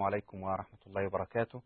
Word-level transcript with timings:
السلام 0.00 0.12
عليكم 0.12 0.42
ورحمة 0.42 0.78
الله 0.86 1.06
وبركاته. 1.06 1.62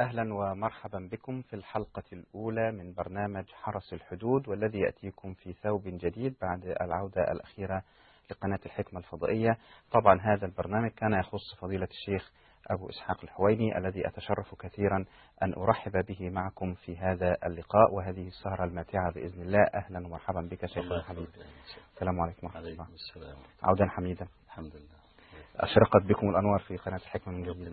أهلا 0.00 0.34
ومرحبا 0.34 1.08
بكم 1.12 1.42
في 1.42 1.56
الحلقة 1.56 2.02
الأولى 2.12 2.72
من 2.72 2.94
برنامج 2.94 3.44
حرس 3.52 3.92
الحدود 3.92 4.48
والذي 4.48 4.78
يأتيكم 4.78 5.34
في 5.34 5.52
ثوب 5.52 5.82
جديد 5.86 6.36
بعد 6.42 6.64
العودة 6.80 7.22
الأخيرة 7.32 7.82
لقناة 8.30 8.58
الحكمة 8.66 8.98
الفضائية. 9.00 9.58
طبعا 9.90 10.20
هذا 10.20 10.46
البرنامج 10.46 10.90
كان 10.90 11.12
يخص 11.12 11.54
فضيلة 11.60 11.88
الشيخ 11.90 12.32
أبو 12.70 12.88
إسحاق 12.88 13.24
الحويني 13.24 13.78
الذي 13.78 14.08
أتشرف 14.08 14.54
كثيرا 14.54 15.04
أن 15.42 15.54
أرحب 15.54 16.04
به 16.04 16.30
معكم 16.30 16.74
في 16.74 16.96
هذا 16.96 17.36
اللقاء 17.46 17.94
وهذه 17.94 18.26
السهرة 18.26 18.64
الماتعة 18.64 19.12
بإذن 19.12 19.42
الله. 19.42 19.64
أهلا 19.74 20.06
ومرحبا 20.06 20.40
بك 20.40 20.66
شيخ 20.66 20.92
الحبيب 20.92 21.28
السلام 21.94 22.20
عليكم 22.20 22.46
ورحمة 22.46 22.60
الله. 22.60 22.86
السلام 22.94 23.36
عودا 23.62 23.86
حميدا. 23.88 24.28
الحمد 24.46 24.76
لله. 24.76 25.03
أشرقت 25.56 26.02
بكم 26.08 26.28
الأنوار 26.30 26.58
في 26.58 26.76
قناة 26.76 26.96
الحكمة 26.96 27.34
من 27.34 27.42
جديد. 27.42 27.68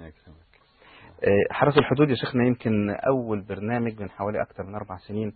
آه، 1.24 1.54
حرس 1.54 1.78
الحدود 1.78 2.10
يا 2.10 2.16
شيخنا 2.16 2.46
يمكن 2.48 2.90
أول 2.90 3.42
برنامج 3.42 4.02
من 4.02 4.10
حوالي 4.10 4.42
أكثر 4.42 4.64
من 4.64 4.76
أربع 4.76 4.98
سنين 4.98 5.34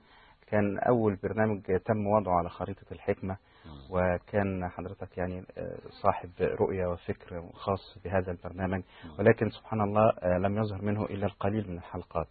كان 0.47 0.79
أول 0.79 1.15
برنامج 1.23 1.61
تم 1.85 2.07
وضعه 2.07 2.37
على 2.37 2.49
خريطة 2.49 2.85
الحكمة 2.91 3.37
وكان 3.91 4.69
حضرتك 4.69 5.17
يعني 5.17 5.43
آه، 5.57 5.77
صاحب 6.03 6.29
رؤية 6.41 6.87
وفكر 6.87 7.49
خاص 7.53 7.97
بهذا 8.05 8.31
البرنامج. 8.31 8.83
ولكن 9.19 9.49
سبحان 9.49 9.81
الله 9.81 10.09
آه، 10.23 10.37
لم 10.37 10.57
يظهر 10.57 10.81
منه 10.81 11.05
إلا 11.05 11.25
القليل 11.25 11.69
من 11.69 11.77
الحلقات. 11.77 12.27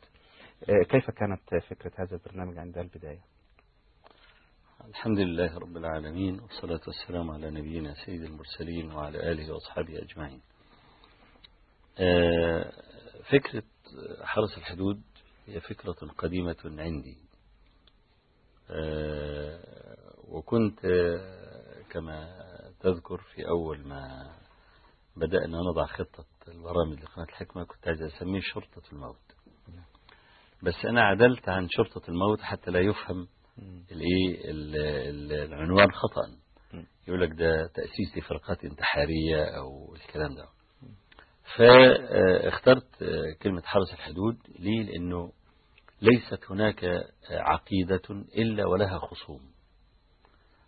كيف 0.89 1.11
كانت 1.11 1.41
فكرة 1.71 1.93
هذا 1.99 2.17
البرنامج 2.17 2.59
عند 2.59 2.79
البداية؟ 2.79 3.19
الحمد 4.89 5.19
لله 5.19 5.59
رب 5.59 5.77
العالمين 5.77 6.41
والصلاة 6.41 6.81
والسلام 6.87 7.31
على 7.31 7.51
نبينا 7.51 7.95
سيد 8.07 8.23
المرسلين 8.23 8.93
وعلى 8.93 9.33
آله 9.33 9.53
وأصحابه 9.53 9.99
أجمعين. 10.03 10.41
آه، 11.99 12.73
فكرة 13.31 13.63
حرس 14.23 14.59
الحدود 14.59 15.03
هي 15.47 15.61
فكرة 15.61 15.93
قديمة 16.19 16.57
عندي. 16.65 17.19
آه، 18.71 19.61
وكنت 20.29 20.85
آه، 20.85 21.83
كما 21.91 22.37
تذكر 22.81 23.19
في 23.19 23.49
أول 23.49 23.89
ما 23.89 24.33
بدأنا 25.17 25.59
نضع 25.71 25.87
خطة 25.87 26.25
البرامج 26.49 27.01
لقناة 27.03 27.27
الحكمة 27.27 27.65
كنت 27.65 27.89
عايز 27.89 28.03
أسميه 28.03 28.41
شرطة 28.41 28.83
الموت. 28.93 29.17
بس 30.63 30.85
أنا 30.85 31.03
عدلت 31.03 31.49
عن 31.49 31.69
شرطة 31.71 32.11
الموت 32.11 32.41
حتى 32.41 32.71
لا 32.71 32.81
يفهم 32.81 33.29
الايه 33.93 34.51
ال- 34.51 34.77
ال- 34.77 35.33
العنوان 35.53 35.93
خطأ. 35.93 36.37
يقول 37.09 37.23
لك 37.23 37.31
ده 37.31 37.67
تأسيس 37.75 38.17
لفرقات 38.17 38.65
انتحارية 38.65 39.45
أو 39.45 39.95
الكلام 39.95 40.35
ده. 40.35 40.49
فاخترت 41.57 42.87
كلمة 43.43 43.63
حرس 43.63 43.93
الحدود. 43.93 44.37
ليه؟ 44.59 44.83
لأنه 44.83 45.33
ليست 46.03 46.51
هناك 46.51 46.85
عقيدة 47.31 48.03
إلا 48.39 48.67
ولها 48.67 48.99
خصوم. 48.99 49.41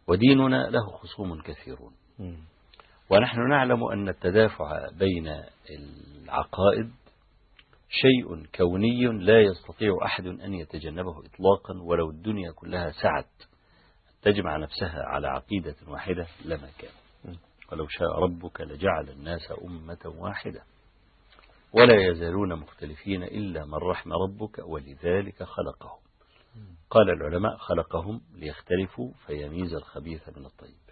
وديننا 0.08 0.70
له 0.70 0.86
خصوم 0.96 1.42
كثيرون. 1.42 1.92
ونحن 3.10 3.48
نعلم 3.50 3.84
أن 3.84 4.08
التدافع 4.08 4.88
بين 4.98 5.42
العقائد 5.70 6.90
شيء 8.02 8.46
كوني 8.54 9.06
لا 9.06 9.40
يستطيع 9.40 9.98
أحد 10.04 10.26
أن 10.26 10.54
يتجنبه 10.54 11.18
إطلاقا 11.18 11.82
ولو 11.82 12.10
الدنيا 12.10 12.52
كلها 12.52 12.90
سعت. 12.90 13.48
تجمع 14.22 14.56
نفسها 14.56 15.02
على 15.02 15.28
عقيدة 15.28 15.76
واحدة 15.88 16.26
لما 16.44 16.70
كان. 16.78 16.90
ولو 17.72 17.86
شاء 17.88 18.18
ربك 18.18 18.60
لجعل 18.60 19.08
الناس 19.08 19.52
أمة 19.64 20.14
واحدة. 20.18 20.62
ولا 21.72 22.06
يزالون 22.06 22.54
مختلفين 22.54 23.22
إلا 23.22 23.64
من 23.64 23.74
رحم 23.74 24.12
ربك 24.12 24.58
ولذلك 24.58 25.42
خلقهم. 25.42 25.98
قال 26.90 27.10
العلماء 27.10 27.56
خلقهم 27.56 28.20
ليختلفوا 28.34 29.10
فيميز 29.26 29.74
الخبيث 29.74 30.28
من 30.28 30.46
الطيب. 30.46 30.86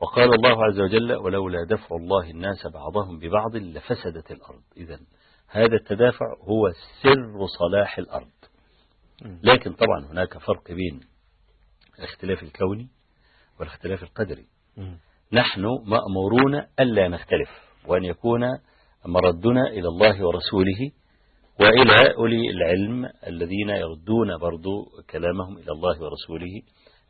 وقال 0.00 0.34
الله 0.34 0.64
عز 0.64 0.80
وجل 0.80 1.12
ولولا 1.12 1.64
دفع 1.64 1.96
الله 1.96 2.30
الناس 2.30 2.66
بعضهم 2.66 3.18
ببعض 3.18 3.56
لفسدت 3.56 4.30
الأرض. 4.30 4.62
إذا 4.76 5.00
هذا 5.56 5.76
التدافع 5.76 6.26
هو 6.40 6.70
سر 7.02 7.46
صلاح 7.58 7.98
الأرض. 7.98 8.30
لكن 9.42 9.72
طبعا 9.72 10.06
هناك 10.12 10.38
فرق 10.38 10.72
بين 10.72 11.00
الاختلاف 11.98 12.42
الكوني 12.42 12.88
والاختلاف 13.60 14.02
القدري. 14.02 14.46
نحن 15.32 15.62
مأمورون 15.84 16.66
ألا 16.80 17.08
نختلف 17.08 17.50
وأن 17.86 18.04
يكون 18.04 18.40
مردنا 19.06 19.68
إلى 19.68 19.88
الله 19.88 20.26
ورسوله 20.26 20.90
وإلى 21.60 22.14
أولي 22.14 22.50
العلم 22.50 23.10
الذين 23.26 23.70
يردون 23.70 24.38
برضو 24.38 24.84
كلامهم 25.10 25.58
إلى 25.58 25.72
الله 25.72 26.02
ورسوله 26.02 26.62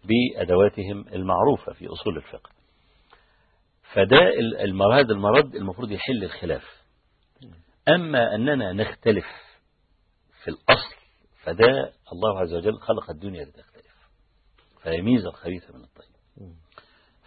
بأدواتهم 0.05 1.05
المعروفة 1.13 1.73
في 1.73 1.87
أصول 1.87 2.17
الفقه. 2.17 2.51
فده 3.93 4.29
المراد 4.65 5.11
المرد 5.11 5.55
المفروض 5.55 5.91
يحل 5.91 6.25
الخلاف. 6.25 6.65
أما 7.89 8.35
أننا 8.35 8.73
نختلف 8.73 9.27
في 10.43 10.49
الأصل 10.49 10.97
فده 11.43 11.93
الله 12.13 12.41
عز 12.41 12.55
وجل 12.55 12.79
خلق 12.79 13.11
الدنيا 13.11 13.45
لتختلف. 13.45 13.97
فيميز 14.83 15.27
الخبيث 15.27 15.71
من 15.71 15.85
الطيب. 15.85 16.07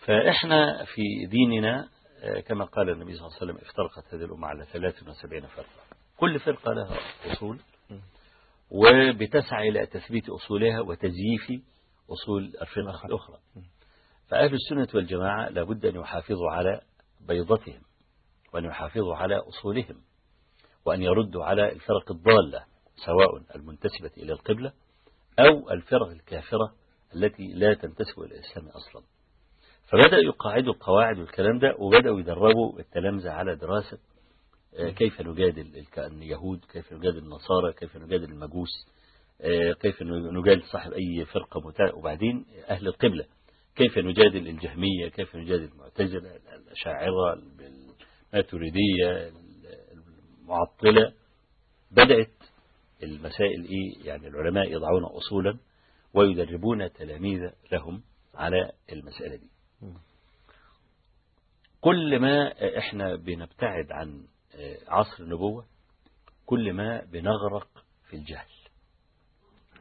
فإحنا 0.05 0.85
في 0.85 1.25
ديننا 1.25 1.89
آه، 2.21 2.39
كما 2.39 2.65
قال 2.65 2.89
النبي 2.89 3.13
صلى 3.13 3.25
الله 3.27 3.37
عليه 3.41 3.51
وسلم 3.53 3.67
افترقت 3.67 4.13
هذه 4.13 4.25
الأمة 4.25 4.47
على 4.47 4.65
73 4.65 5.47
فرقة. 5.47 5.67
كل 6.17 6.39
فرقة 6.39 6.73
لها 6.73 6.97
أصول 7.25 7.59
وبتسعى 8.71 9.69
إلى 9.69 9.85
تثبيت 9.85 10.29
أصولها 10.29 10.81
وتزييف 10.81 11.63
أصول 12.09 12.53
الفرقة 12.61 13.05
الأخرى. 13.05 13.37
فأهل 14.27 14.53
السنة 14.53 14.87
والجماعة 14.93 15.49
لابد 15.49 15.85
أن 15.85 15.95
يحافظوا 15.95 16.51
على 16.51 16.81
بيضتهم 17.27 17.81
وأن 18.53 18.65
يحافظوا 18.65 19.15
على 19.15 19.35
أصولهم. 19.35 20.01
وأن 20.89 21.01
يردوا 21.01 21.45
على 21.45 21.71
الفرق 21.71 22.11
الضالة 22.11 22.63
سواء 23.05 23.41
المنتسبة 23.55 24.11
إلى 24.17 24.33
القبلة 24.33 24.71
أو 25.39 25.69
الفرق 25.71 26.07
الكافرة 26.07 26.73
التي 27.15 27.47
لا 27.53 27.73
تنتسب 27.73 28.19
إلى 28.19 28.35
الإسلام 28.35 28.67
أصلا. 28.67 29.01
فبدأوا 29.87 30.23
يقاعدوا 30.23 30.73
القواعد 30.73 31.19
والكلام 31.19 31.59
ده 31.59 31.75
وبدأوا 31.79 32.19
يدربوا 32.19 32.79
التلامذة 32.79 33.29
على 33.31 33.55
دراسة 33.55 33.97
آه، 34.79 34.89
كيف 34.89 35.21
نجادل 35.21 35.85
اليهود 35.97 36.65
كيف 36.73 36.93
نجادل 36.93 37.17
النصارى 37.17 37.73
كيف 37.73 37.97
نجادل 37.97 38.31
المجوس 38.31 38.69
آه، 39.41 39.71
كيف 39.71 40.01
نجادل 40.31 40.63
صاحب 40.63 40.91
أي 40.93 41.25
فرقة 41.25 41.59
متع 41.67 41.93
وبعدين 41.93 42.45
أهل 42.69 42.87
القبلة. 42.87 43.25
كيف 43.75 43.97
نجادل 43.97 44.47
الجهمية 44.47 45.07
كيف 45.07 45.35
نجادل 45.35 45.63
المعتزلة 45.63 46.35
الأشاعرة 46.55 47.33
الماتريدية 48.33 49.31
المعطلة 50.49 51.13
بدأت 51.91 52.31
المسائل 53.03 53.63
إيه؟ 53.65 54.07
يعني 54.07 54.27
العلماء 54.27 54.71
يضعون 54.71 55.03
أصولا 55.03 55.57
ويدربون 56.13 56.93
تلاميذ 56.93 57.49
لهم 57.71 58.03
على 58.35 58.71
المسألة 58.91 59.35
دي. 59.35 59.47
كل 61.81 62.19
ما 62.19 62.53
إحنا 62.77 63.15
بنبتعد 63.15 63.91
عن 63.91 64.25
عصر 64.87 65.23
النبوة 65.23 65.65
كل 66.45 66.73
ما 66.73 67.05
بنغرق 67.05 67.67
في 68.09 68.15
الجهل. 68.15 68.49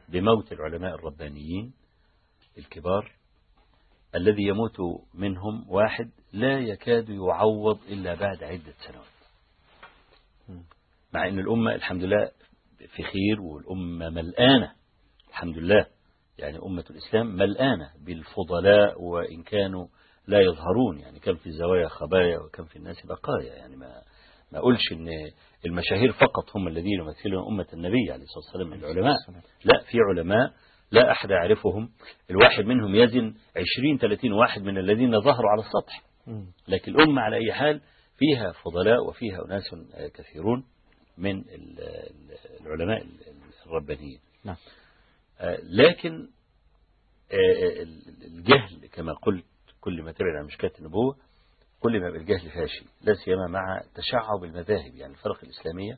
بموت 0.09 0.51
العلماء 0.51 0.95
الربانيين 0.95 1.73
الكبار 2.57 3.11
الذي 4.15 4.43
يموت 4.43 4.77
منهم 5.13 5.69
واحد 5.69 6.09
لا 6.33 6.59
يكاد 6.59 7.09
يعوض 7.09 7.79
إلا 7.87 8.13
بعد 8.15 8.43
عدة 8.43 8.73
سنوات. 8.87 9.18
مع 11.13 11.27
أن 11.27 11.39
الأمة 11.39 11.75
الحمد 11.75 12.03
لله 12.03 12.31
في 12.95 13.03
خير 13.03 13.41
والأمة 13.41 14.09
ملآنة. 14.09 14.71
الحمد 15.29 15.57
لله. 15.57 15.85
يعني 16.37 16.57
أمة 16.65 16.85
الإسلام 16.89 17.35
ملآنة 17.35 17.91
بالفضلاء 18.05 19.01
وإن 19.01 19.43
كانوا 19.43 19.87
لا 20.27 20.39
يظهرون. 20.39 20.99
يعني 20.99 21.19
كم 21.19 21.35
في 21.35 21.47
الزوايا 21.47 21.87
خبايا 21.87 22.39
وكم 22.39 22.65
في 22.65 22.75
الناس 22.75 23.05
بقايا. 23.05 23.55
يعني 23.55 23.75
ما 23.75 24.01
ما 24.51 24.59
أقولش 24.59 24.91
أن 24.91 25.07
المشاهير 25.65 26.11
فقط 26.11 26.55
هم 26.55 26.67
الذين 26.67 26.99
يمثلون 26.99 27.47
أمة 27.47 27.67
النبي 27.73 28.11
عليه 28.11 28.23
الصلاة 28.23 28.45
والسلام 28.45 28.73
العلماء. 28.73 29.15
لا 29.65 29.79
في 29.91 29.97
علماء 30.09 30.53
لا 30.91 31.11
أحد 31.11 31.29
يعرفهم. 31.29 31.89
الواحد 32.29 32.63
منهم 32.65 32.95
يزن 32.95 33.33
20 33.55 33.97
30 33.97 34.33
واحد 34.33 34.61
من 34.61 34.77
الذين 34.77 35.21
ظهروا 35.21 35.49
على 35.51 35.61
السطح. 35.61 36.03
لكن 36.67 36.91
الأمة 36.95 37.21
على 37.21 37.35
أي 37.35 37.53
حال 37.53 37.81
فيها 38.19 38.51
فضلاء 38.51 39.07
وفيها 39.07 39.45
أناس 39.45 39.63
كثيرون 40.13 40.65
من 41.17 41.43
العلماء 42.61 43.05
الربانيين 43.65 44.19
نعم. 44.43 44.55
لكن 45.63 46.27
الجهل 48.23 48.87
كما 48.91 49.13
قلت 49.13 49.45
كل 49.81 50.03
ما 50.03 50.11
تبعد 50.11 50.35
عن 50.35 50.45
مشكلة 50.45 50.71
النبوة 50.79 51.15
كل 51.79 52.01
ما 52.01 52.07
يبقى 52.07 52.19
الجهل 52.19 52.49
فاشي 52.51 52.85
لا 53.01 53.13
سيما 53.13 53.47
مع 53.47 53.81
تشعب 53.95 54.43
المذاهب 54.43 54.95
يعني 54.95 55.13
الفرق 55.13 55.43
الإسلامية 55.43 55.97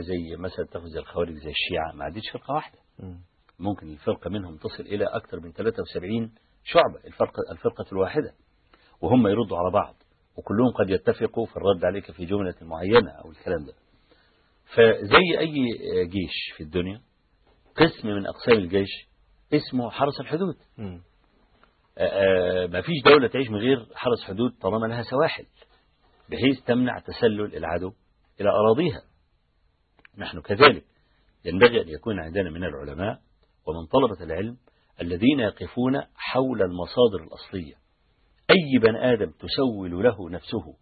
زي 0.00 0.36
مثلا 0.36 0.66
تاخذ 0.66 0.86
زي 0.86 0.98
الخوارج 0.98 1.34
زي 1.34 1.50
الشيعة 1.50 1.92
ما 1.94 2.04
عادتش 2.04 2.30
فرقة 2.32 2.54
واحدة 2.54 2.78
مم. 2.98 3.20
ممكن 3.58 3.88
الفرقة 3.92 4.30
منهم 4.30 4.56
تصل 4.56 4.82
إلى 4.82 5.04
أكثر 5.04 5.40
من 5.40 5.52
73 5.52 6.34
شعبة 6.64 7.06
الفرقة, 7.06 7.42
الفرقة 7.52 7.84
الواحدة 7.92 8.34
وهم 9.00 9.26
يردوا 9.26 9.58
على 9.58 9.70
بعض 9.70 9.94
وكلهم 10.38 10.70
قد 10.78 10.90
يتفقوا 10.90 11.46
في 11.46 11.56
الرد 11.56 11.84
عليك 11.84 12.10
في 12.12 12.24
جملة 12.24 12.54
معينة 12.62 13.10
أو 13.10 13.30
الكلام 13.30 13.64
ده. 13.64 13.72
فزي 14.74 15.38
أي 15.38 15.54
جيش 16.06 16.52
في 16.56 16.62
الدنيا 16.62 17.00
قسم 17.76 18.08
من 18.08 18.26
أقسام 18.26 18.58
الجيش 18.58 18.88
اسمه 19.54 19.90
حرس 19.90 20.20
الحدود. 20.20 20.56
مم. 20.78 21.02
آه، 21.98 22.66
ما 22.66 22.80
فيش 22.80 22.94
دولة 23.04 23.28
تعيش 23.28 23.48
من 23.50 23.58
غير 23.58 23.86
حرس 23.94 24.24
حدود 24.24 24.50
طالما 24.60 24.86
لها 24.86 25.02
سواحل 25.02 25.46
بحيث 26.30 26.64
تمنع 26.66 26.98
تسلل 26.98 27.56
العدو 27.56 27.92
إلى 28.40 28.48
أراضيها. 28.50 29.02
نحن 30.18 30.40
كذلك 30.40 30.84
ينبغي 31.44 31.82
أن 31.82 31.88
يكون 31.88 32.20
عندنا 32.20 32.50
من 32.50 32.64
العلماء 32.64 33.20
ومن 33.66 33.86
طلبة 33.86 34.24
العلم 34.24 34.56
الذين 35.00 35.40
يقفون 35.40 36.02
حول 36.14 36.62
المصادر 36.62 37.24
الأصلية. 37.24 37.74
أي 38.50 38.78
بني 38.78 39.12
آدم 39.12 39.30
تسول 39.30 40.02
له 40.04 40.30
نفسه 40.30 40.76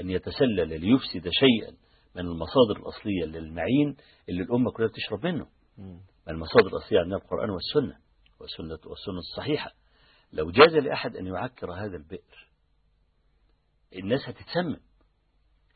أن 0.00 0.10
يتسلل 0.10 0.80
ليفسد 0.80 1.28
شيئا 1.30 1.76
من 2.16 2.22
المصادر 2.26 2.76
الأصلية 2.76 3.24
للمعين 3.24 3.96
اللي 4.28 4.42
الأمة 4.42 4.70
كلها 4.70 4.88
بتشرب 4.88 5.26
منه. 5.26 5.46
مم. 5.78 6.00
المصادر 6.28 6.66
الأصلية 6.66 7.00
عندنا 7.00 7.16
القرآن 7.16 7.50
والسنة 7.50 7.96
والسنة, 8.40 8.90
والسنة 8.90 9.18
الصحيحة. 9.18 9.72
لو 10.32 10.50
جاز 10.50 10.74
لأحد 10.76 11.16
أن 11.16 11.26
يعكر 11.26 11.72
هذا 11.72 11.96
البئر 11.96 12.48
الناس 13.96 14.20
هتتسمم. 14.28 14.80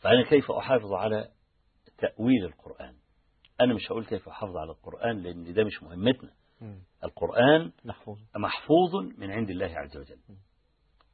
فأنا 0.01 0.25
كيف 0.29 0.51
أحافظ 0.51 0.93
على 0.93 1.29
تأويل 1.99 2.45
القرآن؟ 2.45 2.95
أنا 3.61 3.75
مش 3.75 3.91
هقول 3.93 4.05
كيف 4.05 4.29
أحافظ 4.29 4.57
على 4.57 4.71
القرآن 4.71 5.23
لأن 5.23 5.55
ده 5.55 5.65
مش 5.65 5.83
مهمتنا. 5.83 6.31
القرآن 7.05 7.73
محفوظ. 7.85 8.19
محفوظ 8.37 8.95
من 9.19 9.31
عند 9.31 9.51
الله 9.51 9.67
عز 9.79 9.97
وجل. 9.97 10.19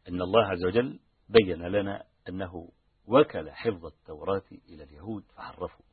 إن 0.09 0.23
الله 0.23 0.45
عز 0.47 0.65
وجل 0.65 1.01
بين 1.29 1.63
لنا 1.63 2.05
أنه 2.29 2.69
وكل 3.07 3.51
حفظ 3.51 3.87
التوراة 3.87 4.43
إلى 4.69 4.85
اليهود 4.85 5.25
فحرفوا 5.37 5.85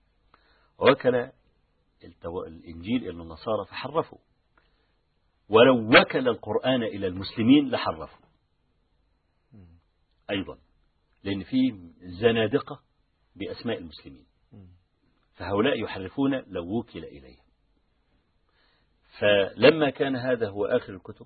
التو... 2.03 2.43
الإنجيل 2.43 3.01
إلى 3.09 3.21
النصارى 3.21 3.65
فحرفوا 3.65 4.17
ولو 5.49 5.89
وكل 5.89 6.27
القرآن 6.27 6.83
إلى 6.83 7.07
المسلمين 7.07 7.69
لحرفوا. 7.69 8.25
أيضا 10.29 10.57
لأن 11.23 11.43
في 11.43 11.57
زنادقة 11.99 12.81
بأسماء 13.35 13.77
المسلمين. 13.77 14.25
فهؤلاء 15.33 15.83
يحرفون 15.83 16.35
لو 16.35 16.79
وكل 16.79 17.03
إليهم 17.03 17.43
فلما 19.19 19.89
كان 19.89 20.15
هذا 20.15 20.49
هو 20.49 20.65
آخر 20.65 20.93
الكتب 20.93 21.25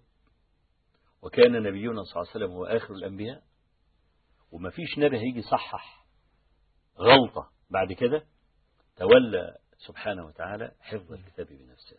وكان 1.21 1.63
نبينا 1.63 2.03
صلى 2.03 2.21
الله 2.21 2.31
عليه 2.33 2.45
وسلم 2.45 2.51
هو 2.51 2.65
آخر 2.65 2.93
الأنبياء. 2.93 3.43
وما 4.51 4.69
فيش 4.69 4.97
نبي 4.97 5.17
هيجي 5.17 5.39
يصحح 5.39 6.05
غلطة 6.97 7.51
بعد 7.69 7.93
كده 7.93 8.25
تولى 8.95 9.57
سبحانه 9.77 10.25
وتعالى 10.25 10.71
حفظ 10.79 11.13
الكتاب 11.13 11.47
بنفسه. 11.47 11.97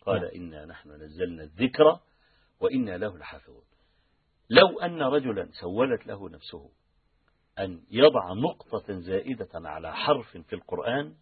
قال 0.00 0.24
إنا 0.24 0.64
نحن 0.64 0.90
نزلنا 0.90 1.42
الذكر 1.42 2.00
وإنا 2.60 2.96
له 2.96 3.18
لحافظون. 3.18 3.64
لو 4.50 4.80
أن 4.80 5.02
رجلا 5.02 5.50
سولت 5.60 6.06
له 6.06 6.28
نفسه 6.28 6.70
أن 7.58 7.84
يضع 7.90 8.32
نقطة 8.32 9.00
زائدة 9.00 9.48
على 9.54 9.96
حرف 9.96 10.36
في 10.36 10.52
القرآن 10.52 11.16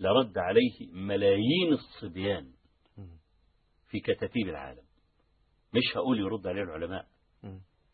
لرد 0.00 0.38
عليه 0.38 0.92
ملايين 0.92 1.72
الصبيان. 1.72 2.52
في 3.88 4.00
كتاتيب 4.00 4.48
العالم. 4.48 4.83
مش 5.74 5.96
هقول 5.96 6.20
يرد 6.20 6.46
عليه 6.46 6.62
العلماء. 6.62 7.06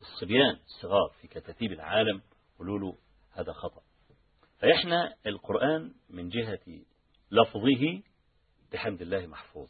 الصبيان 0.00 0.50
الصغار 0.66 1.10
في 1.20 1.28
كتاتيب 1.28 1.72
العالم 1.72 2.22
قولوا 2.58 2.78
له 2.78 2.98
هذا 3.32 3.52
خطأ 3.52 3.82
فإحنا 4.58 5.14
القرآن 5.26 5.92
من 6.10 6.28
جهة 6.28 6.58
لفظه 7.30 8.02
بحمد 8.72 9.02
الله 9.02 9.26
محفوظ 9.26 9.68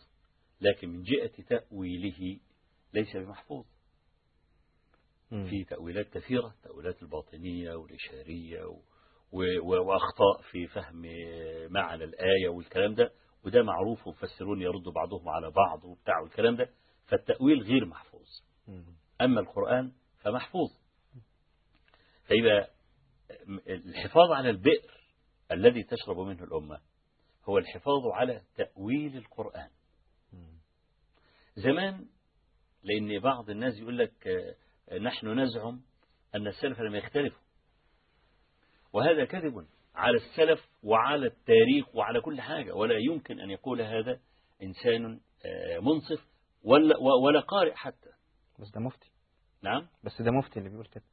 لكن 0.61 0.89
من 0.89 1.03
جهة 1.03 1.31
تأويله 1.49 2.41
ليس 2.95 3.17
بمحفوظ. 3.17 3.65
في 5.49 5.65
تأويلات 5.65 6.09
كثيرة 6.09 6.55
تأويلات 6.63 7.03
الباطنية 7.03 7.75
والإشارية 7.75 8.65
و... 8.65 8.79
و... 9.33 9.43
وأخطاء 9.89 10.43
في 10.51 10.67
فهم 10.67 11.03
معنى 11.73 12.05
الآية 12.05 12.49
والكلام 12.49 12.95
ده 12.95 13.13
وده 13.45 13.63
معروف 13.63 14.07
ومفسرون 14.07 14.63
يردوا 14.63 14.93
بعضهم 14.93 15.29
على 15.29 15.51
بعض 15.51 15.85
وبتاع 15.85 16.21
والكلام 16.21 16.57
ده 16.57 16.71
فالتأويل 17.11 17.63
غير 17.63 17.87
محفوظ. 17.87 18.27
أما 19.21 19.41
القرآن 19.41 19.93
فمحفوظ 20.19 20.71
فيبقى 22.25 22.71
الحفاظ 23.69 24.31
على 24.33 24.51
البئر 24.51 24.91
الذي 25.53 25.83
تشرب 25.83 26.19
منه 26.19 26.45
الأمة 26.45 26.81
هو 27.45 27.59
الحفاظ 27.59 28.07
على 28.15 28.43
تأويل 28.57 29.17
القرآن. 29.17 29.71
زمان 31.57 32.07
لأن 32.83 33.19
بعض 33.19 33.51
الناس 33.51 33.79
يقول 33.79 33.99
لك 33.99 34.29
نحن 35.03 35.41
نزعم 35.41 35.81
أن 36.35 36.47
السلف 36.47 36.81
لم 36.81 36.95
يختلفوا 36.95 37.43
وهذا 38.93 39.25
كذب 39.25 39.67
على 39.95 40.17
السلف 40.17 40.69
وعلى 40.83 41.27
التاريخ 41.27 41.95
وعلى 41.97 42.21
كل 42.21 42.41
حاجة 42.41 42.75
ولا 42.75 42.99
يمكن 42.99 43.41
أن 43.41 43.51
يقول 43.51 43.81
هذا 43.83 44.21
إنسان 44.63 45.21
منصف 45.83 46.30
ولا, 46.65 46.97
ولا 46.99 47.41
قارئ 47.41 47.75
حتى. 47.75 48.11
بس 48.59 48.71
ده 48.71 48.81
مفتي. 48.81 49.11
نعم. 49.63 49.87
بس 50.05 50.23
ده 50.23 50.31
مفتي 50.31 50.59
اللي 50.59 50.71
بيقول 50.71 50.87
كده. 50.87 51.05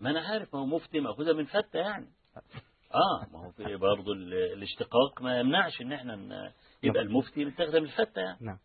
ما 0.00 0.10
أنا 0.10 0.20
عارف 0.20 0.54
ما 0.54 0.60
هو 0.60 0.66
مفتي 0.66 1.00
مأخوذة 1.00 1.32
من 1.32 1.44
فتة 1.44 1.78
يعني. 1.78 2.06
آه 2.94 3.26
ما 3.32 3.38
هو 3.46 3.50
في 3.50 3.76
برضه 3.76 4.12
ال- 4.12 4.34
الاشتقاق 4.34 5.22
ما 5.22 5.40
يمنعش 5.40 5.80
إن 5.80 5.92
إحنا 5.92 6.16
ن- 6.16 6.52
يبقى 6.82 7.02
المفتي 7.02 7.44
متاخده 7.44 7.80
من 7.80 7.86
الفتة 7.86 8.20
يعني. 8.20 8.38
نعم. 8.40 8.58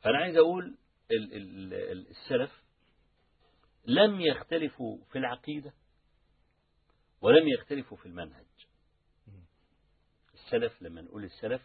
فأنا 0.00 0.18
عايز 0.18 0.36
أقول 0.36 0.64
ال- 1.10 1.32
ال- 1.36 1.74
ال- 1.74 2.08
السلف 2.10 2.62
لم 3.84 4.20
يختلفوا 4.20 4.98
في 5.12 5.18
العقيدة 5.18 5.72
ولم 7.20 7.48
يختلفوا 7.48 7.96
في 7.96 8.06
المنهج. 8.06 8.44
السلف 10.34 10.82
لما 10.82 11.00
نقول 11.00 11.24
السلف 11.24 11.62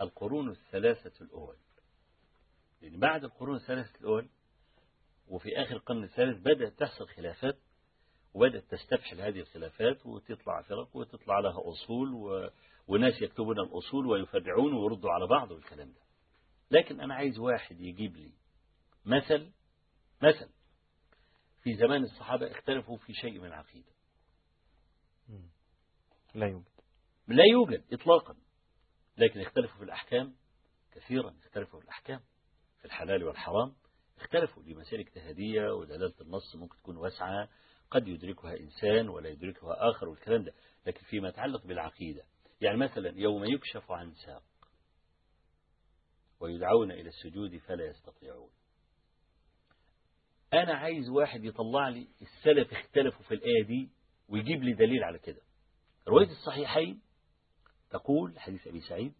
القرون 0.00 0.50
الثلاثة 0.50 1.24
الأول. 1.24 1.56
لأن 2.82 2.98
بعد 2.98 3.24
القرون 3.24 3.56
الثلاثة 3.56 4.00
الأول 4.00 4.28
وفي 5.28 5.62
آخر 5.62 5.76
القرن 5.76 6.04
الثالث 6.04 6.38
بدأت 6.38 6.72
تحصل 6.72 7.08
خلافات 7.08 7.58
وبدأت 8.34 8.64
تستفحل 8.70 9.20
هذه 9.20 9.40
الخلافات 9.40 10.06
وتطلع 10.06 10.62
فرق 10.62 10.96
وتطلع 10.96 11.38
لها 11.38 11.70
أصول 11.70 12.14
و... 12.14 12.50
وناس 12.88 13.22
يكتبون 13.22 13.60
الأصول 13.60 14.06
ويفرعون 14.06 14.74
ويردوا 14.74 15.10
على 15.10 15.26
بعض 15.26 15.50
والكلام 15.50 15.92
ده. 15.92 16.00
لكن 16.70 17.00
أنا 17.00 17.14
عايز 17.14 17.38
واحد 17.38 17.80
يجيب 17.80 18.16
لي 18.16 18.32
مثل 19.04 19.50
مثل 20.22 20.48
في 21.62 21.74
زمان 21.74 22.02
الصحابة 22.02 22.50
اختلفوا 22.50 22.96
في 22.96 23.12
شيء 23.12 23.38
من 23.38 23.46
العقيدة. 23.46 23.92
مم. 25.28 25.48
لا 26.34 26.46
يوجد. 26.46 26.64
لا 27.28 27.44
يوجد 27.52 27.84
إطلاقا. 27.92 28.36
لكن 29.18 29.40
اختلفوا 29.40 29.76
في 29.78 29.84
الأحكام 29.84 30.34
كثيرا 30.92 31.36
اختلفوا 31.44 31.78
في 31.78 31.84
الأحكام. 31.84 32.20
الحلال 32.86 33.24
والحرام 33.24 33.72
اختلفوا. 34.20 34.62
لمسائل 34.62 35.00
اجتهادية 35.00 35.74
ودلالة 35.74 36.14
النص 36.20 36.56
ممكن 36.56 36.76
تكون 36.76 36.96
واسعة 36.96 37.48
قد 37.90 38.08
يدركها 38.08 38.56
إنسان 38.60 39.08
ولا 39.08 39.28
يدركها 39.28 39.90
آخر 39.90 40.08
والكلام 40.08 40.44
ده 40.44 40.54
لكن 40.86 41.00
فيما 41.06 41.28
يتعلق 41.28 41.66
بالعقيدة. 41.66 42.24
يعني 42.60 42.76
مثلا 42.76 43.12
يوم 43.18 43.44
يكشف 43.44 43.90
عن 43.92 44.14
ساق 44.14 44.42
ويدعون 46.40 46.90
إلى 46.90 47.08
السجود 47.08 47.56
فلا 47.58 47.86
يستطيعون. 47.86 48.50
أنا 50.52 50.74
عايز 50.74 51.08
واحد 51.08 51.44
يطلع 51.44 51.88
لي 51.88 52.08
السلف 52.22 52.72
اختلفوا 52.72 53.22
في 53.22 53.34
الآية 53.34 53.64
دي 53.64 53.90
ويجيب 54.28 54.62
لي 54.62 54.72
دليل 54.72 55.04
على 55.04 55.18
كده. 55.18 55.40
رواية 56.08 56.30
الصحيحين 56.30 57.02
تقول 57.90 58.38
حديث 58.38 58.66
أبي 58.66 58.80
سعيد 58.80 59.14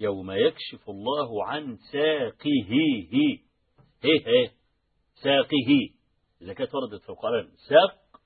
يوم 0.00 0.30
يكشف 0.30 0.90
الله 0.90 1.44
عن 1.44 1.76
ساقه 1.92 2.50
هي 2.68 3.08
هي 3.12 3.38
هي 4.02 4.50
ساقه 5.14 5.90
إذا 6.42 6.52
كانت 6.52 6.74
وردت 6.74 7.02
في 7.02 7.08
القرآن 7.08 7.52
ساق. 7.68 8.20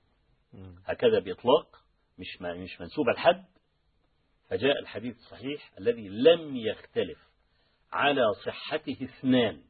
هكذا 0.85 1.19
بإطلاق 1.19 1.77
مش 2.19 2.43
مش 2.43 2.81
منسوبة 2.81 3.13
لحد 3.13 3.45
فجاء 4.49 4.79
الحديث 4.79 5.17
الصحيح 5.17 5.73
الذي 5.79 6.09
لم 6.09 6.57
يختلف 6.57 7.19
على 7.93 8.23
صحته 8.47 8.97
اثنان 9.05 9.63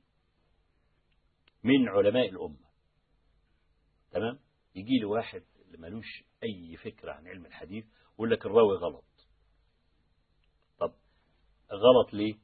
من 1.65 1.89
علماء 1.89 2.29
الأمة. 2.29 2.69
تمام؟ 4.11 4.39
يجي 4.75 4.99
لي 4.99 5.05
واحد 5.05 5.43
اللي 5.67 5.79
ملوش 5.79 6.25
أي 6.43 6.77
فكرة 6.77 7.13
عن 7.13 7.29
علم 7.29 7.47
الحديث 7.47 7.85
ويقول 8.11 8.31
لك 8.31 8.47
الراوي 8.47 8.77
غلط. 8.77 9.05
غلط 11.73 12.13
ليه؟ 12.15 12.35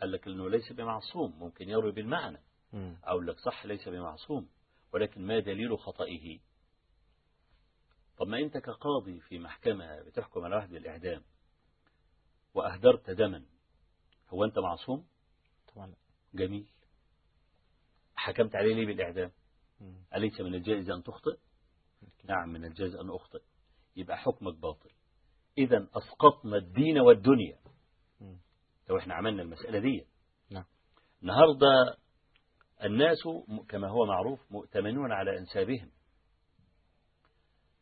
قال 0.00 0.12
لك 0.12 0.26
إنه 0.28 0.50
ليس 0.50 0.72
بمعصوم 0.72 1.38
ممكن 1.38 1.68
يروي 1.68 1.92
بالمعنى. 1.92 2.38
أو 3.04 3.20
لك 3.20 3.38
صح 3.38 3.66
ليس 3.66 3.88
بمعصوم 3.88 4.48
ولكن 4.92 5.26
ما 5.26 5.38
دليل 5.38 5.78
خطئه؟ 5.78 6.38
طب 8.18 8.26
ما 8.28 8.38
أنت 8.38 8.58
كقاضي 8.58 9.20
في 9.20 9.38
محكمة 9.38 10.02
بتحكم 10.02 10.44
على 10.44 10.56
واحد 10.56 10.70
بالإعدام 10.70 11.22
وأهدرت 12.54 13.10
دما 13.10 13.44
هو 14.28 14.44
أنت 14.44 14.58
معصوم؟ 14.58 15.06
طبعا. 15.74 15.94
جميل. 16.34 16.66
حكمت 18.16 18.56
عليه 18.56 18.74
ليه 18.74 18.86
بالإعدام؟ 18.86 19.30
مم. 19.80 19.94
أليس 20.14 20.40
من 20.40 20.54
الجائز 20.54 20.90
أن 20.90 21.02
تخطئ؟ 21.02 21.36
نعم 22.24 22.48
من 22.48 22.64
الجائز 22.64 22.94
أن 22.94 23.10
أخطئ. 23.10 23.42
يبقى 23.96 24.18
حكمك 24.18 24.54
باطل. 24.54 24.90
إذا 25.58 25.88
أسقطنا 25.94 26.56
الدين 26.56 26.98
والدنيا. 26.98 27.58
لو 28.88 28.98
إحنا 28.98 29.14
عملنا 29.14 29.42
المسألة 29.42 29.78
دي. 29.78 30.06
نعم. 30.50 30.64
النهاردة 31.22 31.96
الناس 32.84 33.18
كما 33.68 33.88
هو 33.88 34.06
معروف 34.06 34.52
مؤتمنون 34.52 35.12
على 35.12 35.38
أنسابهم. 35.38 35.90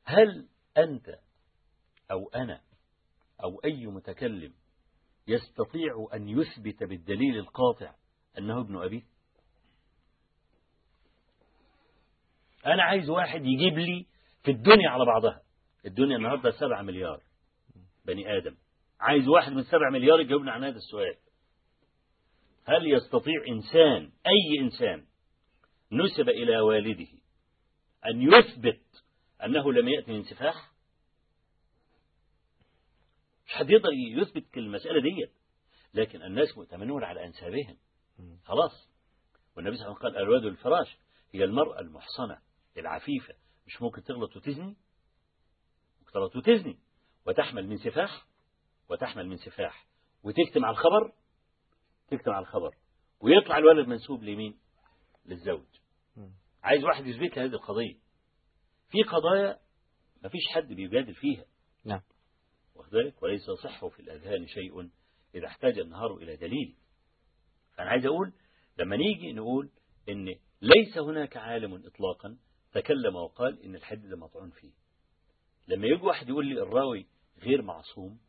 هل 0.04 0.48
أنت 0.78 1.18
أو 2.10 2.28
أنا 2.28 2.60
أو 3.44 3.60
أي 3.64 3.86
متكلم 3.86 4.54
يستطيع 5.26 6.08
أن 6.14 6.28
يثبت 6.28 6.82
بالدليل 6.82 7.36
القاطع 7.38 7.94
أنه 8.38 8.60
ابن 8.60 8.82
أبيه 8.82 9.02
أنا 12.66 12.82
عايز 12.82 13.10
واحد 13.10 13.40
يجيب 13.44 13.78
لي 13.78 14.06
في 14.42 14.50
الدنيا 14.50 14.90
على 14.90 15.04
بعضها. 15.04 15.42
الدنيا 15.86 16.16
النهاردة 16.16 16.50
سبعة 16.50 16.82
مليار 16.82 17.22
بني 18.04 18.38
آدم. 18.38 18.56
عايز 19.00 19.28
واحد 19.28 19.52
من 19.52 19.62
سبع 19.62 19.90
مليار 19.90 20.20
يجاوبنا 20.20 20.52
عن 20.52 20.64
هذا 20.64 20.76
السؤال. 20.76 21.16
هل 22.64 22.92
يستطيع 22.92 23.44
إنسان 23.48 24.12
أي 24.26 24.60
إنسان 24.60 25.06
نسب 25.92 26.28
إلى 26.28 26.60
والده 26.60 27.08
أن 28.06 28.22
يثبت 28.22 28.80
أنه 29.44 29.72
لم 29.72 29.88
يأتي 29.88 30.12
من 30.12 30.24
سفاح 30.24 30.70
مش 33.46 33.52
حد 33.52 33.70
يقدر 33.70 33.92
يثبت 33.92 34.56
المسألة 34.56 35.00
دي 35.02 35.26
لكن 35.94 36.22
الناس 36.22 36.56
مؤتمنون 36.58 37.04
على 37.04 37.24
أنسابهم. 37.26 37.76
خلاص. 38.44 38.88
والنبي 39.56 39.76
صلى 39.76 39.86
الله 39.86 39.98
عليه 39.98 40.08
وسلم 40.08 40.16
قال 40.18 40.22
الواد 40.28 40.44
الفراش 40.44 40.96
هي 41.32 41.44
المرأة 41.44 41.80
المحصنة 41.80 42.38
العفيفة 42.78 43.34
مش 43.66 43.82
ممكن 43.82 44.02
تغلط 44.02 44.36
وتزني؟ 44.36 44.76
ممكن 46.00 46.12
تغلط 46.12 46.36
وتزني 46.36 46.78
وتحمل 47.26 47.66
من 47.68 47.76
سفاح؟ 47.78 48.26
وتحمل 48.90 49.28
من 49.28 49.36
سفاح. 49.36 49.86
وتكتم 50.22 50.64
على 50.64 50.72
الخبر 50.72 51.12
تكتم 52.08 52.30
على 52.30 52.42
الخبر. 52.42 52.74
ويطلع 53.20 53.58
الولد 53.58 53.88
منسوب 53.88 54.22
لمين؟ 54.22 54.58
للزوج. 55.26 55.66
عايز 56.62 56.84
واحد 56.84 57.06
يثبت 57.06 57.36
لي 57.36 57.44
هذه 57.44 57.52
القضية. 57.52 57.94
في 58.88 59.02
قضايا 59.02 59.58
ما 60.22 60.28
فيش 60.28 60.40
حد 60.54 60.68
بيجادل 60.68 61.14
فيها. 61.14 61.44
نعم. 61.84 62.00
وليس 63.22 63.48
يصح 63.48 63.86
في 63.86 64.00
الأذهان 64.00 64.46
شيء 64.46 64.90
إذا 65.34 65.46
احتاج 65.46 65.78
النهار 65.78 66.16
إلى 66.16 66.36
دليل. 66.36 66.76
فأنا 67.74 67.90
عايز 67.90 68.06
أقول 68.06 68.32
لما 68.78 68.96
نيجي 68.96 69.32
نقول 69.32 69.70
إن 70.08 70.36
ليس 70.62 70.98
هناك 70.98 71.36
عالم 71.36 71.74
إطلاقا 71.74 72.38
تكلم 72.72 73.16
وقال 73.16 73.62
إن 73.62 73.74
الحد 73.74 74.06
ده 74.08 74.16
مطعون 74.16 74.50
فيه. 74.50 74.72
لما 75.68 75.86
يجي 75.86 76.02
واحد 76.02 76.28
يقول 76.28 76.46
لي 76.46 76.62
الراوي 76.62 77.06
غير 77.38 77.62
معصوم 77.62 78.20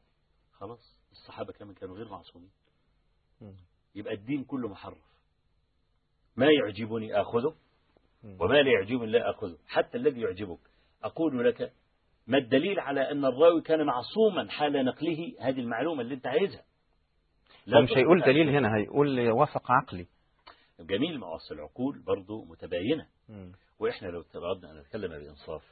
خلاص 0.59 0.95
الصحابة 1.11 1.53
كمان 1.53 1.73
كانوا 1.73 1.95
غير 1.95 2.09
معصومين. 2.09 2.49
يبقى 3.95 4.13
الدين 4.13 4.43
كله 4.43 4.67
محرف 4.67 4.97
ما 6.35 6.45
يعجبني 6.51 7.21
آخذه. 7.21 7.55
وما 8.23 8.53
لا 8.53 8.71
يعجبني 8.71 9.11
لا 9.11 9.29
أخذه 9.29 9.57
حتى 9.67 9.97
الذي 9.97 10.21
يعجبك 10.21 10.59
أقول 11.03 11.45
لك 11.49 11.73
ما 12.27 12.37
الدليل 12.37 12.79
على 12.79 13.11
أن 13.11 13.25
الراوي 13.25 13.61
كان 13.61 13.85
معصوما 13.85 14.49
حال 14.51 14.85
نقله 14.85 15.35
هذه 15.39 15.59
المعلومة 15.59 16.01
اللي 16.01 16.13
أنت 16.13 16.27
عايزها 16.27 16.63
لا 17.65 17.77
هو 17.77 17.81
مش 17.81 17.89
هيقول 17.97 18.21
دليل. 18.21 18.49
هنا 18.49 18.75
هيقول 18.77 19.29
وافق 19.29 19.71
عقلي 19.71 20.07
جميل 20.79 21.19
ما 21.19 21.35
أصل 21.35 21.55
العقول 21.55 21.99
برضو 21.99 22.45
متباينة. 22.45 23.07
وإحنا 23.79 24.07
لو 24.07 24.23
أردنا 24.35 24.71
أن 24.71 24.77
نتكلم 24.77 25.07
بإنصاف 25.19 25.63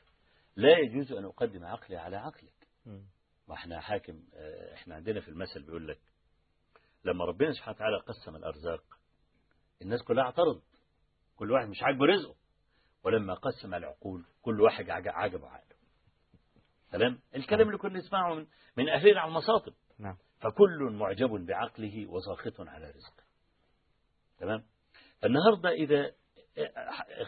لا 0.55 0.77
يجوز 0.77 1.11
أن 1.13 1.25
أقدم 1.25 1.65
عقلي 1.65 1.97
على 1.97 2.17
عقلك 2.17 2.67
مم. 2.85 3.01
ما 3.47 3.55
إحنا 3.55 3.79
حاكم 3.79 4.23
آه، 4.33 4.73
إحنا 4.73 4.95
عندنا 4.95 5.19
في 5.21 5.27
المثل 5.27 5.63
بيقول 5.63 5.87
لك 5.87 5.99
لما 7.05 7.25
ربنا 7.25 7.51
سبحانه 7.53 7.75
وتعالى 7.77 7.97
قسم 7.97 8.35
الأرزاق 8.35 8.83
الناس 9.81 10.03
كلها 10.03 10.23
اعترض 10.23 10.61
كل 11.35 11.51
واحد 11.51 11.67
مش 11.67 11.83
عاجبه 11.83 12.05
رزقه. 12.05 12.35
ولما 13.03 13.33
قسم 13.33 13.73
العقول 13.73 14.25
كل 14.41 14.61
واحد 14.61 14.89
عج- 14.89 15.07
عجبه 15.07 15.47
عقله. 15.49 15.75
تمام؟ 16.91 17.19
الكلام 17.35 17.67
اللي 17.67 17.77
كنا 17.77 17.99
نسمعه 17.99 18.33
من 18.35 18.47
من 18.77 18.89
أهلنا 18.89 19.19
على 19.21 19.29
المصاطب. 19.29 19.73
نعم. 19.99 20.17
فكل 20.39 20.89
معجب 20.99 21.29
بعقله 21.45 22.07
وساخط 22.07 22.61
على 22.61 22.85
رزقه. 22.91 23.23
تمام؟ 24.37 24.63
فالنهاردة 25.21 25.69
إذا 25.69 26.11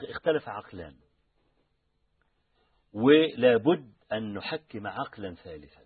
اختلف 0.10 0.50
عقلان. 0.50 0.95
ولا 2.93 3.57
بد 3.57 3.93
أن 4.12 4.34
نحكم 4.34 4.88
عقلا 4.88 5.36
ثالثا. 5.36 5.85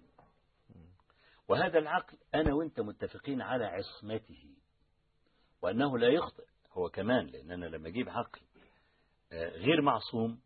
وهذا 1.50 1.80
العقل 1.80 2.18
أنا 2.36 2.54
وأنت 2.54 2.80
متفقين 2.80 3.42
على 3.42 3.66
عصمته 3.66 4.56
وأنه 5.62 5.98
لا 5.98 6.08
يخطئ. 6.08 6.46
هو 6.72 6.90
كمان 6.90 7.26
لأن 7.26 7.52
أنا 7.52 7.66
لما 7.66 7.88
أجيب 7.88 8.10
عقل 8.10 8.42
آه، 9.32 9.50
غير 9.50 9.82
معصوم 9.82 10.42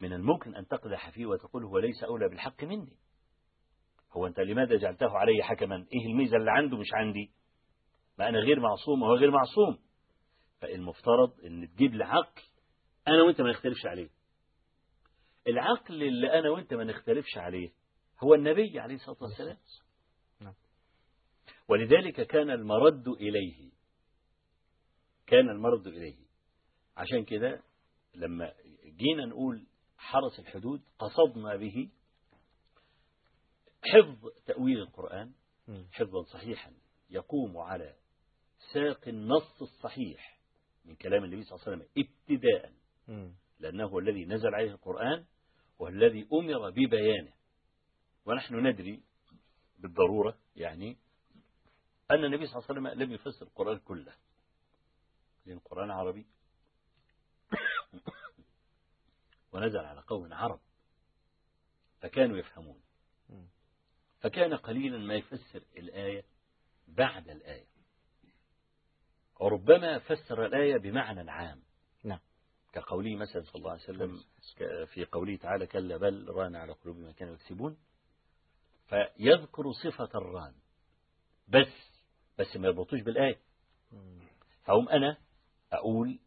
من 0.00 0.12
الممكن 0.12 0.54
أن 0.54 0.66
تقدح 0.66 1.10
فيه 1.10 1.26
وتقول 1.26 1.64
هو 1.64 1.78
ليس 1.78 2.04
أولى 2.04 2.28
بالحق 2.28 2.64
مني. 2.64 2.96
هو 4.12 4.26
أنت 4.26 4.40
لماذا 4.40 4.76
جعلته 4.76 5.10
علي 5.18 5.42
حكما؟ 5.42 5.76
إيه 5.76 6.06
الميزة 6.06 6.36
اللي 6.36 6.50
عنده 6.50 6.76
مش 6.76 6.94
عندي؟ 6.94 7.30
ما 8.18 8.28
أنا 8.28 8.38
غير 8.38 8.60
معصوم 8.60 9.02
وهو 9.02 9.14
غير 9.14 9.30
معصوم. 9.30 9.78
فالمفترض 10.60 11.40
أن 11.44 11.68
تجيب 11.74 11.94
لي 11.94 12.04
عقل 12.04 12.42
أنا 13.08 13.22
وأنت 13.22 13.40
ما 13.40 13.50
نختلفش 13.50 13.86
عليه. 13.86 14.08
العقل 15.48 16.02
اللي 16.02 16.38
أنا 16.38 16.50
وأنت 16.50 16.74
ما 16.74 16.84
نختلفش 16.84 17.38
عليه 17.38 17.72
هو 18.22 18.34
النبي 18.34 18.80
عليه 18.80 18.94
الصلاة 18.94 19.16
والسلام. 19.20 19.56
ولذلك 21.68 22.26
كان 22.26 22.50
المرد 22.50 23.08
إليه 23.08 23.70
كان 25.26 25.48
المرد 25.48 25.86
إليه 25.86 26.16
عشان 26.96 27.24
كده 27.24 27.62
لما 28.14 28.54
جينا 28.84 29.26
نقول 29.26 29.66
حرس 29.96 30.38
الحدود 30.40 30.82
قصدنا 30.98 31.56
به 31.56 31.88
حفظ 33.82 34.28
تأويل 34.46 34.78
القرآن. 34.78 35.32
حفظا 35.92 36.22
صحيحا 36.22 36.72
يقوم 37.10 37.56
على 37.58 37.94
ساق 38.72 39.08
النص 39.08 39.62
الصحيح 39.62 40.40
من 40.84 40.94
كلام 40.94 41.24
النبي 41.24 41.42
صلى 41.42 41.56
الله 41.56 41.66
عليه 41.66 41.76
وسلم 41.76 41.88
ابتداء. 41.98 42.72
لأنه 43.60 43.86
هو 43.86 43.98
الذي 43.98 44.24
نزل 44.24 44.54
عليه 44.54 44.70
القرآن 44.70 45.24
والذي 45.78 46.28
أمر 46.32 46.70
ببيانه 46.70 47.32
ونحن 48.26 48.66
ندري 48.66 49.02
بالضرورة 49.78 50.38
يعني 50.56 50.96
أن 52.14 52.24
النبي 52.24 52.46
صلى 52.46 52.56
الله 52.56 52.66
عليه 52.70 52.80
وسلم 52.80 53.02
لم 53.02 53.12
يفسر 53.12 53.46
القرآن 53.46 53.78
كله. 53.78 54.14
لأن 55.46 55.56
القرآن 55.56 55.90
عربي. 55.90 56.26
ونزل 59.52 59.78
على 59.78 60.00
قوم 60.00 60.32
عرب. 60.32 60.60
فكانوا 62.00 62.38
يفهمون. 62.38 62.80
فكان 64.20 64.54
قليلا 64.54 64.98
ما 64.98 65.14
يفسر 65.14 65.62
الآية 65.76 66.24
بعد 66.88 67.28
الآية. 67.28 67.66
وربما 69.40 69.98
فسر 69.98 70.46
الآية 70.46 70.76
بمعنى 70.76 71.30
عام. 71.30 71.62
نعم. 72.02 72.20
كقوله 72.72 73.16
مثلا 73.16 73.42
صلى 73.42 73.54
الله 73.54 73.70
عليه 73.70 73.82
وسلم 73.82 74.24
في 74.86 75.04
قوله 75.04 75.36
تعالى 75.36 75.66
كلا 75.66 75.96
بل 75.96 76.28
ران 76.28 76.56
على 76.56 76.72
قلوبهم 76.72 77.02
ما 77.02 77.12
كانوا 77.12 77.34
يكسبون. 77.34 77.78
فيذكر 78.88 79.72
صفة 79.72 80.10
الران. 80.14 80.54
بس. 81.48 81.93
بس 82.38 82.56
ما 82.56 82.66
يربطوش 82.68 83.00
بالآية. 83.02 83.38
فهم 84.64 84.88
أنا 84.88 85.16
أقول 85.72 86.18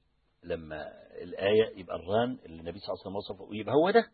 لما 0.44 0.92
الآية 1.24 1.78
يبقى 1.80 1.96
الران 1.96 2.38
اللي 2.46 2.60
النبي 2.60 2.80
صلى 2.80 2.90
الله 2.94 3.00
عليه 3.06 3.10
وسلم 3.10 3.16
وصفه 3.16 3.48
يبقى 3.56 3.76
هو 3.76 3.92
ده. 3.92 4.12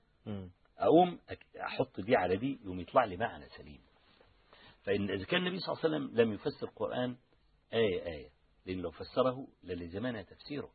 أقوم 0.78 1.20
أحط 1.62 2.00
دي 2.00 2.16
على 2.16 2.38
دي 2.38 2.60
يوم 2.64 2.80
يطلع 2.80 3.06
لي 3.06 3.18
معنى 3.18 3.46
سليم 3.50 3.82
فإن 4.84 5.10
إذا 5.10 5.26
كان 5.26 5.40
النبي 5.48 5.60
صلى 5.60 5.74
الله 5.74 5.84
عليه 5.86 5.96
وسلم 6.08 6.22
لم 6.22 6.34
يفسر 6.34 6.68
القرآن 6.68 7.16
آية 7.74 8.06
آية 8.06 8.30
لأن 8.66 8.78
لو 8.78 8.92
فسره 8.92 9.48
للزمانها 9.64 10.22
تفسيره 10.22 10.72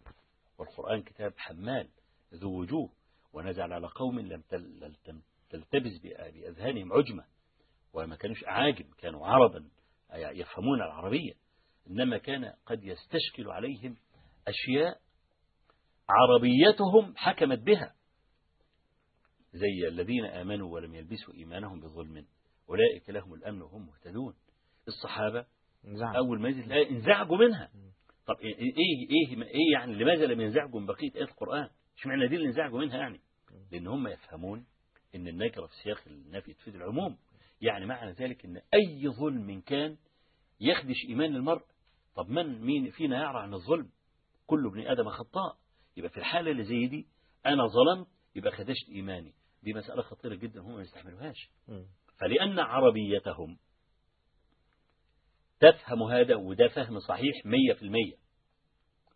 والقرآن 0.59 1.03
كتاب 1.03 1.33
حمال 1.37 1.89
ذو 2.35 2.61
وجوه 2.61 2.91
ونزل 3.33 3.73
على 3.73 3.87
قوم 3.87 4.21
لم 4.21 4.43
تلتبس 5.51 5.99
بأذهانهم 6.03 6.93
عجمة 6.93 7.25
وما 7.93 8.17
كانوش 8.17 8.45
أعاجم 8.45 8.91
كانوا 8.99 9.27
عربا 9.27 9.69
يفهمون 10.15 10.83
العربية 10.83 11.33
إنما 11.91 12.19
كان 12.19 12.53
قد 12.67 12.85
يستشكل 12.85 13.51
عليهم 13.51 13.97
أشياء 14.49 15.01
عربيتهم 16.09 17.15
حكمت 17.17 17.59
بها 17.59 17.95
زي 19.53 19.89
الذين 19.89 20.25
آمنوا 20.25 20.75
ولم 20.75 20.95
يلبسوا 20.95 21.35
إيمانهم 21.35 21.81
بظلم 21.81 22.27
أولئك 22.69 23.11
لهم 23.11 23.35
الأمن 23.35 23.63
وهم 23.63 23.87
مهتدون 23.87 24.35
الصحابة. 24.89 25.47
أول 26.17 26.41
ما 26.41 26.49
انزعجوا 26.91 27.37
منها 27.37 27.71
طب 28.27 28.37
إيه 28.41 28.55
إيه 28.55 28.73
إيه, 29.11 29.43
إيه 29.43 29.73
يعني 29.73 29.95
لماذا 29.95 30.27
لم 30.27 30.41
ينزعجوا 30.41 30.81
من 30.81 30.87
بقية 30.87 31.15
آيات 31.17 31.29
القرآن؟ 31.29 31.69
اشمعنى 31.99 32.29
دي 32.29 32.37
اللي 32.37 32.47
انزعجوا 32.47 32.81
منها 32.81 32.97
يعني؟ 32.97 33.21
لأن 33.73 33.87
هم 33.87 34.09
يفهمون 34.09 34.67
إن 35.15 35.29
النكرة 35.29 35.67
في 35.67 35.75
سياق 35.83 35.99
النفي 36.07 36.53
تفيد 36.55 36.75
العموم 36.75 37.19
يعني 37.61 37.87
معنى 37.87 38.13
ذلك 38.13 38.45
إن 38.45 38.57
أي 38.75 39.09
ظلم 39.09 39.61
كان 39.61 39.97
يخدش 40.61 41.05
إيمان 41.09 41.37
المرء 41.37 41.63
طب 42.15 42.29
من 42.29 42.61
مين 42.61 42.91
فينا 42.91 43.17
يعرى 43.17 43.39
عن 43.43 43.55
الظلم؟ 43.55 43.91
كل 44.47 44.67
ابن 44.67 44.81
آدم 44.87 45.09
خطاء. 45.09 45.59
يبقى 45.97 46.11
في 46.11 46.17
الحالة 46.17 46.51
اللي 46.51 46.65
زي 46.65 46.87
دي 46.87 47.07
أنا 47.47 47.67
ظلمت 47.67 48.07
يبقى 48.35 48.53
خدشت 48.53 48.89
إيماني. 48.89 49.35
دي 49.63 49.73
مسألة 49.75 50.03
خطيرة 50.03 50.35
جدا 50.35 50.61
هم 50.61 50.75
ما 50.75 50.83
يستحملوهاش. 50.83 51.51
فلأن 52.19 52.59
عربيتهم 52.59 53.59
تفهم 55.61 56.03
هذا 56.03 56.35
وده 56.37 56.69
فهم 56.69 56.99
صحيح 57.01 57.47
مية 57.47 57.73
في 57.75 57.83
المية 57.83 58.17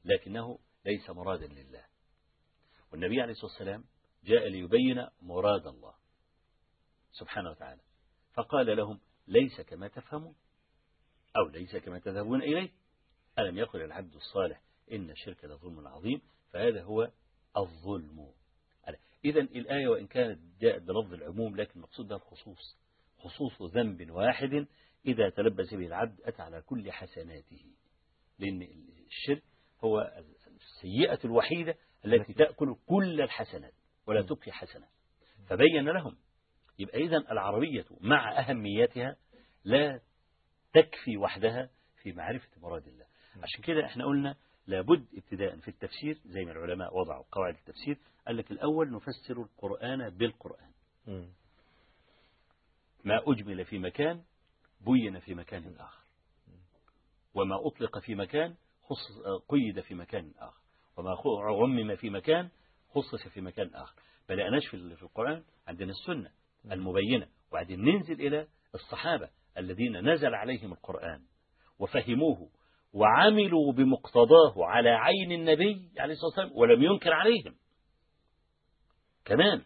لكنه 0.05 0.59
ليس 0.85 1.11
مرادا 1.11 1.47
لله. 1.47 1.85
والنبي 2.93 3.21
عليه 3.21 3.33
الصلاة 3.33 3.51
والسلام 3.53 3.85
جاء 4.25 4.49
ليبين 4.49 5.07
مراد 5.23 5.67
الله 5.67 5.95
سبحانه 7.13 7.51
وتعالى. 7.51 7.81
فقال 8.35 8.77
لهم 8.77 9.01
ليس 9.27 9.61
كما 9.61 9.89
تفهمون. 9.89 10.35
أو 11.37 11.49
ليس 11.49 11.77
كما 11.77 11.99
تذهبون 11.99 12.43
إليه. 12.43 12.71
ألم 13.39 13.59
يقل 13.59 13.83
العبد 13.83 14.15
الصالح 14.15 14.63
إن 14.93 15.11
الشرك 15.11 15.45
لظلم 15.45 15.89
عظيم 15.89 16.21
فهذا 16.53 16.83
هو 16.83 17.11
الظلم. 17.57 18.33
إذا 19.25 19.41
الآية 19.41 19.89
وإن 19.89 20.07
كانت 20.07 20.39
جاءت 20.61 20.83
بلفظ 20.83 21.13
العموم 21.13 21.57
لكن 21.57 21.73
المقصود 21.77 22.09
ده 22.09 22.17
الخصوص 22.17 22.79
خصوص 23.19 23.63
ذنب 23.63 24.11
واحد 24.11 24.67
إذا 25.07 25.31
تلبس 25.31 25.75
به 25.75 25.87
العبد 25.87 26.21
أتى 26.21 26.43
على 26.43 26.63
كل 26.63 26.93
حسناته. 26.93 27.65
لأن 28.39 28.63
الشرك 29.07 29.43
هو 29.85 30.23
السيئة 30.47 31.19
الوحيدة 31.25 31.77
التي 32.05 32.33
تأكل 32.33 32.77
كل 32.87 33.21
الحسنات 33.21 33.75
ولا 34.07 34.23
تبقي 34.23 34.53
حسنة. 34.53 34.89
فبين 35.49 35.89
لهم 35.89 36.17
يبقى 36.79 36.99
إذا 36.99 37.17
العربية 37.17 37.85
مع 38.01 38.39
أهميتها 38.41 39.17
لا 39.65 40.01
تكفي 40.73 41.17
وحدها 41.17 41.71
في 42.03 42.13
معرفة 42.13 42.49
مراد 42.57 42.87
الله. 42.89 43.07
عشان 43.43 43.63
كده 43.63 43.87
إحنا 43.87 44.05
قلنا 44.05 44.37
لابد 44.67 45.07
ابتداء 45.15 45.57
في 45.57 45.69
التفسير 45.69 46.19
زي 46.25 46.45
ما 46.45 46.53
العلماء 46.53 46.97
وضعوا 46.97 47.25
قواعد 47.33 47.55
التفسير. 47.55 47.99
قال 48.27 48.37
لك 48.37 48.51
الأول 48.51 48.93
نفسر 48.93 49.43
القرآن 49.43 50.11
بالقرآن. 50.11 50.71
ما 53.05 53.21
أجمل 53.27 53.65
في 53.65 53.79
مكان 53.79 54.23
بين 54.81 55.19
في 55.19 55.35
مكان 55.35 55.77
آخر. 55.79 56.03
وما 57.35 57.67
أطلق 57.67 57.99
في 57.99 58.15
مكان 58.15 58.55
خصص 58.83 59.19
قيد 59.49 59.81
في 59.81 59.95
مكان 59.95 60.33
آخر. 60.39 60.61
وما 60.97 61.17
عمم 61.27 61.97
في 61.97 62.11
مكان 62.11 62.49
خصص 62.91 63.29
في 63.29 63.41
مكان 63.41 63.75
آخر. 63.75 63.95
بلقناش 64.29 64.67
في 64.67 64.97
في 64.97 65.03
القرآن 65.03 65.45
عندنا 65.67 65.91
السنة. 65.91 66.31
المبينة. 66.71 67.27
وبعدين 67.51 67.85
ننزل 67.85 68.15
إلى 68.15 68.47
الصحابة 68.75 69.31
الذين 69.59 70.13
نزل 70.13 70.35
عليهم 70.35 70.73
القرآن 70.73 71.23
وفهموه 71.79 72.51
وعملوا 72.93 73.73
بمقتضاه 73.73 74.55
على 74.57 74.91
عين 74.91 75.33
النبي 75.33 75.91
عليه 75.99 76.13
الصلاة 76.13 76.29
والسلام 76.29 76.51
ولم 76.55 76.83
ينكر 76.83 77.13
عليهم. 77.13 77.55
كمان. 79.25 79.63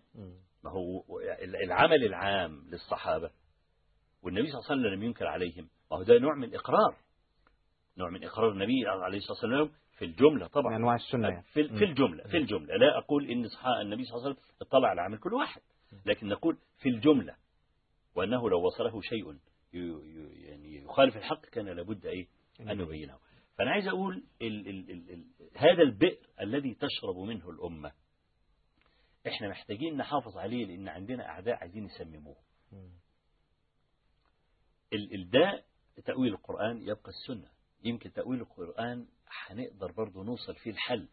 ما 0.65 0.71
هو 0.71 1.05
العمل 1.65 2.05
العام 2.05 2.65
للصحابة 2.71 3.31
والنبي 4.23 4.47
صلى 4.47 4.59
الله 4.59 4.71
عليه 4.71 4.81
وسلم 4.81 4.95
لم 4.95 5.03
ينكر 5.03 5.27
عليهم. 5.27 5.69
ما 5.91 5.97
هو 5.97 6.03
ده 6.03 6.19
نوع 6.19 6.35
من 6.35 6.55
إقرار. 6.55 6.97
نوع 7.99 8.11
من 8.11 8.25
إقرار 8.25 8.53
النبي 8.53 8.87
عليه 8.87 9.19
الصلاة 9.19 9.33
والسلام 9.33 9.71
في 9.99 10.05
الجملة 10.05 10.45
من 10.45 10.47
طبعا 10.47 10.77
أنواع 10.77 10.95
السنة. 10.95 11.41
في 11.41 11.69
في 11.69 11.85
الجملة 11.85 12.25
في 12.25 12.37
الجملة. 12.37 12.77
لا 12.77 12.99
أقول 12.99 13.31
إن 13.31 13.49
صحاء 13.49 13.83
النبي 13.83 14.05
صلى 14.05 14.17
الله 14.17 14.27
عليه 14.27 14.37
وسلم 14.37 14.55
اطلع 14.61 14.89
على 14.89 15.01
عمل 15.01 15.19
كل 15.19 15.35
واحد. 15.35 15.61
لكن 16.07 16.29
نقول 16.29 16.59
في 16.79 16.89
الجملة 16.89 17.37
وأنه 18.15 18.51
لو 18.51 18.67
وصله 18.67 19.01
شيء 19.01 19.39
يعني 19.73 20.77
يخالف 20.85 21.17
الحق 21.17 21.41
كان 21.47 21.69
لابد 21.69 22.07
إيه؟ 22.07 22.27
أن 22.61 22.81
يبينه. 22.81 23.19
فأنا 23.59 23.71
عايز 23.71 23.89
أقول 23.89 24.25
ال 24.43 24.69
ال 24.69 24.91
ال 24.91 25.11
ال 25.11 25.25
هذا 25.57 25.83
البئر 25.83 26.27
الذي 26.41 26.75
تشرب 26.75 27.17
منه 27.17 27.51
الأمة 27.51 27.93
إحنا 29.27 29.49
محتاجين 29.49 29.97
نحافظ 29.97 30.37
عليه 30.39 30.65
لأن 30.67 30.89
عندنا 30.89 31.29
أعداء 31.29 31.55
عايزين 31.57 31.85
يسمموه. 31.85 32.37
مم. 32.73 32.91
ال- 34.93 35.15
الداء 35.15 35.65
تأويل 36.05 36.33
القرآن 36.33 36.83
يبقى 36.83 37.09
السنة. 37.11 37.49
يمكن 37.85 38.13
تأويل 38.13 38.41
القرآن 38.41 39.07
هنقدر 39.47 39.93
برضه 39.93 40.25
نوصل 40.25 40.55
فيه 40.55 40.71
الحل. 40.71 41.09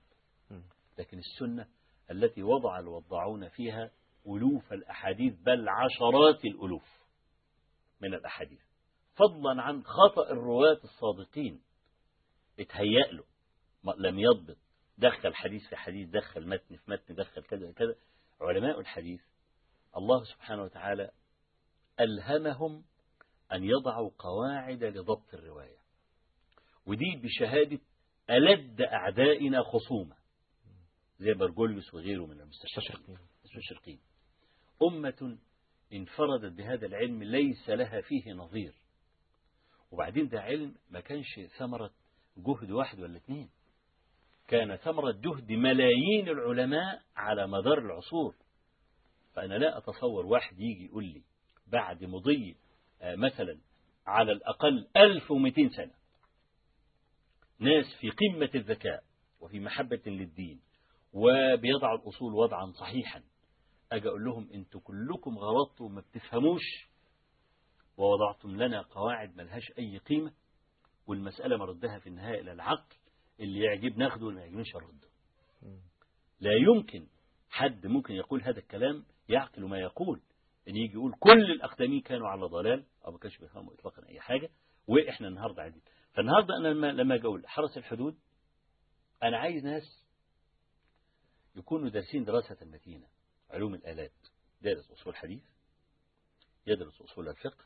لكن 0.98 1.20
السنة 1.20 1.68
التي 2.12 2.44
وضع 2.44 2.80
الوضاعون 2.80 3.50
فيها 3.50 3.92
ألوف 4.28 4.74
الأحاديث 4.74 5.34
بل 5.34 5.70
عشرات 5.70 6.46
الألوف 6.46 7.04
من 8.02 8.14
الأحاديث. 8.14 8.62
فضلا 9.16 9.62
عن 9.62 9.84
خطأ 9.84 10.32
الرواة 10.32 10.80
الصادقين. 10.84 11.62
اتهيأ 12.60 13.12
له. 13.12 13.24
لم 13.98 14.20
يضبط. 14.20 14.58
دخل 14.98 15.34
حديث 15.36 15.70
في 15.70 15.76
حديث 15.76 16.10
دخل 16.10 16.48
متن 16.48 16.76
في 16.76 16.92
متن 16.92 17.16
دخل 17.16 17.44
كذا 17.44 17.72
كذا. 17.72 17.96
علماء 18.42 18.80
الحديث 18.80 19.22
الله 19.98 20.24
سبحانه 20.24 20.64
وتعالى 20.64 21.12
ألهمهم 22.00 22.84
أن 23.54 23.64
يضعوا 23.64 24.12
قواعد 24.20 24.84
لضبط 24.84 25.34
الرواية. 25.34 25.78
ودي 26.86 27.22
بشهادة 27.24 27.80
ألد 28.30 28.82
أعدائنا 28.82 29.64
خصومة 29.64 30.16
زي 31.20 31.34
برجوليوس 31.34 31.94
وغيره 31.94 32.26
من 32.26 32.42
المستشرقين. 32.42 33.18
المستشرقين. 33.46 34.00
أمة 34.92 35.38
انفردت 35.94 36.52
بهذا 36.54 36.86
العلم 36.86 37.24
ليس 37.24 37.70
لها 37.70 38.02
فيه 38.02 38.34
نظير. 38.34 38.74
وبعدين 39.92 40.28
ده 40.28 40.42
علم 40.42 40.76
ما 40.90 41.00
كانش 41.00 41.40
ثمرة 41.58 41.92
جهد 42.38 42.72
واحد 42.72 43.00
ولا 43.00 43.18
اثنين 43.18 43.50
كان 44.48 44.76
ثمرة 44.76 45.12
جهد 45.12 45.52
ملايين 45.52 46.30
العلماء 46.30 47.02
على 47.16 47.48
مدار 47.48 47.78
العصور. 47.78 48.36
فأنا 49.34 49.54
لا 49.54 49.78
أتصور 49.78 50.26
واحد 50.26 50.60
يجي 50.60 50.86
يقول 50.86 51.04
لي 51.06 51.22
بعد 51.68 52.04
مضي 52.04 52.56
آه، 53.02 53.16
مثلا 53.16 53.58
على 54.08 54.32
الأقل 54.32 54.88
1200 54.98 55.70
سنة. 55.70 55.94
ناس 57.60 57.86
في 58.00 58.10
قمة 58.10 58.50
الذكاء 58.56 59.04
وفي 59.40 59.60
محبة 59.60 60.02
للدين 60.06 60.60
وبيضعوا 61.14 61.98
الأصول 61.98 62.34
وضعا 62.34 62.72
صحيحا. 62.72 63.24
أجي 63.96 64.08
أقول 64.08 64.24
لهم 64.26 64.50
أنتوا 64.54 64.82
كلكم 64.82 65.38
غلطتوا 65.38 65.86
وما 65.86 66.02
بتفهموش 66.02 66.62
ووضعتم 67.98 68.50
لنا 68.64 68.82
قواعد 68.82 69.36
ملهاش 69.38 69.72
أي 69.80 69.98
قيمة 69.98 70.34
والمسألة 71.08 71.58
مردها 71.58 72.00
في 72.00 72.08
النهاية 72.08 72.42
إلى 72.42 72.52
العقل 72.52 72.96
اللي 73.40 73.60
يعجب 73.60 73.98
ناخده 73.98 74.26
واللي 74.26 74.40
ما 74.40 74.46
يعجبنيش 74.46 74.76
أرده. 74.76 75.08
مم. 75.62 75.80
لا 76.40 76.52
يمكن 76.54 77.08
حد 77.50 77.88
ممكن 77.88 78.14
يقول 78.14 78.42
هذا 78.44 78.60
الكلام 78.60 79.06
يعقل 79.30 79.64
ما 79.66 79.80
يقول 79.80 80.22
إن 80.68 80.76
يجي 80.76 80.94
يقول 80.94 81.14
كل 81.20 81.52
الأقدمين 81.52 82.02
كانوا 82.02 82.28
على 82.28 82.46
ضلال 82.46 82.86
أو 83.06 83.12
ما 83.12 83.18
كانش 83.18 83.38
بيفهموا 83.38 83.74
اطلاقا 83.74 84.08
أي 84.10 84.20
حاجة 84.20 84.50
وإحنا 84.88 85.28
النهارده 85.28 85.62
عايزين 85.62 85.82
فالنهاردة 86.14 86.58
أنا 86.58 86.68
لما 86.68 86.92
لما 86.92 87.16
أجي 87.16 87.24
أقول 87.28 87.48
حرس 87.48 87.78
الحدود 87.78 88.18
أنا 89.24 89.38
عايز 89.38 89.64
ناس 89.66 90.04
يكونوا 91.56 91.90
دارسين 91.90 92.24
دراسة 92.24 92.66
متينه 92.66 93.08
علوم 93.50 93.74
الآلات 93.76 94.12
دارس 94.62 94.92
أصول 94.92 95.16
حديث 95.16 95.44
يدرس 96.68 97.02
أصول 97.02 97.30
الفقه 97.30 97.66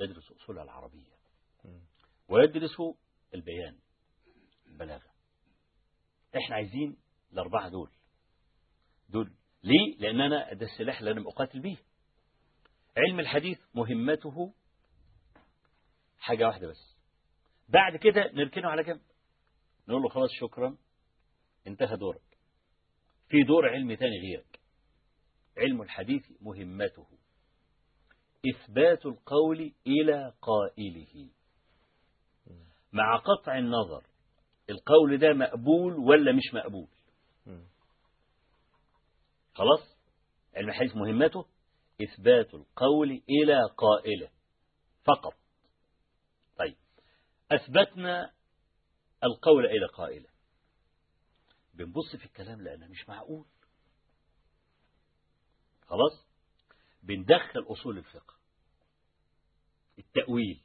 يدرس 0.00 0.32
أصول 0.32 0.58
العربية 0.58 1.12
مم. 1.64 1.80
ويدرس 2.28 2.76
البيان 3.34 3.78
البلاغة. 4.66 5.10
إحنا 6.36 6.54
عايزين 6.56 6.96
الأربعة 7.32 7.68
دول 7.68 7.90
دول. 9.08 9.32
ليه؟ 9.62 9.96
لأن 9.98 10.20
أنا 10.20 10.52
ده 10.52 10.66
السلاح 10.66 10.98
اللي 10.98 11.10
أنا 11.10 11.20
بقاتل 11.22 11.60
بيه. 11.60 11.76
علم 12.96 13.20
الحديث 13.20 13.58
مهمته 13.74 14.54
حاجة 16.18 16.46
واحدة 16.46 16.68
بس. 16.68 16.96
بعد 17.68 17.96
كده 17.96 18.30
نركنه 18.32 18.68
على 18.68 18.82
جنب. 18.84 19.00
نقول 19.88 20.02
له 20.02 20.08
خلاص 20.08 20.30
شكرا 20.32 20.76
انتهى 21.66 21.96
دورك. 21.96 22.38
في 23.28 23.42
دور 23.42 23.68
علم 23.68 23.94
تاني 23.94 24.20
غيرك. 24.20 24.57
علم 25.58 25.82
الحديث 25.82 26.26
مهمته. 26.40 27.06
إثبات 28.54 29.06
القول 29.06 29.72
إلى 29.86 30.32
قائله. 30.42 31.30
مع 32.92 33.16
قطع 33.16 33.58
النظر 33.58 34.04
القول 34.70 35.18
ده 35.18 35.32
مقبول 35.32 35.94
ولا 35.94 36.32
مش 36.32 36.54
مقبول. 36.54 36.88
خلاص؟ 39.54 39.98
علم 40.56 40.68
الحديث 40.68 40.96
مهمته؟ 40.96 41.46
إثبات 42.02 42.54
القول 42.54 43.10
إلى 43.10 43.60
قائله. 43.76 44.30
فقط. 45.04 45.34
طيب. 46.58 46.76
أثبتنا 47.52 48.32
القول 49.24 49.66
إلى 49.66 49.86
قائله. 49.86 50.28
بنبص 51.74 52.16
في 52.16 52.24
الكلام 52.24 52.62
لأنه 52.62 52.86
مش 52.86 53.08
معقول. 53.08 53.46
خلاص؟ 55.88 56.28
بندخل 57.02 57.64
أصول 57.66 57.98
الفقه. 57.98 58.34
التأويل 59.98 60.60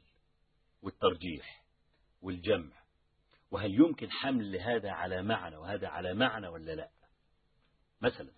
والترجيح 0.82 1.64
والجمع. 2.22 2.84
وهل 3.50 3.74
يمكن 3.74 4.10
حمل 4.10 4.56
هذا 4.56 4.90
على 4.90 5.22
معنى 5.22 5.56
وهذا 5.56 5.88
على 5.88 6.14
معنى 6.14 6.48
ولا 6.48 6.74
لا؟ 6.74 6.90
مثلا 8.00 8.30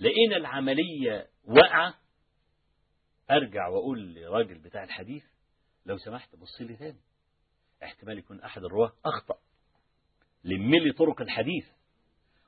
لقينا 0.00 0.36
العملية 0.36 1.30
واقعة 1.44 1.94
أرجع 3.30 3.68
وأقول 3.68 4.14
لراجل 4.14 4.58
بتاع 4.58 4.84
الحديث 4.84 5.24
لو 5.86 5.98
سمحت 5.98 6.36
بص 6.36 6.60
لي 6.60 6.76
تاني. 6.76 7.00
احتمال 7.82 8.18
يكون 8.18 8.40
أحد 8.40 8.64
الرواة 8.64 8.92
أخطأ. 9.04 9.38
لم 10.44 10.74
لي 10.74 10.92
طرق 10.92 11.20
الحديث 11.20 11.66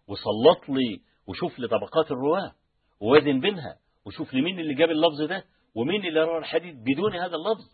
وسلط 0.07 0.69
لي 0.69 1.03
وشوف 1.27 1.59
لي 1.59 1.69
طبقات 1.69 2.11
الرواة. 2.11 2.55
ووازن 3.03 3.41
بينها 3.41 3.79
وشوف 4.05 4.35
لي 4.35 4.43
مين 4.43 4.61
اللي 4.61 4.75
جاب 4.75 4.91
اللفظ 4.91 5.23
ده 5.23 5.45
ومين 5.75 6.05
اللي 6.07 6.21
روى 6.23 6.39
الحديث 6.39 6.75
بدون 6.77 7.15
هذا 7.17 7.37
اللفظ. 7.37 7.71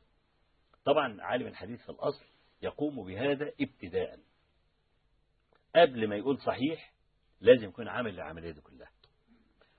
طبعا 0.84 1.22
عالم 1.22 1.46
الحديث 1.46 1.82
في 1.82 1.88
الأصل 1.88 2.24
يقوم 2.62 3.06
بهذا 3.06 3.52
ابتداء 3.60 4.18
قبل 5.76 6.08
ما 6.08 6.16
يقول 6.16 6.38
صحيح 6.38 6.92
لازم 7.40 7.68
يكون 7.68 7.88
عامل 7.88 8.14
العملية 8.14 8.50
دي 8.50 8.60
كلها. 8.60 8.90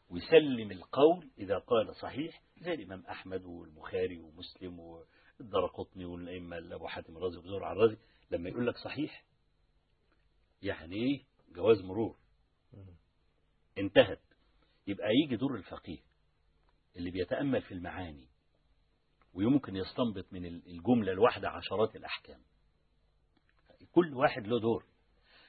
ويسلم 0.10 0.72
القول 0.72 1.30
إذا 1.38 1.58
قال 1.58 1.96
صحيح 1.96 2.42
زي 2.58 2.74
الإمام 2.74 3.06
أحمد 3.06 3.46
والبخاري 3.46 4.20
ومسلم 4.20 4.80
والدرقطني 4.80 6.06
والأئمة 6.06 6.58
أبو 6.58 6.88
حاتم 6.88 7.18
الرازي 7.18 7.38
وزور 7.38 7.72
الرازي 7.72 7.98
لما 8.32 8.50
يقول 8.50 8.68
لك 8.68 8.78
صحيح 8.78 9.24
يعني 10.62 10.96
إيه؟ 10.96 11.24
جواز 11.56 11.82
مرور. 11.82 12.16
انتهت. 13.78 14.20
يبقى 14.89 15.08
يجي 15.25 15.36
دور 15.36 15.56
الفقيه 15.56 15.99
اللي 16.95 17.12
بيتأمل 17.12 17.62
في 17.62 17.73
المعاني 17.73 18.28
ويمكن 19.34 19.75
يستنبط 19.75 20.34
من 20.34 20.45
الجملة 20.45 21.12
الواحدة 21.12 21.49
عشرات 21.49 21.95
الأحكام. 21.95 22.41
كل 23.91 24.13
واحد 24.13 24.47
له 24.47 24.60
دور. 24.60 24.86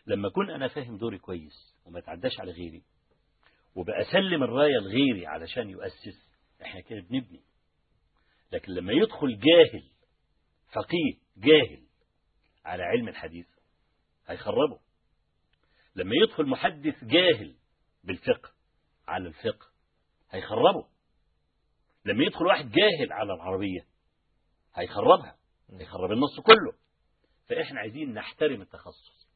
لما 0.06 0.28
أكون 0.28 0.50
أنا 0.50 0.68
فاهم 0.68 0.96
دوري 0.98 1.18
كويس 1.18 1.76
وما 1.84 1.98
أتعداش 1.98 2.40
على 2.40 2.52
غيري 2.52 2.82
وبقى 3.74 4.00
أسلم 4.00 4.42
الراية 4.42 4.78
لغيري 4.78 5.26
علشان 5.26 5.70
يؤسس 5.70 6.30
إحنا 6.62 6.80
كده 6.80 7.00
بنبني. 7.00 7.40
لكن 8.52 8.72
لما 8.72 8.92
يدخل 8.92 9.38
جاهل 9.38 9.88
فقيه 10.72 11.14
جاهل 11.36 11.82
على 12.64 12.82
علم 12.82 13.08
الحديث 13.08 13.46
هيخربه. 14.26 14.80
لما 15.96 16.12
يدخل 16.24 16.46
محدث 16.46 17.04
جاهل 17.04 17.54
بالفقه 18.04 18.50
على 19.10 19.28
الفقه 19.28 19.66
هيخربه. 20.30 20.86
لما 22.04 22.24
يدخل 22.24 22.46
واحد 22.46 22.70
جاهل 22.70 23.12
على 23.12 23.34
العربية 23.34 23.86
هيخربها 24.74 25.36
هيخرب 25.70 26.12
النص 26.12 26.40
كله. 26.40 26.72
فإحنا 27.48 27.80
عايزين 27.80 28.14
نحترم 28.14 28.62
التخصص 28.62 29.28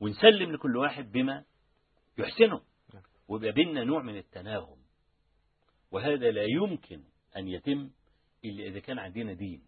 ونسلم 0.00 0.52
لكل 0.52 0.76
واحد 0.76 1.12
بما 1.12 1.44
يحسنه 2.18 2.62
ويبقى 3.28 3.52
بيننا 3.52 3.84
نوع 3.84 4.02
من 4.02 4.16
التناغم. 4.16 4.78
وهذا 5.90 6.30
لا 6.30 6.44
يمكن 6.44 7.04
أن 7.36 7.48
يتم 7.48 7.90
إلا 8.44 8.64
إذا 8.64 8.80
كان 8.80 8.98
عندنا 8.98 9.32
دين. 9.32 9.62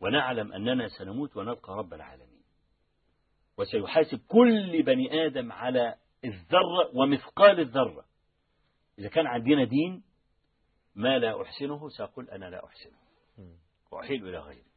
ونعلم 0.00 0.52
أننا 0.52 0.88
سنموت 0.88 1.36
ونلقى 1.36 1.72
رب 1.76 1.94
العالمين. 1.94 2.42
وسيحاسب 3.58 4.20
كل 4.28 4.82
بني 4.82 5.26
آدم 5.26 5.52
على 5.52 5.94
الذرة 6.24 6.90
ومثقال 6.94 7.60
الذرة 7.60 8.04
إذا 8.98 9.08
كان 9.08 9.26
عندنا 9.26 9.64
دين 9.64 10.02
ما 10.94 11.18
لا 11.18 11.42
أحسنه 11.42 11.88
سأقول 11.88 12.30
أنا 12.30 12.50
لا 12.50 12.66
أحسنه. 12.66 12.98
وأحيل 13.90 14.28
إلى 14.28 14.38
غيري 14.38 14.70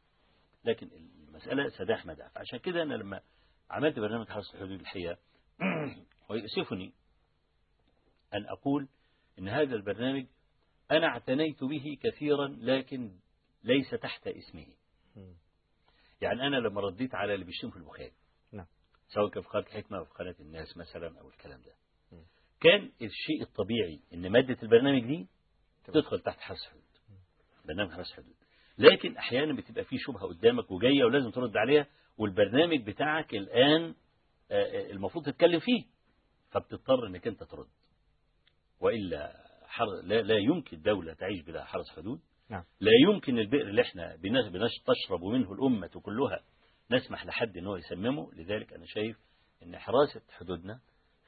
لكن 0.64 0.90
المسألة 1.28 1.68
سداح 1.68 2.06
مداح. 2.06 2.30
عشان 2.36 2.58
كده 2.58 2.82
أنا 2.82 2.94
لما 2.94 3.20
عملت 3.70 3.98
برنامج 3.98 4.28
حرس 4.28 4.54
الحدود 4.54 4.80
الحقيقة 4.80 5.18
ويؤسفني 6.30 6.92
أن 8.34 8.46
أقول 8.46 8.88
إن 9.38 9.48
هذا 9.48 9.74
البرنامج 9.74 10.26
أنا 10.90 11.06
اعتنيت 11.06 11.64
به 11.64 11.98
كثيرا 12.02 12.48
لكن 12.48 13.18
ليس 13.64 13.90
تحت 13.90 14.26
اسمه. 14.26 14.66
يعني 16.20 16.46
أنا 16.46 16.56
لما 16.56 16.80
رديت 16.80 17.14
على 17.14 17.34
اللي 17.34 17.44
بيشتم 17.44 17.70
في 17.70 17.76
البخاري. 17.76 18.12
سواء 19.14 19.28
كان 19.30 19.42
في 19.42 19.48
قناة 19.48 19.62
الحكمة 19.62 19.98
أو 19.98 20.04
في 20.04 20.14
قناة 20.14 20.34
الناس 20.40 20.76
مثلا 20.76 21.20
أو 21.20 21.28
الكلام 21.28 21.60
ده. 21.62 21.72
كان 22.60 22.82
الشيء 23.02 23.42
الطبيعي 23.42 24.00
إن 24.14 24.30
مادة 24.32 24.56
البرنامج 24.62 25.02
دي 25.06 25.26
تدخل 25.84 26.20
تحت 26.20 26.40
حرس 26.40 26.66
حدود. 26.70 27.18
برنامج 27.64 27.90
حرس 27.92 28.12
حدود. 28.12 28.34
لكن 28.78 29.16
أحيانا 29.16 29.52
بتبقى 29.56 29.84
فيه 29.84 29.96
شبهة 30.00 30.22
قدامك 30.26 30.70
وجاية 30.70 31.04
ولازم 31.04 31.30
ترد 31.30 31.56
عليها 31.56 31.86
والبرنامج 32.18 32.86
بتاعك 32.86 33.34
الآن 33.34 33.94
المفروض 34.90 35.24
تتكلم 35.26 35.60
فيه 35.60 35.84
فبتضطر 36.50 37.06
إنك 37.06 37.26
أنت 37.26 37.42
ترد. 37.42 37.68
وإلا 38.80 39.32
حر... 39.66 39.86
لا, 40.04 40.22
لا 40.22 40.36
يمكن 40.38 40.80
دولة 40.80 41.12
تعيش 41.14 41.42
بلا 41.42 41.64
حرس 41.64 41.90
حدود. 41.96 42.20
نعم. 42.50 42.64
لا 42.80 42.90
يمكن 43.08 43.38
البئر 43.38 43.68
اللي 43.68 43.82
إحنا 43.82 44.16
بنش... 44.16 44.48
بنش... 44.48 44.70
تشرب 44.86 45.24
منه 45.24 45.52
الأمة 45.52 45.86
كلها 45.86 46.44
نسمح 46.90 47.26
لحد 47.26 47.56
إن 47.56 47.66
هو 47.66 47.76
يسممه. 47.76 48.32
لذلك 48.32 48.72
أنا 48.72 48.86
شايف 48.86 49.18
إن 49.62 49.78
حراسة 49.78 50.22
حدودنا 50.30 50.80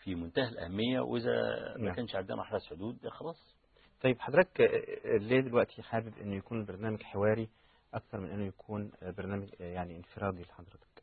في 0.03 0.15
منتهى 0.15 0.49
الأهمية 0.49 1.01
وإذا 1.01 1.33
ما 1.77 1.85
نعم. 1.85 1.95
كانش 1.95 2.15
عندنا 2.17 2.43
حراس 2.43 2.67
حدود 2.67 3.09
خلاص. 3.09 3.57
طيب 4.03 4.21
حضرتك 4.21 4.61
ليه 5.05 5.41
دلوقتي 5.41 5.83
حابب 5.83 6.19
إنه 6.19 6.37
يكون 6.37 6.61
البرنامج 6.61 7.03
حواري 7.03 7.49
أكثر 7.95 8.21
من 8.21 8.31
إنه 8.31 8.47
يكون 8.47 8.93
برنامج 9.03 9.49
يعني 9.61 9.97
انفرادي 9.97 10.43
لحضرتك؟ 10.43 11.03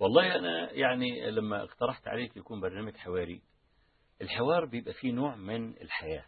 والله 0.00 0.34
أنا 0.36 0.72
يعني 0.72 1.30
لما 1.30 1.62
اقترحت 1.62 2.08
عليك 2.08 2.36
يكون 2.36 2.60
برنامج 2.60 2.96
حواري 2.96 3.42
الحوار 4.22 4.64
بيبقى 4.64 4.92
فيه 4.92 5.12
نوع 5.12 5.36
من 5.36 5.82
الحياة. 5.82 6.24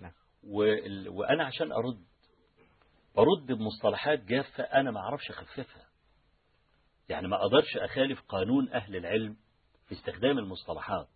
نعم. 0.00 0.12
وال... 0.44 1.08
وأنا 1.08 1.44
عشان 1.44 1.72
أرد 1.72 2.04
برد 3.16 3.58
بمصطلحات 3.58 4.18
جافة 4.18 4.64
أنا 4.64 4.90
ما 4.90 5.00
أعرفش 5.00 5.30
أخففها. 5.30 5.86
يعني 7.12 7.28
ما 7.28 7.36
أقدرش 7.36 7.76
أخالف 7.76 8.20
قانون 8.20 8.68
أهل 8.72 8.96
العلم 8.96 9.36
في 9.86 9.94
استخدام 9.94 10.38
المصطلحات. 10.38 11.08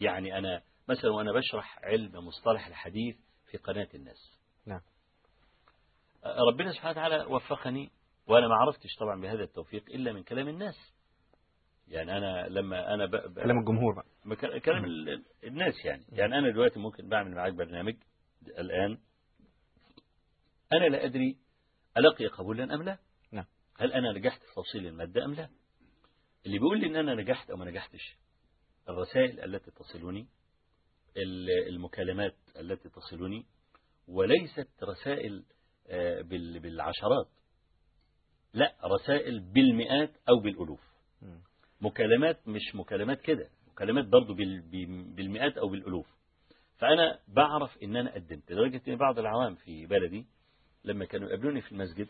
يعني 0.00 0.38
أنا 0.38 0.62
مثلا 0.88 1.10
وأنا 1.10 1.32
بشرح 1.32 1.78
علم 1.84 2.26
مصطلح 2.26 2.66
الحديث 2.66 3.16
في 3.50 3.58
قناة 3.58 3.88
الناس. 3.94 4.38
نعم. 4.66 4.80
ربنا 6.52 6.72
سبحانه 6.72 6.90
وتعالى 6.90 7.24
وفقني 7.24 7.90
وأنا 8.26 8.48
ما 8.48 8.54
عرفتش 8.54 8.94
طبعا 9.00 9.20
بهذا 9.20 9.42
التوفيق 9.42 9.84
إلا 9.90 10.12
من 10.12 10.22
كلام 10.22 10.48
الناس. 10.48 10.92
يعني 11.88 12.16
أنا 12.18 12.48
لما 12.48 12.94
أنا 12.94 13.06
ب... 13.06 13.10
ب... 13.10 13.40
كلام 13.40 13.58
الجمهور 13.58 13.94
بقى. 13.94 14.60
كلام 14.60 14.84
ال- 14.84 15.24
الناس 15.44 15.84
يعني. 15.84 16.04
يعني 16.12 16.38
أنا 16.38 16.50
دلوقتي 16.50 16.78
ممكن 16.80 17.08
بعمل 17.08 17.34
معاك 17.34 17.52
برنامج 17.52 17.94
الآن. 18.58 18.98
أنا 20.72 20.84
لا 20.84 21.04
أدري 21.04 21.38
ألقي 21.96 22.26
قبولا 22.26 22.64
أم 22.74 22.82
لا. 22.82 22.84
نعم. 22.84 22.98
هل 23.78 23.92
أنا 23.92 24.12
نجحت 24.12 24.40
في 24.42 24.54
توصيل 24.54 24.86
المادة 24.86 25.24
أم 25.24 25.34
لا 25.34 25.48
اللي 26.46 26.58
بيقول 26.58 26.80
لي 26.80 26.86
إن 26.86 26.96
أنا 26.96 27.14
نجحت 27.14 27.50
أو 27.50 27.56
ما 27.56 27.64
نجحتش 27.64 28.16
الرسائل 28.88 29.40
التي 29.54 29.70
تصلني 29.70 30.26
ال- 31.16 31.68
المكالمات 31.68 32.34
التي 32.56 32.88
تصلني 32.88 33.46
وليست 34.08 34.68
رسائل 34.82 35.44
آه، 35.90 36.20
بال- 36.22 36.58
بالعشرات 36.60 37.28
لا 38.54 38.76
رسائل 38.84 39.40
بالمئات 39.40 40.10
أو 40.28 40.40
بالألوف. 40.40 40.80
مكالمات 41.80 42.48
مش 42.48 42.74
مكالمات 42.74 43.20
كده 43.20 43.48
مكالمات 43.72 44.04
برضو 44.04 44.34
بال- 44.34 44.60
بال- 44.60 45.14
بالمئات 45.14 45.58
أو 45.58 45.68
بالألوف 45.68 46.06
فأنا 46.78 47.18
بعرف 47.28 47.78
إن 47.82 47.96
أنا 47.96 48.14
قدمت 48.14 48.52
لدرجة 48.52 48.82
إن 48.88 48.96
بعض 48.96 49.18
العوام 49.18 49.54
في 49.54 49.86
بلدي 49.86 50.26
لما 50.84 51.04
كانوا 51.04 51.28
يقابلوني 51.28 51.60
في 51.60 51.72
المسجد. 51.72 52.08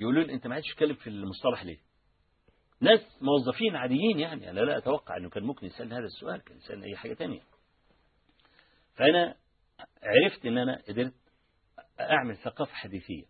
يقولوا 0.00 0.22
لي 0.24 0.32
أنت 0.32 0.46
ما 0.46 0.54
عادش 0.54 0.66
تتكلم 0.72 0.94
في 0.94 1.06
المصطلح 1.06 1.64
ليه؟ 1.64 1.78
ناس 2.80 3.00
موظفين 3.20 3.76
عاديين 3.76 4.18
يعني 4.20 4.50
أنا 4.50 4.60
لا 4.60 4.78
أتوقع 4.78 5.16
أنه 5.16 5.30
كان 5.30 5.42
ممكن 5.44 5.66
يسألني 5.66 5.94
هذا 5.94 6.04
السؤال 6.04 6.40
كان 6.44 6.56
يسألني 6.56 6.86
أي 6.86 6.96
حاجة 6.96 7.14
تانية. 7.14 7.40
فأنا 8.94 9.36
عرفت 10.02 10.46
إن 10.46 10.58
أنا 10.58 10.82
قدرت 10.88 11.14
أعمل 12.00 12.36
ثقافة 12.36 12.72
حديثية 12.74 13.24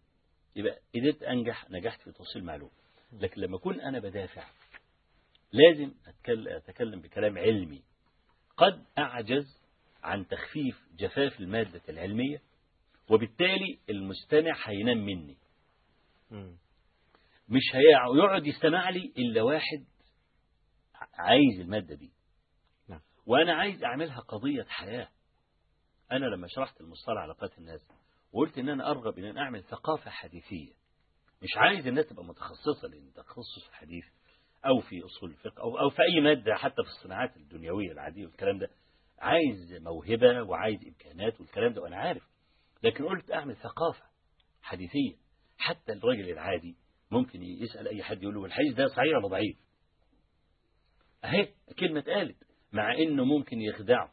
يبقى 0.57 0.79
قدرت 0.95 1.23
أنجح 1.23 1.71
نجحت 1.71 2.01
في 2.01 2.13
توصيل 2.13 2.45
معلومة. 2.45 2.73
لكن 3.13 3.41
لما 3.41 3.57
أكون 3.57 3.81
أنا 3.81 3.99
بدافع 3.99 4.45
لازم 5.53 5.95
أتكلم 6.69 7.01
بكلام 7.01 7.39
علمي. 7.39 7.83
قد 8.57 8.85
أعجز 8.99 9.59
عن 10.03 10.27
تخفيف 10.27 10.83
جفاف 10.99 11.41
المادة 11.41 11.83
العلمية 11.89 12.43
وبالتالي 13.11 13.79
المستمع 13.91 14.53
هينام 14.65 14.99
مني. 14.99 15.37
مش 17.49 17.63
هيقعد 17.75 18.47
يستمع 18.47 18.91
لي 18.91 19.13
إلا 19.19 19.43
واحد 19.43 19.85
عايز 21.15 21.61
المادة 21.61 21.95
دي. 21.95 22.13
نعم. 22.89 23.01
وأنا 23.27 23.55
عايز 23.55 23.85
أعملها 23.85 24.21
قضية 24.21 24.65
حياة. 24.69 25.09
أنا 26.13 26.27
لما 26.27 26.47
شرحت 26.51 26.81
المصطلح 26.81 27.19
علاقات 27.23 27.59
الناس 27.59 27.89
وقلت 28.33 28.59
إن 28.59 28.69
أنا 28.69 28.91
أرغب 28.91 29.19
إن 29.19 29.25
أنا 29.25 29.41
أعمل 29.41 29.63
ثقافة 29.65 30.11
حديثية. 30.11 30.73
مش 31.43 31.57
عايز 31.57 31.87
الناس 31.87 32.07
تبقى 32.07 32.25
متخصصة 32.25 32.89
لأن 32.89 33.13
تخصص 33.13 33.63
في 33.65 33.69
الحديث 33.71 34.05
أو 34.67 34.81
في 34.81 35.05
أصول 35.05 35.31
الفقه 35.31 35.63
أو, 35.63 35.79
أو 35.79 35.91
في 35.91 36.03
أي 36.03 36.21
مادة 36.21 36.55
حتى 36.55 36.83
في 36.83 36.89
الصناعات 36.99 37.37
الدنيوية 37.37 37.93
العادية 37.93 38.27
والكلام 38.27 38.59
ده. 38.59 38.71
عايز 39.19 39.75
موهبة 39.83 40.43
وعايز 40.43 40.87
إمكانات 40.87 41.41
والكلام 41.41 41.73
ده 41.73 41.83
وأنا 41.83 41.97
عارف. 41.97 42.23
لكن 42.83 43.05
قلت 43.09 43.31
أعمل 43.33 43.57
ثقافة 43.57 44.05
حديثية. 44.63 45.17
حتى 45.59 45.93
الراجل 45.93 46.31
العادي 46.31 46.77
ممكن 47.11 47.43
يسأل 47.43 47.89
أي 47.89 48.03
حد 48.03 48.23
يقول 48.23 48.35
له 48.35 48.45
الحديث 48.45 48.75
ده 48.75 48.87
صحيح 48.87 49.17
ولا 49.19 49.29
ضعيف؟ 49.29 49.57
أهي 51.25 51.49
كلمة 51.79 52.01
قالت 52.01 52.37
مع 52.73 52.95
إنه 52.95 53.25
ممكن 53.25 53.61
يخدعه. 53.61 54.13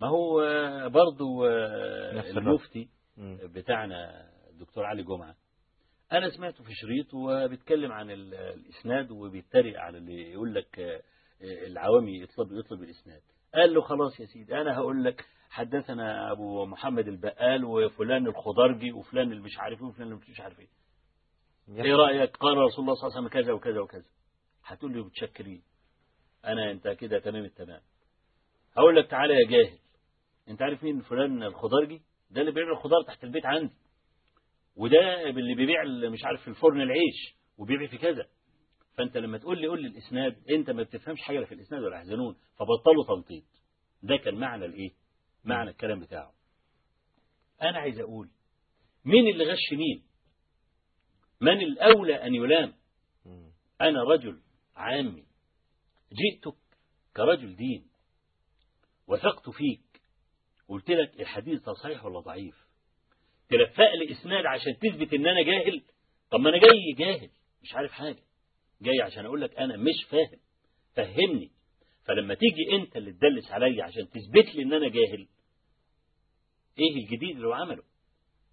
ما 0.00 0.08
هو 0.08 0.40
برضو 0.88 1.46
نفس 2.18 2.26
الوقت. 2.28 2.36
المفتي. 2.36 2.88
بتاعنا 3.54 4.30
الدكتور 4.50 4.84
علي 4.84 5.02
جمعة. 5.02 5.36
أنا 6.12 6.30
سمعته 6.30 6.64
في 6.64 6.70
شريط 6.74 7.14
وبيتكلم 7.14 7.92
عن 7.92 8.10
ال- 8.10 8.34
الإسناد 8.34 9.10
وبيتريق 9.10 9.80
على 9.80 9.98
اللي 9.98 10.32
يقول 10.32 10.54
لك 10.54 10.78
آه، 10.80 11.02
آه، 11.42 11.66
العوامي 11.66 12.20
يطلب 12.22 12.52
يطلب 12.52 12.82
الإسناد. 12.82 13.20
قال 13.54 13.74
له 13.74 13.80
خلاص 13.80 14.20
يا 14.20 14.26
سيدي 14.26 14.54
أنا 14.54 14.74
هقول 14.76 15.04
لك 15.04 15.24
حدثنا 15.50 16.32
أبو 16.32 16.66
محمد 16.66 17.08
البقال 17.08 17.64
وفلان 17.64 18.26
الخضرجي 18.26 18.92
وفلان 18.92 19.32
اللي 19.32 19.42
مش 19.42 19.58
عارف 19.58 19.80
إيه 19.80 19.86
وفلان 19.86 20.12
اللي 20.12 20.20
مش 20.30 20.40
عارف 20.40 20.60
إيه 20.60 20.68
إيه 21.68 21.94
رأيك؟ 21.94 22.36
قال 22.36 22.56
رسول 22.58 22.80
الله 22.84 22.94
صلى 22.94 23.06
الله 23.08 23.16
عليه 23.16 23.26
وسلم 23.26 23.42
كذا 23.42 23.52
وكذا 23.52 23.80
وكذا. 23.80 24.04
هتقول 24.64 24.92
لي 24.92 25.02
متشكرين 25.02 25.62
أنا 26.44 26.70
أنت 26.70 26.88
كده 26.88 27.18
تمام 27.18 27.44
التمام. 27.44 27.80
هقول 28.76 28.96
لك 28.96 29.10
تعالى 29.10 29.34
يا 29.34 29.46
جاهل. 29.48 29.78
أنت 30.48 30.62
عارف 30.62 30.84
مين 30.84 31.00
فلان 31.00 31.42
الخضرجي؟ 31.42 32.02
ده 32.30 32.40
اللي 32.40 32.52
بيبيع 32.52 32.72
الخضار 32.72 33.02
تحت 33.06 33.24
البيت 33.24 33.46
عندي. 33.46 33.74
وده 34.76 35.28
اللي 35.28 35.54
بيبيع 35.54 35.84
مش 35.84 36.24
عارف 36.24 36.42
في 36.42 36.48
الفرن 36.48 36.80
العيش. 36.80 37.36
وبيبيع 37.58 37.88
في 37.88 37.98
كذا. 37.98 38.26
فأنت 38.96 39.16
لما 39.16 39.38
تقول 39.38 39.60
لي 39.60 39.66
قول 39.66 39.82
لي 39.82 39.88
الإسناد 39.88 40.36
أنت 40.50 40.70
ما 40.70 40.82
بتفهمش 40.82 41.20
حاجة 41.22 41.44
في 41.44 41.54
الإسناد 41.54 41.82
ولا 41.82 41.96
يحزنون. 41.96 42.36
فبطلوا 42.56 43.04
تنطيط. 43.16 43.44
ده 44.02 44.16
كان 44.16 44.34
معنى 44.34 44.64
الإيه؟ 44.64 44.90
معنى 45.46 45.70
الكلام 45.70 46.00
بتاعه. 46.00 46.32
أنا 47.62 47.78
عايز 47.78 47.98
أقول 48.00 48.30
مين 49.04 49.28
اللي 49.28 49.44
غش 49.44 49.72
مين؟ 49.72 50.02
من 51.40 51.60
الأولى 51.60 52.14
أن 52.14 52.34
يلام. 52.34 52.74
أنا 53.80 54.02
رجل 54.02 54.40
عامي 54.76 55.26
جئتك 56.12 56.56
كرجل 57.16 57.56
دين 57.56 57.86
وثقت 59.06 59.50
فيك. 59.50 60.00
قلت 60.68 60.90
لك 60.90 61.20
الحديث 61.20 61.62
ده 61.62 61.72
صحيح 61.72 62.04
ولا 62.04 62.20
ضعيف؟ 62.20 62.66
تلفق 63.48 63.94
لي 63.94 64.12
إسناد 64.12 64.46
عشان 64.46 64.78
تثبت 64.78 65.14
إن 65.14 65.26
أنا 65.26 65.42
جاهل؟ 65.42 65.82
طب 66.30 66.40
ما 66.40 66.50
أنا 66.50 66.58
جاي 66.58 66.92
جاهل 66.98 67.30
مش 67.62 67.74
عارف 67.74 67.92
حاجة. 67.92 68.22
جاي 68.82 69.00
عشان 69.02 69.26
أقول 69.26 69.40
لك 69.40 69.56
أنا 69.58 69.76
مش 69.76 70.04
فاهم. 70.10 70.40
فهمني. 70.94 71.50
فلما 72.04 72.34
تيجي 72.34 72.72
أنت 72.72 72.96
اللي 72.96 73.12
تدلس 73.12 73.50
عليا 73.50 73.84
عشان 73.84 74.08
تثبت 74.10 74.54
لي 74.54 74.62
إن 74.62 74.72
أنا 74.72 74.88
جاهل 74.88 75.28
إيه 76.78 77.02
الجديد 77.04 77.36
اللي 77.36 77.46
هو 77.48 77.52
عمله؟ 77.52 77.82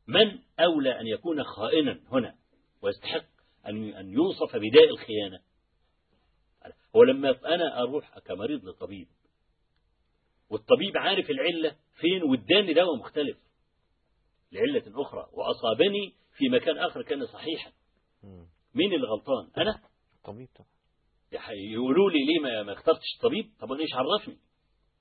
من 0.08 0.40
أولى 0.60 1.00
أن 1.00 1.08
يكون 1.08 1.44
خائنا 1.44 2.00
هنا؟ 2.12 2.36
ويستحق 2.82 3.26
أن 3.68 3.94
أن 3.94 4.12
يوصف 4.14 4.56
بداء 4.56 4.90
الخيانة. 4.90 5.40
هو 6.96 7.04
لما 7.04 7.30
أنا 7.56 7.80
أروح 7.82 8.20
كمريض 8.20 8.66
لطبيب 8.66 9.08
والطبيب 10.50 10.98
عارف 10.98 11.30
العلة 11.30 11.76
فين 11.96 12.24
واداني 12.24 12.74
دواء 12.74 12.96
مختلف. 13.00 13.38
لعلة 14.52 15.02
أخرى 15.02 15.30
وأصابني 15.34 16.14
في 16.38 16.50
مكان 16.50 16.78
آخر 16.78 17.02
كان 17.02 17.26
صحيحا. 17.26 17.72
مين 18.76 18.94
اللي 18.94 19.08
غلطان؟ 19.08 19.52
أنا؟ 19.58 19.82
طبيب 20.24 20.48
طبعا. 20.56 20.68
يح- 21.32 21.50
يقولوا 21.50 22.10
لي 22.12 22.18
ليه 22.26 22.40
ما- 22.64 22.74
اخترتش 22.74 23.16
الطبيب 23.18 23.52
طب 23.60 23.72
إيش 23.72 23.90
عرفني؟ 23.94 24.38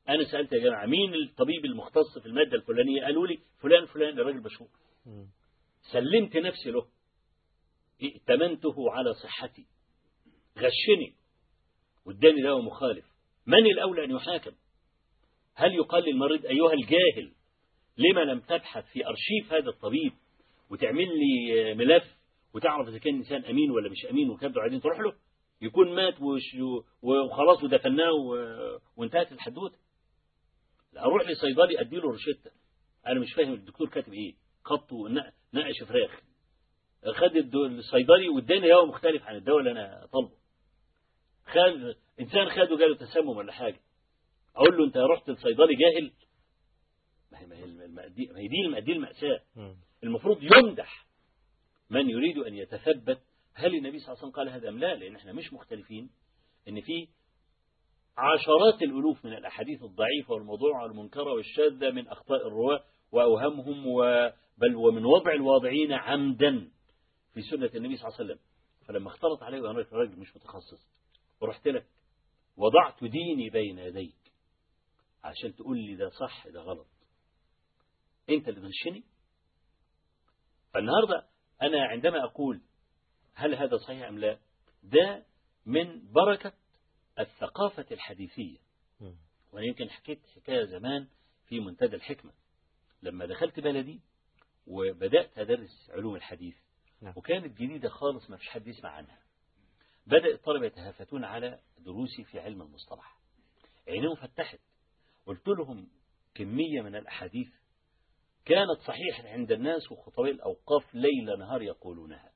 أنا 0.09 0.25
سألت 0.25 0.53
يا 0.53 0.59
جماعة 0.59 0.87
مين 0.87 1.15
الطبيب 1.15 1.65
المختص 1.65 2.19
في 2.19 2.27
المادة 2.27 2.57
الفلانية؟ 2.57 3.03
قالوا 3.03 3.27
لي 3.27 3.39
فلان 3.61 3.87
فلان 3.87 4.19
الراجل 4.19 4.43
مشهور. 4.43 4.69
سلمت 5.93 6.37
نفسي 6.37 6.71
له. 6.71 6.87
ائتمنته 8.03 8.91
على 8.93 9.15
صحتي. 9.15 9.67
غشني. 10.59 11.15
واداني 12.07 12.43
دواء 12.43 12.63
مخالف. 12.63 13.05
من 13.47 13.67
الأولى 13.67 14.05
أن 14.05 14.11
يحاكم؟ 14.11 14.53
هل 15.55 15.75
يقال 15.75 16.05
للمريض 16.05 16.47
أيها 16.47 16.73
الجاهل 16.73 17.33
لما 17.99 18.21
لم 18.21 18.41
تبحث 18.41 18.85
في 18.93 19.07
أرشيف 19.07 19.53
هذا 19.53 19.69
الطبيب 19.69 20.13
وتعمل 20.71 21.09
لي 21.19 21.75
ملف 21.75 22.05
وتعرف 22.55 22.89
إذا 22.89 22.99
كان 22.99 23.15
إنسان 23.15 23.45
أمين 23.45 23.71
ولا 23.71 23.91
مش 23.91 24.07
أمين 24.11 24.31
وكذا 24.31 24.51
وبعدين 24.51 24.81
تروح 24.81 25.01
له؟ 25.01 25.13
يكون 25.63 25.95
مات 25.95 26.15
وخلاص 27.03 27.63
ودفناه 27.63 28.13
وانتهت 28.97 29.33
الحدوته؟ 29.33 29.77
لا 30.93 31.05
أروح 31.05 31.29
لصيدلي 31.29 31.81
أديله 31.81 32.03
روشتة. 32.03 32.51
أنا 33.07 33.21
مش 33.21 33.33
فاهم 33.33 33.53
الدكتور 33.53 33.89
كاتب 33.89 34.13
إيه. 34.13 34.35
خطه 34.65 35.09
نق- 35.09 35.33
نقش 35.55 35.83
فراخ. 35.89 36.21
خد 37.15 37.37
الصيدلي 37.55 38.29
واداني 38.29 38.69
دواء 38.69 38.87
مختلف 38.87 39.23
عن 39.23 39.37
الدواء 39.37 39.59
اللي 39.59 39.71
أنا 39.71 40.07
طالبه. 40.13 40.37
خد 41.47 41.95
إنسان 42.21 42.49
خده 42.51 42.77
جاله 42.77 42.97
تسمم 42.97 43.29
ولا 43.29 43.53
حاجة. 43.53 43.81
أقول 44.57 44.77
له 44.79 44.85
أنت 44.85 44.97
رحت 44.97 45.31
لصيدلي 45.31 45.75
جاهل؟ 45.77 46.13
ما 47.33 47.39
هي 47.39 47.47
ما 47.47 48.07
دي 48.09 48.27
ما 48.27 48.39
هي 48.39 48.49
دي 48.49 48.61
الم- 48.67 48.79
دي 48.79 48.93
المأساة. 48.93 49.41
المفروض 50.05 50.43
يمدح 50.43 51.07
من 51.91 52.11
يريد 52.11 52.39
أن 52.39 52.55
يتثبت. 52.55 53.23
هل 53.55 53.75
النبي 53.75 53.99
صلى 53.99 54.09
الله 54.09 54.19
عليه 54.19 54.29
وسلم 54.29 54.31
قال 54.31 54.49
هذا 54.49 54.69
أم 54.69 54.79
لا؟ 54.79 54.95
لأن 54.95 55.17
إحنا 55.17 55.33
مش 55.33 55.53
مختلفين. 55.53 56.11
إن 56.69 56.81
في 56.81 57.09
عشرات 58.19 58.83
الألوف 58.83 59.25
من 59.25 59.33
الأحاديث 59.33 59.83
الضعيفة 59.83 60.35
والموضوعه 60.35 60.83
والمنكره 60.83 61.33
والشاذة 61.33 61.91
من 61.91 62.09
أخطاء 62.09 62.47
الرواة 62.47 62.85
واوهامهم 63.13 63.87
و- 63.87 64.31
بل 64.59 64.77
ومن 64.77 65.05
وضع 65.05 65.33
الواضعين 65.33 65.93
عمدا 65.93 66.71
في 67.35 67.43
سنة 67.43 67.71
النبي 67.75 67.97
صلى 67.97 68.09
الله 68.09 68.17
عليه 68.19 68.25
وسلم. 68.25 68.39
فلما 68.87 69.09
اختلط 69.09 69.43
علي 69.43 69.61
وأنا 69.61 69.87
راجل 69.93 70.19
مش 70.21 70.37
متخصص 70.37 70.89
ورحت 71.41 71.69
لك 71.69 71.87
وضعت 72.57 73.05
ديني 73.05 73.51
بين 73.51 73.79
يديك 73.79 74.33
عشان 75.25 75.55
تقول 75.55 75.79
لي 75.79 75.95
ده 75.97 76.09
صح 76.11 76.49
ده 76.49 76.61
غلط. 76.61 76.87
أنت 78.31 78.49
اللي 78.49 78.61
تغشني؟ 78.61 79.05
فالنهاردة 80.75 81.27
أنا 81.63 81.87
عندما 81.87 82.25
أقول 82.25 82.61
هل 83.35 83.55
هذا 83.55 83.77
صحيح 83.77 84.09
أم 84.09 84.19
لا 84.19 84.39
ده 84.83 85.25
من 85.67 86.13
بركة 86.13 86.53
الثقافة 87.19 87.87
الحديثية. 87.91 88.59
وأنا 89.53 89.67
يمكن 89.67 89.91
حكيت 89.91 90.27
حكاية 90.27 90.65
زمان 90.65 91.09
في 91.47 91.61
منتدى 91.61 91.97
الحكمة. 91.97 92.33
لما 93.03 93.27
دخلت 93.27 93.61
بلدي 93.61 94.01
وبدأت 94.67 95.39
أدرس 95.39 95.91
علوم 95.91 96.17
الحديث 96.17 96.57
نعم. 97.01 97.13
وكانت 97.17 97.59
جديدة 97.59 97.89
خالص 97.89 98.31
ما 98.31 98.37
فيش 98.37 98.49
حد 98.49 98.67
يسمع 98.67 98.91
عنها. 98.91 99.19
بدأ 100.07 100.35
الطلبة 100.35 100.67
يتهافتون 100.67 101.25
على 101.25 101.61
دروسي 101.79 102.25
في 102.25 102.41
علم 102.41 102.63
المصطلح. 102.63 103.19
عينيهم 103.89 104.15
فتحت 104.15 104.61
قلت 105.27 105.49
لهم 105.49 105.89
كمية 106.35 106.81
من 106.83 106.97
الأحاديث 106.97 107.49
كانت 108.45 108.81
صحيحة 108.87 109.29
عند 109.29 109.53
الناس 109.53 109.93
وخطباء 109.93 110.31
الأوقاف 110.31 110.95
ليل 110.95 111.39
نهار 111.39 111.63
يقولونها. 111.63 112.33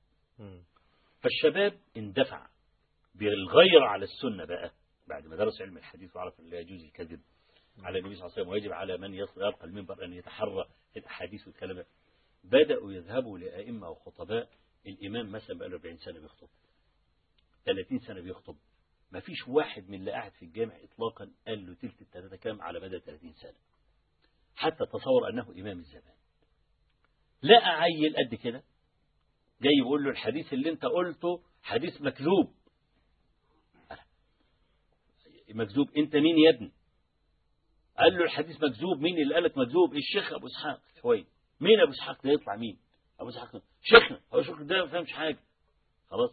فالشباب 1.20 1.80
اندفع. 1.96 2.46
بالغير 3.18 3.82
على 3.84 4.04
السنة 4.04 4.44
بقى 4.44 4.70
بعد 5.08 5.26
ما 5.26 5.36
درس 5.36 5.60
علم 5.60 5.76
الحديث 5.76 6.16
وعرف 6.16 6.40
أن 6.40 6.46
لا 6.46 6.58
يجوز 6.60 6.84
الكذب 6.84 7.20
على 7.78 7.98
النبي 7.98 8.14
صلى 8.14 8.24
الله 8.24 8.32
عليه 8.32 8.42
وسلم 8.42 8.48
ويجب 8.52 8.72
على 8.72 8.96
من 8.96 9.14
يرقى 9.14 9.64
المنبر 9.64 10.04
أن 10.04 10.12
يتحرى 10.12 10.68
الأحاديث 10.96 11.46
والكلام. 11.46 11.84
بدأوا 12.44 12.92
يذهبوا 12.92 13.38
لأئمة 13.38 13.90
وخطباء 13.90 14.48
الإمام 14.86 15.32
مثلا 15.32 15.58
بقى 15.58 15.68
له 15.68 15.76
40 15.76 15.96
سنة 15.96 16.20
بيخطب 16.20 16.48
30 17.64 17.98
سنة 17.98 18.20
بيخطب 18.20 18.56
ما 19.12 19.20
فيش 19.20 19.48
واحد 19.48 19.88
من 19.88 19.94
اللي 19.98 20.10
قاعد 20.10 20.32
في 20.32 20.44
الجامع 20.44 20.74
إطلاقا 20.82 21.30
قال 21.46 21.66
له 21.66 21.74
تلت 21.74 22.02
التلاتة 22.02 22.36
كام 22.36 22.62
على 22.62 22.80
مدى 22.80 23.00
30 23.00 23.32
سنة. 23.32 23.54
حتى 24.56 24.86
تصور 24.86 25.28
أنه 25.30 25.50
إمام 25.50 25.78
الزمان. 25.78 26.14
لقى 27.42 27.80
عيل 27.80 28.16
قد 28.16 28.34
كده 28.34 28.62
جاي 29.62 29.72
يقول 29.82 30.04
له 30.04 30.10
الحديث 30.10 30.52
اللي 30.52 30.70
أنت 30.70 30.84
قلته 30.84 31.42
حديث 31.62 32.00
مكذوب. 32.02 32.54
مكذوب 35.48 35.90
أنت 35.96 36.16
مين 36.16 36.38
يا 36.38 36.50
ابني؟ 36.50 36.72
قال 37.98 38.18
له 38.18 38.24
الحديث 38.24 38.56
مكذوب 38.56 39.00
مين 39.00 39.18
اللي 39.18 39.34
قالك 39.34 39.58
مكذوب؟ 39.58 39.94
الشيخ 39.94 40.32
أبو 40.32 40.46
إسحاق 40.46 40.80
شوية 41.00 41.24
مين 41.60 41.80
أبو 41.80 41.92
إسحاق؟ 41.92 42.22
ده 42.22 42.30
يطلع 42.30 42.56
مين؟ 42.56 42.78
أبو 43.20 43.28
إسحاق 43.28 43.62
شيخنا 43.82 44.20
هو 44.34 44.42
شيخ 44.42 44.62
ده 44.62 44.84
ما 44.84 44.86
فهمش 44.86 45.12
حاجة. 45.12 45.38
خلاص. 46.10 46.30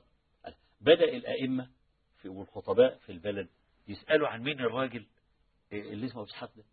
بدأ 0.81 1.03
الأئمة 1.03 1.69
في 2.21 2.29
والخطباء 2.29 2.97
في 2.97 3.11
البلد 3.11 3.49
يسألوا 3.87 4.27
عن 4.27 4.43
مين 4.43 4.59
الراجل 4.59 5.05
اللي 5.73 6.05
اسمه 6.05 6.21
أبو 6.21 6.29
إسحاق 6.29 6.51
ده. 6.55 6.63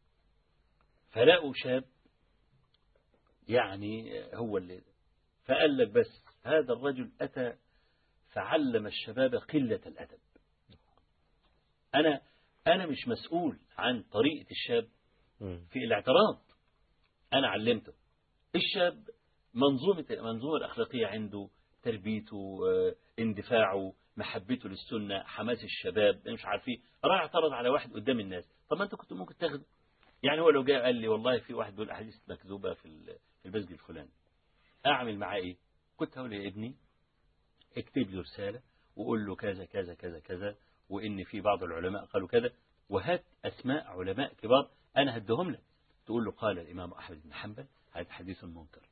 فلقوا 1.11 1.53
شاب 1.57 1.85
يعني 3.49 4.23
هو 4.35 4.59
اللي 4.59 4.81
فقال 5.45 5.77
لك 5.79 5.89
بس 5.89 6.23
هذا 6.43 6.73
الرجل 6.73 7.11
أتى 7.21 7.55
فعلم 8.29 8.87
الشباب 8.87 9.35
قلة 9.35 9.81
الأدب. 9.87 10.19
أنا 11.95 12.23
أنا 12.75 12.87
مش 12.87 13.09
مسؤول 13.09 13.59
عن 13.79 14.03
طريقة 14.03 14.51
الشاب 14.51 14.89
في 15.71 15.79
الاعتراض. 15.79 16.43
أنا 17.33 17.49
علمته. 17.49 17.93
الشاب 18.55 19.09
منظومة 19.55 20.07
المنظومة 20.11 20.57
الأخلاقية 20.57 21.07
عنده 21.07 21.49
تربيته 21.83 22.59
اندفاعه 23.19 23.93
محبته 24.17 24.69
للسنة 24.69 25.23
حماس 25.23 25.65
الشباب 25.65 26.29
مش 26.29 26.45
عارفين 26.45 26.83
راح 27.05 27.21
اعترض 27.21 27.53
على 27.53 27.69
واحد 27.69 27.93
قدام 27.93 28.21
الناس. 28.21 28.45
طب 28.71 28.77
ما 28.77 28.85
أنت 28.85 28.95
كنت 28.95 29.13
ممكن 29.13 29.37
تاخده. 29.37 29.65
يعني 30.23 30.41
هو 30.41 30.51
لو 30.51 30.65
جاء 30.65 30.83
قال 30.85 30.95
لي 30.95 31.09
والله 31.09 31.39
في 31.39 31.55
واحد 31.55 31.73
بيقول 31.73 31.91
أحاديث 31.91 32.15
مكذوبة 32.29 32.75
في 32.75 33.17
في 33.43 33.49
المسجد 33.49 33.71
الفلاني. 33.71 34.11
أعمل 34.87 35.19
معاه 35.19 35.37
إيه؟ 35.37 35.57
كنت 35.97 36.19
هقول 36.19 36.33
يا 36.33 36.49
ابني 36.49 36.75
اكتب 37.77 38.11
له 38.11 38.21
رسالة 38.21 38.61
وقول 38.97 39.27
له 39.27 39.37
كذا 39.37 39.65
كذا 39.65 39.95
كذا 39.95 40.21
كذا. 40.21 40.57
وإن 40.91 41.25
في 41.25 41.41
بعض 41.41 41.63
العلماء 41.63 42.05
قالوا 42.05 42.29
كذا 42.29 42.53
وهات 42.89 43.25
أسماء 43.45 43.87
علماء 43.87 44.35
كبار 44.35 44.71
أنا 44.97 45.17
هدهم 45.17 45.51
لك. 45.51 45.63
تقول 46.07 46.25
له 46.25 46.31
قال 46.31 46.59
الإمام 46.59 46.93
أحمد 46.93 47.23
بن 47.23 47.35
حنبل 47.35 47.67
هذا 47.93 48.13
حديث 48.13 48.45
منكر. 48.45 48.89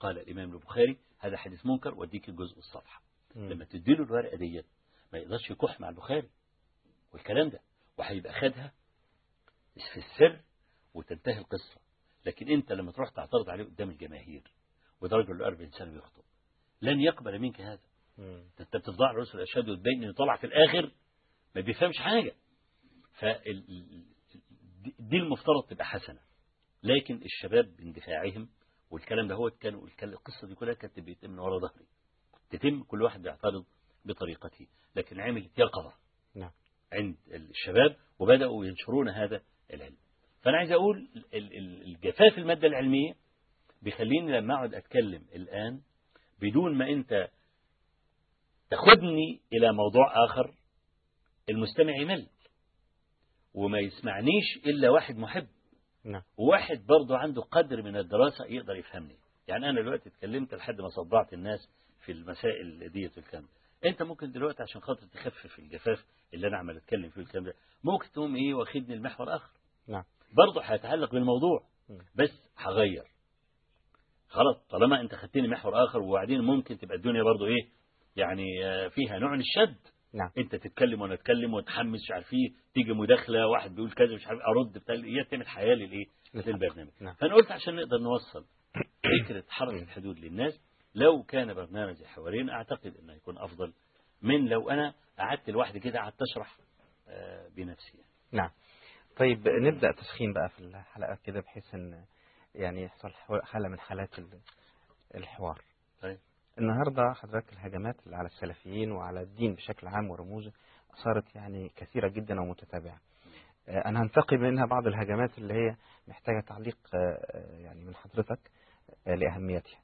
قال 0.00 0.18
الإمام 0.18 0.52
البخاري 0.52 0.98
هذا 1.18 1.36
حديث 1.36 1.66
منكر 1.66 1.94
وأديك 1.94 2.28
الجزء 2.28 2.58
الصفحة. 2.58 3.02
لما 3.34 3.64
تديله 3.64 4.04
الورقة 4.04 4.36
ديت 4.36 4.66
ما 5.12 5.18
يقدرش 5.18 5.50
يكح 5.50 5.80
مع 5.80 5.88
البخاري. 5.88 6.28
والكلام 7.12 7.48
ده 7.48 7.60
وهيبقى 7.98 8.32
خدها 8.32 8.72
في 9.92 9.96
السر 9.96 10.40
وتنتهي 10.94 11.38
القصة. 11.38 11.80
لكن 12.26 12.48
أنت 12.48 12.72
لما 12.72 12.92
تروح 12.92 13.10
تعترض 13.10 13.50
عليه 13.50 13.64
قدام 13.64 13.90
الجماهير 13.90 14.42
وده 15.00 15.16
رجل 15.16 15.38
له 15.38 15.46
40 15.46 15.70
سنة 15.70 15.90
بيخطب 15.92 16.22
لن 16.82 17.00
يقبل 17.00 17.38
منك 17.38 17.60
هذا. 17.60 17.82
أنت 18.60 18.76
بتفضع 18.76 19.12
رسل 19.12 19.38
الأشهاد 19.38 19.68
وتبين 19.68 20.02
انه 20.04 20.12
طلع 20.12 20.36
في 20.36 20.46
الآخر 20.46 20.92
ما 21.56 21.62
بيفهمش 21.62 21.98
حاجة. 21.98 22.34
فال 23.18 23.64
دي 24.98 25.16
المفترض 25.16 25.62
تبقى 25.68 25.84
حسنة. 25.84 26.20
لكن 26.82 27.20
الشباب 27.24 27.76
باندفاعهم 27.76 28.48
والكلام 28.90 29.28
ده 29.28 29.34
هو 29.34 29.50
كانوا 29.50 29.88
القصة 30.02 30.46
دي 30.46 30.54
كلها 30.54 30.74
كانت 30.74 31.00
بيتم 31.00 31.30
من 31.30 31.38
ورا 31.38 31.58
ظهري. 31.58 31.86
تتم 32.50 32.82
كل 32.82 33.02
واحد 33.02 33.22
بيعترض 33.22 33.64
بطريقته. 34.04 34.66
لكن 34.96 35.20
عملت 35.20 35.58
يقظة 35.58 35.92
نعم. 36.34 36.50
عند 36.92 37.16
الشباب 37.30 37.96
وبدأوا 38.18 38.64
ينشرون 38.64 39.08
هذا 39.08 39.42
العلم. 39.72 39.96
فأنا 40.42 40.56
عايز 40.58 40.72
أقول 40.72 41.08
الجفاف 41.34 42.38
المادة 42.38 42.68
العلمية 42.68 43.12
بيخليني 43.82 44.32
لما 44.32 44.54
أقعد 44.54 44.74
أتكلم 44.74 45.26
الآن 45.34 45.80
بدون 46.40 46.74
ما 46.74 46.88
أنت 46.88 47.28
تاخدني 48.70 49.40
إلى 49.52 49.72
موضوع 49.72 50.24
آخر 50.24 50.54
المستمع 51.48 51.92
يمل. 52.00 52.26
وما 53.54 53.78
يسمعنيش 53.78 54.56
إلا 54.66 54.90
واحد 54.90 55.16
محب. 55.16 55.46
نعم. 56.04 56.22
وواحد 56.36 56.86
برضه 56.86 57.16
عنده 57.18 57.42
قدر 57.42 57.82
من 57.82 57.96
الدراسة 57.96 58.44
يقدر 58.44 58.76
يفهمني. 58.76 59.16
يعني 59.48 59.70
أنا 59.70 59.80
دلوقتي 59.82 60.08
اتكلمت 60.08 60.54
لحد 60.54 60.80
ما 60.80 60.88
صدعت 60.88 61.32
الناس 61.32 61.68
في 62.04 62.12
المسائل 62.12 62.92
ديت 62.92 63.16
والكلام 63.18 63.48
أنت 63.84 64.02
ممكن 64.02 64.32
دلوقتي 64.32 64.62
عشان 64.62 64.80
خاطر 64.80 65.06
تخفف 65.06 65.58
الجفاف 65.58 66.04
اللي 66.34 66.46
أنا 66.48 66.56
عمال 66.58 66.76
أتكلم 66.76 67.10
فيه 67.10 67.20
الكلام 67.20 67.44
ده 67.44 67.54
ممكن 67.84 68.10
تقوم 68.12 68.36
إيه 68.36 68.54
واخدني 68.54 68.94
المحور 68.94 69.36
آخر. 69.36 69.50
نعم. 69.88 70.04
برضه 70.46 70.60
هيتعلق 70.62 71.10
بالموضوع. 71.12 71.62
بس 72.14 72.30
هغير. 72.56 73.04
خلاص 74.28 74.56
طالما 74.70 75.00
أنت 75.00 75.14
خدتني 75.14 75.48
محور 75.48 75.84
آخر 75.84 75.98
وبعدين 75.98 76.40
ممكن 76.40 76.78
تبقى 76.78 76.96
الدنيا 76.96 77.22
برضه 77.22 77.46
إيه 77.46 77.68
يعني 78.16 78.44
فيها 78.90 79.18
نوع 79.18 79.32
من 79.32 79.40
الشد. 79.40 79.76
نعم. 80.16 80.30
انت 80.38 80.54
تتكلم 80.54 81.00
وأنا 81.00 81.14
اتكلم 81.14 81.54
وتحمس 81.54 82.00
مش 82.02 82.10
عارف 82.10 82.32
إيه 82.32 82.52
تيجي 82.74 82.92
مداخلة 82.92 83.46
واحد 83.46 83.74
بيقول 83.74 83.92
كذا 83.92 84.14
مش 84.14 84.26
عارف 84.26 84.40
ارد 84.40 84.72
بتاع 84.72 84.94
هي 84.94 85.24
تعمل 85.24 85.48
حياة 85.48 85.74
للايه؟ 85.74 86.06
للبرنامج. 86.34 86.90
نعم. 87.00 87.14
فانا 87.14 87.34
قلت 87.34 87.50
عشان 87.50 87.76
نقدر 87.76 87.98
نوصل 87.98 88.44
فكرة 89.24 89.44
حركة 89.48 89.82
الحدود 89.82 90.18
للناس 90.18 90.60
لو 90.94 91.22
كان 91.22 91.54
برنامج 91.54 92.04
حوارين 92.04 92.50
اعتقد 92.50 92.96
انه 92.96 93.12
يكون 93.12 93.38
افضل 93.38 93.72
من 94.22 94.48
لو 94.48 94.70
أنا 94.70 94.94
قعدت 95.18 95.50
لوحدي 95.50 95.80
كده 95.80 95.98
قعدت 95.98 96.22
اشرح 96.22 96.56
بنفسي 97.56 97.98
يعني. 97.98 98.10
نعم. 98.32 98.50
طيب 99.16 99.48
نبدأ 99.48 99.92
تسخين 99.92 100.32
بقى 100.32 100.48
في 100.48 100.58
الحلقة 100.58 101.18
كده 101.24 101.40
بحيث 101.40 101.74
إن 101.74 102.04
يعني 102.54 102.82
يحصل 102.82 103.10
حالة 103.42 103.68
من 103.68 103.78
حالات 103.78 104.10
الحوار. 105.14 105.62
طيب. 106.02 106.18
النهاردة 106.58 107.12
حضرتك 107.12 107.52
الهجمات 107.52 107.96
اللي 108.06 108.16
على 108.16 108.26
السلفيين 108.26 108.92
وعلى 108.92 109.20
الدين 109.22 109.54
بشكل 109.54 109.86
عام 109.86 110.10
ورموزه 110.10 110.52
صارت 111.04 111.34
يعني 111.34 111.68
كثيرة 111.76 112.08
جدا 112.08 112.40
ومتتابعة. 112.40 112.98
أنا 113.68 114.02
هنتقي 114.02 114.36
منها 114.36 114.66
بعض 114.66 114.86
الهجمات 114.86 115.38
اللي 115.38 115.54
هي 115.54 115.76
محتاجة 116.08 116.40
تعليق 116.40 116.78
يعني 117.58 117.84
من 117.84 117.94
حضرتك 117.94 118.38
لأهميتها. 119.06 119.78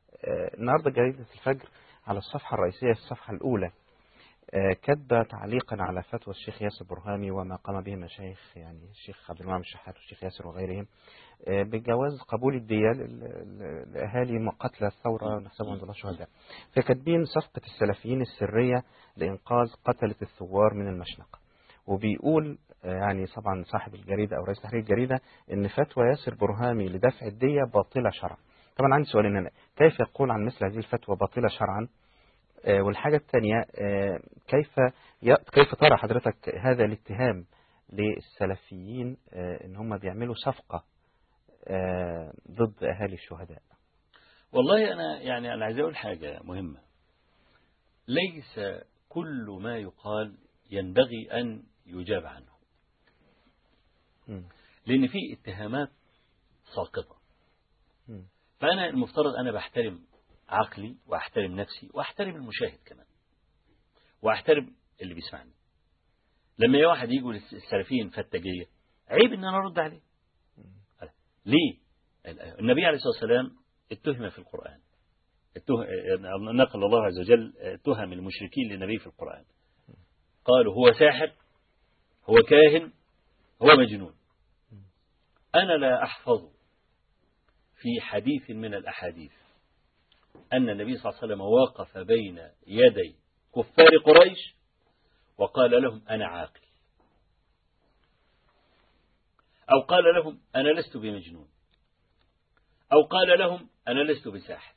النهاردة 0.58 0.90
جريدة 0.90 1.24
الفجر 1.34 1.68
على 2.06 2.18
الصفحة 2.18 2.54
الرئيسية 2.54 2.90
الصفحة 2.90 3.32
الأولى 3.34 3.70
كتب 4.82 5.26
تعليقا 5.30 5.76
على 5.82 6.02
فتوى 6.02 6.34
الشيخ 6.34 6.62
ياسر 6.62 6.84
برهامي 6.84 7.30
وما 7.30 7.56
قام 7.56 7.80
به 7.82 7.96
مشايخ 7.96 8.56
يعني 8.56 8.90
الشيخ 8.90 9.30
عبد 9.30 9.40
المنعم 9.40 9.60
الشحات 9.60 9.94
والشيخ 9.96 10.22
ياسر 10.24 10.46
وغيرهم 10.46 10.86
بجواز 11.48 12.20
قبول 12.28 12.54
الدية 12.54 12.90
لأهالي 13.94 14.50
قتلى 14.60 14.88
الثورة 14.88 15.38
نحسبهم 15.38 15.74
الله 15.74 15.92
شهداء. 15.92 16.28
فكاتبين 16.76 17.24
صفقة 17.24 17.60
السلفيين 17.66 18.20
السرية 18.20 18.82
لإنقاذ 19.16 19.66
قتلة 19.84 20.14
الثوار 20.22 20.74
من 20.74 20.88
المشنقة. 20.88 21.38
وبيقول 21.86 22.58
يعني 22.84 23.26
طبعا 23.26 23.62
صاحب 23.64 23.94
الجريدة 23.94 24.36
أو 24.36 24.44
رئيس 24.44 24.60
تحرير 24.62 24.80
الجريدة 24.80 25.20
إن 25.52 25.68
فتوى 25.68 26.06
ياسر 26.06 26.34
برهامي 26.34 26.88
لدفع 26.88 27.26
الدية 27.26 27.62
باطلة 27.74 28.10
شرعا. 28.10 28.36
طبعا 28.76 28.94
عندي 28.94 29.08
سؤال 29.08 29.26
إن 29.26 29.48
كيف 29.76 30.00
يقول 30.00 30.30
عن 30.30 30.44
مثل 30.46 30.64
هذه 30.64 30.76
الفتوى 30.78 31.16
باطلة 31.16 31.48
شرعا؟ 31.48 31.88
والحاجة 32.68 33.16
الثانية 33.16 33.64
كيف 34.48 34.74
كيف 35.52 35.74
ترى 35.74 35.96
حضرتك 35.96 36.54
هذا 36.62 36.84
الاتهام 36.84 37.44
للسلفيين 37.92 39.16
إن 39.64 39.76
هم 39.76 39.96
بيعملوا 39.98 40.34
صفقة 40.34 40.84
ضد 42.50 42.84
أهالي 42.84 43.14
الشهداء. 43.14 43.62
والله 44.52 44.92
أنا 44.92 45.20
يعني 45.20 45.54
أنا 45.54 45.64
عايز 45.64 45.78
أقول 45.78 45.96
حاجة 45.96 46.40
مهمة. 46.42 46.82
ليس 48.08 48.60
كل 49.08 49.58
ما 49.60 49.78
يقال 49.78 50.38
ينبغي 50.70 51.30
أن 51.32 51.62
يجاب 51.86 52.26
عنه. 52.26 52.52
لأن 54.86 55.06
في 55.06 55.18
اتهامات 55.32 55.90
ساقطة. 56.74 57.16
فأنا 58.60 58.86
المفترض 58.86 59.34
أنا 59.40 59.52
بحترم 59.52 60.04
عقلي 60.48 60.96
وأحترم 61.06 61.60
نفسي 61.60 61.90
وأحترم 61.94 62.36
المشاهد 62.36 62.78
كمان. 62.84 63.06
وأحترم 64.22 64.74
اللي 65.02 65.14
بيسمعني. 65.14 65.52
لما 66.58 66.86
واحد 66.86 67.10
يجوا 67.10 67.32
للسلفيين 67.32 68.10
فتجية 68.10 68.66
عيب 69.08 69.32
إن 69.32 69.44
أنا 69.44 69.56
أرد 69.56 69.78
عليه. 69.78 70.00
ليه 71.46 71.78
النبي 72.60 72.84
عليه 72.84 72.96
الصلاة 72.96 73.12
والسلام 73.12 73.56
اتهم 73.92 74.30
في 74.30 74.38
القرآن. 74.38 74.80
اتهم 75.56 76.56
نقل 76.56 76.84
الله 76.84 77.06
عز 77.06 77.18
وجل 77.18 77.52
اتهم 77.58 78.12
المشركين 78.12 78.68
للنبي 78.72 78.98
في 78.98 79.06
القرآن. 79.06 79.44
قالوا 80.44 80.74
هو 80.74 80.92
ساحر 80.92 81.32
هو 82.24 82.34
كاهن 82.34 82.92
هو 83.62 83.76
مجنون. 83.76 84.14
أنا 85.54 85.72
لا 85.72 86.02
أحفظ 86.02 86.50
في 87.76 88.00
حديث 88.00 88.50
من 88.50 88.74
الأحاديث 88.74 89.32
أن 90.52 90.70
النبي 90.70 90.96
صلى 90.96 91.10
الله 91.10 91.22
عليه 91.22 91.34
وسلم 91.34 91.40
وقف 91.40 91.98
بين 91.98 92.48
يدي 92.66 93.16
كفار 93.56 93.98
قريش 94.04 94.54
وقال 95.38 95.82
لهم 95.82 96.02
أنا 96.10 96.26
عاقل. 96.26 96.60
أو 99.70 99.80
قال 99.80 100.04
لهم 100.14 100.40
أنا 100.56 100.68
لست 100.68 100.96
بمجنون. 100.96 101.48
أو 102.92 103.02
قال 103.02 103.38
لهم 103.38 103.68
أنا 103.88 104.00
لست 104.00 104.28
بساحر. 104.28 104.74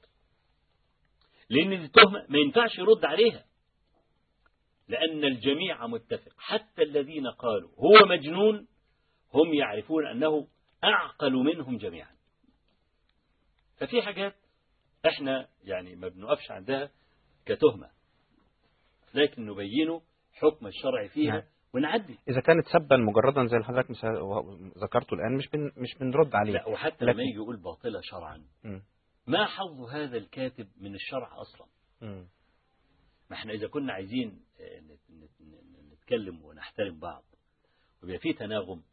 لأن 1.49 1.69
دي 1.69 1.87
تهمة 1.87 2.25
ما 2.29 2.37
ينفعش 2.37 2.77
يرد 2.77 3.05
عليها. 3.05 3.45
لأن 4.87 5.23
الجميع 5.23 5.87
متفق. 5.87 6.33
حتى 6.37 6.83
الذين 6.83 7.27
قالوا 7.27 7.69
هو 7.69 8.07
مجنون 8.07 8.67
هم 9.33 9.53
يعرفون 9.53 10.07
أنه 10.07 10.47
أعقل 10.83 11.33
منهم 11.33 11.77
جميعا. 11.77 12.15
ففي 13.77 14.01
حاجات 14.01 14.35
إحنا 15.05 15.47
يعني 15.63 15.95
ما 15.95 16.07
بنقفش 16.07 16.51
عندها 16.51 16.91
كتهمة. 17.45 17.91
لكن 19.13 19.45
نبينه 19.45 20.01
حكم 20.33 20.67
الشرع 20.67 21.07
فيها 21.07 21.31
نعم. 21.33 21.54
ونعدي 21.75 22.17
إذا 22.29 22.41
كانت 22.41 22.67
سبا 22.67 22.97
مجردا 22.97 23.45
زي 23.47 23.55
اللي 23.57 23.65
حضرتك 23.67 23.91
ذكرته 24.77 25.13
الآن 25.13 25.37
مش 25.37 25.49
بن 25.49 25.71
مش 25.77 25.95
بنرد 25.99 26.35
عليه 26.35 26.51
لا 26.53 26.67
وحتى 26.69 27.05
لما 27.05 27.23
يجي 27.23 27.35
يقول 27.35 27.57
باطلة 27.57 28.01
شرعا 28.01 28.45
مم. 28.63 28.81
ما 29.27 29.45
حظ 29.45 29.81
هذا 29.81 30.17
الكاتب 30.17 30.67
من 30.77 30.95
الشرع 30.95 31.41
أصلا 31.41 31.67
مم. 32.01 32.27
ما 33.29 33.35
إحنا 33.35 33.53
إذا 33.53 33.67
كنا 33.67 33.93
عايزين 33.93 34.41
آه، 34.59 34.79
نت- 34.79 35.11
نت- 35.11 35.41
نت- 35.41 35.93
نتكلم 35.93 36.45
ونحترم 36.45 36.99
بعض 36.99 37.23
ويبقى 38.03 38.19
في 38.19 38.33
تناغم 38.33 38.83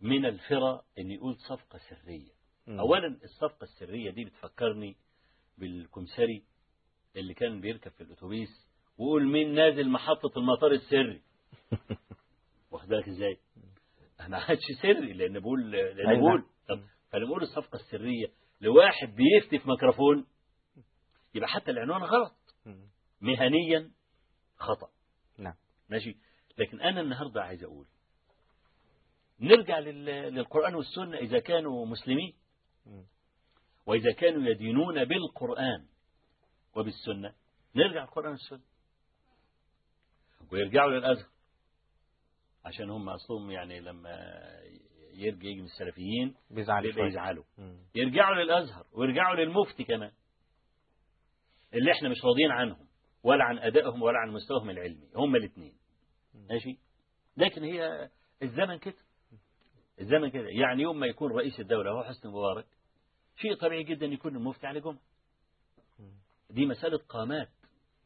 من 0.00 0.26
الفرى 0.26 0.82
إن 0.98 1.10
يقول 1.10 1.36
صفقة 1.36 1.78
سرية 1.78 2.30
مم. 2.66 2.80
اولا 2.80 3.06
الصفقة 3.24 3.64
السرية 3.64 4.10
دي 4.10 4.24
بتفكرني 4.24 4.96
بالكمسري 5.58 6.44
اللي 7.16 7.34
كان 7.34 7.60
بيركب 7.60 7.90
في 7.90 8.00
الأتوبيس 8.00 8.69
ويقول 9.00 9.26
مين 9.26 9.54
نازل 9.54 9.88
محطة 9.88 10.38
المطار 10.38 10.72
السري. 10.72 11.22
واخد 12.70 12.88
بالك 12.88 13.08
إزاي؟ 13.08 13.38
ما 14.28 14.36
عادش 14.38 14.60
سري 14.82 15.12
لأن 15.12 15.40
بقول 15.40 15.70
لأن 15.70 16.08
أيوة. 16.08 16.20
بقول 16.20 16.44
طب 16.68 16.80
فلما 17.10 17.26
بقول 17.26 17.42
الصفقة 17.42 17.76
السرية 17.76 18.26
لواحد 18.60 19.08
بيفتي 19.16 19.58
في 19.58 19.68
ميكروفون 19.68 20.26
يبقى 21.34 21.48
حتى 21.48 21.70
العنوان 21.70 22.02
غلط. 22.02 22.34
مهنيا 23.20 23.90
خطأ. 24.56 24.88
نعم. 25.38 25.54
ماشي؟ 25.90 26.16
لكن 26.58 26.80
أنا 26.80 27.00
النهاردة 27.00 27.42
عايز 27.42 27.64
أقول 27.64 27.86
نرجع 29.40 29.78
لل- 29.78 30.34
للقرآن 30.34 30.74
والسنة 30.74 31.16
إذا 31.18 31.38
كانوا 31.38 31.86
مسلمين. 31.86 32.34
وإذا 33.86 34.12
كانوا 34.12 34.50
يدينون 34.50 35.04
بالقرآن 35.04 35.86
وبالسنة 36.76 37.34
نرجع 37.76 38.00
للقرآن 38.00 38.30
والسنة. 38.30 38.60
ويرجعوا 40.52 40.90
للأزهر 40.90 41.28
عشان 42.64 42.90
هم 42.90 43.08
أصلهم 43.08 43.50
يعني 43.50 43.80
لما 43.80 44.10
يرجع 45.14 45.48
يجي 45.48 45.60
من 45.60 45.64
السلفيين 45.66 46.34
بيزعل 46.50 46.84
يبقى 46.84 46.94
شوية. 46.96 47.06
يزعلوا. 47.06 47.44
مم. 47.58 47.78
يرجعوا 47.94 48.34
للأزهر 48.34 48.86
ويرجعوا 48.92 49.36
للمفتي 49.36 49.84
كمان. 49.84 50.12
اللي 51.74 51.92
إحنا 51.92 52.08
مش 52.08 52.24
راضيين 52.24 52.50
عنهم 52.50 52.86
ولا 53.22 53.44
عن 53.44 53.58
أدائهم 53.58 54.02
ولا 54.02 54.18
عن 54.18 54.30
مستواهم 54.30 54.70
العلمي. 54.70 55.08
هم 55.16 55.36
الاثنين 55.36 55.74
ماشي؟ 56.34 56.78
لكن 57.36 57.62
هي 57.64 58.10
الزمن 58.42 58.78
كده. 58.78 58.94
الزمن 60.00 60.30
كده. 60.30 60.48
يعني 60.48 60.82
يوم 60.82 61.00
ما 61.00 61.06
يكون 61.06 61.32
رئيس 61.32 61.60
الدولة 61.60 61.90
هو 61.90 62.04
حسني 62.04 62.30
مبارك 62.30 62.66
شيء 63.36 63.54
طبيعي 63.54 63.82
جدا 63.84 64.06
يكون 64.06 64.36
المفتي 64.36 64.66
على 64.66 64.80
جمعة. 64.80 65.00
دي 66.50 66.66
مسألة 66.66 66.98
قامات. 66.98 67.48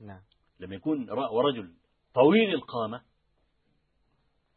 نعم. 0.01 0.20
لما 0.61 0.74
يكون 0.74 1.11
ورجل 1.11 1.74
طويل 2.14 2.54
القامة 2.54 3.02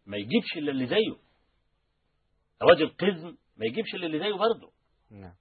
ما 0.06 0.18
يجيبش 0.18 0.58
إلا 0.58 0.72
اللي 0.72 0.88
زيه. 0.88 1.18
رجل 2.62 2.90
قزم 2.90 3.38
ما 3.58 3.66
يجيبش 3.66 3.96
إلا 3.96 4.06
اللي 4.06 4.20
زيه 4.20 4.34
برضه. 4.34 4.72
نعم. 5.12 5.36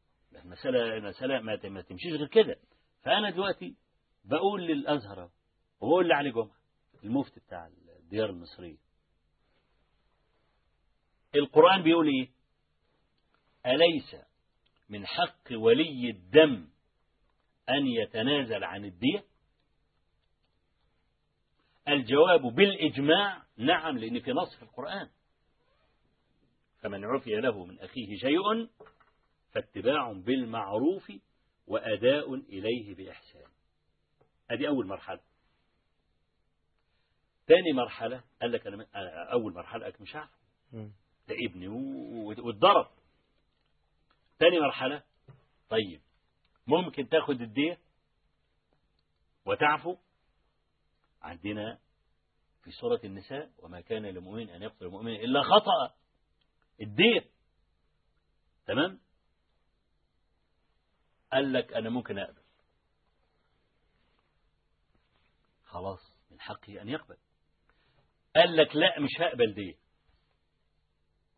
المسألة 0.45 0.97
المسألة 0.97 1.41
ما 1.41 1.83
تمشيش 1.83 2.13
غير 2.13 2.27
كده. 2.27 2.57
فأنا 3.03 3.31
دلوقتي 3.31 3.77
بقول 4.25 4.67
للأزهر 4.67 5.31
وبقول 5.81 6.09
لعلي 6.09 6.31
جمعة 6.31 6.57
المفتي 7.05 7.41
بتاع 7.41 7.71
الديار 8.01 8.31
المصرية. 8.31 8.77
القرآن 11.35 11.83
بيقول 11.83 12.09
إيه؟ 12.09 12.31
أليس 13.67 14.27
من 14.89 15.07
حق 15.07 15.53
ولي 15.53 16.11
الدم 16.11 16.69
أن 17.69 17.87
يتنازل 17.87 18.65
عن 18.65 18.85
الدية؟ 18.85 19.25
الجواب 21.89 22.41
بالإجماع 22.41 23.43
نعم 23.57 23.99
لأن 23.99 24.21
في 24.21 24.33
نص 24.33 24.57
في 24.57 24.63
القرآن. 24.63 25.09
فمن 26.81 27.05
عفي 27.05 27.35
له 27.35 27.65
من 27.65 27.81
أخيه 27.81 28.17
شيء 28.17 28.69
فاتباع 29.53 30.13
بالمعروف 30.13 31.13
وأداء 31.67 32.35
إليه 32.35 32.95
بإحسان. 32.95 33.51
هذه 34.51 34.69
أول 34.69 34.87
مرحلة. 34.87 35.21
ثاني 37.47 37.73
مرحلة 37.73 38.23
قال 38.43 38.53
لك 38.53 38.67
أنا 38.67 38.87
أول 39.33 39.55
مرحلة 39.55 39.83
قال 39.83 39.93
لك 39.93 40.01
مش 40.01 40.17
عارف. 40.17 40.31
ده 41.29 41.35
ابني 41.47 41.69
واتضرب. 42.39 42.89
ثاني 44.39 44.61
مرحلة 44.61 45.03
طيب 45.69 46.01
ممكن 46.67 47.09
تاخد 47.09 47.41
الدية 47.41 47.79
وتعفو؟ 49.47 49.97
عندنا 51.27 51.79
في 52.63 52.71
سورة 52.71 53.01
النساء 53.05 53.51
وما 53.59 53.81
كان 53.81 54.07
لمؤمن 54.07 54.51
أن 54.51 54.63
يقتل 54.63 54.89
مؤمنا 54.89 55.17
إلا 55.17 55.43
خطأ. 55.43 55.95
الدية 56.81 57.31
تمام؟ 58.67 59.01
قال 61.33 61.53
لك 61.53 61.73
أنا 61.73 61.91
ممكن 61.91 62.19
أقبل. 62.19 62.43
خلاص 65.65 66.19
من 66.31 66.41
حقه 66.41 66.83
أن 66.83 66.89
يقبل. 66.89 67.17
قال 68.37 68.57
لك 68.57 68.77
لا 68.77 69.01
مش 69.01 69.11
هقبل 69.21 69.55
دي. 69.55 69.79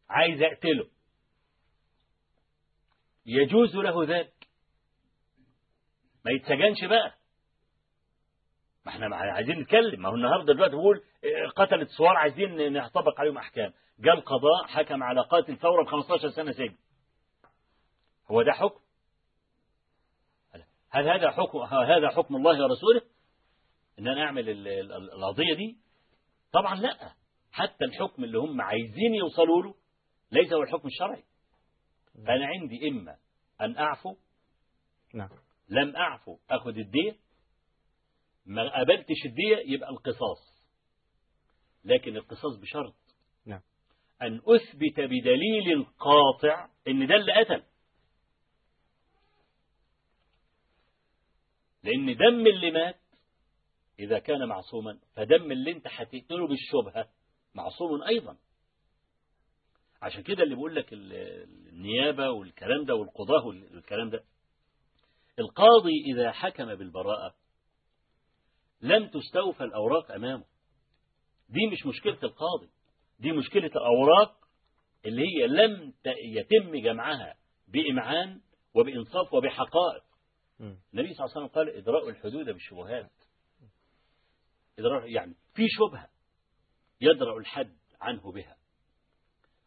عايز 0.08 0.42
أقتله. 0.42 0.90
يجوز 3.26 3.76
له 3.76 4.18
ذلك. 4.18 4.48
ما 6.24 6.30
يتسجنش 6.32 6.84
بقى. 6.90 7.17
ما 8.88 8.94
إحنا 8.94 9.16
عايزين 9.16 9.58
نتكلم 9.60 10.02
ما 10.02 10.08
هو 10.08 10.14
النهارده 10.14 10.52
دلوقتي 10.52 10.76
بيقول 10.76 11.02
آه، 11.24 11.48
قتلت 11.56 11.88
صور 11.90 12.16
عايزين 12.16 12.72
نطبق 12.72 13.20
عليهم 13.20 13.38
أحكام. 13.38 13.72
جاء 14.00 14.14
القضاء 14.14 14.66
حكم 14.66 15.02
على 15.02 15.20
قاتل 15.20 15.56
ثورة 15.56 15.82
ب 15.84 15.86
15 15.86 16.28
سنة 16.30 16.52
سجن 16.52 16.76
هو 18.30 18.42
ده 18.42 18.52
حكم؟ 18.52 18.80
هل 20.90 21.08
هذا 21.08 21.30
حكم 21.30 21.58
هذا 21.58 22.08
حكم 22.10 22.36
الله 22.36 22.62
ورسوله؟ 22.64 23.02
إن 23.98 24.08
أنا 24.08 24.22
أعمل 24.24 24.48
ال- 24.50 24.68
ال- 24.68 25.12
القضية 25.12 25.54
دي؟ 25.54 25.76
طبعا 26.52 26.74
لا. 26.74 27.12
حتى 27.52 27.84
الحكم 27.84 28.24
اللي 28.24 28.38
هم 28.38 28.60
عايزين 28.60 29.14
يوصلوا 29.14 29.62
له 29.62 29.74
ليس 30.32 30.52
هو 30.52 30.62
الحكم 30.62 30.88
الشرعي. 30.88 31.24
فانا 32.26 32.46
عندي 32.46 32.88
إما 32.88 33.16
أن 33.60 33.76
أعفو 33.76 34.16
نعم. 35.14 35.28
لم 35.68 35.96
أعفو 35.96 36.38
أخذ 36.50 36.78
الدية 36.78 37.16
ما 38.46 38.80
قبلتش 38.80 39.26
الدية 39.26 39.72
يبقى 39.74 39.90
القصاص. 39.90 40.58
لكن 41.84 42.16
القصاص 42.16 42.56
بشرط. 42.56 42.94
نعم. 43.46 43.60
أن 44.22 44.40
أثبت 44.46 45.00
بدليل 45.00 45.84
قاطع 45.98 46.68
إن 46.88 47.06
ده 47.06 47.14
اللي 47.14 47.32
قتل. 47.32 47.62
لأن 51.82 52.16
دم 52.16 52.46
اللي 52.46 52.70
مات 52.70 53.00
إذا 53.98 54.18
كان 54.18 54.48
معصوما 54.48 54.98
فدم 55.14 55.52
اللي 55.52 55.70
أنت 55.72 55.86
هتقتله 55.86 56.46
بالشبهة 56.48 57.08
معصوم 57.54 58.02
أيضا. 58.02 58.36
عشان 60.02 60.22
كده 60.22 60.42
اللي 60.42 60.54
بيقول 60.54 60.74
لك 60.76 60.92
ال- 60.92 61.12
النيابة 61.68 62.30
والكلام 62.30 62.84
ده 62.84 62.94
والقضاة 62.94 63.46
والكلام 63.46 64.10
ده. 64.10 64.24
القاضي 65.38 65.92
إذا 66.14 66.32
حكم 66.32 66.74
بالبراءة 66.74 67.34
لم 68.80 69.08
تستوفى 69.08 69.64
الأوراق 69.64 70.12
أمامه. 70.12 70.44
دي 71.48 71.66
مش 71.72 71.86
مشكلة 71.86 72.18
القاضي. 72.22 72.68
دي 73.18 73.32
مشكلة 73.32 73.66
الأوراق 73.66 74.48
اللي 75.06 75.22
هي 75.22 75.46
لم 75.46 75.92
يتم 76.06 76.76
جمعها 76.76 77.36
بإمعان 77.68 78.40
وبإنصاف 78.74 79.34
وبحقائق. 79.34 80.04
النبي 80.94 81.14
صلى 81.14 81.24
الله 81.24 81.36
عليه 81.36 81.46
وسلم 81.46 81.46
قال 81.46 81.68
إدراء 81.68 82.08
الحدود 82.08 82.46
بالشبهات. 82.46 83.10
إدراء 84.78 85.10
يعني 85.10 85.34
في 85.54 85.62
شبهة 85.68 86.08
يدرأ 87.00 87.38
الحد 87.38 87.76
عنه 88.00 88.32
بها. 88.32 88.56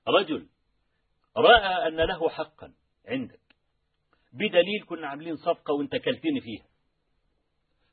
رجل 0.08 0.48
رأى 1.38 1.88
أن 1.88 1.98
له 2.08 2.30
حقا 2.30 2.74
عندك. 3.06 3.40
بدليل 4.34 4.86
كنا 4.86 5.08
عاملين 5.08 5.36
صفقة 5.36 5.74
وانت 5.74 5.96
كلتني 5.96 6.42
فيها. 6.42 6.66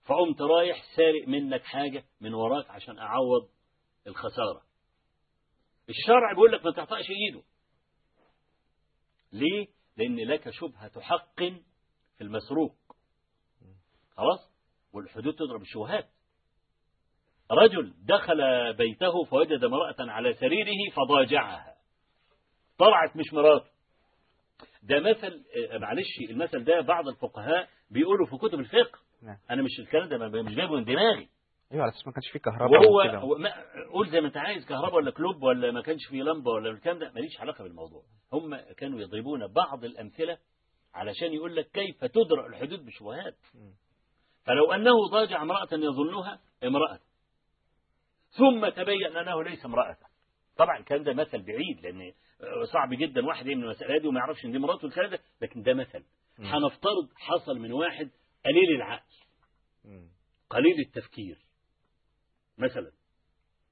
فقمت 0.09 0.41
رايح 0.41 0.83
سارق 0.97 1.29
منك 1.29 1.63
حاجة 1.63 2.05
من 2.21 2.35
وراك 2.35 2.71
عشان 2.71 2.99
أعوض 2.99 3.49
الخسارة. 4.07 4.63
الشرع 5.89 6.33
بيقول 6.33 6.53
لك 6.53 6.65
ما 6.65 6.73
تعطاش 6.73 7.05
إيده. 7.11 7.43
ليه؟ 9.33 9.67
لأن 9.97 10.17
لك 10.17 10.51
شبهة 10.51 11.01
حق 11.01 11.39
في 12.17 12.21
المسروق. 12.21 12.77
خلاص؟ 14.17 14.53
والحدود 14.93 15.35
تضرب 15.35 15.61
الشبهات. 15.63 16.09
رجل 17.51 17.95
دخل 18.05 18.73
بيته 18.75 19.25
فوجد 19.25 19.65
امرأة 19.65 19.97
على 19.99 20.35
سريره 20.35 20.91
فضاجعها. 20.97 21.77
طلعت 22.79 23.17
مش 23.17 23.33
مراته 23.33 23.71
ده 24.83 25.01
مثل 25.01 25.45
آه، 25.73 25.79
معلش 25.79 26.19
المثل 26.31 26.65
ده 26.65 26.81
بعض 26.81 27.09
الفقهاء 27.09 27.69
بيقولوا 27.91 28.27
في 28.27 28.37
كتب 28.37 28.61
الفقه. 28.61 28.99
نعم. 29.23 29.37
أنا 29.51 29.63
مش 29.63 29.81
الكلام 29.81 30.09
ده 30.09 30.43
مش 30.43 30.55
جايبه 30.55 30.77
من 30.77 30.85
دماغي. 30.85 31.29
أيوه 31.73 31.83
على 31.83 31.93
أساس 31.93 32.07
ما 32.07 32.13
كانش 32.13 32.29
فيه 32.33 32.39
كهرباء 32.39 32.81
وهو 32.91 33.39
ما- 33.39 33.53
قول 33.93 34.09
زي 34.11 34.21
ما 34.21 34.27
أنت 34.27 34.37
عايز 34.37 34.65
كهرباء 34.67 34.95
ولا 34.95 35.11
كلوب 35.11 35.43
ولا 35.43 35.71
ما 35.71 35.83
كانش 35.83 36.07
فيه 36.11 36.23
لمبة 36.23 36.51
ولا 36.51 36.71
الكلام 36.71 36.99
ده 36.99 37.13
ماليش 37.15 37.41
علاقة 37.41 37.65
بالموضوع. 37.65 38.03
هم 38.33 38.57
كانوا 38.57 39.01
يضربون 39.01 39.47
بعض 39.47 39.85
الأمثلة 39.85 40.39
علشان 40.95 41.33
يقول 41.33 41.57
لك 41.57 41.71
كيف 41.71 42.05
تدرأ 42.05 42.47
الحدود 42.47 42.85
بشبهات. 42.87 43.37
فلو 44.45 44.73
أنه 44.73 45.09
ضاجع 45.13 45.43
امرأة 45.43 45.69
يظنها 45.73 46.41
امرأة. 46.65 46.99
ثم 48.31 48.69
تبين 48.69 49.17
أنه 49.17 49.43
ليس 49.43 49.65
امرأة. 49.65 49.97
طبعا 50.57 50.79
الكلام 50.79 51.03
ده 51.03 51.13
مثل 51.15 51.43
بعيد 51.43 51.81
لأن 51.83 52.13
صعب 52.73 52.89
جدا 52.95 53.27
واحد 53.27 53.47
يعمل 53.47 53.65
المساله 53.65 53.99
دي 53.99 54.09
وما 54.09 54.21
يعرفش 54.21 54.45
إن 54.45 54.53
دي 54.53 54.59
مراته 54.59 54.85
والكلام 54.85 55.11
ده 55.11 55.19
لكن 55.43 55.63
ده 55.63 55.75
مثل. 55.75 56.05
هنفترض 56.39 57.09
حصل 57.17 57.59
من 57.59 57.73
واحد 57.73 58.11
قليل 58.45 58.77
العقل. 58.77 59.15
قليل 60.51 60.81
التفكير. 60.87 61.39
مثلا 62.59 62.93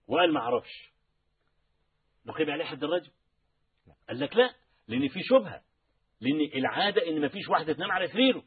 وقال 0.06 0.32
ما 0.32 0.40
أعرفش. 0.40 0.92
نقيم 2.26 2.50
عليه 2.50 2.64
حد 2.64 2.84
الرجم 2.84 3.10
قال 4.08 4.20
لك 4.20 4.36
لا 4.36 4.54
لأن 4.88 5.08
في 5.08 5.20
شبهة 5.22 5.62
لأن 6.20 6.40
العادة 6.54 7.06
إن 7.08 7.20
ما 7.20 7.28
فيش 7.28 7.48
واحدة 7.48 7.72
تنام 7.72 7.90
على 7.92 8.08
سريره 8.08 8.44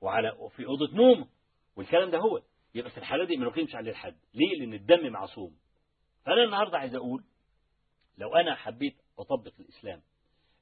وعلى 0.00 0.32
في 0.56 0.66
أوضة 0.66 0.94
نومه 0.96 1.28
والكلام 1.76 2.10
ده 2.10 2.18
هو. 2.18 2.42
يبقى 2.74 2.90
في 2.90 2.98
الحالة 2.98 3.24
دي 3.24 3.36
ما 3.36 3.46
نقيمش 3.46 3.74
عليه 3.74 3.90
الحد. 3.90 4.16
ليه؟ 4.34 4.58
لأن 4.60 4.74
الدم 4.74 5.12
معصوم. 5.12 5.56
فأنا 6.24 6.44
النهارده 6.44 6.78
عايز 6.78 6.94
أقول 6.94 7.24
لو 8.18 8.34
أنا 8.36 8.54
حبيت 8.54 8.96
أطبق 9.18 9.52
الإسلام 9.60 10.02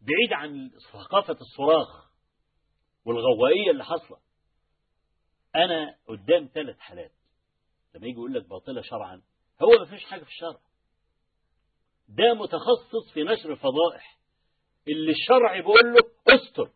بعيد 0.00 0.32
عن 0.32 0.70
ثقافة 0.92 1.36
الصراخ 1.40 2.10
والغوائية 3.04 3.70
اللي 3.70 3.84
حاصلة 3.84 4.18
أنا 5.56 5.96
قدام 6.06 6.48
ثلاث 6.54 6.78
حالات. 6.78 7.12
لما 7.94 8.06
يجي 8.06 8.16
يقول 8.16 8.34
لك 8.34 8.48
باطلة 8.48 8.82
شرعا 8.82 9.22
هو 9.62 9.78
ما 9.78 9.84
فيش 9.84 10.04
حاجة 10.04 10.24
في 10.24 10.30
الشرع. 10.30 10.60
ده 12.08 12.34
متخصص 12.34 13.12
في 13.14 13.22
نشر 13.24 13.52
الفضائح 13.52 14.18
اللي 14.88 15.12
الشرع 15.12 15.60
بيقول 15.60 15.94
له 15.94 16.00
استر. 16.28 16.70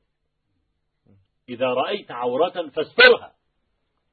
إذا 1.48 1.66
رأيت 1.66 2.10
عورة 2.10 2.68
فاسترها. 2.68 3.36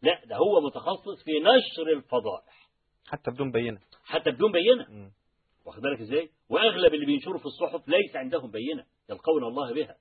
لا 0.02 0.26
ده 0.26 0.36
هو 0.36 0.62
متخصص 0.62 1.24
في 1.24 1.32
نشر 1.40 1.90
الفضائح. 1.98 2.70
حتى 3.08 3.32
بدون 3.32 3.52
بينة. 3.52 3.80
حتى 4.04 4.32
بدون 4.32 4.52
بينة. 4.52 4.90
مم. 4.90 5.12
واخد 5.66 5.82
بالك 5.82 6.00
إزاي؟ 6.02 6.30
وأغلب 6.50 6.94
اللي 6.94 7.06
بينشروا 7.06 7.40
في 7.40 7.46
الصحف 7.46 7.88
ليس 7.88 8.16
عندهم 8.16 8.52
بينة 8.52 8.86
يلقون 9.10 9.44
الله 9.44 9.74
بها. 9.74 9.98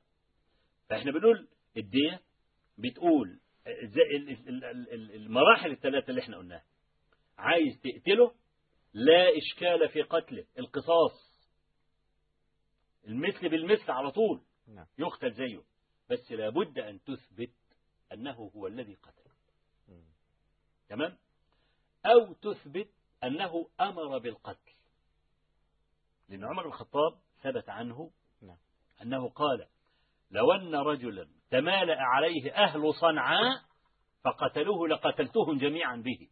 فإحنا 0.88 1.12
بنقول 1.12 1.48
الدية 1.76 2.20
بتقول 2.78 3.40
المراحل 5.14 5.70
الثلاثة 5.70 6.10
اللي 6.10 6.20
إحنا 6.20 6.36
قلناها. 6.36 6.64
عايز 7.38 7.80
تقتله؟ 7.80 8.34
لا 8.92 9.28
إشكال 9.38 9.88
في 9.88 10.02
قتله. 10.02 10.46
القصاص. 10.58 11.28
المثل 13.06 13.48
بالمثل 13.48 13.90
على 13.90 14.10
طول. 14.10 14.42
نعم. 14.66 14.86
يقتل 14.98 15.32
زيه. 15.32 15.62
بس 16.10 16.32
لابد 16.32 16.78
أن 16.78 17.00
تثبت 17.02 17.54
أنه 18.12 18.50
هو 18.56 18.66
الذي 18.66 18.94
قتل. 18.94 19.28
تمام؟ 20.88 21.16
أو 22.06 22.32
تثبت 22.32 22.90
أنه 23.24 23.68
أمر 23.80 24.18
بالقتل. 24.18 24.72
لأن 26.28 26.44
عمر 26.44 26.62
بن 26.62 26.68
الخطاب 26.68 27.18
ثبت 27.42 27.68
عنه 27.68 28.10
نعم. 28.42 28.58
أنه 29.02 29.28
قال 29.28 29.66
لو 30.30 30.52
أن 30.52 30.74
رجلا 30.74 31.28
تمالأ 31.50 31.96
عليه 32.00 32.52
أهل 32.52 32.94
صنعاء 32.94 33.60
فقتلوه 34.24 34.88
لقتلتهم 34.88 35.58
جميعا 35.58 35.96
به. 35.96 36.28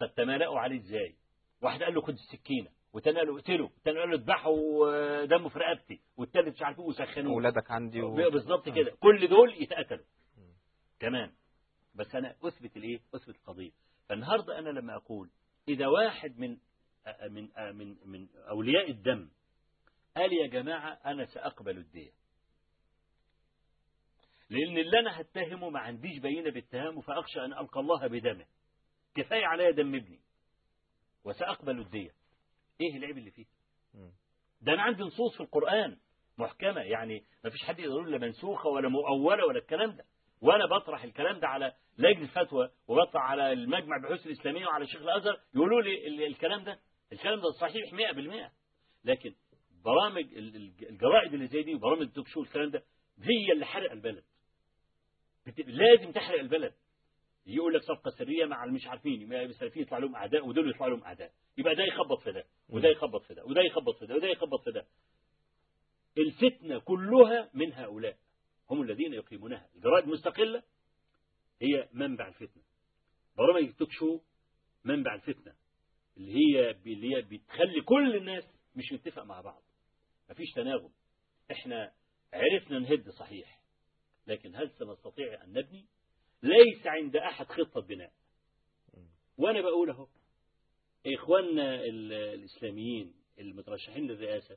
طب 0.00 0.14
تمالأوا 0.14 0.60
عليه 0.60 0.80
إزاي؟ 0.80 1.16
واحد 1.62 1.82
قال 1.82 1.94
له 1.94 2.00
خد 2.00 2.12
السكينة 2.14 2.70
والتاني 2.92 3.18
قال 3.18 3.26
له 3.28 3.38
اقتله 3.38 3.64
والتاني 3.64 3.98
قال 4.00 4.10
له 4.10 4.16
اذبحه 4.16 4.48
ودمه 4.50 5.48
في 5.48 5.58
رقبتي 5.58 6.00
والتالت 6.16 6.54
مش 6.54 6.62
عارف 6.62 6.78
إيه 6.78 6.84
وسخنوه. 6.84 7.32
اولادك 7.32 7.70
عندي 7.70 8.02
و... 8.02 8.14
بالظبط. 8.14 8.68
كده. 8.68 8.96
كل 9.00 9.28
دول 9.28 9.62
يتقتلوا. 9.62 10.04
تمام 11.00 11.32
بس 11.94 12.14
أنا 12.14 12.36
أثبت 12.42 12.76
الايه 12.76 13.00
أثبت 13.14 13.36
القضية. 13.36 13.70
فالنهاردة 14.08 14.58
أنا 14.58 14.68
لما 14.68 14.96
أقول 14.96 15.30
إذا 15.68 15.86
واحد 15.86 16.38
من 16.38 16.56
من 17.30 17.48
من 17.74 17.96
من 18.06 18.28
أولياء 18.50 18.90
الدم 18.90 19.28
قال 20.16 20.32
يا 20.32 20.46
جماعة 20.46 20.92
أنا 21.04 21.24
سأقبل 21.26 21.78
الديه 21.78 22.10
لأن 24.50 24.78
اللي 24.78 24.98
أنا 24.98 25.20
هتهمه 25.20 25.70
ما 25.70 25.80
عنديش 25.80 26.18
بينة 26.18 26.50
باتهامه 26.50 27.00
فأخشى 27.00 27.44
أن 27.44 27.52
ألقى 27.52 27.80
الله 27.80 28.06
بدمه. 28.06 28.46
كفاية 29.14 29.46
عليا 29.46 29.70
دم 29.70 29.94
ابني. 29.94 30.20
وسأقبل 31.24 31.80
الديه 31.80 32.10
إيه 32.80 32.96
العيب 32.96 33.18
اللي 33.18 33.30
فيه. 33.30 33.44
ده 34.60 34.72
أنا 34.74 34.82
عندي 34.82 35.02
نصوص 35.02 35.34
في 35.36 35.42
القرآن 35.42 35.96
محكمة. 36.38 36.80
يعني 36.80 37.24
ما 37.44 37.50
فيش 37.50 37.62
حد 37.64 37.78
يقول 37.78 38.12
لا 38.12 38.18
منسوخة 38.18 38.68
ولا 38.68 38.88
مؤولة 38.88 39.46
ولا 39.46 39.58
الكلام 39.58 39.96
ده. 39.96 40.04
وأنا 40.40 40.66
بطرح 40.66 41.04
الكلام 41.04 41.40
ده 41.40 41.48
على 41.48 41.72
لجنة 41.98 42.26
فتوى 42.26 42.70
وبطرح 42.88 43.22
على 43.22 43.52
المجمع 43.52 43.96
البحوث 43.96 44.26
الإسلامية 44.26 44.66
وعلى 44.66 44.86
شيخ 44.86 45.00
الأزهر. 45.02 45.40
يقولوا 45.54 45.82
لي 45.82 46.06
ال- 46.06 46.22
الكلام 46.26 46.64
ده. 46.64 46.80
الكلام 47.12 47.40
ده 47.40 47.50
صحيح 47.60 47.92
100% 47.92 48.52
لكن 49.04 49.34
برامج 49.84 50.24
ال- 50.34 50.56
ال- 50.56 50.88
الجرائد 50.88 51.34
اللي 51.34 51.46
زي 51.46 51.62
دي 51.62 51.74
وبرامج 51.74 52.02
التوك 52.02 52.28
شو 52.28 52.42
الكلام 52.42 52.70
ده 52.70 52.82
هي 53.22 53.52
اللي 53.52 53.66
حرق 53.66 53.92
البلد. 53.92 54.24
بت- 55.46 55.66
لازم 55.66 56.12
تحرق 56.12 56.40
البلد. 56.40 56.74
يقول 57.46 57.74
لك 57.74 57.82
صفقة 57.82 58.10
سرية 58.10 58.44
مع 58.44 58.64
المش 58.64 58.86
عارفين 58.86 59.32
السلفيين 59.32 59.86
يطلع 59.86 59.98
لهم 59.98 60.14
أعداء 60.16 60.46
ودول 60.46 60.70
يطلع 60.70 60.86
لهم 60.86 61.04
أعداء. 61.04 61.32
يبقى 61.58 61.74
ده 61.74 61.82
يخبط 61.82 62.20
في 62.22 62.32
ده 62.32 62.44
وده 62.68 62.88
يخبط 62.88 63.22
في 63.24 63.34
ده 63.34 63.44
وده 63.44 63.60
يخبط 63.60 63.96
في 63.98 64.06
ده 64.06 64.14
وده 64.16 64.26
يخبط 64.28 64.64
في 64.64 64.70
ده. 64.72 64.86
الفتنة 66.18 66.78
كلها 66.78 67.50
من 67.54 67.72
هؤلاء 67.72 68.16
هم 68.70 68.82
الذين 68.82 69.14
يقيمونها. 69.14 69.68
الجرائد 69.74 70.04
المستقلة 70.04 70.62
هي 71.62 71.88
منبع 71.92 72.28
الفتنة. 72.28 72.62
برامج 73.38 73.62
التوك 73.68 73.92
شو 73.92 74.20
منبع 74.84 75.14
الفتنة 75.14 75.54
اللي 76.16 76.32
هي 76.32 76.70
اللي 76.70 77.16
هي 77.16 77.22
بتخلي 77.22 77.80
كل 77.80 78.16
الناس 78.16 78.44
مش 78.76 78.92
متفق 78.92 79.22
مع 79.22 79.40
بعض. 79.40 79.62
مفيش 80.32 80.50
تناغم. 80.52 80.90
إحنا 81.50 81.92
عرفنا 82.32 82.78
نهد 82.78 83.10
صحيح 83.10 83.62
لكن 84.26 84.56
هل 84.56 84.70
سنستطيع 84.70 85.44
أن 85.44 85.52
نبني؟ 85.52 85.86
ليس 86.42 86.86
عند 86.86 87.16
أحد 87.16 87.46
خطة 87.46 87.80
بناء. 87.80 88.12
وأنا 89.38 89.60
بقول 89.60 89.90
أهو 89.90 90.08
إخواننا 91.06 91.74
ال- 91.84 92.12
الإسلاميين 92.12 93.14
المترشحين 93.38 94.06
للرئاسة 94.06 94.56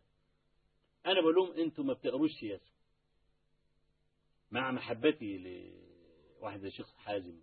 أنا 1.06 1.22
بقول 1.22 1.36
لهم 1.36 1.52
أنتم 1.52 1.86
ما 1.88 1.94
بتقروش 1.94 2.32
سياسة. 2.40 2.72
مع 4.52 4.72
محبتي 4.72 5.38
لواحد 5.38 6.60
زي 6.60 6.68
الشيخ 6.68 6.96
حازم 6.98 7.40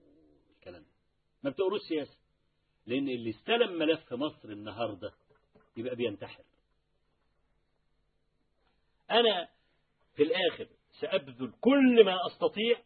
والكلام 0.50 0.82
ده 0.82 0.88
ما 1.42 1.50
بتقروش 1.50 1.80
سياسة. 1.88 2.16
لأن 2.86 3.08
اللي 3.08 3.30
استلم 3.30 3.78
ملف 3.78 4.12
مصر 4.12 4.48
النهاردة 4.48 5.12
يبقى 5.76 5.96
بينتحر. 5.96 6.44
أنا 9.10 9.48
في 10.14 10.22
الآخر 10.22 10.68
سأبذل 11.00 11.52
كل 11.60 12.04
ما 12.04 12.16
أستطيع 12.26 12.82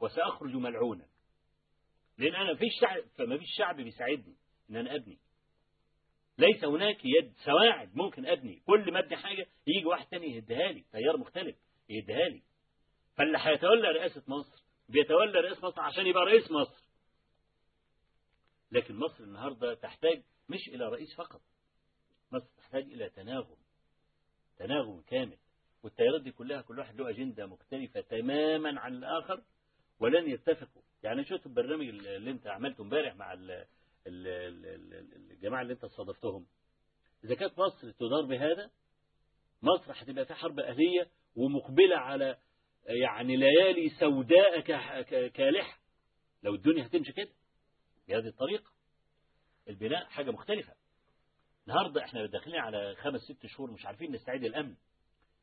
وسأخرج 0.00 0.54
ملعونا. 0.54 1.06
لأن 2.18 2.34
أنا 2.34 2.54
في 2.54 2.66
شعب 2.80 3.02
فما 3.18 3.38
فيش 3.38 3.48
شعب 3.58 3.76
بيساعدني 3.76 4.36
إن 4.70 4.76
أنا 4.76 4.94
أبني. 4.94 5.18
ليس 6.38 6.64
هناك 6.64 6.98
يد 7.04 7.32
سواعد 7.44 7.96
ممكن 7.96 8.26
أبني. 8.26 8.62
كل 8.66 8.92
ما 8.92 8.98
أبني 8.98 9.16
حاجة 9.16 9.46
يجي 9.66 9.86
واحد 9.86 10.06
تاني 10.06 10.26
يهدها 10.36 10.72
لي 10.72 10.84
تيار 10.92 11.16
مختلف 11.16 11.56
يهدها 11.88 12.28
لي. 12.28 12.42
فاللي 13.16 13.38
هيتولى 13.40 13.88
رئاسة 13.88 14.22
مصر 14.28 14.62
بيتولى 14.88 15.40
رئيس 15.40 15.64
مصر 15.64 15.80
عشان 15.80 16.06
يبقى 16.06 16.24
رئيس 16.24 16.50
مصر. 16.50 16.84
لكن 18.72 18.96
مصر 18.96 19.24
النهاردة 19.24 19.74
تحتاج 19.74 20.22
مش 20.48 20.68
إلى 20.68 20.88
رئيس 20.88 21.14
فقط 21.16 21.40
مصر 22.32 22.46
تحتاج 22.56 22.82
إلى 22.82 23.10
تناغم. 23.10 23.56
تناغم 24.60 25.00
كامل 25.06 25.36
والتيارات 25.82 26.22
دي 26.22 26.30
كلها 26.32 26.60
كل 26.62 26.78
واحد 26.78 27.00
له 27.00 27.10
أجندة 27.10 27.46
مختلفة 27.46 28.00
تماما 28.00 28.80
عن 28.80 28.94
الآخر 28.94 29.42
ولن 30.00 30.30
يتفقوا. 30.30 30.82
يعني 31.02 31.24
شفت 31.24 31.46
البرنامج 31.46 31.88
اللي 31.88 32.30
أنت 32.30 32.46
عملته 32.46 32.82
امبارح 32.82 33.16
مع 33.16 33.32
ال 33.32 33.50
ال 33.50 33.66
ال 34.26 34.66
ال 34.66 35.30
الجماعة 35.30 35.62
اللي 35.62 35.72
أنت 35.72 35.84
استضفتهم. 35.84 36.46
إذا 37.24 37.34
كانت 37.34 37.58
مصر 37.58 37.90
تدار 37.90 38.22
بهذا 38.22 38.70
مصر 39.62 39.92
هتبقى 40.02 40.26
في 40.26 40.34
حرب 40.34 40.60
أهلية 40.60 41.10
ومقبلة 41.36 41.96
على 41.96 42.38
يعني 42.86 43.36
ليالي 43.36 43.88
سوداء 43.88 44.60
كالحة. 45.28 45.80
لو 46.42 46.54
الدنيا 46.54 46.86
هتمشي 46.86 47.12
كده 47.12 47.32
بهذه 48.08 48.26
الطريقة 48.28 48.70
البناء 49.68 50.04
حاجة 50.04 50.30
مختلفة. 50.30 50.72
النهاردة 51.70 52.04
إحنا 52.04 52.26
داخلين 52.26 52.60
على 52.60 52.94
خمس 52.96 53.20
ست 53.20 53.46
شهور 53.46 53.70
مش 53.70 53.86
عارفين 53.86 54.12
نستعيد 54.12 54.44
الأمن. 54.44 54.74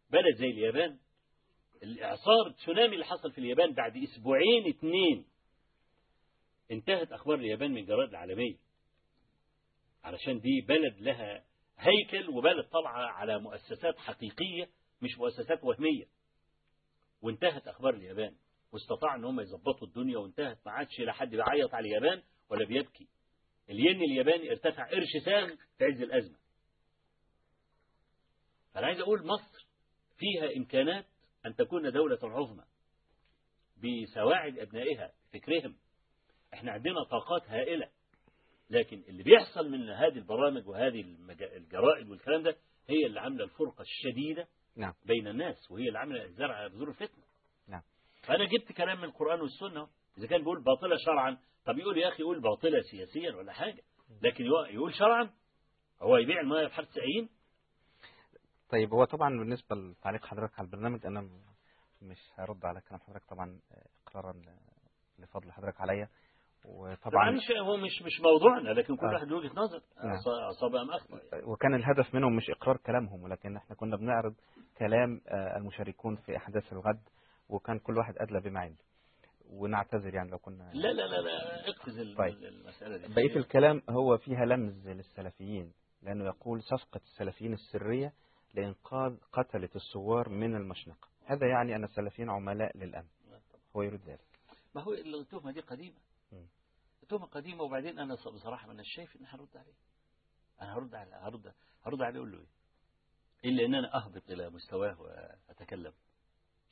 بلد 0.10 0.36
زي 0.38 0.46
اليابان 0.46 0.98
الإعصار 1.84 2.48
التسونامي 2.48 2.94
اللي 2.94 3.06
حصل 3.06 3.32
في 3.32 3.38
اليابان 3.38 3.74
بعد 3.74 3.98
أسبوعين 3.98 4.68
اتنين. 4.68 5.26
انتهت 6.72 7.12
أخبار 7.12 7.36
اليابان 7.36 7.72
من 7.72 7.78
الجرائد 7.78 8.10
العالمية. 8.10 8.56
علشان 10.04 10.40
دي 10.40 10.62
بلد 10.68 11.00
لها 11.00 11.44
هيكل 11.78 12.30
وبلد 12.30 12.66
طالعة 12.66 13.08
على 13.08 13.40
مؤسسات 13.40 13.98
حقيقية 13.98 14.70
مش 15.02 15.18
مؤسسات 15.18 15.64
وهمية. 15.64 16.06
وانتهت 17.22 17.68
أخبار 17.68 17.94
اليابان. 17.94 18.36
واستطاع 18.72 19.16
إن 19.16 19.26
هم 19.26 19.40
يظبطوا 19.40 19.88
الدنيا 19.88 20.18
وانتهت 20.18 20.58
ما 20.66 20.72
عادش 20.72 21.00
لا 21.00 21.14
حد 21.14 21.30
بيعيط 21.30 21.74
على 21.74 21.88
اليابان 21.88 22.24
ولا 22.50 22.66
بيبكي. 22.66 23.08
الين 23.70 24.02
الياباني 24.02 24.50
ارتفع 24.52 24.88
قرش 24.90 25.24
ساغ 25.26 25.48
في 25.78 25.86
عز 25.86 26.02
الأزمة 26.02 26.38
فأنا 28.74 28.88
عايز 28.88 29.00
أقول 29.00 29.26
مصر 29.28 29.68
فيها 30.18 30.56
إمكانات 30.58 31.06
أن 31.46 31.56
تكون 31.56 31.92
دولة 31.92 32.20
عظمى 32.24 32.64
بسواعد 33.78 34.60
أبنائها 34.60 35.12
بفكرهم 35.34 35.76
إحنا 36.54 36.72
عندنا 36.72 37.04
طاقات 37.04 37.50
هائلة 37.50 37.90
لكن 38.70 39.04
اللي 39.08 39.24
بيحصل 39.24 39.70
من 39.72 39.90
هذه 39.90 40.18
البرامج 40.18 40.68
وهذه 40.68 41.02
الجرائد 41.42 42.10
والكلام 42.10 42.44
ده 42.44 42.58
هي 42.90 43.06
اللي 43.06 43.20
عاملة 43.20 43.44
الفرقة 43.44 43.82
الشديدة 43.82 44.48
نعم. 44.76 44.94
بين 45.06 45.28
الناس 45.28 45.72
وهي 45.72 45.88
اللي 45.88 46.00
عاملة 46.00 46.24
الزرع 46.24 46.68
بذور 46.68 46.90
الفتنة 46.90 47.24
نعم. 47.68 47.82
فأنا 48.24 48.46
جبت 48.46 48.72
كلام 48.72 48.98
من 48.98 49.04
القرآن 49.04 49.42
والسنة 49.42 49.88
إذا 50.18 50.28
كان 50.28 50.40
بيقول 50.40 50.64
باطلة 50.64 50.96
شرعا 51.06 51.38
طب 51.66 51.78
يقول 51.78 51.98
يا 51.98 52.08
أخي 52.08 52.24
يقول 52.24 52.42
باطلة 52.42 52.82
سياسيا 52.82 53.36
ولا 53.36 53.54
حاجة 53.54 53.82
لكن 54.22 54.46
يقول- 54.46 54.94
شرعا 54.94 55.30
هو 56.02 56.18
يبيع 56.18 56.40
المياه 56.42 56.68
بحرف 56.68 56.88
90 56.90 57.30
طيب 58.70 58.94
هو 58.94 59.04
طبعا 59.06 59.30
بالنسبة 59.30 59.76
لتعليق 59.76 60.26
حضرتك 60.26 60.60
على 60.60 60.66
البرنامج 60.66 61.06
أنا 61.06 61.30
مش 62.02 62.18
هرد 62.36 62.66
على 62.66 62.82
كلام 62.82 63.00
حضرتك 63.00 63.26
طبعا 63.30 63.60
إقرارا 64.08 64.34
ل- 64.34 64.56
لفضل 65.24 65.52
حضرتك 65.52 65.82
عليا 65.82 66.10
طبعا 66.64 66.76
وطبعا 66.94 67.32
مش 67.32 67.52
هو 67.62 67.78
مش 67.78 68.02
مش 68.02 68.22
موضوعنا 68.22 68.70
لكن 68.70 68.96
كل 68.96 69.06
آه. 69.06 69.14
واحد 69.14 69.28
له 69.28 69.38
وجهة 69.38 69.52
نظر 69.56 69.82
نعم. 70.04 70.18
أص- 70.18 70.28
أصاب 70.50 70.76
أم 70.76 70.92
أخطأ 70.92 71.20
يعني. 71.32 71.46
وكان 71.46 71.74
الهدف 71.76 72.16
منهم 72.16 72.36
مش 72.36 72.50
إقرار 72.50 72.78
كلامهم 72.78 73.24
ولكن 73.24 73.58
إحنا 73.58 73.76
كنا 73.76 73.96
بنعرض 73.98 74.36
كلام 74.78 75.22
آه، 75.28 75.58
المشاركون 75.58 76.16
في 76.16 76.38
أحداث 76.38 76.74
الغد 76.74 77.02
وكان 77.50 77.80
كل 77.80 77.98
واحد 77.98 78.14
أدلى 78.18 78.40
بما 78.42 78.60
عنده 78.60 78.84
ونعتذر 79.50 80.14
يعني 80.16 80.32
لو 80.32 80.38
كنا 80.38 80.72
لا 80.74 80.94
لا 80.94 81.08
لا 81.08 81.22
لا 81.22 81.70
اقفز 81.70 82.16
طيب. 82.18 82.44
المسألة 82.44 82.98
دي. 82.98 83.14
بقية 83.14 83.36
الكلام 83.36 83.82
هو 83.90 84.18
فيها 84.18 84.46
لمز 84.46 84.88
للسلفيين 84.88 85.74
لأنه 86.02 86.26
يقول 86.26 86.64
صفقة 86.64 87.02
السلفيين 87.04 87.54
السرية 87.54 88.14
لإنقاذ 88.54 89.18
قتلة 89.34 89.70
الثوار 89.76 90.30
من 90.30 90.56
المشنقة. 90.56 91.08
هذا 91.26 91.48
يعني 91.48 91.76
أن 91.76 91.84
السلفيين 91.84 92.30
عملاء 92.30 92.78
للأمن. 92.78 93.08
هو 93.76 93.82
يريد 93.82 94.02
ذلك. 94.02 94.28
ما 94.76 94.82
هو 94.82 94.94
التهمة 94.94 95.52
دي 95.52 95.60
قديمة. 95.60 95.98
التهمة 97.04 97.26
قديمة 97.26 97.64
وبعدين 97.64 98.00
أنا 98.00 98.14
بصراحة 98.14 98.72
أنا 98.72 98.84
شايف 98.84 99.16
إن 99.16 99.26
هرد 99.26 99.58
عليه. 99.58 99.74
أنا 100.62 100.78
هرد 100.78 100.96
على 100.96 101.16
هرد 101.16 101.54
هرد 101.86 102.02
عليه 102.02 102.18
أقول 102.20 102.32
له 102.32 102.38
إيه؟ 102.38 102.48
إلا 103.50 103.66
إن 103.66 103.76
أنا 103.76 103.96
أهبط 103.98 104.30
إلى 104.30 104.50
مستواه 104.50 105.02
وأتكلم. 105.02 105.94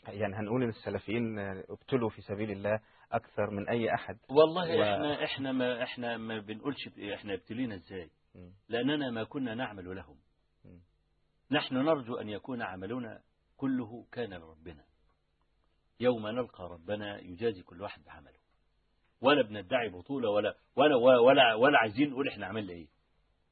يعني 0.07 0.35
هنقول 0.35 0.63
إن 0.63 0.69
السلفيين 0.69 1.39
ابتلوا 1.69 2.09
في 2.09 2.21
سبيل 2.21 2.51
الله 2.51 2.79
أكثر 3.11 3.49
من 3.49 3.69
أي 3.69 3.93
أحد. 3.93 4.17
والله 4.29 4.77
و- 4.77 4.83
إحنا 4.83 5.23
إحنا 5.23 5.51
ما 5.51 5.83
إحنا 5.83 6.17
ما 6.17 6.39
بنقولش 6.39 6.87
إحنا 7.13 7.33
ابتلينا 7.33 7.75
إزاي؟ 7.75 8.09
مم. 8.35 8.51
لأننا 8.69 9.11
ما 9.11 9.23
كنا 9.23 9.55
نعمل 9.55 9.95
لهم. 9.95 10.17
نحن 11.51 11.75
نرجو 11.75 12.15
أن 12.15 12.29
يكون 12.29 12.61
عملنا 12.61 13.21
كله 13.57 14.05
كان 14.11 14.33
لربنا. 14.33 14.83
يوم 15.99 16.27
نلقى 16.27 16.63
ربنا 16.71 17.19
يجازي 17.19 17.61
كل 17.63 17.81
واحد 17.81 18.03
بعمله. 18.03 18.39
ولا 19.21 19.41
بندعي 19.41 19.89
بطولة 19.89 20.29
ولا 20.29 20.55
ولا 20.75 20.95
ولا 20.95 21.53
ولا 21.53 21.77
عايزين 21.79 22.09
نقول 22.09 22.27
إحنا 22.27 22.45
عملنا 22.45 22.71
إيه. 22.73 22.87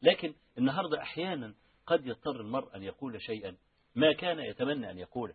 لكن 0.02 0.34
النهارده 0.58 1.02
أحيانا 1.02 1.56
قد 1.86 2.06
يضطر 2.06 2.42
المرء 2.42 2.76
أن 2.76 2.84
يقول 2.84 3.22
شيئا 3.22 3.58
ما 3.96 4.14
كان 4.14 4.40
يتمنى 4.40 4.92
أن 4.92 4.98
يقوله. 4.98 5.34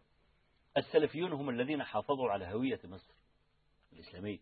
السلفيون 0.78 1.32
هم 1.32 1.50
الذين 1.50 1.82
حافظوا 1.82 2.30
على 2.30 2.46
هوية 2.46 2.80
مصر 2.84 3.12
الإسلامية. 3.92 4.38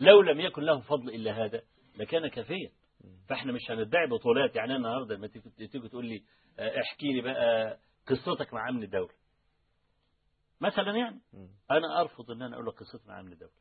لو 0.00 0.20
لم 0.20 0.40
يكن 0.40 0.62
لهم 0.62 0.80
فضل 0.80 1.08
إلا 1.10 1.44
هذا 1.44 1.62
لكان 1.96 2.28
كافيا. 2.28 2.70
فإحنا 3.28 3.52
مش 3.52 3.70
هندعي 3.70 4.06
بطولات. 4.06 4.56
يعني 4.56 4.68
أنا 4.70 4.76
النهارده 4.76 5.14
لما 5.14 5.26
تيجي 5.26 5.88
تقول 5.88 6.06
لي 6.06 6.22
آه، 6.58 6.80
احكي 6.80 7.12
لي 7.12 7.20
بقى 7.20 7.78
قصتك 8.06 8.54
مع 8.54 8.68
أمن 8.68 8.82
الدولة. 8.82 9.14
مثلا 10.60 10.96
يعني. 10.96 11.20
أنا 11.70 12.00
أرفض 12.00 12.30
إن 12.30 12.42
أنا 12.42 12.54
أقول 12.54 12.66
لك 12.66 12.74
قصتي 12.74 13.08
مع 13.08 13.20
أمن 13.20 13.32
الدولة. 13.32 13.52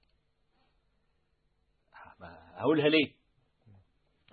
هقولها 2.55 2.89
ليه؟ 2.89 3.11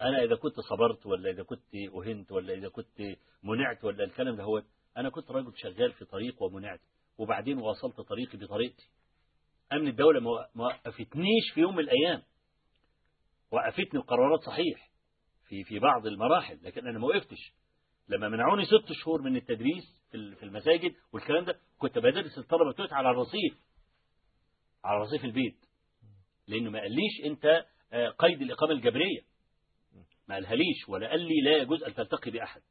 أنا 0.01 0.23
إذا 0.23 0.37
كنت 0.37 0.61
صبرت 0.61 1.07
ولا 1.07 1.31
إذا 1.31 1.43
كنت 1.43 1.75
أهنت 1.97 2.33
ولا 2.33 2.55
إذا 2.55 2.69
كنت 2.69 3.01
منعت 3.43 3.85
ولا 3.85 4.05
الكلام 4.05 4.37
ده 4.37 4.43
هو 4.43 4.63
أنا 4.97 5.11
كنت 5.11 5.31
راجل 5.31 5.53
شغال 5.57 5.93
في 5.93 6.05
طريق 6.05 6.43
ومنعت 6.43 6.81
وبعدين 7.19 7.59
واصلت 7.59 8.01
طريقي 8.01 8.39
بطريقتي. 8.39 8.89
أمن 9.73 9.89
الدولة 9.89 10.21
ما 10.21 10.65
وقفتنيش 10.65 11.51
في 11.55 11.61
يوم 11.61 11.77
من 11.77 11.85
الأيام. 11.85 12.23
وقفتني 13.51 14.01
بقرارات 14.01 14.41
صحيح 14.41 14.91
في 15.49 15.65
في 15.65 15.79
بعض 15.79 16.07
المراحل 16.07 16.59
لكن 16.63 16.87
أنا 16.89 16.99
ما 16.99 17.07
وقفتش. 17.07 17.53
لما 18.09 18.29
منعوني 18.29 18.65
ست 18.65 18.93
شهور 18.93 19.23
من 19.23 19.37
التدريس 19.37 20.03
في 20.11 20.17
ال- 20.17 20.37
في 20.37 20.43
المساجد 20.43 20.95
والكلام 21.13 21.45
ده 21.45 21.59
كنت 21.79 21.99
بدرس 21.99 22.39
الطلبة 22.39 22.73
بتوعي 22.73 22.89
على 22.93 23.11
الرصيف 23.11 23.59
على 24.85 25.01
رصيف 25.01 25.25
البيت. 25.25 25.57
لأنه 26.49 26.71
ما 26.71 26.79
قاليش 26.81 27.21
أنت 27.25 27.65
آه، 27.93 28.09
قيد 28.09 28.43
الإقامة 28.43 28.73
الجبرية. 28.73 29.21
ما 30.29 30.35
قالهاليش 30.35 30.89
ولا 30.89 31.09
قال 31.09 31.21
لي 31.21 31.41
لا 31.45 31.57
يجوز 31.57 31.83
أن 31.83 31.95
تلتقي 31.95 32.31
بأحد. 32.31 32.63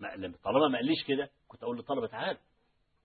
ما 0.00 0.08
لما 0.16 0.34
طالما 0.44 0.68
ما 0.68 0.78
قاليش 0.78 1.04
كده 1.04 1.30
كنت 1.48 1.62
أقول 1.62 1.76
للطلبة 1.76 2.06
تعالوا. 2.06 2.40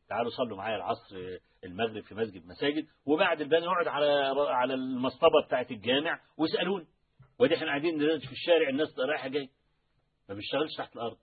تعالوا 0.10 0.32
صلوا 0.32 0.58
معايا 0.58 0.76
العصر 0.76 1.16
المغرب 1.64 2.04
في 2.04 2.16
مسجد 2.16 2.46
مساجد 2.46 2.88
وبعد 3.06 3.41
البان 3.41 3.64
نقعد 3.64 3.88
على 3.88 4.12
على 4.50 4.74
المصطبة 4.74 5.46
بتاعه 5.48 5.68
الجامع 5.72 6.20
واسألوني. 6.38 6.88
ودي 7.39 7.56
إحنا 7.56 7.68
قاعدين 7.68 8.20
في 8.20 8.32
الشارع 8.32 8.70
الناس 8.70 9.00
رايحة 9.00 9.28
جاية. 9.28 9.50
ما 10.30 10.36
بيشتغلش 10.36 10.76
تحت 10.78 10.96
الأرض. 10.96 11.18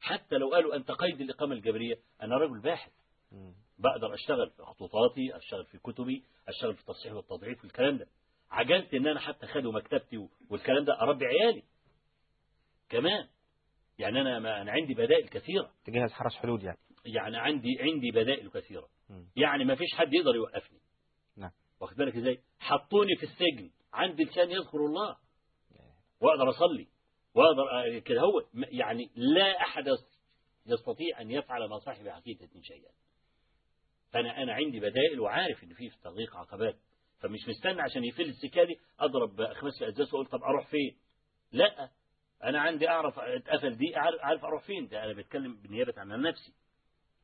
حتى 0.00 0.36
لو 0.36 0.50
قالوا 0.50 0.76
أنت 0.76 0.90
قيد 0.90 1.20
الإقامة 1.20 1.54
الجبرية 1.54 1.94
أنا 2.22 2.36
رجل 2.36 2.60
باحث. 2.60 2.92
بقدر 3.78 4.14
أشتغل 4.14 4.50
في 4.50 4.62
خطوطاتي 4.62 5.36
أشتغل 5.36 5.64
في 5.64 5.78
كتبي 5.78 6.24
أشتغل 6.48 6.74
في 6.74 6.80
التصحيح 6.80 7.12
والتضعيف 7.12 7.64
والكلام 7.64 7.98
ده. 7.98 8.06
عجلت 8.50 8.94
إن 8.94 9.06
أنا 9.06 9.20
حتى 9.20 9.46
خدوا 9.46 9.72
مكتبتي 9.72 10.28
والكلام 10.50 10.84
ده 10.84 11.00
أربي 11.00 11.26
عيالي. 11.26 11.62
كمان 12.88 13.28
يعني 14.00 14.20
أنا 14.20 14.38
ما 14.38 14.62
أنا 14.62 14.72
عندي 14.72 14.94
بدائل 14.94 15.28
كثيرة. 15.28 15.70
تجهز 15.84 16.10
حرس 16.12 16.36
حدود 16.36 16.62
يعني. 16.62 16.78
يعني 17.04 17.36
عندي 17.36 17.68
عندي 17.80 18.10
بدائل 18.10 18.50
كثيرة. 18.50 18.88
مم. 19.10 19.26
يعني 19.36 19.64
ما 19.64 19.74
فيش 19.74 19.88
حد 19.94 20.14
يقدر 20.14 20.34
يوقفني. 20.34 20.78
نعم. 21.36 21.50
واخد 21.80 21.96
بالك 21.96 22.16
إزاي؟ 22.16 22.38
حطوني 22.58 23.16
في 23.16 23.22
السجن 23.22 23.70
عندي 23.92 24.24
لسان 24.24 24.50
يذكر 24.50 24.78
الله. 24.78 25.16
وأقدر 26.20 26.50
أصلي. 26.50 26.86
وأقدر 27.34 27.70
آه، 27.70 27.98
كده 27.98 28.20
هو. 28.20 28.40
م- 28.54 28.64
يعني 28.70 29.10
لا 29.14 29.60
أحد 29.60 29.86
يس- 29.86 30.20
يستطيع 30.66 31.20
أن 31.20 31.30
يفعل 31.30 31.68
مع 31.68 31.78
صاحب 31.78 32.08
عقيدة 32.08 32.48
شيئا. 32.62 32.90
فانا 34.12 34.42
أنا 34.42 34.52
عندي 34.54 34.80
بدائل 34.80 35.20
وعارف 35.20 35.64
إن 35.64 35.74
في 35.74 35.90
في 35.90 36.36
عقبات. 36.36 36.76
فمش 37.18 37.48
مستني 37.48 37.80
عشان 37.82 38.04
يفل 38.04 38.22
السكة 38.28 38.64
دي 38.64 38.78
أضرب 39.00 39.40
اخماس 39.40 39.78
في 39.78 39.88
ازاز 39.88 40.14
وأقول 40.14 40.26
طب 40.26 40.42
أروح 40.42 40.66
فين؟ 40.70 40.96
لا. 41.52 41.90
أنا 42.44 42.60
عندي 42.60 42.88
أعرف 42.88 43.18
اتقفل 43.18 43.76
دي 43.76 43.96
عارف 43.96 44.44
أروح 44.44 44.62
فين؟ 44.66 44.88
ده 44.88 45.04
أنا 45.04 45.12
بتكلم 45.12 45.56
بالنيابه 45.56 45.94
عن 45.96 46.22
نفسي. 46.22 46.52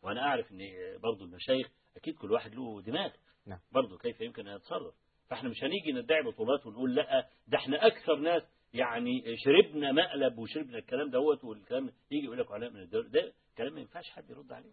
وأنا 0.02 0.20
أعرف 0.20 0.52
إن 0.52 0.58
برضه 1.02 1.24
المشايخ 1.24 1.66
أكيد 1.96 2.14
كل 2.16 2.32
واحد 2.32 2.54
له 2.54 2.82
دماغ. 2.82 3.10
نعم. 3.46 3.58
برضه 3.72 3.98
كيف 3.98 4.20
يمكن 4.20 4.46
أن 4.48 4.56
يتصرف. 4.56 4.94
فإحنا 5.28 5.48
مش 5.48 5.64
هنيجي 5.64 5.92
ندعي 5.92 6.22
بطولات 6.22 6.66
ونقول 6.66 6.94
لأ 6.94 7.28
ده 7.46 7.58
إحنا 7.58 7.86
أكثر 7.86 8.16
ناس 8.16 8.42
يعني 8.74 9.22
شربنا 9.36 9.92
مقلب 9.92 10.38
وشربنا 10.38 10.78
الكلام 10.78 11.10
دوت 11.10 11.44
والكلام 11.44 11.90
يجي 12.10 12.24
يقول 12.24 12.38
لك 12.38 12.52
علماء 12.52 12.70
من 12.70 12.80
الدولة 12.80 13.08
ده 13.08 13.32
كلام 13.58 13.72
ما 13.74 13.80
ينفعش 13.80 14.10
حد 14.10 14.30
يرد 14.30 14.52
عليه. 14.52 14.72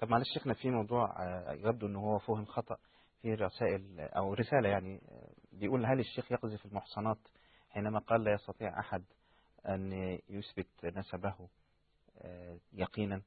طب 0.00 0.08
معلش 0.08 0.26
شيخنا 0.34 0.54
في 0.54 0.70
موضوع 0.70 1.04
آه، 1.22 1.52
يبدو 1.52 1.86
إن 1.86 1.96
هو 1.96 2.18
فهم 2.18 2.44
خطأ 2.44 2.76
في 3.22 3.34
رسائل 3.34 4.00
أو 4.00 4.34
رسالة 4.34 4.68
يعني 4.68 5.00
آه، 5.08 5.32
بيقول 5.52 5.86
هل 5.86 6.00
الشيخ 6.00 6.32
يقذف 6.32 6.66
المحصنات 6.66 7.18
حينما 7.70 7.98
قال 7.98 8.24
لا 8.24 8.32
يستطيع 8.32 8.80
أحد 8.80 9.04
أن 9.66 10.18
يثبت 10.28 10.84
نسبه 10.84 11.48
آه، 12.18 12.58
يقينا. 12.72 13.22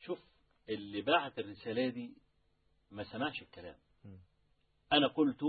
شوف 0.00 0.18
اللي 0.68 1.02
بعت 1.02 1.38
الرسالة 1.38 1.88
دي 1.88 2.14
ما 2.90 3.04
سمعش 3.04 3.42
الكلام. 3.42 3.76
أنا 4.92 5.06
قلت 5.06 5.44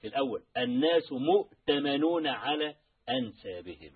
في 0.00 0.06
الأول 0.06 0.44
الناس 0.56 1.12
مؤتمنون 1.12 2.26
على 2.26 2.76
أنسابهم. 3.08 3.92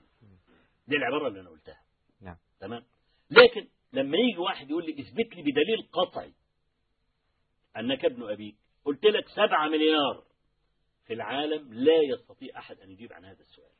دي 0.89 0.97
العبارة 0.97 1.29
اللي 1.29 1.41
أنا 1.41 1.51
قلتها. 1.51 1.83
نعم. 2.21 2.37
تمام؟ 2.61 2.85
لكن 3.31 3.69
لما 3.93 4.17
يجي 4.19 4.39
واحد 4.39 4.71
يقول 4.71 4.87
لي 4.87 4.93
اثبت 5.03 5.37
لي 5.37 5.43
بدليل 5.43 5.89
قطعي 5.93 6.33
أنك 7.77 8.05
ابن 8.05 8.31
أبيك 8.31 8.57
قلت 8.85 9.05
لك 9.05 9.29
سبعة 9.29 9.69
مليار 9.69 10.25
في 11.05 11.13
العالم 11.13 11.73
لا 11.73 12.03
يستطيع 12.03 12.59
أحد 12.59 12.81
أن 12.81 12.91
يجيب 12.91 13.13
عن 13.13 13.25
هذا 13.25 13.41
السؤال. 13.41 13.78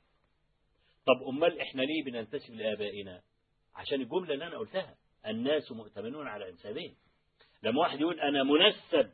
طب 1.09 1.29
أمال 1.29 1.61
إحنا 1.61 1.83
ليه 1.83 2.05
بننتسب 2.05 2.55
لآبائنا؟ 2.55 3.23
عشان 3.75 4.01
الجملة 4.01 4.35
اللي 4.35 4.47
أنا 4.47 4.59
قلتها 4.59 4.97
الناس 5.27 5.73
مؤتمنون 5.73 6.27
على 6.27 6.49
أنسابهم 6.49 6.95
لما 7.63 7.81
واحد 7.81 8.01
يقول 8.01 8.21
أنا 8.21 8.43
منسب 8.43 9.13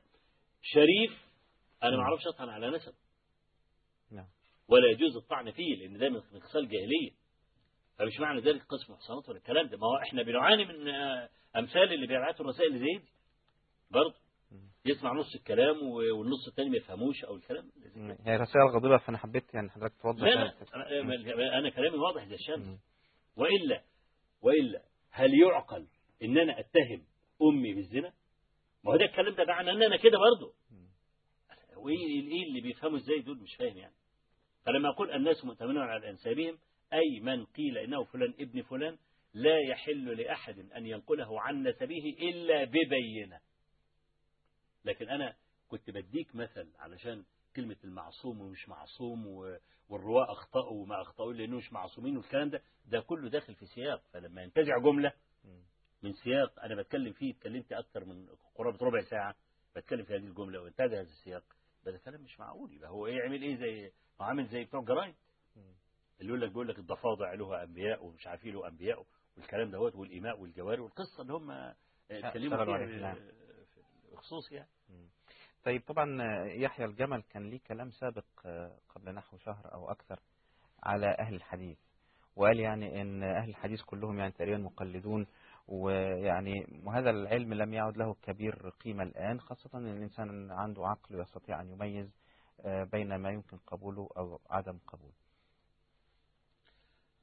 شريف 0.63 1.25
أنا 1.83 1.97
ما 1.97 2.03
أعرفش 2.03 2.27
أطعن 2.27 2.49
على 2.49 2.71
نسب. 2.71 2.95
نعم. 4.11 4.27
ولا 4.69 4.91
يجوز 4.91 5.17
الطعن 5.17 5.51
فيه 5.51 5.77
لأن 5.77 5.99
ده 5.99 6.09
من 6.09 6.41
خصال 6.41 6.69
جاهلية. 6.69 7.11
فمش 7.99 8.21
معنى 8.21 8.41
ذلك 8.41 8.63
قسم 8.63 8.93
محصنات 8.93 9.29
ولا 9.29 9.39
الكلام 9.39 9.67
ده. 9.67 9.77
ما 9.77 9.87
هو 9.87 9.97
إحنا 9.97 10.23
بنعاني 10.23 10.65
من 10.65 10.89
آه، 10.89 11.29
أمثال 11.57 11.93
اللي 11.93 12.07
بيبعتوا 12.07 12.45
الرسائل 12.45 12.79
زي 12.79 12.85
دي. 12.85 13.09
برضه. 13.91 14.15
يسمع 14.87 15.13
نص 15.13 15.35
الكلام 15.35 15.83
والنص 15.83 16.49
التاني 16.49 16.71
ما 16.71 16.77
يفهموش 16.77 17.25
أو 17.25 17.37
الكلام. 17.37 17.71
هي 18.27 18.37
رسائل 18.37 18.67
غاضبة 18.75 18.97
فأنا 18.99 19.19
حبيت 19.19 19.55
يعني 19.55 19.71
حضرتك 19.71 19.95
توضح 20.03 20.23
لا 20.23 20.55
لا 21.35 21.59
أنا 21.59 21.71
كلامي 21.71 21.97
واضح 21.99 22.25
زي 22.25 22.35
الشمس 22.35 22.67
مم. 22.67 22.79
وإلا 23.37 23.83
وإلا 24.43 24.83
هل 25.11 25.35
يعقل 25.35 25.87
إن 26.23 26.39
أنا 26.39 26.61
أتهم 26.61 27.05
أمي 27.43 27.75
بالزنا؟ 27.75 28.13
ما 28.85 28.93
هو 28.93 28.97
ده 28.97 29.05
الكلام 29.05 29.35
ده 29.35 29.45
معنى 29.45 29.71
إن 29.71 29.83
أنا 29.83 29.97
كده 29.97 30.19
برضه 30.19 30.55
مم. 30.71 30.89
وإيه 31.77 32.21
إيه 32.33 32.49
اللي 32.49 32.61
بيفهموا 32.61 32.99
إزاي 32.99 33.21
دول 33.21 33.39
مش 33.39 33.55
فاهم 33.59 33.77
يعني 33.77 33.95
فلما 34.67 34.89
أقول 34.89 35.11
الناس 35.11 35.45
مؤتمنون 35.45 35.83
على 35.83 36.11
أنسابهم 36.11 36.59
أي 36.93 37.21
من 37.21 37.45
قيل 37.45 37.79
إنه 37.79 38.05
فلان 38.05 38.35
ابن 38.41 38.63
فلان 38.63 38.97
لا 39.35 39.59
يحل 39.71 40.17
لأحد 40.21 40.59
أن 40.77 40.87
ينقله 40.87 41.41
عن 41.41 41.63
نسبه 41.63 42.17
إلا 42.21 42.65
ببينة 42.65 43.41
لكن 44.85 45.09
أنا 45.09 45.37
كنت 45.69 45.91
بديك 45.91 46.35
مثل 46.37 46.69
علشان 46.79 47.25
كلمة 47.57 47.77
المعصوم 47.85 48.41
ومش 48.41 48.69
معصوم 48.69 49.27
والرواة 49.89 50.33
أخطأوا 50.33 50.83
وما 50.83 51.03
أخطأوا 51.03 51.33
لأنه 51.33 51.57
مش 51.57 51.73
معصومين 51.73 52.17
والكلام 52.17 52.51
ده 52.51 52.63
ده 52.87 53.01
كله 53.01 53.29
داخل 53.31 53.55
في 53.55 53.67
سياق. 53.67 54.03
فلما 54.13 54.43
ينتزع 54.43 54.79
جملة. 54.79 55.13
من 56.03 56.13
سياق 56.13 56.61
أنا 56.61 56.75
بتكلم 56.75 57.13
فيه 57.13 57.33
اتكلمت 57.33 57.73
أكتر 57.73 58.05
من 58.05 58.27
قرابة 58.55 58.79
ربع 58.87 59.03
ساعة 59.03 59.35
بتكلم 59.77 60.05
في 60.05 60.13
هذه 60.15 60.27
الجملة 60.27 60.61
وانتهى 60.63 60.87
هذا 60.87 61.01
السياق. 61.01 61.45
ده, 61.85 61.93
ده 61.93 61.99
كلام 61.99 62.21
مش 62.23 62.41
معقول. 62.41 62.73
يبقى 62.73 62.91
هو 62.91 63.07
إيه 63.07 63.17
يعمل 63.17 63.43
إيه 63.43 63.57
زي 63.57 63.93
ما 64.21 64.27
عامل 64.27 64.47
زي 64.47 64.65
بتوع 64.65 64.81
الجرايد. 64.81 65.15
اللي 66.21 66.29
يقول 66.29 66.41
لك 66.41 66.49
بيقول 66.49 66.69
لك 66.69 66.79
الضفادع 66.79 67.35
له 67.35 67.63
أنبياء 67.63 68.05
ومش 68.05 68.27
عارف 68.27 68.45
إيه 68.45 68.53
له 68.53 68.69
أنبياء 68.69 69.07
والكلام 69.37 69.71
دوت 69.71 69.95
والإيماء 69.95 70.41
والجواري 70.41 70.81
والقصة 70.81 71.23
اللي 71.23 71.33
هم 71.33 71.51
اتكلموا 72.27 72.57
فيها 72.65 72.77
عليها، 74.33 74.49
نعم. 74.49 74.49
في 74.49 74.49
خصوص 74.49 74.53
يعني 74.53 74.69
طيب 75.65 75.83
طبعا 75.87 76.23
يحيى 76.45 76.87
الجمل 76.87 77.23
كان 77.23 77.51
ليه 77.51 77.61
كلام 77.67 77.91
سابق 77.91 78.25
آه، 78.47 78.79
قبل 78.89 79.15
نحو 79.15 79.39
شهر 79.39 79.75
أو 79.75 79.91
أكثر 79.91 80.21
على 80.83 81.17
أهل 81.19 81.35
الحديث 81.35 81.79
وقال 82.37 82.61
يعني 82.61 83.01
إن 83.03 83.23
أهل 83.23 83.49
الحديث 83.49 83.83
كلهم 83.83 84.19
يعني 84.19 84.33
تقريبا 84.33 84.59
مقلدون 84.59 85.27
ويعني 85.69 86.81
وهذا 86.85 87.11
العلم 87.11 87.55
لم 87.55 87.75
يعد 87.75 87.97
له 87.97 88.15
كبير 88.23 88.71
قيمة 88.71 89.03
الآن 89.03 89.41
خاصة 89.41 89.79
أن 89.79 89.87
الإنسان 89.87 90.51
عنده 90.51 90.87
عقل 90.87 91.21
يستطيع 91.21 91.61
أن 91.61 91.71
يميز 91.71 92.15
آه، 92.65 92.85
بين 92.85 93.15
ما 93.17 93.31
يمكن 93.31 93.59
قبوله 93.59 94.09
أو 94.17 94.41
عدم 94.51 94.79
قبوله 94.87 95.15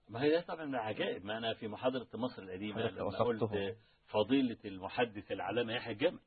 ما 0.10 0.24
هي 0.24 0.32
ده 0.32 0.42
طبعا 0.42 0.66
من 0.66 0.76
العجائب 0.76 1.26
ما 1.26 1.38
أنا 1.38 1.54
في 1.54 1.68
محاضرة 1.68 2.08
مصر 2.14 2.42
القديمة 2.42 2.82
لما 2.82 3.04
وصفته. 3.04 3.24
قلت 3.26 3.78
فضيلة 4.08 4.58
المحدث 4.66 5.32
العلامة 5.32 5.74
يحيى 5.74 5.94
الجمل. 5.94 6.20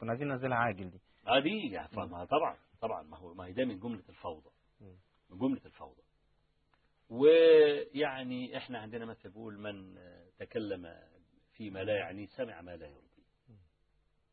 كنا 0.00 0.10
عايزين 0.10 0.28
ننزلها 0.28 0.56
عاجل 0.58 0.90
دي. 0.90 1.00
آه 1.26 1.40
دي 1.40 1.70
يعني 1.72 1.88
ما 1.96 2.24
طبعا 2.24 2.56
طبعا 2.80 3.02
ما 3.02 3.16
هو 3.16 3.34
ما 3.34 3.46
هي 3.46 3.52
ده 3.52 3.64
من 3.64 3.78
جملة 3.78 4.02
الفوضى. 4.08 4.50
من 5.30 5.38
جملة 5.38 5.60
الفوضى. 5.64 6.02
ويعني 7.10 8.56
إحنا 8.56 8.78
عندنا 8.78 9.04
مثل 9.04 9.28
بيقول 9.28 9.58
من 9.58 9.98
تكلم 10.38 11.00
فيما 11.52 11.84
لا 11.84 11.96
يعنيه 11.96 12.26
سمع 12.26 12.60
ما 12.60 12.76
لا 12.76 12.86
يرضيه 12.86 13.24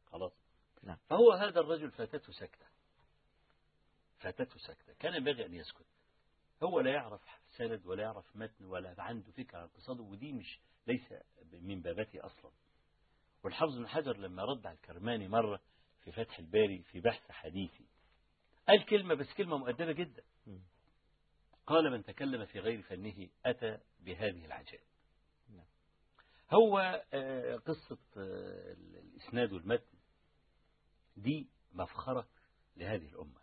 خلاص؟ 0.05 0.33
نعم. 0.83 0.97
فهو 1.09 1.31
هذا 1.31 1.59
الرجل 1.59 1.91
فاتته 1.91 2.31
سكتة. 2.31 2.65
فاتته 4.19 4.57
سكتة. 4.57 4.93
كان 4.99 5.13
ينبغي 5.13 5.45
أن 5.45 5.53
يسكت. 5.53 5.85
هو 6.63 6.79
لا 6.79 6.91
يعرف 6.91 7.21
سند 7.57 7.85
ولا 7.85 8.03
يعرف 8.03 8.35
متن 8.35 8.65
ولا 8.65 8.95
عنده 9.01 9.31
فكرة 9.31 9.57
عن 9.57 9.63
اقتصاده 9.63 10.03
ودي 10.03 10.33
مش 10.33 10.59
ليس 10.87 11.13
من 11.53 11.81
بابتي 11.81 12.19
أصلا. 12.19 12.51
والحافظ 13.45 13.77
بن 13.77 13.87
حجر 13.87 14.17
لما 14.17 14.43
رد 14.43 14.65
على 14.65 14.75
الكرماني 14.75 15.27
مرة 15.27 15.61
في 16.03 16.11
فتح 16.11 16.39
الباري 16.39 16.83
في 16.83 16.99
بحث 17.01 17.31
حديثي 17.31 17.85
قال 18.67 18.85
كلمة 18.85 19.13
بس 19.15 19.33
كلمة 19.33 19.57
مؤدبة 19.57 19.91
جدا. 19.91 20.23
قال 21.67 21.91
من 21.91 22.03
تكلم 22.03 22.45
في 22.45 22.59
غير 22.59 22.81
فنه 22.81 23.29
أتى 23.45 23.77
بهذه 23.99 24.45
العجائب 24.45 24.83
نعم. 25.49 25.65
هو 26.51 27.03
آه، 27.13 27.55
قصة 27.55 27.97
آه، 28.17 28.73
الإسناد 28.73 29.53
والمتن 29.53 29.97
دي 31.17 31.47
مفخرة 31.73 32.27
لهذه 32.77 33.07
الأمة 33.07 33.41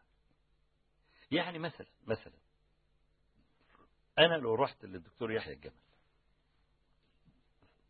يعني 1.31 1.59
مثلا 1.59 1.87
مثلا 2.07 2.39
أنا 4.19 4.35
لو 4.35 4.55
رحت 4.55 4.85
للدكتور 4.85 5.33
يحيى 5.33 5.53
الجمل 5.55 5.83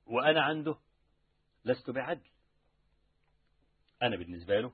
وأنا 0.07 0.43
عنده 0.43 0.77
لست 1.65 1.91
بعدل. 1.91 2.31
أنا 4.03 4.17
بالنسبة 4.17 4.61
له 4.61 4.73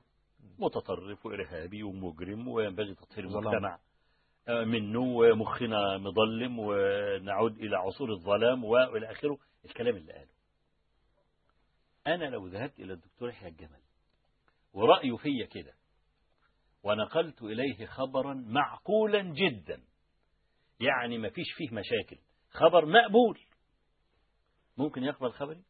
متطرف 0.59 1.25
وإرهابي 1.25 1.83
ومجرم 1.83 2.47
وينبغي 2.47 2.95
تطهير. 2.95 3.25
المجتمع. 3.25 3.79
آه، 4.47 4.63
منه 4.63 4.99
ومخنا 4.99 5.97
مظلم 5.97 6.59
ونعود 6.59 7.57
إلى 7.57 7.75
عصور 7.77 8.11
الظلام 8.11 8.63
وإلى 8.63 9.11
آخره. 9.11 9.37
الكلام 9.65 9.95
اللي 9.95 10.13
قاله. 10.13 10.31
أنا 12.07 12.25
لو 12.25 12.47
ذهبت 12.47 12.79
إلى 12.79 12.93
الدكتور 12.93 13.29
يحيى 13.29 13.49
الجمل 13.49 13.81
ورأيه 14.73 15.15
فيا 15.15 15.45
كده 15.45 15.73
ونقلت 16.83 17.41
إليه 17.41 17.85
خبرا 17.85 18.33
معقولا 18.33 19.21
جدا 19.21 19.81
يعني 20.79 21.17
ما 21.17 21.29
فيش 21.29 21.47
فيه 21.57 21.69
مشاكل 21.71 22.17
خبر 22.49 22.85
مقبول. 22.85 23.39
ممكن 24.77 25.03
يقبل 25.03 25.31
خبري؟ 25.31 25.63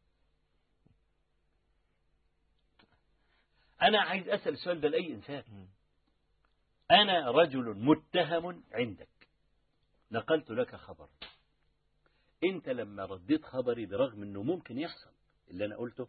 أنا 3.82 4.00
عايز 4.00 4.28
أسأل 4.28 4.52
السؤال 4.52 4.80
ده 4.80 4.88
لأي 4.88 5.14
إنسان. 5.14 5.68
أنا 6.90 7.30
رجل 7.30 7.74
متهم 7.74 8.64
عندك. 8.72 9.08
نقلت 10.10 10.50
لك 10.50 10.76
خبر 10.76 11.08
أنت 12.44 12.68
لما 12.68 13.04
رديت 13.04 13.44
خبري 13.44 13.86
برغم 13.86 14.22
أنه 14.22 14.42
ممكن 14.42 14.78
يحصل 14.78 15.10
اللي 15.50 15.64
أنا 15.64 15.76
قلته 15.76 16.08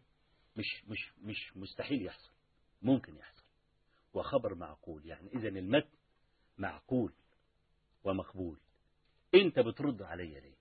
مش 0.56 0.84
مش 0.88 1.12
مش 1.22 1.56
مستحيل 1.56 2.02
يحصل. 2.06 2.32
ممكن 2.82 3.16
يحصل. 3.16 3.42
وخبر 4.14 4.54
معقول 4.54 5.06
يعني 5.06 5.28
إذا 5.34 5.48
المتن 5.48 5.98
معقول 6.58 7.12
ومقبول. 8.04 8.58
أنت 9.34 9.58
بترد 9.58 10.02
علي 10.02 10.40
ليه؟ 10.40 10.56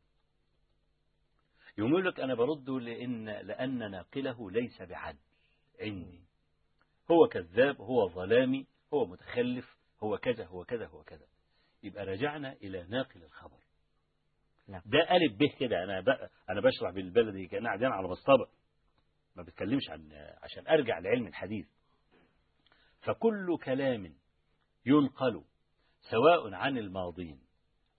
يقول 1.78 2.06
لك 2.06 2.20
أنا 2.20 2.34
برده 2.36 2.80
لأن 2.80 3.26
لأن 3.30 3.92
ناقله 3.92 4.52
ليس 4.52 4.82
بعدل. 4.82 5.18
عندي. 5.80 6.22
هو 7.12 7.28
كذاب 7.28 7.82
هو 7.82 8.10
ظلامي 8.10 8.68
هو 8.94 9.06
متخلف 9.06 9.78
هو 10.04 10.18
كذا 10.18 10.46
هو 10.46 10.66
كذا 10.66 10.88
هو 10.88 11.04
كذا. 11.04 11.26
يبقى 11.84 12.06
رجعنا 12.06 12.54
إلى 12.54 12.84
ناقل 12.84 13.24
الخبر. 13.24 13.60
نعم. 14.68 14.82
ده 14.86 15.00
ألف 15.12 15.38
به 15.38 15.56
كده 15.60 15.84
أنا. 15.84 16.00
أنا 16.50 16.62
بشرح 16.62 16.92
بالبلدي 16.92 17.48
كأننا 17.48 17.68
قاعدين 17.70 17.88
على 17.88 18.08
مصطبة 18.08 18.48
ما 19.36 19.44
بتكلمش 19.44 19.90
عن 19.90 20.12
عشان 20.44 20.68
أرجع 20.68 21.00
لعلم 21.00 21.28
الحديث. 21.28 21.68
فكل 23.02 23.58
كلام 23.64 24.14
ينقل 24.86 25.44
سواء 26.12 26.54
عن 26.54 26.78
الماضين 26.78 27.40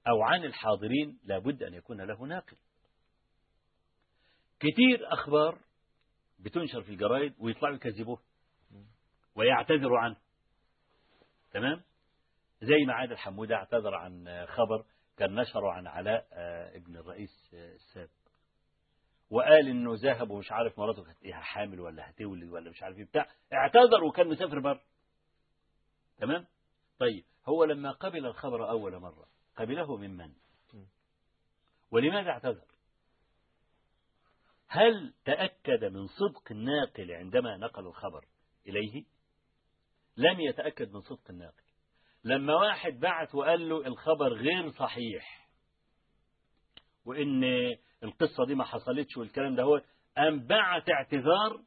أو 0.09 0.23
عن 0.23 0.45
الحاضرين 0.45 1.19
لابد 1.25 1.63
أن 1.63 1.75
يكون 1.75 2.01
له 2.01 2.25
ناقل. 2.27 2.57
كتير 4.61 5.13
أخبار 5.13 5.59
بتنشر 6.39 6.83
في 6.83 6.91
الجرايد 6.91 7.35
ويطلعوا 7.39 7.75
يكذبوها 7.75 8.23
ويعتذروا 9.35 9.99
عنه. 9.99 10.17
تمام؟ 11.53 11.83
زي 12.63 12.85
ما 12.87 12.93
عادل 12.93 13.17
حمودة 13.17 13.55
اعتذر 13.55 13.95
عن 13.95 14.47
خبر 14.47 14.85
كان 15.17 15.35
نشره 15.35 15.73
عن 15.73 15.87
علاء 15.87 16.27
آه، 16.33 16.77
ابن 16.77 16.97
الرئيس 16.97 17.55
آه، 17.55 17.75
السابق. 17.75 18.11
وقال 19.31 19.69
إنه 19.69 19.95
ذهب 19.95 20.31
ومش 20.31 20.53
عارف 20.53 20.79
مراته 20.79 21.05
كانت 21.05 21.23
إيه 21.23 21.35
حامل 21.35 21.81
ولا 21.81 22.11
هتولد 22.11 22.51
ولا 22.51 22.71
مش 22.71 22.83
عارف 22.83 22.99
إيه 22.99 23.05
بتاع. 23.05 23.27
اعتذر 23.53 24.05
وكان 24.05 24.29
مسافر 24.29 24.59
بره. 24.59 24.83
تمام؟ 26.19 26.47
طيب 26.99 27.25
هو 27.49 27.65
لما 27.65 27.91
قبل 27.91 28.27
الخبر 28.27 28.71
أول 28.71 28.99
مرة 28.99 29.27
قبله 29.57 29.97
ممن 29.97 30.33
ولماذا 31.91 32.31
اعتذر؟ 32.31 32.65
هل 34.69 35.15
تأكد 35.25 35.85
من 35.85 36.07
صدق 36.07 36.43
الناقل 36.51 37.11
عندما 37.13 37.57
نقل 37.57 37.87
الخبر 37.87 38.25
إليه؟ 38.67 39.05
لم 40.17 40.41
يتأكد 40.41 40.93
من 40.93 41.01
صدق 41.01 41.31
الناقل. 41.31 41.63
لما 42.25 42.55
واحد 42.55 42.93
بعت 43.01 43.35
وقال 43.35 43.69
له 43.69 43.87
الخبر 43.87 44.33
غير 44.33 44.71
صحيح 44.71 45.49
وإن 47.05 47.45
القصة 48.03 48.47
دي 48.47 48.55
ما 48.55 48.65
حصلتش 48.65 49.17
والكلام 49.17 49.55
ده 49.55 49.63
هو 49.63 49.83
قام 50.17 50.47
بعت 50.47 50.91
اعتذار 50.91 51.63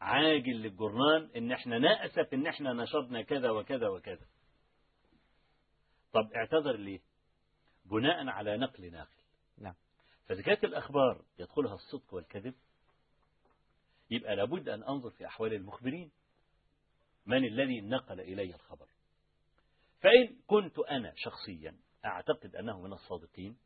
عاجل 0.00 0.52
للجرنان 0.62 1.30
إن 1.36 1.52
إحنا 1.52 1.78
نأسف 1.78 2.34
إن 2.34 2.46
إحنا 2.46 2.72
نشرنا 2.72 3.22
كذا 3.22 3.50
وكذا 3.50 3.88
وكذا. 3.88 4.26
طب 6.12 6.32
اعتذر 6.36 6.76
ليه؟ 6.76 7.00
بناء 7.84 8.26
على 8.28 8.56
نقل 8.56 8.90
ناقل. 8.92 9.22
نعم. 9.58 9.74
فإذا 10.26 10.42
كانت 10.42 10.64
الأخبار 10.64 11.24
يدخلها 11.38 11.74
الصدق 11.74 12.14
والكذب 12.14 12.54
يبقى 14.10 14.36
لابد 14.36 14.68
أن 14.68 14.82
أنظر 14.82 15.10
في 15.10 15.26
أحوال 15.26 15.52
المخبرين. 15.52 16.10
من 17.26 17.44
الذي 17.44 17.80
نقل 17.80 18.20
إلي 18.20 18.54
الخبر؟ 18.54 18.86
فإن 20.00 20.36
كنت 20.46 20.78
أنا 20.78 21.12
شخصيا 21.16 21.76
أعتقد 22.04 22.56
أنه 22.56 22.80
من 22.80 22.92
الصادقين 22.92 23.56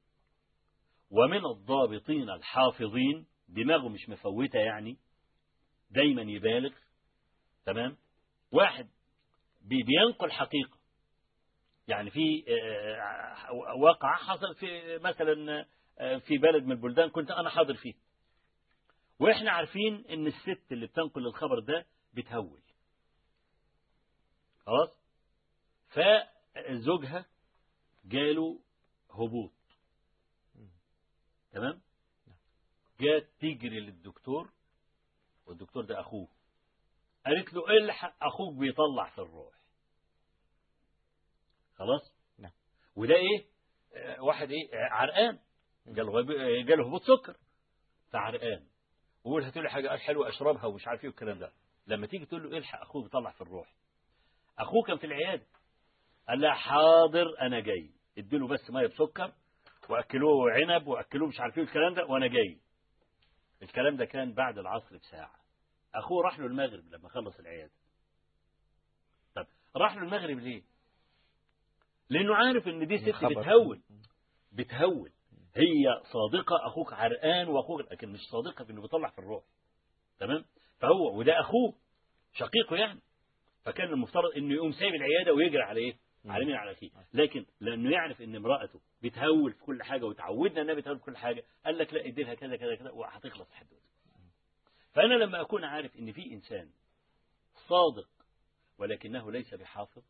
ومن 1.11 1.45
الضابطين 1.45 2.31
الحافظين 2.31 3.27
دماغه 3.49 3.89
مش 3.89 4.09
مفوتة 4.09 4.59
يعني 4.59 4.99
دايما 5.91 6.23
يبالغ 6.23 6.73
تمام؟ 7.67 7.97
واحد 8.53 8.89
بي- 9.61 9.83
بينقل 9.83 10.31
حقيقة. 10.33 10.79
يعني 11.89 12.11
في 12.11 12.45
آه، 12.49 13.53
واقع 13.83 14.17
حصل 14.17 14.55
في 14.55 14.99
مثلا 14.99 15.67
آه، 15.99 16.19
في 16.19 16.39
بلد 16.39 16.65
من 16.65 16.73
البلدان 16.73 17.11
كنت 17.11 17.31
أنا 17.31 17.51
حاضر 17.51 17.75
فيه. 17.75 17.95
وإحنا 19.21 19.51
عارفين 19.51 20.05
إن 20.11 20.27
الست 20.27 20.73
اللي 20.73 20.87
بتنقل 20.87 21.27
الخبر 21.27 21.59
ده 21.61 21.87
بتهول. 22.15 22.61
خلاص؟ 24.71 25.01
فزوجها 25.89 27.27
جاله 28.05 28.61
هبوط. 29.11 29.53
تمام؟ 31.53 31.81
جات 33.01 33.29
تجري 33.41 33.81
للدكتور 33.81 34.51
والدكتور 35.47 35.85
ده 35.85 36.01
أخوه. 36.01 36.29
قالت 37.27 37.53
له 37.53 37.69
الحق 37.71 38.25
أخوك 38.25 38.55
بيطلع 38.55 39.11
في 39.11 39.19
الروح. 39.19 39.55
خلاص؟ 41.75 42.13
نعم. 42.39 42.53
وده 42.97 43.15
إيه؟ 43.15 43.47
واحد 44.21 44.51
إيه؟ 44.51 44.69
عرقان. 44.73 45.39
جاله 45.87 46.23
جاله 46.63 46.87
هبوط 46.87 47.03
سكر. 47.03 47.37
فعرقان. 48.11 48.67
ويقول 49.25 49.45
هاتوا 49.45 49.63
لي 49.63 49.71
حاجة 49.71 49.97
حلوة 49.97 50.29
أشربها 50.29 50.65
ومش 50.67 50.87
عارف 50.89 51.01
إيه 51.01 51.09
والكلام 51.09 51.39
ده. 51.39 51.53
لما 51.87 52.07
تيجي 52.07 52.27
تقول 52.27 52.51
له 52.51 52.59
الحق 52.59 52.81
أخوك 52.81 53.05
بيطلع 53.05 53.31
في 53.31 53.41
الروح. 53.41 53.75
أخوه 54.59 54.83
كان 54.87 54.97
في 54.99 55.07
العيادة. 55.07 55.47
قال 56.29 56.41
لها 56.41 56.53
حاضر 56.55 57.27
أنا 57.41 57.61
جاي. 57.61 57.91
اديله 58.19 58.49
بس 58.49 58.71
مية 58.71 58.87
بسكر 58.87 59.33
وأكلوه 59.89 60.53
عنب 60.53 60.87
وأكلوه 60.87 61.29
مش 61.29 61.41
عارف 61.41 61.59
إيه 61.59 61.65
الكلام 61.65 61.95
ده 61.95 62.07
وأنا 62.07 62.27
جاي. 62.27 62.61
الكلام 63.63 63.97
ده 63.97 64.05
كان 64.05 64.35
بعد 64.35 64.59
العصر 64.59 64.97
بساعة. 64.97 65.35
أخوه 65.95 66.23
راح 66.25 66.39
له 66.39 66.47
المغرب 66.47 66.85
لما 66.93 67.09
خلص 67.09 67.39
العيادة. 67.39 67.73
طب 69.35 69.47
راح 69.77 69.97
له 69.97 70.03
المغرب 70.03 70.39
ليه؟ 70.39 70.63
لأنه 72.11 72.35
عارف 72.35 72.69
إن 72.69 72.87
دي 72.87 72.99
ست. 72.99 73.09
بتهول 73.41 73.83
بتهول 74.53 75.13
هي 75.57 76.01
صادقة 76.13 76.67
أخوك 76.67 76.93
عرقان 76.93 77.49
وأخوك 77.49 77.81
لكن 77.93 78.09
مش 78.09 78.21
صادقة 78.31 78.65
في 78.65 78.73
إنه 78.73 78.83
بيطلع 78.83 79.11
في 79.11 79.19
الروح. 79.19 79.45
تمام؟ 80.19 80.45
فهو 80.79 81.19
وده 81.19 81.41
أخوه 81.41 81.75
شقيقه 82.33 82.77
يعني. 82.77 83.01
فكان 83.65 83.89
المفترض 83.89 84.37
إنه 84.37 84.55
يقوم 84.55 84.73
سايب 84.73 84.95
العيادة 84.95 85.33
ويجري 85.35 85.63
على 85.63 85.81
إيه؟ 85.81 85.97
على 86.25 86.45
مين؟ 86.45 86.55
على 86.55 86.73
أخيه 86.73 86.91
لكن 87.15 87.47
لأنه 87.61 87.91
يعرف 87.91 88.23
إن 88.23 88.37
امرأته 88.37 88.81
بتهول 89.03 89.53
في 89.53 89.61
كل 89.65 89.83
حاجة 89.83 90.05
وتعودنا 90.05 90.61
إنها 90.63 90.75
بتهول 90.75 90.99
في 90.99 91.05
كل 91.05 91.17
حاجة 91.17 91.45
قال 91.65 91.79
لك 91.79 91.95
لا 91.95 92.07
ادي 92.07 92.23
لها 92.23 92.35
كذا 92.35 92.57
كذا 92.57 92.75
كذا 92.77 92.91
وهتخلص 92.91 93.49
الحدوته 93.51 93.83
فأنا 94.93 95.15
لما 95.15 95.41
أكون 95.41 95.65
عارف 95.65 95.97
إن 95.97 96.13
في 96.13 96.33
إنسان 96.33 96.71
صادق 97.69 98.09
ولكنه 98.79 99.33
ليس 99.33 99.55
بحافظ 99.55 100.03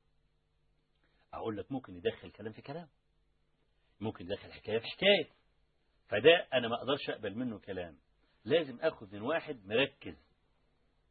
أقول 1.32 1.56
لك 1.56 1.72
ممكن 1.72 1.96
يدخل 1.96 2.30
كلام 2.30 2.52
في 2.52 2.62
كلام. 2.62 2.88
ممكن 4.00 4.24
يدخل 4.24 4.52
حكاية 4.52 4.78
في 4.78 4.86
حكاية. 4.86 5.30
فده 6.08 6.46
أنا 6.52 6.68
ما 6.68 6.74
أقدرش 6.74 7.10
أقبل 7.10 7.34
منه 7.38 7.58
كلام. 7.58 7.98
لازم 8.44 8.78
أخذ 8.80 9.14
من 9.14 9.22
واحد 9.22 9.66
مركز 9.66 10.16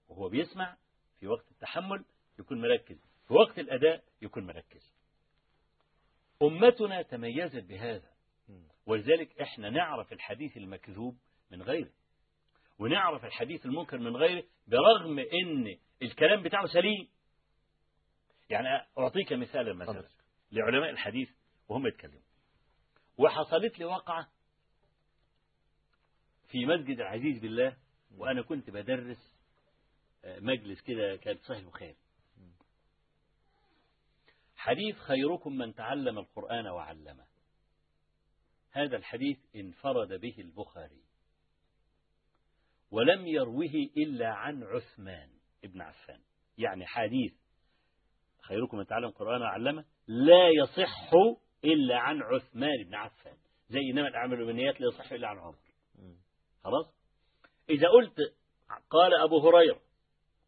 وهو 0.09 0.29
بيسمع 0.29 0.77
في 1.19 1.27
وقت 1.27 1.51
التحمل 1.51 2.05
يكون 2.39 2.61
مركز. 2.61 2.97
في 3.27 3.33
وقت 3.33 3.59
الأداء 3.59 4.03
يكون 4.21 4.45
مركز. 4.47 4.93
أمتنا 6.41 7.01
تميزت 7.01 7.63
بهذا. 7.63 8.09
ولذلك 8.85 9.41
إحنا 9.41 9.69
نعرف 9.69 10.13
الحديث 10.13 10.57
المكذوب 10.57 11.17
من 11.51 11.61
غيره. 11.61 11.91
ونعرف 12.79 13.25
الحديث 13.25 13.65
المنكر 13.65 13.97
من 13.97 14.15
غيره 14.15 14.43
برغم 14.67 15.19
إن 15.19 15.77
الكلام 16.01 16.43
بتاعه 16.43 16.65
سليم. 16.67 17.07
يعني 18.49 18.67
أعطيك 18.97 19.33
مثالا 19.33 19.73
مثلا. 19.73 19.93
لعلماء 20.51 20.89
الحديث 20.89 21.29
وهم 21.69 21.87
يتكلموا 21.87 22.21
وحصلت 23.17 23.79
لي 23.79 23.85
واقعة 23.85 24.29
في 26.47 26.65
مسجد 26.65 26.99
العزيز 26.99 27.39
بالله 27.39 27.77
وأنا 28.17 28.41
كنت 28.41 28.69
بدرس 28.69 29.39
آه، 30.23 30.39
مجلس 30.39 30.81
كده 30.81 31.15
كان 31.15 31.37
صحيح 31.37 31.57
البخاري. 31.59 31.95
حديث 34.59 34.97
خيركم 34.97 35.57
من 35.57 35.73
تعلم 35.73 36.19
القرآن 36.19 36.67
وعلمه. 36.67 37.25
هذا 38.71 38.97
الحديث 38.97 39.37
انفرد 39.55 40.13
به 40.13 40.35
البخاري. 40.39 41.01
ولم 42.91 43.27
يروه 43.27 43.89
إلا 43.97 44.27
عن 44.27 44.63
عثمان 44.63 45.29
ابن 45.63 45.81
عفان. 45.81 46.21
يعني 46.57 46.85
حديث 46.85 47.33
خيركم 48.41 48.77
من 48.77 48.85
تعلم 48.85 49.05
القرآن 49.05 49.41
وعلمه 49.41 49.85
لا 50.07 50.49
يصح 50.49 51.11
إلا 51.63 51.97
عن 51.97 52.21
عثمان 52.21 52.83
بن 52.83 52.95
عفان. 52.95 53.37
زي 53.69 53.79
إنما 53.91 54.07
الأعمال 54.07 54.45
بالنيات 54.45 54.81
لا 54.81 54.87
يصح 54.87 55.11
إلا 55.11 55.27
عن 55.27 55.37
عمر. 55.37 55.59
خلاص؟ 56.63 56.93
إذا 57.69 57.87
قلت 57.87 58.17
قال 58.89 59.13
أبو 59.13 59.47
هريرة 59.47 59.81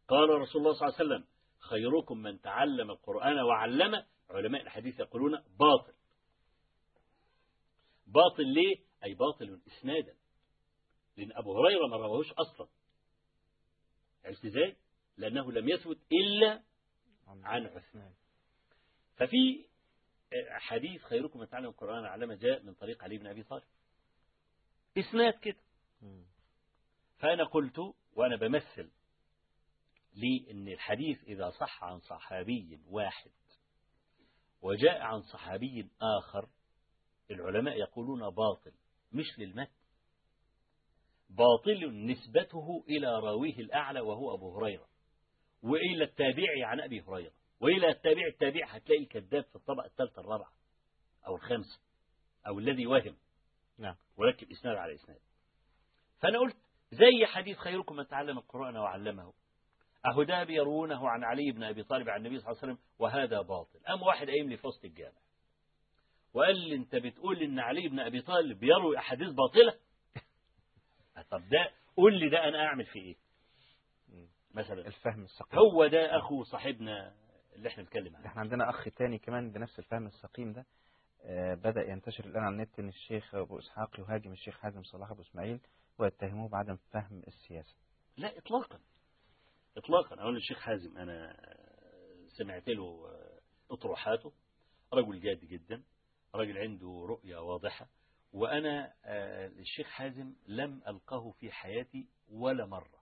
قال 0.07 0.29
رسول 0.29 0.61
الله 0.61 0.73
صلى 0.73 0.87
الله 0.87 0.99
عليه 0.99 1.05
وسلم 1.05 1.30
خيركم 1.71 2.17
من 2.17 2.41
تعلم 2.41 2.91
القرآن 2.91 3.39
وعلمه 3.39 4.05
علماء 4.29 4.61
الحديث 4.61 4.99
يقولون 4.99 5.43
باطل. 5.59 5.93
باطل 8.07 8.47
ليه؟ 8.47 8.77
أي 9.03 9.13
باطل 9.13 9.61
إسنادا. 9.67 10.15
لأن 11.17 11.31
أبو 11.31 11.57
هريرة 11.57 11.87
ما 11.87 11.97
رواهوش 11.97 12.31
أصلا. 12.31 12.67
عرفت 14.25 14.45
إزاي؟ 14.45 14.75
لأنه 15.17 15.51
لم 15.51 15.69
يثبت 15.69 15.99
إلا 16.11 16.63
عن 17.27 17.65
عثمان. 17.65 18.13
ففي 19.15 19.65
حديث 20.49 21.01
خيركم 21.01 21.39
من 21.39 21.49
تعلم 21.49 21.65
القرآن 21.65 22.03
وعلمه 22.03 22.35
جاء 22.35 22.63
من 22.63 22.73
طريق 22.73 23.03
علي 23.03 23.17
بن 23.17 23.27
أبي 23.27 23.43
طالب. 23.43 23.63
إسناد 24.97 25.33
كده. 25.33 25.61
فأنا 27.17 27.43
قلت 27.43 27.79
وأنا 28.13 28.35
بمثل 28.35 28.91
لي 30.13 30.51
أن 30.51 30.67
الحديث 30.67 31.23
إذا 31.23 31.49
صح 31.49 31.83
عن 31.83 31.99
صحابي 31.99 32.79
واحد 32.89 33.31
وجاء 34.61 35.01
عن 35.01 35.21
صحابي 35.21 35.89
آخر 36.01 36.49
العلماء 37.31 37.77
يقولون 37.77 38.29
باطل 38.29 38.71
مش 39.11 39.39
للمتن. 39.39 39.71
باطل 41.29 42.05
نسبته 42.05 42.83
إلى 42.89 43.07
راويه 43.07 43.59
الأعلى 43.59 43.99
وهو 43.99 44.35
أبو 44.35 44.57
هريرة 44.57 44.87
وإلى 45.63 46.03
التابعي 46.03 46.63
عن 46.63 46.81
أبي 46.81 47.01
هريرة 47.01 47.33
وإلى 47.59 47.89
التابع 47.89 48.27
التابع 48.27 48.67
هتلاقي 48.67 49.05
كذاب 49.05 49.43
في 49.43 49.55
الطبقة 49.55 49.85
الثالثة 49.85 50.21
الرابعة 50.21 50.51
أو 51.27 51.35
الخامسة 51.35 51.79
أو 52.47 52.59
الذي 52.59 52.87
وهم. 52.87 53.15
نعم. 53.77 53.95
وركب 54.17 54.51
إسناد 54.51 54.77
على 54.77 54.95
إسناد. 54.95 55.19
فأنا 56.19 56.39
قلت 56.39 56.57
زي 56.91 57.25
حديث 57.25 57.57
خيركم 57.57 57.95
من 57.95 58.07
تعلم 58.07 58.37
القرآن 58.37 58.77
وعلمه. 58.77 59.33
أهو 60.05 60.23
ده 60.23 60.43
بيروونه 60.43 61.09
عن 61.09 61.23
علي 61.23 61.51
بن 61.51 61.63
أبي 61.63 61.83
طالب 61.83 62.09
عن 62.09 62.19
النبي 62.19 62.39
صلى 62.39 62.51
الله 62.51 62.61
عليه 62.63 62.73
وسلم 62.73 62.85
وهذا 62.99 63.41
باطل. 63.41 63.79
أم 63.89 64.01
واحد 64.01 64.27
قايم 64.27 64.49
لي 64.49 64.57
في 64.57 64.67
وسط 64.67 64.85
الجامع. 64.85 65.17
وقال 66.33 66.59
لي 66.59 66.75
أنت 66.75 66.95
بتقول 66.95 67.41
إن 67.43 67.59
علي 67.59 67.87
بن 67.87 67.99
أبي 67.99 68.21
طالب 68.21 68.59
بيروي 68.59 68.97
أحاديث 68.97 69.29
باطلة؟ 69.29 69.73
طب 71.31 71.49
ده 71.49 71.71
قول 71.97 72.19
لي 72.19 72.29
ده 72.29 72.47
أنا 72.47 72.65
أعمل 72.65 72.85
فيه 72.85 73.15
مم. 74.09 74.27
مثلا 74.53 74.87
الفهم 74.87 75.23
السقيم. 75.23 75.59
هو 75.59 75.87
ده 75.87 76.17
أخو 76.17 76.43
صاحبنا 76.43 77.13
اللي 77.55 77.69
إحنا 77.69 77.83
بنتكلم 77.83 78.15
عنه. 78.15 78.25
إحنا 78.25 78.41
عندنا 78.41 78.69
أخ 78.69 78.83
تاني 78.95 79.17
كمان 79.19 79.51
بنفس 79.51 79.79
الفهم 79.79 80.05
السقيم 80.07 80.53
ده. 80.53 80.65
آه، 81.23 81.53
بدأ 81.53 81.81
ينتشر 81.81 82.25
الآن 82.25 82.43
على 82.43 82.55
النت 82.55 82.79
إن 82.79 82.89
الشيخ 82.89 83.35
أبو 83.35 83.59
إسحاق 83.59 83.99
يهاجم 83.99 84.31
الشيخ 84.31 84.57
حازم 84.57 84.83
صلاح 84.83 85.11
أبو 85.11 85.21
إسماعيل 85.21 85.59
ويتهموه 85.99 86.49
بعدم 86.49 86.75
فهم 86.91 87.21
السياسة. 87.27 87.75
لا 88.17 88.37
اطلاقا. 88.37 88.79
اطلاقا. 89.77 90.21
أقول 90.21 90.35
للشيخ 90.35 90.59
حازم 90.59 90.97
أنا 90.97 91.37
سمعت 92.37 92.67
له 92.67 93.09
أطروحاته. 93.71 94.33
رجل 94.93 95.21
جاد 95.21 95.39
جدا. 95.39 95.83
رجل 96.35 96.57
عنده 96.57 97.05
رؤية 97.09 97.37
واضحة. 97.37 97.89
وأنا 98.33 98.93
آه، 99.05 99.47
الشيخ 99.47 99.87
حازم 99.87 100.33
لم 100.47 100.81
ألقه 100.87 101.31
في 101.31 101.51
حياتي 101.51 102.07
ولا 102.29 102.65
مرة. 102.65 103.01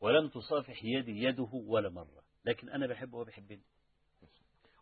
ولم 0.00 0.28
تصافح 0.28 0.84
يدي 0.84 1.22
يده 1.22 1.48
ولا 1.52 1.88
مرة. 1.88 2.24
لكن 2.44 2.68
أنا 2.68 2.86
بحبه 2.86 3.14
وهو 3.14 3.24
بيحبني 3.24 3.62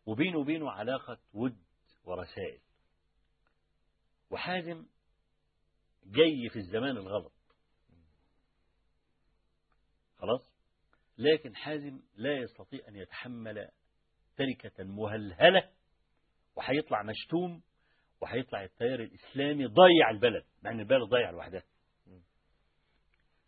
وبينه 0.07 0.39
وبينه 0.39 0.71
علاقة 0.71 1.19
ود 1.35 1.59
ورسائل. 2.05 2.61
وحازم 4.31 4.87
جاي 6.07 6.49
في 6.49 6.59
الزمان 6.59 6.97
الغلط. 6.97 7.33
خلاص؟ 10.21 10.51
لكن 11.19 11.57
حازم 11.57 12.01
لا 12.17 12.33
يستطيع 12.37 12.89
أن 12.89 12.97
يتحمل 12.97 13.69
تركة 14.37 14.85
مهلهلة 14.85 15.71
وهيطلع 16.57 17.03
مشتوم 17.03 17.63
وهيطلع 18.21 18.65
التيار 18.65 19.01
الإسلامي 19.01 19.67
ضيع 19.67 20.11
البلد 20.11 20.45
مع 20.63 20.71
أن 20.71 20.81
البلد 20.81 21.09
ضيع 21.09 21.31
لوحدها. 21.31 21.63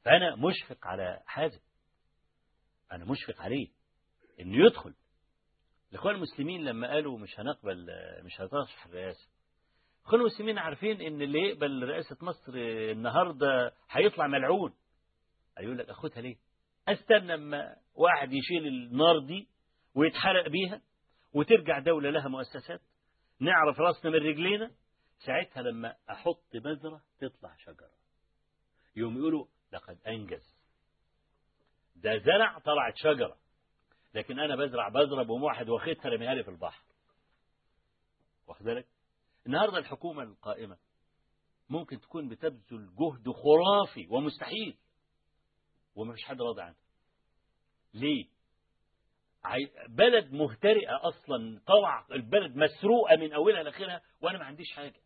فأنا 0.04 0.36
مشفق 0.36 0.86
على 0.86 1.22
حازم. 1.26 1.60
أنا 2.92 3.04
مشفق 3.04 3.42
عليه 3.42 3.68
إنه 4.40 4.66
يدخل. 4.66 4.94
الإخوان 5.90 6.14
المسلمين 6.14 6.64
لما 6.64 6.88
قالوا 6.88 7.18
مش 7.18 7.40
هنقبل 7.40 7.86
مش 8.24 8.40
هترشح 8.40 8.86
الرئاسة. 8.86 9.28
الإخوان 10.00 10.20
المسلمين 10.20 10.58
عارفين 10.58 11.00
إن 11.00 11.22
اللي 11.22 11.38
يقبل 11.38 11.88
رئاسة 11.88 12.16
مصر 12.22 12.52
النهاردة 12.92 13.72
هيطلع 13.90 14.26
ملعون. 14.26 14.74
هيقول 15.58 15.78
لك 15.78 15.88
أخدها 15.88 16.20
ليه؟ 16.20 16.36
أستنى 16.88 17.34
أما 17.34 17.76
واحد 17.94 18.32
يشيل 18.32 18.66
النار 18.66 19.18
دي 19.18 19.48
ويتحرق 19.94 20.48
بيها 20.48 20.82
وترجع 21.34 21.78
دولة 21.78 22.10
لها 22.10 22.28
مؤسسات 22.28 22.80
نعرف 23.40 23.80
راسنا 23.80 24.10
من 24.10 24.16
رجلينا 24.16 24.70
ساعتها 25.26 25.62
لما 25.62 25.96
أحط 26.10 26.44
بذرة 26.54 27.02
تطلع 27.18 27.56
شجرة. 27.56 27.90
يوم 28.96 29.18
يقولوا 29.18 29.46
لقد 29.72 29.98
أنجز. 30.06 30.56
ده 31.96 32.18
زرع 32.18 32.58
طلعت 32.58 32.96
شجرة 32.96 33.36
لكن 34.14 34.38
أنا 34.38 34.56
بزرع 34.56 34.88
بذرة 34.88 35.22
بقوم 35.22 35.42
واحد 35.42 35.68
واخدها 35.68 36.06
رميها 36.06 36.34
لي 36.34 36.44
في 36.44 36.50
البحر. 36.50 36.84
واخد 38.48 38.64
بالك؟ 38.64 38.86
النهارده 39.46 39.78
الحكومة 39.78 40.22
القائمة 40.22 40.76
ممكن 41.68 42.00
تكون 42.00 42.28
بتبذل 42.28 42.90
جهد 42.96 43.28
خرافي 43.30 44.06
ومستحيل. 44.10 44.78
وما 45.94 46.12
فيش 46.14 46.24
حد 46.24 46.40
راضي 46.42 46.62
عنها. 46.62 46.76
ليه؟ 47.94 48.24
بلد 49.88 50.32
مهترئة 50.32 51.00
أصلا 51.08 51.60
طلع 51.66 52.06
البلد 52.12 52.56
مسروقة 52.56 53.16
من 53.16 53.32
أولها 53.32 53.62
لآخرها 53.62 54.02
وأنا 54.22 54.38
ما 54.38 54.44
عنديش 54.44 54.72
حاجة. 54.72 55.00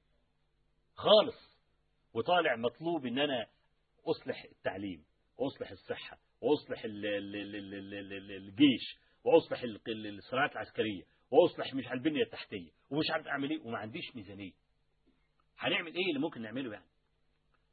خالص. 0.95 1.57
وطالع 2.15 2.57
مطلوب 2.57 3.07
إن 3.07 3.19
أنا 3.19 3.47
أصلح 4.07 4.45
التعليم 4.45 5.05
وأصلح 5.39 5.71
الصحة 5.71 6.19
وأصلح 6.41 6.85
ال- 6.85 7.07
ال- 7.07 7.37
ال- 7.37 7.57
ال- 7.57 7.95
ال- 7.95 8.13
ال- 8.13 8.33
الجيش 8.33 8.97
وأصلح 9.25 9.63
ال- 9.63 9.81
ال- 9.89 10.19
الصناعات 10.19 10.53
العسكرية 10.53 11.03
وأصلح 11.31 11.75
مش 11.75 11.87
على 11.87 11.99
البنية 11.99 12.23
التحتية 12.23 12.71
ومش 12.91 13.11
عارف 13.11 13.27
أعمل 13.27 13.51
إيه 13.51 13.61
وما 13.61 13.79
عنديش 13.79 14.17
ميزانية. 14.17 14.53
هنعمل 15.59 15.95
إيه 15.95 16.09
اللي 16.09 16.21
ممكن 16.21 16.43
نعمله 16.43 16.73
يعني؟ 16.73 16.87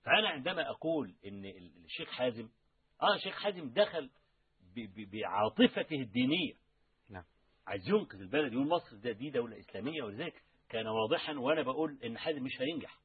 فأنا 0.03 0.29
عندما 0.29 0.69
أقول 0.69 1.15
إن 1.25 1.45
ال- 1.45 1.85
الشيخ 1.85 2.09
حازم 2.09 2.49
آه 3.03 3.17
شيخ 3.17 3.35
حازم 3.35 3.69
دخل 3.69 4.09
بعاطفته 5.11 5.95
الدينية. 5.95 6.53
نعم. 7.09 7.23
عايز 7.67 7.89
ينقذ 7.89 8.19
البلد 8.21 8.53
يقول 8.53 8.67
مصر 8.67 8.95
ده 8.95 9.11
دي 9.11 9.29
دولة 9.29 9.59
إسلامية 9.59 10.03
ولذلك 10.03 10.43
كان 10.69 10.87
واضحا 10.87 11.33
وأنا 11.33 11.61
بقول 11.61 11.99
إن 12.05 12.17
حازم 12.17 12.43
مش 12.43 12.61
هينجح. 12.61 12.97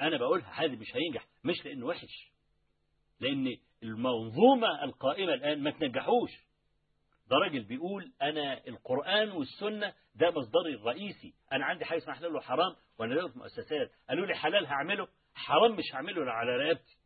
أنا 0.00 0.16
بقولها 0.18 0.46
حازم 0.50 0.74
مش 0.78 0.96
هينجح 0.96 1.26
مش 1.44 1.64
لأنه 1.64 1.86
وحش 1.86 2.32
لأن 3.20 3.56
المنظومة 3.82 4.84
القائمة 4.84 5.34
الآن 5.34 5.62
ما 5.62 5.70
تنجحوش. 5.70 6.30
ده 7.30 7.36
راجل 7.36 7.64
بيقول 7.64 8.12
أنا 8.22 8.66
القرآن 8.68 9.30
والسنة 9.30 9.94
ده 10.14 10.30
مصدري 10.30 10.74
الرئيسي. 10.74 11.34
أنا 11.52 11.64
عندي 11.64 11.84
حاجة 11.84 11.98
اسمها 11.98 12.14
حلال 12.14 12.36
وحرام 12.36 12.76
وأنا 12.98 13.14
له 13.14 13.28
مؤسسات. 13.36 13.90
قالوا 14.08 14.26
لي 14.26 14.34
حلال 14.34 14.66
هعمله 14.66 15.08
حرام 15.34 15.76
مش 15.76 15.84
هعمله 15.94 16.32
على 16.32 16.56
رقبتي. 16.56 16.96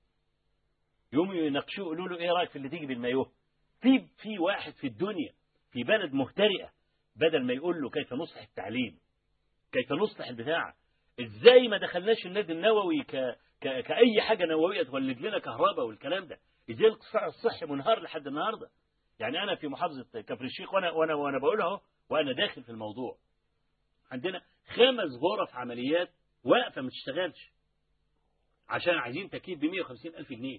يقوموا 1.13 1.35
يناقشوه 1.35 1.85
يقولوا 1.85 2.09
له 2.09 2.17
إيه 2.17 2.31
رأيك 2.33 2.51
في 2.51 2.57
اللي 2.57 2.69
تيجي 2.69 2.87
بالمايوه 2.87 3.33
في 3.81 4.07
في 4.23 4.39
واحد 4.39 4.73
في 4.73 4.87
الدنيا 4.87 5.33
في 5.73 5.85
بلد 5.85 6.13
مهترئه 6.13 6.71
بدل 7.17 7.45
ما 7.45 7.53
يقول 7.53 7.81
له 7.83 7.91
كيف 7.91 8.13
نصلح 8.13 8.43
التعليم 8.43 8.99
كيف 9.73 9.93
نصلح 9.93 10.29
البتاع 10.29 10.75
إزاي 11.21 11.69
ما 11.69 11.77
دخلناش 11.79 12.27
النادي 12.27 12.53
النووي 12.53 13.03
ك... 13.03 13.17
ك... 13.61 13.81
كأي 13.81 14.21
حاجة 14.21 14.45
نووية 14.45 14.83
تولد 14.83 15.21
لنا 15.21 15.39
كهرباء 15.39 15.87
والكلام 15.87 16.25
ده؟ 16.27 16.39
إزاي 16.71 16.87
القطاع 16.87 17.27
الصحي 17.27 17.67
منهار 17.67 18.01
لحد 18.03 18.27
النهارده؟ 18.27 18.71
يعني 19.21 19.43
أنا 19.43 19.55
في 19.55 19.69
محافظة 19.69 20.21
كفر 20.21 20.45
الشيخ 20.45 20.75
وأنا 20.75 20.91
وأنا 20.91 21.15
وأنا 21.15 21.39
بقول 21.39 21.61
أهو 21.63 21.81
وأنا 22.11 22.33
داخل 22.33 22.63
في 22.63 22.69
الموضوع. 22.71 23.19
عندنا 24.11 24.43
خمس 24.69 25.11
غرف 25.23 25.55
عمليات 25.57 26.11
واقفة 26.45 26.83
ما 26.83 26.89
تشتغلش 26.91 27.53
عشان 28.69 28.95
عايزين 28.95 29.31
تكييف 29.31 29.59
ب 29.59 29.65
150 29.65 30.15
ألف 30.15 30.31
جنيه. 30.33 30.59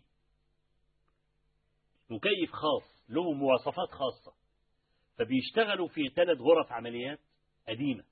مكيف 2.10 2.52
خاص 2.52 3.06
له 3.10 3.32
مواصفات 3.34 3.90
خاصة. 3.92 4.34
فبيشتغلوا 5.18 5.88
في 5.88 6.10
ثلاث 6.16 6.38
غرف 6.38 6.72
عمليات 6.72 7.20
قديمة. 7.68 8.04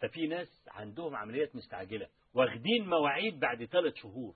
ففي 0.00 0.26
ناس 0.26 0.68
عندهم 0.68 1.16
عمليات 1.16 1.56
مستعجلة 1.56 2.08
واخدين 2.34 2.88
مواعيد 2.88 3.40
بعد 3.40 3.64
ثلاث 3.64 3.94
شهور. 3.94 4.34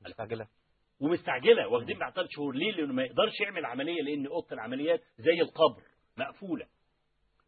مستعجلة. 0.00 0.48
ومستعجلة 1.00 1.68
واخدين 1.68 1.98
بعد 1.98 2.12
ثلاث 2.12 2.28
شهور. 2.30 2.54
ليه؟ 2.54 2.72
لأنه 2.72 2.92
ما 2.92 3.02
يقدرش 3.02 3.40
يعمل 3.40 3.64
عملية 3.66 4.02
لأن 4.02 4.26
أوضة 4.26 4.52
العمليات 4.52 5.00
زي 5.18 5.40
القبر 5.40 5.82
مقفولة. 6.16 6.66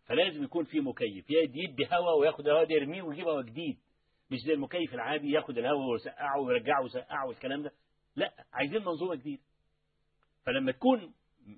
فلازم 0.07 0.45
يكون 0.45 0.65
في 0.65 0.81
مكيف 0.81 1.31
يدي 1.31 1.59
يدي 1.59 1.87
هواء 1.93 2.19
وياخد 2.19 2.47
الهواء 2.47 2.65
ده 2.65 2.75
يرميه 2.75 3.03
ويجيب 3.03 3.25
هواء 3.29 3.43
جديد. 3.43 3.79
مش 4.31 4.39
زي 4.47 4.53
المكيف 4.53 4.95
العادي 4.95 5.31
ياخد 5.31 5.59
الهواء 5.59 5.91
ويسقعه 5.93 6.41
ويرجعه 6.41 6.83
ويسقعه 6.83 7.29
والكلام 7.29 7.63
ده. 7.63 7.73
لا 8.17 8.45
عايزين 8.53 8.85
منظومة 8.85 9.15
جديدة. 9.15 9.43
فلما 10.47 10.73
تكون 10.73 11.15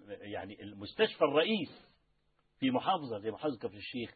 يعني 0.09 0.63
المستشفى 0.63 1.25
الرئيس 1.25 1.87
في 2.61 2.71
محافظة 2.71 3.19
زي 3.19 3.31
محافظة 3.31 3.59
كفر 3.59 3.77
الشيخ 3.77 4.15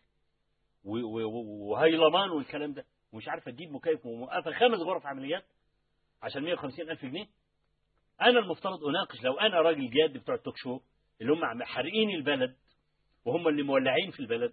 وهيلمان 0.84 2.30
والكلام 2.30 2.72
ده 2.72 2.84
ومش 3.12 3.28
عارفة 3.28 3.50
تجيب 3.50 3.70
مكيف 3.72 4.06
وموقفة 4.06 4.50
خمس 4.52 4.78
غرف 4.78 5.06
عمليات 5.06 5.44
عشان 6.22 6.42
150 6.42 6.90
ألف 6.90 7.04
جنيه 7.04 7.26
أنا 8.22 8.38
المفترض 8.38 8.84
أناقش 8.84 9.22
لو 9.24 9.38
أنا 9.38 9.60
راجل 9.60 9.90
جاد 9.90 10.12
بتوع 10.22 10.34
التوك 10.34 10.54
شو 10.56 10.80
اللي 11.20 11.32
هم 11.32 11.62
حارقين 11.62 12.10
البلد 12.10 12.56
وهم 13.24 13.48
اللي 13.48 13.62
مولعين 13.62 14.10
في 14.10 14.20
البلد 14.20 14.52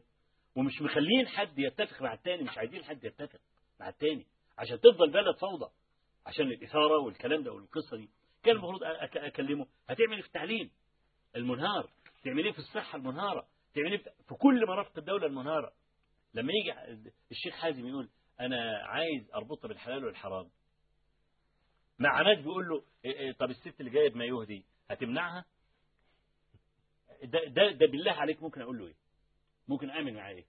ومش 0.56 0.82
مخلين 0.82 1.28
حد 1.28 1.60
يتفق 1.60 2.02
مع 2.02 2.14
التاني 2.14 2.44
مش 2.44 2.58
عايزين 2.58 2.84
حد 2.84 3.04
يتفق 3.04 3.40
مع 3.80 3.90
التاني 3.90 4.26
عشان 4.58 4.80
تفضل 4.80 5.12
بلد 5.12 5.36
فوضى. 5.36 5.72
عشان 6.28 6.46
الإثارة 6.46 6.98
والكلام 7.00 7.44
ده 7.44 7.52
والقصة 7.52 7.98
دي. 7.98 8.10
كان 8.44 8.56
المفروض 8.56 8.82
أك- 8.82 9.18
أكلمه. 9.18 9.68
هتعمل 9.90 10.14
إيه 10.14 10.22
في 10.22 10.28
التعليم؟ 10.28 10.72
المنهار 11.36 11.90
تعمل 12.24 12.46
إيه 12.46 12.52
في 12.52 12.60
الصحة 12.60 12.98
المنهارة؟ 12.98 13.48
تعمل 13.76 13.92
إيه 13.92 13.98
في 14.28 14.36
كل 14.36 14.66
مرافق 14.68 14.98
الدولة 14.98 15.28
المنهارة. 15.28 15.74
لما 16.34 16.52
يجي 16.54 16.74
الشيخ 17.32 17.54
حازم 17.56 17.88
يقول 17.88 18.10
أنا 18.40 18.78
عايز 18.86 19.32
أربطها 19.36 19.68
بالحلال 19.68 20.06
والحرام. 20.06 20.50
مع 22.00 22.22
ناس 22.22 22.38
بيقول 22.38 22.68
له 22.70 22.84
إيه 23.06 23.20
إيه 23.20 23.32
طب 23.32 23.50
الست 23.50 23.80
اللي 23.80 23.92
جاية 23.92 24.10
بمايوه 24.10 24.46
دي 24.46 24.66
هتمنعها؟ 24.90 25.46
ده, 27.24 27.44
ده, 27.46 27.72
ده 27.72 27.86
بالله 27.86 28.12
عليك 28.12 28.44
ممكن 28.44 28.62
أقول 28.62 28.78
له 28.80 28.88
إيه؟ 28.88 28.96
ممكن 29.68 29.90
أعمل 29.90 30.14
معاه 30.14 30.32
إيه؟ 30.34 30.46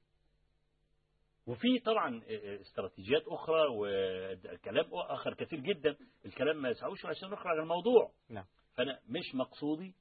وفي 1.49 1.79
طبعا 1.79 2.23
استراتيجيات 2.61 3.23
أخرى 3.29 3.67
وكلام 3.77 4.85
آخر 4.95 5.35
كثير 5.35 5.61
جدا. 5.61 5.97
الكلام 6.27 6.63
ما 6.63 6.69
يسعوش 6.69 7.07
عشان 7.07 7.31
نخرج 7.31 7.47
عن 7.47 7.63
الموضوع. 7.63 8.13
نعم. 8.29 8.45
فأنا 8.75 9.01
مش 9.09 9.35
مقصودي 9.35 9.95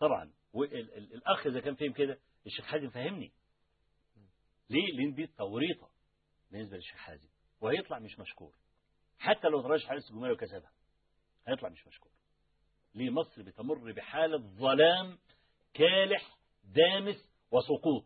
طبعا. 0.00 0.32
والأخ 0.52 1.46
إذا 1.46 1.60
كان 1.60 1.74
فهم 1.74 1.92
كده 1.92 2.18
الشيخ 2.46 2.64
حازم 2.64 2.90
فهمني. 2.90 3.32
ليه؟ 4.70 4.92
لأن 4.96 5.14
دي 5.14 5.26
توريطة 5.26 5.88
بالنسبة 6.50 6.76
للشيخ 6.76 6.96
حازم. 6.96 7.28
وهيطلع 7.60 7.98
مش 7.98 8.18
مشكور. 8.18 8.54
حتى 9.18 9.48
لو 9.48 9.62
ترشح 9.62 9.90
رئيس 9.90 10.04
الجمهورية 10.04 10.32
وكسبها 10.32 10.72
هيطلع 11.48 11.68
مش 11.68 11.86
مشكور. 11.86 12.12
ليه؟ 12.94 13.10
مصر 13.10 13.42
بتمر 13.42 13.92
بحالة 13.92 14.38
ظلام 14.38 15.18
كالح 15.74 16.36
دامس 16.64 17.30
وسقوط. 17.50 18.04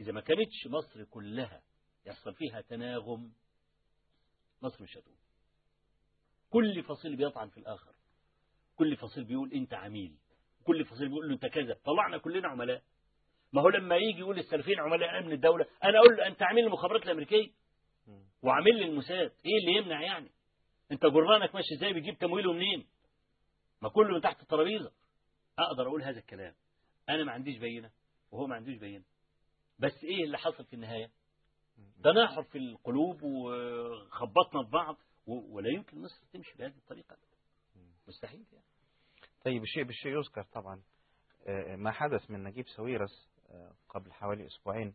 إذا 0.00 0.12
ما 0.12 0.20
كانتش 0.20 0.66
مصر 0.66 1.04
كلها 1.04 1.62
يحصل 2.06 2.34
فيها 2.34 2.60
تناغم 2.60 3.32
مصر 4.62 4.82
مش 4.82 4.96
هتقوم. 4.96 5.16
كل 6.50 6.82
فصيل 6.82 7.16
بيطعن 7.16 7.48
في 7.48 7.58
الآخر. 7.58 7.94
كل 8.76 8.96
فصيل 8.96 9.24
بيقول 9.24 9.52
أنت 9.52 9.74
عميل. 9.74 10.16
كل 10.64 10.84
فصيل 10.84 11.08
بيقول 11.08 11.28
له 11.28 11.34
أنت 11.34 11.46
كذا. 11.46 11.76
طلعنا 11.84 12.18
كلنا 12.18 12.48
عملاء. 12.48 12.82
ما 13.52 13.62
هو 13.62 13.68
لما 13.68 13.96
يجي 13.96 14.18
يقول 14.18 14.38
السلفيين 14.38 14.80
عملاء 14.80 15.18
أمن 15.18 15.32
الدولة 15.32 15.66
أنا 15.84 15.98
أقول 15.98 16.16
له 16.16 16.26
أنت 16.26 16.42
عميل 16.42 16.64
المخابرات 16.64 17.02
الأمريكية 17.02 17.50
وعامل 18.42 18.76
لي 18.76 18.84
الموساد 18.84 19.32
إيه 19.46 19.58
اللي 19.60 19.78
يمنع 19.78 20.02
يعني؟ 20.02 20.30
أنت 20.92 21.06
جرانك 21.06 21.54
ماشي 21.54 21.74
إزاي 21.74 21.92
بيجيب 21.92 22.18
تمويله 22.18 22.52
منين؟ 22.52 22.86
ما 23.82 23.88
كله 23.88 24.14
من 24.14 24.20
تحت 24.20 24.42
الترابيزة. 24.42 24.92
أقدر 25.58 25.86
أقول 25.86 26.02
هذا 26.02 26.18
الكلام. 26.18 26.54
أنا 27.08 27.24
ما 27.24 27.32
عنديش 27.32 27.58
بينة 27.58 27.90
وهو 28.30 28.46
ما 28.46 28.54
عندوش 28.54 28.76
بينة. 28.76 29.04
بس 29.78 30.04
إيه 30.04 30.24
اللي 30.24 30.38
حصل 30.38 30.64
في 30.64 30.72
النهاية؟ 30.72 31.10
تناحر 32.04 32.42
في 32.42 32.58
القلوب 32.58 33.22
وخبطنا 33.22 34.64
في 34.64 34.70
بعض 34.70 34.96
ولا 35.26 35.68
يمكن 35.68 36.02
مصر 36.02 36.24
تمشي 36.32 36.58
بهذه 36.58 36.76
الطريقة. 36.76 37.16
مستحيل 38.08 38.44
يعني. 38.52 38.64
طيب 39.44 39.62
الشيء 39.62 39.84
بالشيء 39.84 40.12
يذكر 40.18 40.42
طبعا. 40.42 40.82
ما 41.76 41.90
حدث 41.90 42.30
من 42.30 42.42
نجيب 42.44 42.68
ساويرس 42.68 43.28
قبل 43.88 44.12
حوالي 44.12 44.46
أسبوعين 44.46 44.94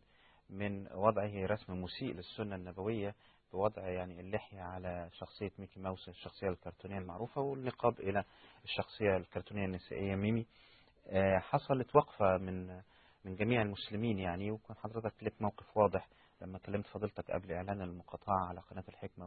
من 0.50 0.92
وضعه 0.92 1.46
رسم 1.46 1.82
مسيء 1.82 2.14
للسنة 2.14 2.54
النبوية 2.56 3.14
بوضع 3.52 3.88
يعني 3.88 4.20
اللحية 4.20 4.60
على 4.60 5.10
شخصية 5.12 5.50
ميكي 5.58 5.80
ماوس 5.80 6.08
الشخصية 6.08 6.48
الكرتونية 6.48 6.98
المعروفة 6.98 7.40
والنقاب 7.40 8.00
إلى 8.00 8.24
الشخصية 8.64 9.16
الكرتونية 9.16 9.64
النسائية 9.64 10.14
ميمي. 10.14 10.46
حصلت 11.40 11.96
وقفة 11.96 12.36
من 12.38 12.82
من 13.24 13.34
جميع 13.36 13.62
المسلمين 13.62 14.18
يعني 14.18 14.50
وكان 14.50 14.76
حضرتك 14.76 15.22
لك 15.22 15.42
موقف 15.42 15.76
واضح 15.76 16.08
لما 16.40 16.58
كلمت 16.58 16.86
فضيلتك 16.86 17.30
قبل 17.30 17.52
إعلان 17.52 17.82
المقاطعة 17.82 18.48
على 18.48 18.60
قناة 18.60 18.84
الحكمة 18.88 19.26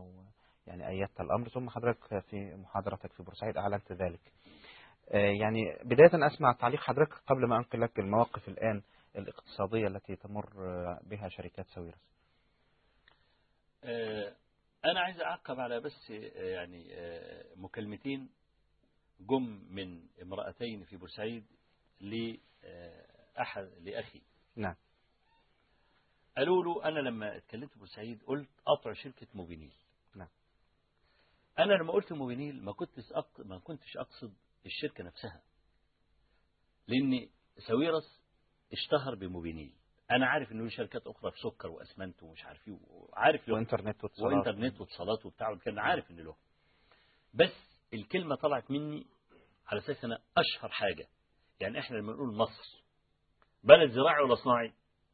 ويعني 0.68 0.88
أيدت 0.88 1.22
الأمر 1.22 1.50
ثم 1.50 1.70
حضرتك 1.70 2.20
في 2.20 2.56
محاضرتك 2.56 3.12
في 3.14 3.24
بورسعيد 3.24 3.58
أعلنت 3.58 3.92
ذلك. 3.92 4.34
يعني 5.12 5.78
بداية 5.84 6.28
أسمع 6.28 6.54
تعليق 6.54 6.80
حضرتك 6.80 7.14
قبل 7.14 7.48
ما 7.48 7.58
أنقل 7.58 7.82
لك 7.82 8.00
المواقف 8.00 8.48
الآن 8.48 8.82
الاقتصادية 9.16 9.88
التي 9.88 10.16
تمر 10.16 10.50
بها 11.04 11.30
شركات 11.30 11.66
ساويرس. 11.68 12.16
أنا 14.86 15.00
عايز 15.00 15.22
أعقب 15.22 15.60
على 15.60 15.80
بس 15.80 16.10
يعني 16.36 16.88
مكالمتين 17.56 18.30
جم 19.20 19.66
من 19.70 20.02
امرأتين 20.22 20.84
في 20.84 20.98
بورسعيد 20.98 21.46
لأحد 23.36 23.64
لأخي. 23.82 24.22
نعم. 24.56 24.76
قالوا 26.38 26.64
له 26.64 26.86
أنا 26.86 27.00
لما 27.00 27.38
اتكلمت 27.38 27.72
في 27.72 27.80
بورسعيد 27.80 28.24
قلت 28.24 28.50
قطع 28.66 28.94
شركة 28.94 29.28
موبينيل 29.34 29.74
نعم. 30.16 30.28
أنا 31.60 31.74
لما 31.74 31.94
قلت 31.94 32.14
موبينيل 32.14 32.64
ما 32.64 32.72
كنتش 32.74 33.12
أق... 33.12 33.40
ما 33.40 33.60
كنتش 33.60 33.98
أقصد 33.98 34.34
الشركة 34.66 35.04
نفسها. 35.04 35.42
لأن 36.88 37.30
ساويرس 37.68 38.22
اشتهر 38.74 39.16
بموبينيل 39.16 39.76
أنا 40.12 40.28
عارف 40.28 40.52
إنه 40.52 40.70
شركات 40.70 41.08
أخرى 41.08 41.32
في 41.32 41.38
سكر 41.38 41.68
وأسمنت 41.68 42.24
ومش 42.24 42.46
عارف 42.46 42.68
إيه 42.68 42.74
وعارف 42.88 43.48
له. 43.48 43.56
وإنترنت 43.56 44.04
واتصالات. 44.04 44.34
وإنترنت 44.34 44.82
واتصالات 44.82 45.26
وبتاع 45.26 45.56
كان 45.56 45.80
عارف 45.80 46.12
إن 46.12 46.20
له. 46.20 46.36
بس 47.34 47.54
الكلمة 47.94 48.36
طلعت 48.36 48.72
مني 48.72 49.08
على 49.68 49.80
أساس 49.80 50.06
أنا 50.06 50.20
أشهر 50.38 50.70
حاجة. 50.70 51.08
يعني 51.60 51.80
إحنا 51.80 51.98
لما 51.98 52.14
نقول 52.14 52.36
مصر 52.36 52.85
بلد 53.66 53.92
زراعي 53.92 54.24
ولا 54.24 54.36
صناعي؟ 54.36 54.74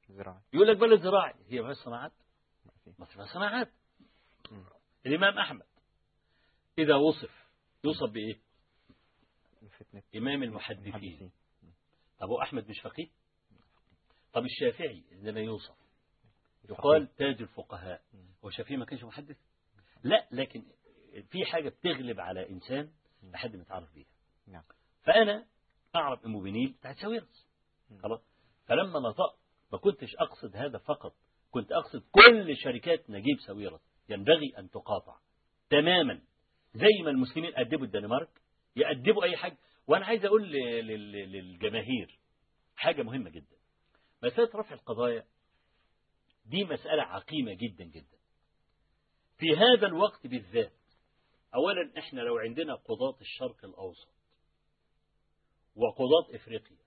زراعي. 0.09 0.41
يقول 0.53 0.67
لك 0.67 0.77
بلد 0.77 1.01
زراعي 1.01 1.33
هي 1.33 1.63
فيها 1.63 1.73
صناعات. 1.73 2.11
ما 2.99 3.05
فيها. 3.05 3.25
صناعات. 3.25 3.71
الإمام 5.05 5.39
أحمد 5.39 5.65
إذا 6.77 6.95
وصف 6.95 7.47
يوصف 7.83 8.09
بإيه؟ 8.09 8.39
إمام 10.15 10.43
المحدثين. 10.43 11.31
هو 12.21 12.41
أحمد 12.41 12.69
مش 12.69 12.79
فقيه؟ 12.79 13.07
طب 14.33 14.45
الشافعي 14.45 15.03
عندما 15.11 15.39
يوصف 15.39 15.75
يقال 16.69 17.15
تاج 17.15 17.41
الفقهاء. 17.41 18.01
مم. 18.13 18.29
هو 18.43 18.49
الشافعي 18.49 18.77
ما 18.77 18.85
كانش 18.85 19.03
محدث؟ 19.03 19.37
لا 20.03 20.27
لكن 20.31 20.63
في 21.29 21.45
حاجة 21.45 21.69
بتغلب 21.69 22.19
على 22.19 22.49
إنسان 22.49 22.91
لحد 23.23 23.55
ما 23.55 23.61
يتعرف 23.61 23.93
بيها. 23.93 24.07
نعم. 24.47 24.63
فأنا 25.03 25.45
أعرف 25.95 26.25
أم 26.25 26.43
بنيل 26.43 26.71
بتاعت 26.71 26.97
ساويرس. 26.97 27.47
خلاص. 28.03 28.30
فلما 28.71 28.99
نطقت 28.99 29.39
ما 29.71 29.77
كنتش 29.77 30.15
أقصد 30.15 30.55
هذا 30.55 30.77
فقط 30.77 31.15
كنت 31.51 31.71
أقصد 31.71 32.03
كل 32.11 32.57
شركات 32.57 33.09
نجيب 33.09 33.39
ساويرس 33.47 33.81
ينبغي 34.09 34.53
أن 34.57 34.69
تقاطع 34.69 35.17
تماما 35.69 36.21
زي 36.73 37.03
ما 37.03 37.09
المسلمين 37.09 37.51
أدبوا 37.55 37.85
الدنمارك 37.85 38.41
يأدبوا 38.75 39.23
أي 39.23 39.37
حاجة. 39.37 39.57
وأنا 39.87 40.05
عايز 40.05 40.25
أقول 40.25 40.51
للجماهير 40.51 42.19
حاجة 42.75 43.03
مهمة 43.03 43.29
جدا. 43.29 43.57
مسألة 44.23 44.49
رفع 44.55 44.73
القضايا 44.75 45.25
دي 46.45 46.63
مسألة 46.63 47.03
عقيمة 47.03 47.53
جدا 47.53 47.83
جدا. 47.83 48.17
في 49.37 49.57
هذا 49.57 49.87
الوقت 49.87 50.27
بالذات 50.27 50.73
أولا 51.55 51.93
إحنا 51.97 52.21
لو 52.21 52.37
عندنا 52.37 52.75
قضاة 52.75 53.17
الشرق 53.21 53.65
الأوسط 53.65 54.13
وقضاة 55.75 56.35
إفريقيا 56.35 56.80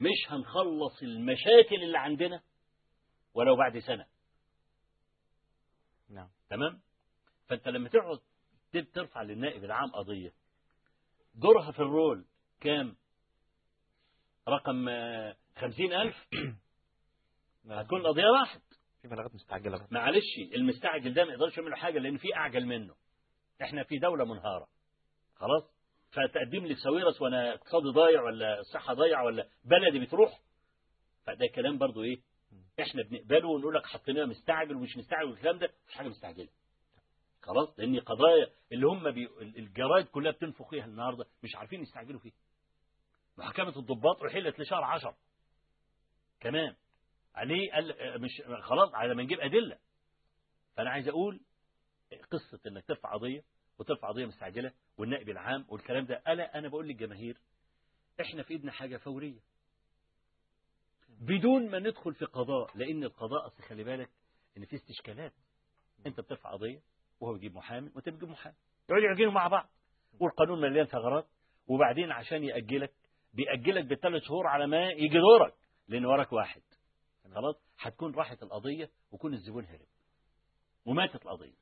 مش 0.00 0.32
هنخلص 0.32 1.02
المشاكل 1.02 1.82
اللي 1.82 1.98
عندنا 1.98 2.42
ولو 3.34 3.56
بعد 3.56 3.78
سنة. 3.78 4.06
نعم. 6.10 6.28
تمام؟ 6.50 6.80
فأنت 7.48 7.68
لما 7.68 7.88
تقعد 7.88 8.18
ترفع 8.94 9.22
للنائب 9.22 9.64
العام 9.64 9.90
قضية 9.92 10.32
دورها 11.34 11.72
في 11.72 11.78
الرول 11.78 12.24
كام؟ 12.60 12.96
رقم 14.48 14.88
آه، 14.88 15.36
خمسين 15.56 15.92
ألف؟ 15.92 16.16
هتكون 17.70 18.00
القضية 18.00 18.24
راحت. 18.40 18.62
في 19.02 19.08
بلاغات 19.08 19.34
مستعجلة. 19.34 19.88
معلش 19.90 20.24
المستعجل 20.54 21.14
ده 21.14 21.24
ما 21.24 21.32
يقدرش 21.32 21.58
يعمل 21.58 21.74
حاجة 21.74 21.98
لأن 21.98 22.16
في 22.16 22.36
أعجل 22.36 22.66
منه. 22.66 22.94
إحنا 23.62 23.84
في 23.84 23.98
دولة 23.98 24.24
منهارة. 24.24 24.68
خلاص؟ 25.34 25.77
فتقدم 26.10 26.66
لي 26.66 26.74
ساويرس 26.74 27.22
وأنا 27.22 27.54
اقتصادي 27.54 27.88
ضايع 27.88 28.22
ولا 28.22 28.60
الصحة 28.60 28.94
ضايعة 28.94 29.24
ولا 29.24 29.48
بلدي 29.64 29.98
بتروح 29.98 30.40
فده 31.26 31.46
كلام 31.54 31.78
برضو 31.78 32.02
إيه 32.02 32.20
إحنا 32.80 33.02
بنقبله 33.02 33.48
ونقول 33.48 33.74
لك 33.74 33.86
حطيناه 33.86 34.24
مستعجل 34.24 34.76
ومش 34.76 34.96
مستعجل 34.96 35.30
والكلام 35.30 35.58
ده 35.58 35.70
مش 35.88 35.94
حاجة 35.94 36.08
مستعجلة. 36.08 36.48
خلاص؟ 37.42 37.78
لأن 37.78 38.00
قضايا 38.00 38.50
اللي 38.72 38.86
هم 38.86 39.10
بي... 39.10 39.28
الجرايد 39.40 40.06
كلها 40.06 40.32
بتنفخ 40.32 40.70
فيها 40.70 40.84
النهارده 40.84 41.26
مش 41.42 41.56
عارفين 41.56 41.82
يستعجلوا 41.82 42.20
فيها. 42.20 42.32
محكمة 43.38 43.78
الضباط 43.78 44.22
رحلت 44.22 44.60
لشهر 44.60 44.84
عشر. 44.84 45.14
كمان 46.40 46.74
عليه 47.34 47.72
قال 47.72 47.94
مش 48.20 48.42
خلاص 48.62 48.94
على 48.94 49.14
ما 49.14 49.22
نجيب 49.22 49.40
أدلة. 49.40 49.78
فأنا 50.76 50.90
عايز 50.90 51.08
أقول 51.08 51.40
قصة 52.30 52.60
إنك 52.66 52.84
ترفع 52.86 53.12
قضية 53.14 53.42
وترفع 53.78 54.08
قضية 54.08 54.26
مستعجلة 54.26 54.72
والنائب 54.98 55.28
العام 55.28 55.66
والكلام 55.68 56.06
ده. 56.06 56.22
ألا 56.28 56.58
أنا 56.58 56.68
بقول 56.68 56.88
للجماهير 56.88 57.38
إحنا 58.20 58.42
في 58.42 58.50
إيدنا 58.50 58.72
حاجة 58.72 58.96
فورية. 58.96 59.40
بدون 61.20 61.70
ما 61.70 61.78
ندخل 61.78 62.14
في 62.14 62.24
قضاء 62.24 62.76
لأن 62.76 63.04
القضاء 63.04 63.46
أصل 63.46 63.62
خلي 63.62 63.84
بالك 63.84 64.10
إن 64.56 64.64
في 64.64 64.76
استشكالات. 64.76 65.32
أنت 66.06 66.20
بترفع 66.20 66.52
قضية 66.52 66.80
وهو 67.20 67.32
بيجيب 67.32 67.54
محامي 67.54 67.90
وأنت 67.94 68.08
بتجيب 68.08 68.28
محامي. 68.28 68.56
يقعدوا 68.88 69.06
يعجنوا 69.08 69.32
مع 69.32 69.48
بعض. 69.48 69.68
والقانون 70.20 70.60
مليان 70.60 70.86
ثغرات. 70.86 71.26
وبعدين 71.66 72.12
عشان 72.12 72.44
يأجلك 72.44 72.92
بيأجلك 73.34 73.84
بالثلاث 73.84 74.22
شهور 74.22 74.46
على 74.46 74.66
ما 74.66 74.90
يجي 74.90 75.18
دورك 75.18 75.54
لأن 75.88 76.04
وراك 76.04 76.32
واحد. 76.32 76.62
خلاص؟ 77.34 77.56
هتكون 77.78 78.14
راحت 78.14 78.42
القضية 78.42 78.90
ويكون 79.12 79.34
الزبون 79.34 79.64
هرب. 79.64 79.86
وماتت 80.84 81.26
القضية. 81.26 81.54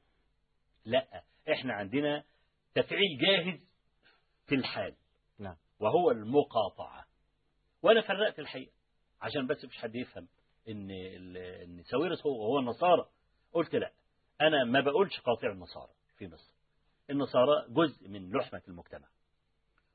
لأ 0.85 1.25
إحنا 1.53 1.73
عندنا 1.75 2.25
تفعيل 2.75 3.19
جاهز 3.21 3.61
في 4.47 4.55
الحال. 4.55 4.95
نعم. 5.39 5.57
وهو 5.81 6.11
المقاطعة. 6.11 7.05
وأنا 7.83 8.01
فرقت 8.01 8.39
الحقيقة. 8.39 8.73
عشان 9.23 9.47
بس 9.47 9.65
مش 9.65 9.79
حد 9.79 9.95
يفهم 9.95 10.29
إن 10.69 10.91
ال- 10.91 11.37
إن 11.37 11.83
ساويرس 11.83 12.27
هو 12.27 12.43
هو 12.45 12.59
النصارى. 12.59 13.07
قلت 13.53 13.75
لا. 13.75 13.93
أنا 14.41 14.65
ما 14.65 14.81
بقولش 14.81 15.21
قاطع 15.21 15.51
النصارى 15.53 15.91
في 16.19 16.27
مصر. 16.29 16.53
النصارى 17.11 17.67
جزء 17.69 18.09
من 18.09 18.31
لحمة 18.37 18.63
المجتمع. 18.69 19.09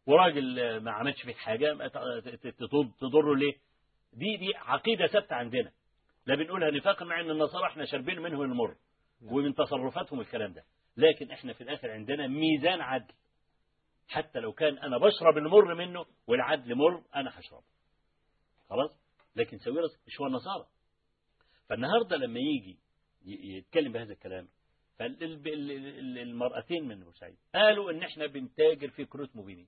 وراجل 0.05 0.77
ما 0.79 0.91
عملش 0.91 1.21
فيك 1.21 1.37
حاجة 1.37 1.87
تضره 2.99 3.35
ليه؟ 3.35 3.53
دي 4.13 4.37
دي 4.37 4.55
عقيدة 4.55 5.07
ثابتة 5.07 5.35
عندنا. 5.35 5.71
لا 6.25 6.35
بنقولها 6.35 6.71
نفاقا 6.71 7.05
مع 7.05 7.19
إن 7.19 7.29
النصارى 7.29 7.65
إحنا 7.65 7.85
شاربين 7.85 8.19
منهم 8.19 8.41
المر. 8.41 8.75
نعم. 9.21 9.33
ومن 9.33 9.55
تصرفاتهم 9.55 10.19
الكلام 10.21 10.53
ده. 10.53 10.63
لكن 10.97 11.31
إحنا 11.31 11.53
في 11.53 11.61
الآخر 11.61 11.91
عندنا 11.91 12.27
ميزان 12.27 12.81
عدل. 12.81 13.13
حتى 14.07 14.39
لو 14.39 14.53
كان 14.53 14.77
أنا 14.77 14.97
بشرب 14.97 15.37
المر 15.37 15.75
منه 15.75 16.05
والعدل 16.27 16.75
مر 16.75 17.03
أنا 17.15 17.39
هشربه. 17.39 17.63
خلاص؟ 18.69 19.01
لكن 19.35 19.57
ساويرس 19.57 20.01
مش 20.07 20.21
هو 20.21 20.27
النصارى 20.27 20.67
فالنهاردة 21.69 22.17
لما 22.17 22.39
يجي 22.39 22.79
يتكلم 23.25 23.91
بهذا 23.91 24.13
الكلام 24.13 24.47
فالمرأتين 24.99 26.87
من 26.87 27.03
بورسعيد 27.03 27.37
قالوا 27.55 27.91
إن 27.91 28.03
إحنا 28.03 28.25
بنتاجر 28.25 28.89
في 28.89 29.05
كروت 29.05 29.35
موبينيل. 29.35 29.67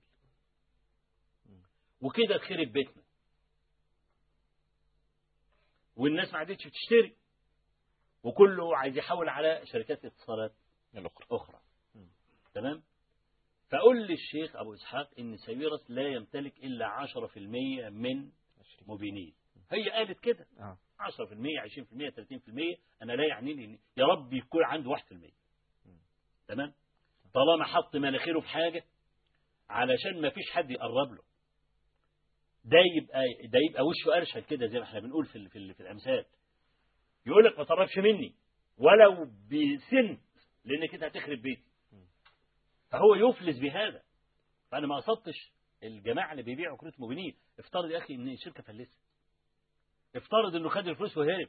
وكده 2.00 2.38
خرب 2.38 2.68
بيتنا. 2.72 3.02
والناس 5.96 6.32
ما 6.32 6.38
عادتش 6.38 6.66
بتشتري. 6.66 7.16
وكله 8.22 8.76
عايز 8.76 8.96
يحول 8.96 9.28
على 9.28 9.60
شركات 9.66 10.04
اتصالات. 10.04 10.54
الأخرى 10.98 11.26
أخرى. 11.30 11.60
تمام؟ 12.54 12.82
فقل 13.70 14.06
للشيخ 14.06 14.56
أبو 14.56 14.74
إسحاق 14.74 15.10
إن 15.18 15.36
ساويرس 15.36 15.90
لا 15.90 16.08
يمتلك 16.08 16.58
إلا 16.64 16.86
10% 16.88 17.90
من 17.90 18.30
موبينيل 18.86 19.34
هي 19.70 19.90
قالت 19.90 20.20
كده. 20.20 20.46
آه. 20.60 20.78
10% 21.00 21.60
20% 21.60 22.10
30% 22.10 22.78
أنا 23.02 23.12
لا 23.12 23.24
يعنيني 23.28 23.80
يا 23.96 24.04
رب 24.04 24.32
يكون 24.32 24.64
عنده 24.64 24.90
1% 24.90 25.32
تمام؟ 26.48 26.72
طالما 27.34 27.64
حط 27.64 27.96
مناخيره 27.96 28.40
في 28.40 28.48
حاجة 28.48 28.84
علشان 29.68 30.20
ما 30.20 30.30
فيش 30.30 30.50
حد 30.50 30.70
يقرب 30.70 31.12
له. 31.12 31.22
ده 32.64 32.78
يبقى 32.96 33.22
ده 33.48 33.58
يبقى 33.70 33.82
وشه 33.86 34.16
أرشد 34.16 34.46
كده 34.50 34.66
زي 34.66 34.78
ما 34.78 34.84
إحنا 34.84 35.00
بنقول 35.00 35.26
في 35.26 35.48
في, 35.48 35.74
في 35.74 35.80
الأمثال. 35.80 36.24
يقول 37.26 37.44
لك 37.44 37.58
ما 37.58 37.64
تقربش 37.64 37.98
مني. 37.98 38.34
ولو 38.78 39.24
بسنت 39.24 40.20
لأن 40.64 40.88
كده 40.88 41.06
هتخرب 41.06 41.38
بيتي. 41.38 41.64
فهو 42.90 43.14
يفلس 43.14 43.58
بهذا. 43.58 44.02
فأنا 44.70 44.86
ما 44.86 44.96
قصدتش 44.96 45.52
الجماعة 45.82 46.32
اللي 46.32 46.42
بيبيعوا 46.42 46.76
كروت 46.76 47.00
موبينيل 47.00 47.36
افترض 47.58 47.90
يا 47.90 47.98
أخي 47.98 48.14
إن 48.14 48.28
الشركة 48.28 48.62
فلست. 48.62 49.00
افترض 50.16 50.54
إنه 50.54 50.68
خد 50.68 50.88
الفلوس 50.88 51.16
وهرب. 51.16 51.48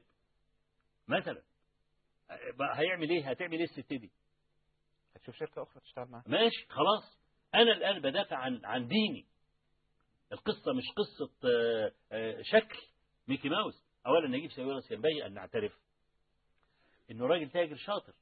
مثلا. 1.07 1.41
هيعمل 2.75 3.09
إيه؟ 3.09 3.29
هتعمل 3.29 3.57
إيه 3.57 3.63
الست 3.63 3.93
دي؟ 3.93 4.11
هتشوف 5.15 5.35
شركة 5.35 5.63
أخرى 5.63 5.81
تشتغل 5.81 6.05
معاها. 6.09 6.23
ماشي 6.27 6.65
خلاص. 6.69 7.19
أنا 7.55 7.71
الآن 7.71 8.01
بدافع 8.01 8.37
عن 8.37 8.65
عن 8.65 8.87
ديني. 8.87 9.25
القصة 10.31 10.73
مش 10.73 10.83
قصة 10.97 11.33
آه، 11.49 11.91
آه، 12.11 12.41
شكل. 12.41 12.77
ميكي 13.27 13.49
ماوس. 13.49 13.85
اولا 14.07 14.27
نجيب 14.37 14.51
ساويرس 14.51 14.91
ينبغي 14.91 15.25
أن 15.25 15.33
نعترف 15.33 15.79
إنه 17.11 17.27
راجل 17.27 17.49
تاجر 17.49 17.75
شاطر. 17.75 18.13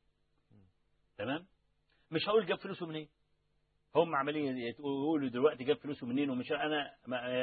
تمام؟ 1.18 1.46
مش 2.12 2.22
هقول 2.30 2.46
جاب 2.46 2.58
فلوسه 2.58 2.86
منين. 2.86 3.10
هم 3.96 4.16
عمالين 4.16 4.58
يقولوا 4.58 5.30
دلوقتي 5.30 5.64
جاب 5.64 5.78
فلوسه 5.78 6.08
منين 6.08 6.30
ومش 6.30 6.52
أنا 6.52 6.96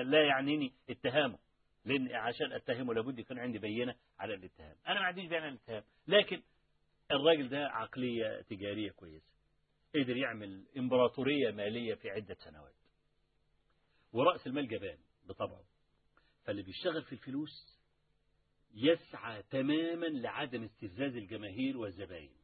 لا 0.03 0.27
يعنيني 0.27 0.73
اتهامه 0.91 1.39
لأن 1.85 2.13
عشان 2.15 2.53
اتهمه 2.53 2.95
لابد 2.95 3.19
يكون 3.19 3.39
عندي 3.39 3.59
بينة 3.59 3.95
على 4.19 4.35
الاتهام. 4.35 4.77
أنا 4.89 5.01
ما 5.01 5.07
عنديش 5.07 5.27
بيان 5.29 5.43
على 5.43 5.53
الاتهام 5.53 5.83
لكن 6.09 6.43
الراجل 7.11 7.49
ده 7.49 7.69
عقلية 7.69 8.41
تجارية 8.41 8.91
كويسة 8.91 9.31
قدر 9.95 10.17
يعمل 10.17 10.67
إمبراطورية 10.77 11.51
مالية 11.51 11.95
في 11.95 12.11
عدة 12.11 12.35
سنوات. 12.35 12.75
ورأس 14.13 14.47
المال 14.47 14.69
جبان 14.69 14.99
بطبعه 15.29 15.65
فاللي 16.45 16.63
بيشتغل 16.63 17.03
في 17.03 17.13
الفلوس 17.13 17.81
يسعى 18.75 19.43
تماما 19.43 20.07
لعدم 20.07 20.63
استفزاز 20.65 21.17
الجماهير 21.17 21.77
والزباين. 21.79 22.40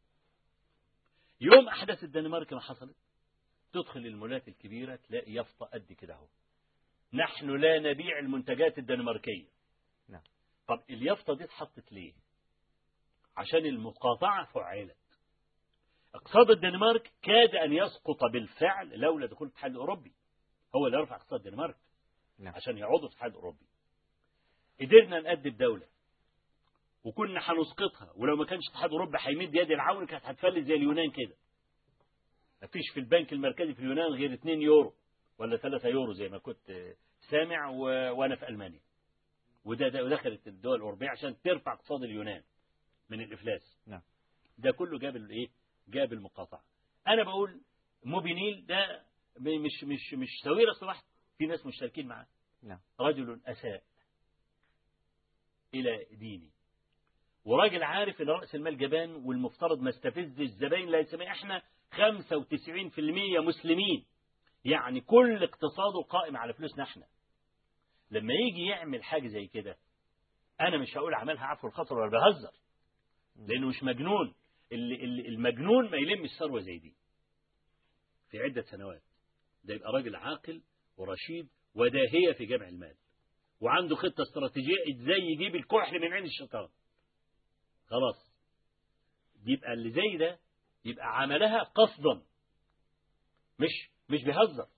يوم 1.40 1.68
أحداث 1.68 2.04
الدنمارك 2.04 2.52
ما 2.52 2.60
حصلت 2.60 2.96
تدخل 3.72 4.00
المولات 4.00 4.48
الكبيرة 4.48 4.96
تلاقي 4.96 5.32
يافطة 5.32 5.66
قد 5.66 5.92
كده 5.92 6.14
أهو. 6.14 6.26
نحن 7.12 7.50
لا 7.50 7.78
نبيع 7.78 8.18
المنتجات 8.18 8.78
الدنماركية. 8.78 9.48
نعم. 10.08 10.22
طب 10.68 10.82
اليافطة 10.90 11.34
دي 11.34 11.44
اتحطت 11.44 11.92
ليه؟ 11.92 12.12
عشان 13.36 13.66
المقاطعة 13.66 14.44
فعلت 14.44 14.96
اقتصاد 16.14 16.50
الدنمارك 16.50 17.12
كاد 17.22 17.54
أن 17.54 17.72
يسقط 17.72 18.24
بالفعل 18.32 18.98
لولا 19.00 19.26
دخول 19.26 19.48
الاتحاد 19.48 19.70
الأوروبي. 19.70 20.12
هو 20.74 20.86
اللي 20.86 20.98
رفع 20.98 21.16
اقتصاد 21.16 21.46
الدنمارك 21.46 21.76
نعم. 22.38 22.54
عشان 22.54 22.78
يعودوا 22.78 23.08
في 23.08 23.14
الاتحاد 23.14 23.30
الأوروبي. 23.30 23.66
قدرنا 24.80 25.20
نأدب 25.20 25.56
دولة 25.56 25.86
وكنا 27.06 27.40
هنسقطها 27.42 28.12
ولو 28.16 28.36
ما 28.36 28.44
كانش 28.44 28.62
الاتحاد 28.64 28.90
الأوروبي 28.90 29.18
هيمد 29.20 29.54
يد 29.54 29.70
العون 29.70 30.06
كانت 30.06 30.24
هتفلت 30.24 30.64
زي 30.66 30.74
اليونان 30.74 31.10
كده. 31.10 31.36
مفيش 32.62 32.82
في 32.94 33.00
البنك 33.00 33.32
المركزي 33.32 33.74
في 33.74 33.80
اليونان 33.80 34.12
غير 34.12 34.32
2 34.34 34.62
يورو 34.62 34.94
ولا 35.38 35.56
3 35.56 35.88
يورو 35.88 36.12
زي 36.12 36.28
ما 36.28 36.38
كنت 36.38 36.94
سامع 37.30 37.68
و... 37.70 37.80
وأنا 38.18 38.36
في 38.36 38.48
ألمانيا. 38.48 38.80
وده 39.64 39.88
ده 39.88 40.04
ودخلت 40.04 40.46
الدول 40.48 40.74
الأوروبية 40.76 41.08
عشان 41.10 41.40
ترفع 41.42 41.72
اقتصاد 41.72 42.02
اليونان 42.02 42.42
من 43.10 43.20
الإفلاس. 43.20 43.78
نعم. 43.86 44.02
ده 44.58 44.70
كله 44.72 44.98
جاب 44.98 45.16
الايه 45.16 45.48
جاب 45.88 46.12
المقاطعة. 46.12 46.62
أنا 47.08 47.22
بقول 47.24 47.60
موبينيل 48.04 48.66
ده 48.66 49.02
مش 49.40 49.84
مش 49.84 50.14
مش 50.14 50.28
ساويرس 50.44 50.82
لوحده 50.82 51.06
في 51.38 51.46
ناس 51.46 51.66
مشتركين 51.66 52.06
معاه. 52.08 52.26
نعم. 52.62 52.78
رجل 53.00 53.40
أساء 53.46 53.82
إلى 55.74 56.06
ديني 56.12 56.50
وراجل 57.46 57.82
عارف 57.82 58.20
إن 58.22 58.28
رأس 58.28 58.54
المال 58.54 58.78
جبان 58.78 59.10
والمفترض 59.14 59.80
ما 59.80 59.90
استفز 59.90 60.40
الزباين 60.40 60.88
لا 60.88 60.98
يسمى 60.98 61.26
إحنا 61.30 61.62
95% 61.92 61.98
مسلمين. 63.40 64.04
يعني 64.64 65.00
كل 65.00 65.42
اقتصاده 65.42 66.00
قائم 66.08 66.36
على 66.36 66.52
فلوسنا 66.52 66.84
إحنا. 66.84 67.06
لما 68.10 68.32
يجي 68.34 68.62
يعمل 68.66 69.02
حاجة 69.04 69.26
زي 69.28 69.46
كده 69.46 69.76
أنا 70.60 70.78
مش 70.78 70.96
هقول 70.96 71.14
عملها 71.14 71.44
عفو 71.44 71.66
الخطر 71.66 71.98
ولا 71.98 72.10
بهزر 72.10 72.52
لأنه 73.36 73.68
مش 73.68 73.82
مجنون. 73.82 74.34
المجنون 74.72 75.90
ما 75.90 75.96
يلمش 75.96 76.28
ثروة 76.38 76.60
زي 76.60 76.78
دي. 76.78 76.94
في 78.30 78.38
عدة 78.38 78.62
سنوات 78.62 79.02
ده 79.64 79.74
يبقى 79.74 79.92
راجل 79.92 80.16
عاقل 80.16 80.62
ورشيد 80.96 81.48
وداهية 81.74 82.32
في 82.38 82.46
جمع 82.46 82.68
المال 82.68 82.94
وعنده 83.60 83.96
خطة 83.96 84.22
استراتيجية 84.22 84.76
إزاي 84.94 85.20
يجيب 85.20 85.54
الكحل 85.54 86.00
من 86.00 86.12
عين 86.12 86.24
الشيطان. 86.24 86.68
خلاص. 87.86 88.32
يبقى 89.46 89.72
اللي 89.72 89.90
زي 89.90 90.16
ده 90.16 90.38
يبقى 90.84 91.18
عملها 91.20 91.62
قصدا. 91.62 92.22
مش 93.58 93.90
مش 94.08 94.24
بيهزر. 94.24 94.68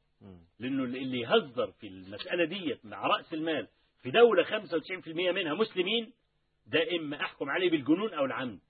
لأنه 0.59 0.85
اللي 0.85 1.20
يهزر 1.20 1.72
في 1.72 1.86
المسألة 1.86 2.44
ديت 2.44 2.85
مع 2.86 3.06
رأس 3.06 3.35
المال 3.35 3.68
في 4.02 4.10
دولة 4.10 4.44
95% 4.44 5.09
منها 5.32 5.55
مسلمين 5.55 6.12
ده 6.66 6.80
إما 7.01 7.20
أحكم 7.20 7.51
عليه 7.51 7.70
بالجنون 7.70 8.14
أو 8.14 8.24
العمد. 8.24 8.60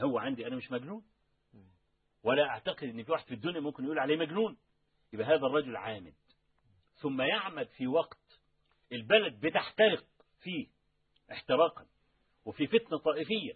هو 0.00 0.18
عندي 0.18 0.46
أنا 0.46 0.56
مش 0.56 0.70
مجنون. 0.70 1.04
ولا 2.22 2.48
أعتقد 2.48 2.84
إن 2.88 3.02
في 3.04 3.12
واحد 3.12 3.24
في 3.26 3.34
الدنيا 3.34 3.60
ممكن 3.60 3.84
يقول 3.84 3.98
عليه 3.98 4.16
مجنون. 4.16 4.56
يبقى 5.12 5.26
هذا 5.26 5.46
الرجل 5.46 5.76
عامد. 5.76 6.14
ثم 6.96 7.20
يعمد 7.22 7.66
في 7.68 7.86
وقت 7.86 8.40
البلد 8.92 9.46
بتحترق 9.46 10.04
فيه 10.40 10.66
احتراقا. 11.32 11.86
وفي 12.44 12.66
فتنة 12.66 12.98
طائفية. 12.98 13.52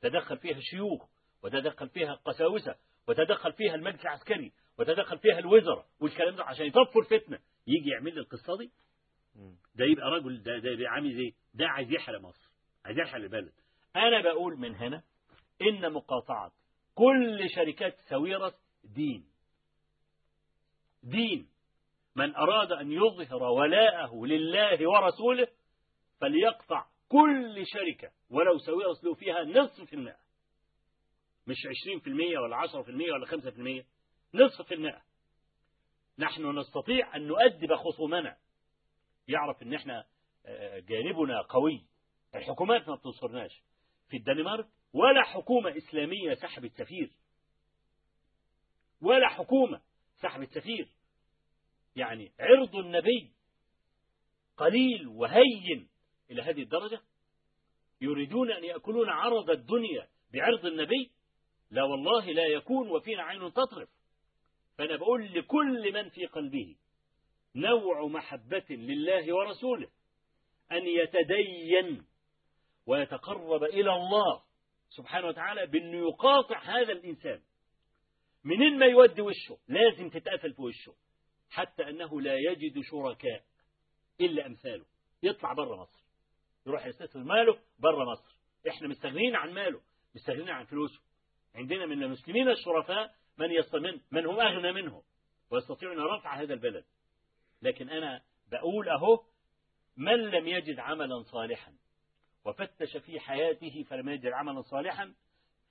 تدخل 0.00 0.38
فيها 0.38 0.56
الشيوخ 0.56 1.08
وتدخل 1.42 1.88
فيها 1.88 2.12
القساوسة 2.12 2.76
وتدخل 3.08 3.52
فيها 3.52 3.74
المجلس 3.74 4.00
العسكري 4.02 4.52
وتدخل 4.78 5.18
فيها 5.18 5.38
الوزراء. 5.38 5.86
والكلام 6.00 6.36
ده 6.36 6.44
عشان 6.44 6.66
يطفوا 6.66 7.02
الفتنة. 7.02 7.38
يجي 7.66 7.90
يعمل 7.90 8.14
لي 8.14 8.20
القصة 8.20 8.56
دي. 8.58 8.70
ده 9.74 9.84
يبقى 9.84 10.10
رجل 10.10 10.42
ده 10.42 10.58
ده, 10.58 10.74
ده 10.74 10.88
عامل 10.88 11.14
زي 11.16 11.34
ده 11.54 11.68
عايز 11.68 11.92
يحرق 11.92 12.20
مصر 12.20 12.50
عايز 12.84 12.98
يحرق 12.98 13.14
البلد. 13.22 13.52
أنا 13.96 14.20
بقول 14.22 14.56
من 14.56 14.74
هنا 14.74 15.02
إن 15.62 15.92
مقاطعة 15.92 16.52
كل 16.94 17.46
شركات 17.54 17.96
ساويرس 18.08 18.64
دين. 18.84 19.24
دين. 21.02 21.48
من 22.16 22.34
أراد 22.36 22.72
أن 22.72 22.92
يظهر 22.92 23.42
ولاءه 23.42 24.26
لله 24.26 24.88
ورسوله 24.88 25.48
فليقطع 26.20 26.86
كل 27.10 27.64
شركة 27.66 28.12
ولو 28.30 28.58
ساويرس 28.58 29.04
له 29.04 29.14
فيها 29.14 29.44
نصف 29.44 29.84
في 29.84 29.92
المئة. 29.96 30.16
مش 31.46 31.56
20% 31.66 32.38
ولا 32.38 32.56
10% 32.56 33.12
ولا 33.12 33.26
5% 33.26 33.84
نصف 34.34 34.62
في 34.68 34.74
المئة. 34.74 35.02
نحن 36.18 36.58
نستطيع 36.58 37.16
أن 37.16 37.26
نؤدب 37.26 37.74
خصومنا. 37.74 38.36
يعرف 39.28 39.62
إن 39.62 39.74
إحنا 39.74 40.04
آه، 40.46 40.78
جانبنا 40.78 41.42
قوي. 41.42 41.86
الحكومات 42.34 42.88
ما 42.88 42.94
بتنصرناش. 42.94 43.62
في 44.08 44.16
الدنمارك 44.16 44.66
ولا 44.92 45.22
حكومة 45.22 45.76
إسلامية 45.76 46.34
سحبت 46.34 46.72
سفير. 46.72 47.10
ولا 49.00 49.28
حكومة 49.28 49.80
سحبت 50.22 50.48
سفير. 50.58 50.88
يعني 51.96 52.32
عرض 52.40 52.76
النبي 52.76 53.32
قليل 54.56 55.08
وهين. 55.08 55.89
إلى 56.30 56.42
هذه 56.42 56.62
الدرجة؟ 56.62 57.00
يريدون 58.00 58.50
أن 58.52 58.64
يأكلون 58.64 59.08
عرض 59.08 59.50
الدنيا 59.50 60.08
بعرض 60.32 60.66
النبي؟ 60.66 61.10
لا 61.70 61.82
والله 61.82 62.24
لا 62.24 62.46
يكون 62.46 62.90
وفينا 62.90 63.22
عين 63.22 63.52
تطرف. 63.52 63.88
فأنا 64.78 64.96
بقول 64.96 65.34
لكل 65.34 65.92
من 65.92 66.08
في 66.08 66.26
قلبه 66.26 66.76
نوع 67.54 68.06
محبة 68.06 68.66
لله 68.70 69.34
ورسوله 69.34 69.88
أن 70.72 70.86
يتدين 70.86 72.06
ويتقرب 72.86 73.64
إلى 73.64 73.92
الله 73.96 74.42
سبحانه 74.88 75.26
وتعالى 75.26 75.66
بأنه 75.66 76.08
يقاطع 76.08 76.62
هذا 76.62 76.92
الإنسان. 76.92 77.40
منين 78.44 78.78
ما 78.78 78.86
يودي 78.86 79.22
وشه 79.22 79.58
لازم 79.68 80.08
تتقفل 80.08 80.52
في 80.54 80.62
وشه 80.62 80.94
حتى 81.50 81.88
أنه 81.88 82.20
لا 82.20 82.34
يجد 82.34 82.80
شركاء 82.82 83.44
إلا 84.20 84.46
أمثاله. 84.46 84.84
يطلع 85.22 85.52
بره 85.52 85.76
مصر. 85.76 86.00
يروح 86.66 86.86
يستثمر 86.86 87.22
ماله 87.22 87.58
بره 87.78 88.04
مصر. 88.04 88.36
إحنا 88.68 88.88
مستغنين 88.88 89.36
عن 89.36 89.52
ماله 89.52 89.80
مستغنين 90.14 90.48
عن 90.48 90.64
فلوسه. 90.64 91.00
عندنا 91.54 91.86
من 91.86 92.02
المسلمين 92.02 92.48
الشرفاء 92.48 93.14
من 93.38 93.50
يستمن 93.50 94.00
من 94.10 94.26
هم 94.26 94.40
أغنى 94.40 94.72
منه 94.72 95.02
ويستطيعون 95.50 95.98
رفع 95.98 96.40
هذا 96.40 96.54
البلد. 96.54 96.84
لكن 97.62 97.90
أنا 97.90 98.22
بقول 98.50 98.88
أهو 98.88 99.24
من 99.96 100.30
لم 100.30 100.46
يجد 100.48 100.78
عملا 100.78 101.22
صالحا 101.22 101.72
وفتش 102.44 102.96
في 102.96 103.20
حياته 103.20 103.82
فلم 103.82 104.08
يجد 104.08 104.26
عملا 104.26 104.62
صالحا 104.62 105.14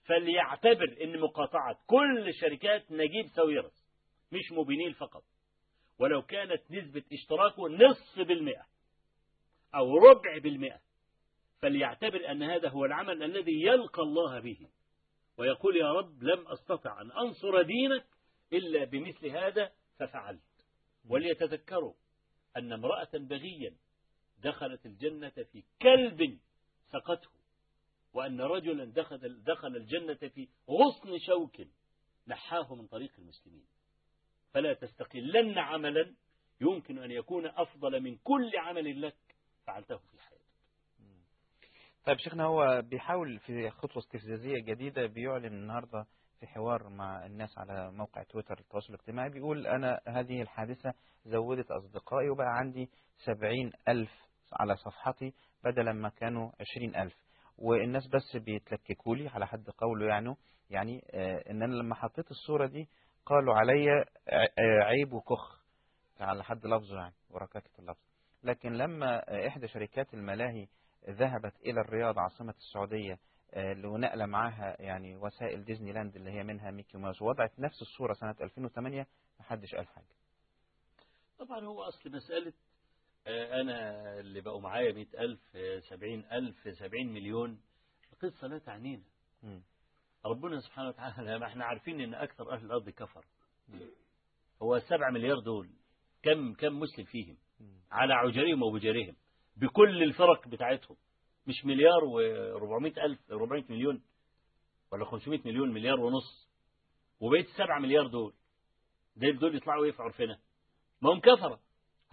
فليعتبر 0.05 0.97
إن 1.03 1.19
مقاطعة 1.19 1.79
كل 1.87 2.33
شركات 2.41 2.91
نجيب 2.91 3.27
ساويرس 3.35 3.89
مش 4.31 4.51
موبينيل 4.51 4.93
فقط. 4.93 5.23
ولو 5.99 6.21
كانت 6.21 6.71
نسبة 6.71 7.03
اشتراكه 7.13 7.69
نصف 7.69 8.27
بالمئة. 8.27 8.65
أو 9.75 9.97
ربع 9.97 10.37
بالمئة. 10.37 10.79
فليعتبر 11.59 12.31
أن 12.31 12.43
هذا 12.43 12.69
هو 12.69 12.85
العمل 12.85 13.23
الذي 13.23 13.61
يلقى 13.61 14.01
الله 14.01 14.39
به. 14.39 14.67
ويقول 15.37 15.77
يا 15.77 15.91
رب 15.91 16.23
لم 16.23 16.47
أستطع 16.47 17.01
أن 17.01 17.11
أنصر 17.11 17.61
دينك 17.61 18.05
إلا 18.53 18.83
بمثل 18.83 19.27
هذا 19.27 19.71
ففعلت. 19.99 20.41
وليتذكروا 21.09 21.93
أن 22.57 22.73
امرأة 22.73 23.09
بغيا 23.13 23.75
دخلت 24.43 24.85
الجنة 24.85 25.29
في 25.29 25.63
كلب 25.81 26.39
سقته 26.91 27.29
وأن 28.13 28.41
رجلا 28.41 28.85
دخل, 28.85 29.43
دخل 29.43 29.75
الجنة 29.75 30.13
في 30.13 30.47
غصن 30.69 31.17
شوك 31.19 31.61
نحاه 32.27 32.75
من 32.75 32.87
طريق 32.87 33.11
المسلمين. 33.19 33.65
فلا 34.53 34.73
تستقلن 34.73 35.57
عملا 35.57 36.15
يمكن 36.61 36.99
أن 36.99 37.11
يكون 37.11 37.45
أفضل 37.45 37.99
من 37.99 38.17
كل 38.17 38.51
عمل 38.57 39.01
لك 39.01 39.15
فعلته 39.69 39.97
في 39.97 40.21
حياتك. 40.21 40.39
طيب 42.05 42.17
شيخنا 42.17 42.43
هو 42.43 42.81
بيحاول 42.81 43.39
في 43.39 43.69
خطوة 43.69 43.97
استفزازية 44.03 44.63
جديدة 44.67 45.05
بيعلن 45.05 45.45
النهاردة 45.45 46.05
في 46.39 46.47
حوار 46.47 46.89
مع 46.89 47.25
الناس 47.25 47.57
على 47.57 47.91
موقع 47.91 48.23
تويتر 48.23 48.59
التواصل 48.59 48.93
الاجتماعي 48.93 49.29
بيقول 49.29 49.67
أنا 49.67 49.99
هذه 50.07 50.41
الحادثة 50.41 50.93
زودت 51.25 51.71
أصدقائي 51.71 52.29
وبقى 52.29 52.47
عندي 52.57 52.89
سبعين 53.25 53.71
ألف 53.87 54.11
على 54.53 54.75
صفحتي 54.75 55.33
بدلا 55.63 55.93
ما 55.93 56.09
كانوا 56.09 56.51
عشرين 56.59 56.95
ألف. 56.95 57.15
والناس 57.57 58.07
بس 58.07 58.37
بيتلككوا 58.43 59.15
لي 59.15 59.27
على 59.27 59.47
حد 59.47 59.69
قوله 59.69 60.05
يعني 60.07 60.35
يعني 60.69 61.05
آه 61.13 61.43
إن 61.51 61.63
أنا 61.63 61.73
لما 61.75 61.95
حطيت 61.95 62.31
الصورة 62.31 62.67
دي 62.67 62.89
قالوا 63.25 63.55
عليا 63.55 64.05
عيب 64.83 65.13
وكخ. 65.13 65.59
على 66.19 66.43
حد 66.43 66.65
لفظه 66.65 66.97
يعني 66.97 67.13
وركاكة 67.29 67.69
اللفظ. 67.79 68.08
لكن 68.43 68.73
لما 68.73 69.47
إحدى 69.47 69.67
شركات 69.67 70.13
الملاهي 70.13 70.67
ذهبت 71.09 71.53
إلى 71.65 71.81
الرياض 71.81 72.19
عاصمة 72.19 72.53
السعودية 72.57 73.19
ونقل 73.85 74.27
معاها 74.27 74.81
يعني 74.81 75.15
وسائل 75.17 75.63
ديزني 75.65 75.91
لاند 75.93 76.15
اللي 76.15 76.31
هي 76.31 76.43
منها 76.43 76.71
ميكي 76.71 76.97
ماوس 76.97 77.21
ووضعت 77.21 77.59
نفس 77.59 77.81
الصورة 77.81 78.13
سنة 78.13 78.35
2008 78.41 79.07
محدش 79.39 79.75
قال 79.75 79.87
حاجة. 79.87 80.05
طبعا 81.39 81.65
هو 81.65 81.81
أصل 81.83 82.11
مسألة 82.11 82.53
أنا 83.61 84.19
اللي 84.19 84.41
بقوا 84.41 84.61
معايا 84.61 84.93
مئة 84.93 85.19
ألف 85.21 85.41
سبعين 85.89 86.25
ألف 86.31 86.77
سبعين 86.79 87.13
مليون 87.13 87.61
القصة 88.13 88.47
لا 88.47 88.57
تعنينا. 88.59 89.03
م. 89.43 89.59
ربنا 90.25 90.59
سبحانه 90.59 90.87
وتعالى 90.89 91.39
ما 91.39 91.45
إحنا 91.47 91.65
عارفين 91.65 92.01
إن 92.01 92.13
أكثر 92.13 92.51
أهل 92.53 92.65
الأرض 92.65 92.89
كفر 92.89 93.25
هو 94.61 94.75
السبع 94.75 95.09
مليار 95.09 95.39
دول 95.39 95.69
كم 96.23 96.53
كم 96.53 96.79
مسلم 96.79 97.05
فيهم؟ 97.05 97.37
على 97.91 98.13
عجرهم 98.13 98.63
وبجرهم 98.63 99.15
بكل 99.57 100.03
الفرق 100.03 100.47
بتاعتهم. 100.47 100.97
مش 101.47 101.65
مليار 101.65 102.01
و400 102.01 102.97
ألف 103.03 103.31
400 103.31 103.63
مليون 103.69 104.01
ولا 104.91 105.05
500 105.05 105.39
مليون 105.45 105.73
مليار 105.73 105.99
ونص. 105.99 106.49
وبقيت 107.19 107.45
السبع 107.45 107.79
مليار 107.79 108.07
دول. 108.07 108.33
دول 109.15 109.39
دول 109.39 109.55
يطلعوا 109.55 109.85
إيه 109.85 109.91
في 109.91 110.01
عرفنا؟ 110.01 110.39
ما 111.01 111.13
هم 111.13 111.19
كفرة. 111.19 111.59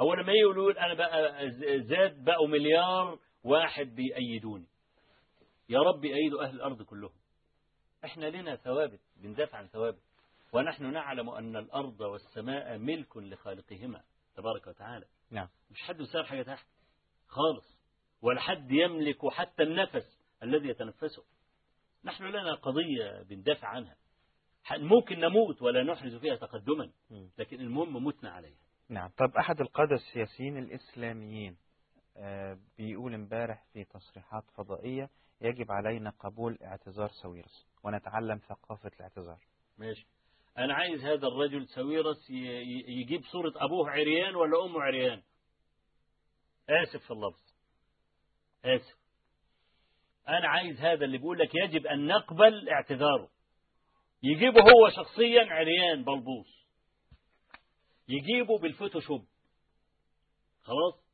هو 0.00 0.14
لما 0.14 0.32
يقولوا 0.32 0.86
أنا 0.86 0.94
بقى 0.94 1.50
زاد 1.80 2.24
بقوا 2.24 2.48
مليار 2.48 3.18
واحد 3.44 3.86
بيأيدوني. 3.86 4.66
يا 5.68 5.80
رب 5.80 6.04
يأيدوا 6.04 6.44
أهل 6.44 6.54
الأرض 6.54 6.82
كلهم. 6.82 7.12
إحنا 8.04 8.26
لنا 8.26 8.56
ثوابت 8.56 9.00
بندافع 9.16 9.58
عن 9.58 9.66
ثوابت. 9.66 10.02
ونحن 10.52 10.92
نعلم 10.92 11.30
أن 11.30 11.56
الأرض 11.56 12.00
والسماء 12.00 12.78
ملك 12.78 13.16
لخالقهما 13.16 14.02
تبارك 14.36 14.66
وتعالى. 14.66 15.06
نعم. 15.30 15.48
مش 15.70 15.82
حد 15.82 16.00
يسار 16.00 16.24
حاجة 16.24 16.42
تحت. 16.42 16.66
خالص. 17.26 17.76
ولا 18.22 18.40
حد 18.40 18.70
يملك 18.70 19.26
حتى 19.28 19.62
النفس 19.62 20.18
الذي 20.42 20.68
يتنفسه. 20.68 21.24
نحن 22.04 22.24
لنا 22.24 22.54
قضية 22.54 23.22
بندافع 23.22 23.68
عنها. 23.68 23.96
ممكن 24.70 25.20
نموت 25.20 25.62
ولا 25.62 25.82
نحرز 25.82 26.14
فيها 26.14 26.36
تقدما 26.36 26.90
لكن 27.38 27.60
المهم 27.60 28.04
متنا 28.04 28.30
عليها. 28.30 28.58
نعم. 28.88 29.08
طب 29.08 29.36
أحد 29.38 29.60
القادة 29.60 29.94
السياسيين 29.94 30.58
الإسلاميين 30.58 31.56
آه 32.16 32.58
بيقول 32.78 33.14
امبارح 33.14 33.64
في 33.72 33.84
تصريحات 33.84 34.44
فضائية 34.50 35.10
يجب 35.40 35.72
علينا 35.72 36.10
قبول 36.10 36.58
اعتذار 36.62 37.08
ساويرس 37.22 37.66
ونتعلم 37.84 38.38
ثقافة 38.38 38.90
الاعتذار. 38.96 39.38
ماشي. 39.78 40.06
أنا 40.58 40.74
عايز 40.74 41.04
هذا 41.04 41.26
الرجل 41.26 41.68
ساويرس 41.68 42.30
يجيب 42.88 43.24
صورة 43.24 43.52
أبوه 43.56 43.90
عريان 43.90 44.34
ولا 44.34 44.64
أمه 44.64 44.82
عريان. 44.82 45.22
آسف 46.68 47.02
في 47.04 47.10
اللفظ. 47.10 47.42
آسف. 48.64 48.96
أنا 50.28 50.48
عايز 50.48 50.80
هذا 50.80 51.04
اللي 51.04 51.18
بيقول 51.18 51.38
لك 51.38 51.50
يجب 51.54 51.86
أن 51.86 52.06
نقبل 52.06 52.68
اعتذاره. 52.68 53.30
يجيبه 54.22 54.60
هو 54.60 54.88
شخصيا 54.96 55.44
عريان 55.44 56.04
بلبوص. 56.04 56.66
يجيبه 58.08 58.58
بالفوتوشوب. 58.58 59.26
خلاص؟ 60.62 61.06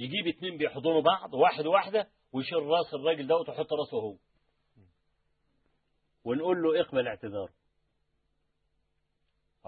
يجيب 0.00 0.26
اتنين 0.36 0.56
بيحضنوا 0.58 1.00
بعض 1.00 1.34
واحد 1.34 1.66
وواحدة 1.66 2.08
ويشيل 2.32 2.58
رأس 2.58 2.94
الراجل 2.94 3.26
ده 3.26 3.36
وتحط 3.36 3.72
رأسه 3.72 3.96
هو. 3.96 4.16
ونقول 6.24 6.62
له 6.62 6.80
اقبل 6.80 7.08
اعتذاره. 7.08 7.55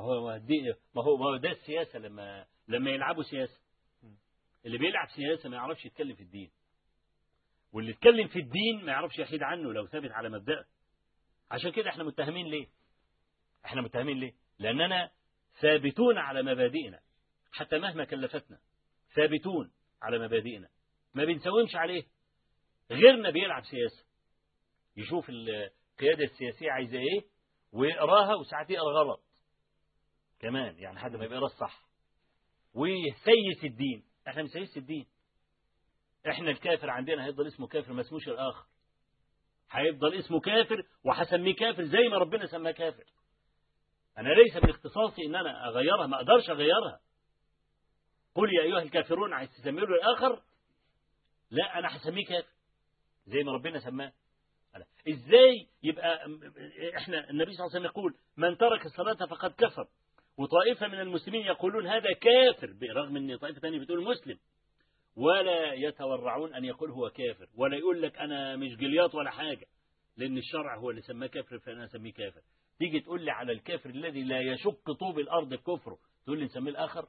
هو 0.02 0.26
ما 0.26 0.38
دي 0.38 0.74
ما 0.94 1.02
هو 1.02 1.16
ما 1.16 1.24
هو 1.26 1.36
ده 1.36 1.50
السياسة 1.50 1.98
لما 1.98 2.46
لما 2.68 2.90
يلعبوا 2.90 3.22
سياسة. 3.22 3.60
اللي 4.66 4.78
بيلعب 4.78 5.08
سياسة 5.08 5.48
ما 5.48 5.56
يعرفش 5.56 5.84
يتكلم 5.84 6.14
في 6.14 6.22
الدين. 6.22 6.50
واللي 7.72 7.90
يتكلم 7.90 8.28
في 8.28 8.38
الدين 8.38 8.84
ما 8.84 8.92
يعرفش 8.92 9.18
يحيد 9.18 9.42
عنه 9.42 9.72
لو 9.72 9.86
ثابت 9.86 10.10
على 10.10 10.28
مبدأه. 10.28 10.64
عشان 11.50 11.72
كده 11.72 11.90
إحنا 11.90 12.04
متهمين 12.04 12.46
ليه؟ 12.46 12.66
إحنا 13.64 13.82
متهمين 13.82 14.20
ليه؟ 14.20 14.32
لأننا 14.58 15.10
ثابتون 15.60 16.18
على 16.18 16.42
مبادئنا. 16.42 17.00
حتى 17.52 17.78
مهما 17.78 18.04
كلفتنا 18.04 18.58
ثابتون 19.14 19.72
على 20.02 20.18
مبادئنا. 20.18 20.68
ما 21.14 21.24
بنساومش 21.24 21.74
عليه. 21.74 22.04
غيرنا 22.90 23.30
بيلعب 23.30 23.64
سياسة. 23.64 24.04
يشوف 24.96 25.30
القيادة 25.30 26.24
السياسية 26.24 26.70
عايزة 26.70 26.98
إيه؟ 26.98 27.24
ويقراها 27.72 28.34
وساعات 28.34 28.70
يقرا 28.70 29.02
غلط. 29.02 29.27
كمان 30.40 30.78
يعني 30.78 30.98
حد 30.98 31.16
ما 31.16 31.24
يقرا 31.24 31.46
الصح 31.46 31.82
ويسيس 32.74 33.64
الدين. 33.64 34.04
إحنا 34.28 34.42
بنسيس 34.42 34.76
الدين. 34.76 35.06
إحنا 36.28 36.50
الكافر 36.50 36.90
عندنا 36.90 37.24
هيفضل 37.26 37.46
اسمه 37.46 37.66
كافر 37.66 37.92
ما 37.92 38.00
اسموش 38.00 38.28
الآخر. 38.28 38.66
هيفضل 39.70 40.14
اسمه 40.14 40.40
كافر 40.40 40.82
وهسميه 41.04 41.54
كافر 41.54 41.84
زي 41.84 42.08
ما 42.10 42.18
ربنا 42.18 42.46
سماه 42.46 42.70
كافر. 42.70 43.04
أنا 44.18 44.28
ليس 44.28 44.56
من 44.56 44.70
اختصاصي 44.70 45.26
إن 45.26 45.34
أنا 45.34 45.68
أغيرها 45.68 46.06
ما 46.06 46.16
أقدرش 46.16 46.50
أغيرها. 46.50 47.00
قل 48.34 48.54
يا 48.54 48.62
أيها 48.62 48.82
الكافرون 48.82 49.32
عايز 49.32 49.50
تسميه 49.50 49.82
له 49.82 49.94
الآخر 49.94 50.42
لا 51.50 51.78
أنا 51.78 51.96
هسميه 51.96 52.26
كافر 52.26 52.52
زي 53.26 53.42
ما 53.42 53.52
ربنا 53.52 53.78
سماه. 53.80 54.12
إزاي 55.08 55.68
يبقى 55.82 56.16
إحنا 56.96 57.30
النبي 57.30 57.52
صلى 57.52 57.66
الله 57.66 57.70
عليه 57.76 57.80
وسلم 57.80 57.84
يقول 57.84 58.14
من 58.36 58.56
ترك 58.56 58.86
الصلاة 58.86 59.26
فقد 59.26 59.52
كفر. 59.52 59.88
وطائفة 60.38 60.88
من 60.88 61.00
المسلمين 61.00 61.46
يقولون 61.46 61.86
هذا 61.86 62.12
كافر 62.12 62.72
برغم 62.72 63.16
إن 63.16 63.36
طائفة 63.36 63.60
ثانية 63.60 63.78
بتقول 63.78 64.04
مسلم. 64.04 64.38
ولا 65.16 65.72
يتورعون 65.72 66.54
أن 66.54 66.64
يقول 66.64 66.90
هو 66.90 67.10
كافر 67.10 67.48
ولا 67.54 67.76
يقول 67.76 68.02
لك 68.02 68.18
أنا 68.18 68.56
مش 68.56 68.76
جلياط 68.76 69.14
ولا 69.14 69.30
حاجة 69.30 69.66
لأن 70.16 70.38
الشرع 70.38 70.76
هو 70.76 70.90
اللي 70.90 71.02
سماه 71.02 71.26
كافر 71.26 71.58
فأنا 71.58 71.84
أسميه 71.84 72.12
كافر. 72.12 72.40
تيجي 72.78 73.00
تقول 73.00 73.24
لي 73.24 73.30
على 73.30 73.52
الكافر 73.52 73.90
الذي 73.90 74.22
لا 74.22 74.40
يشق 74.40 74.92
طوب 74.92 75.18
الأرض 75.18 75.48
بكفره 75.48 75.98
تقول 76.24 76.38
لي 76.38 76.44
نسميه 76.44 76.70
الآخر؟ 76.70 77.08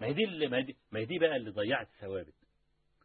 ما 0.00 0.06
هي 0.06 0.12
دي 0.12 0.46
ما 0.92 0.98
هي 0.98 1.04
دي, 1.04 1.18
بقى 1.18 1.36
اللي 1.36 1.50
ضيعت 1.50 1.86
الثوابت. 1.88 2.34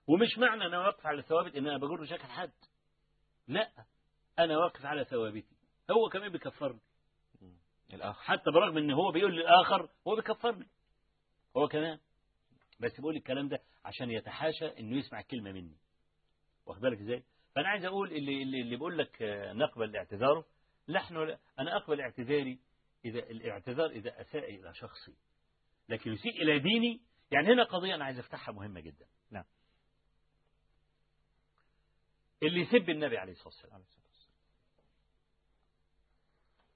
ومش 0.07 0.37
معنى 0.37 0.65
أنا 0.65 0.79
واقف 0.79 1.05
على 1.05 1.21
ثوابت 1.21 1.55
إن 1.55 1.67
أنا 1.67 1.77
بجر 1.77 2.05
شكل 2.05 2.23
حد. 2.27 2.51
لا 3.47 3.69
أنا 4.39 4.57
واقف 4.57 4.85
على 4.85 5.03
ثوابتي. 5.05 5.55
هو 5.91 6.09
كمان 6.09 6.31
بيكفرني. 6.31 6.79
الآخر. 7.93 8.21
حتى 8.21 8.51
برغم 8.51 8.77
إن 8.77 8.91
هو 8.91 9.11
بيقول 9.11 9.35
للآخر 9.35 9.89
هو 10.07 10.15
بيكفرني. 10.15 10.67
هو 11.57 11.67
كمان. 11.67 11.99
بس 12.79 12.95
بيقول 12.95 13.15
الكلام 13.15 13.47
ده 13.47 13.61
عشان 13.85 14.11
يتحاشى 14.11 14.79
إنه 14.79 14.97
يسمع 14.97 15.21
كلمه 15.21 15.51
مني. 15.51 15.77
واخد 16.65 16.81
بالك 16.81 16.99
إزاي؟ 16.99 17.23
فأنا 17.55 17.67
عايز 17.69 17.85
أقول 17.85 18.11
اللي 18.11 18.43
اللي, 18.43 18.63
بيقول 18.63 18.97
لك 18.97 19.21
آه، 19.21 19.53
نقبل 19.53 19.95
اعتذاره. 19.95 20.45
نحن 20.89 21.15
أنا 21.59 21.75
أقبل 21.77 22.01
اعتذاري 22.01 22.59
إذا 23.05 23.19
الاعتذار 23.19 23.89
إذا 23.89 24.21
أساء 24.21 24.55
إلى 24.55 24.73
شخصي. 24.73 25.15
لكن 25.89 26.11
يسيء 26.11 26.41
إلى 26.41 26.59
ديني 26.59 27.01
يعني 27.31 27.47
هنا 27.47 27.63
قضية 27.63 27.95
أنا 27.95 28.05
عايز 28.05 28.19
أفتحها 28.19 28.51
مهمة 28.53 28.79
جدا. 28.79 29.07
نعم. 29.31 29.45
اللي 32.43 32.59
يسب 32.59 32.89
النبي 32.89 33.17
عليه 33.17 33.31
الصلاة 33.31 33.47
والسلام. 33.47 33.83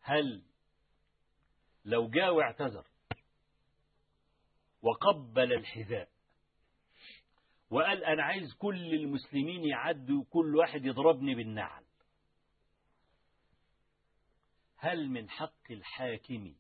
هل 0.02 0.44
لو 1.86 2.10
جاء 2.10 2.34
واعتذر 2.34 2.88
وقبل 4.82 5.54
الحذاء 5.54 6.10
وقال 7.70 8.04
أنا 8.04 8.24
عايز 8.24 8.54
كل 8.54 8.94
المسلمين 8.94 9.66
يعدوا 9.66 10.22
وكل 10.22 10.56
واحد 10.56 10.86
يضربني 10.86 11.36
بالنعل 11.36 11.84
هل 14.78 15.10
من 15.10 15.30
حق 15.30 15.72
الحاكم 15.72 16.56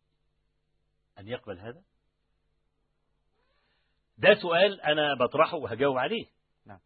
أن 1.20 1.28
يقبل 1.28 1.60
هذا؟ 1.60 1.84
ده 4.18 4.34
سؤال 4.42 4.82
أنا 4.82 5.16
بطرحه 5.20 5.58
وهجاوب 5.58 5.98
عليه 5.98 6.26
نعم. 6.66 6.80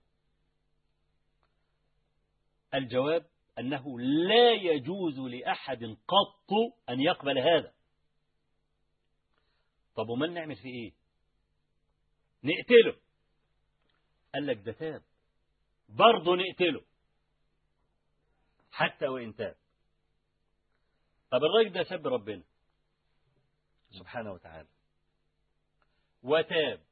الجواب 2.73 3.25
أنه 3.59 3.99
لا 3.99 4.51
يجوز 4.51 5.19
لأحد 5.19 5.83
قط 6.07 6.51
أن 6.89 6.99
يقبل 6.99 7.39
هذا 7.39 7.76
طب 9.97 10.09
وما 10.09 10.27
نعمل 10.27 10.55
فيه 10.55 10.69
إيه؟ 10.69 10.93
نقتله. 12.43 13.01
قال 14.33 14.47
لك 14.47 14.57
ده 14.57 14.71
تاب. 14.71 15.03
برضه 15.89 16.35
نقتله. 16.35 16.85
حتى 18.71 19.07
وإن 19.07 19.35
تاب. 19.35 19.55
طب 21.31 21.39
الراجل 21.43 21.73
ده 21.73 21.83
سب 21.83 22.07
ربنا. 22.07 22.43
سبحانه 23.99 24.31
وتعالى. 24.31 24.69
وتاب. 26.23 26.83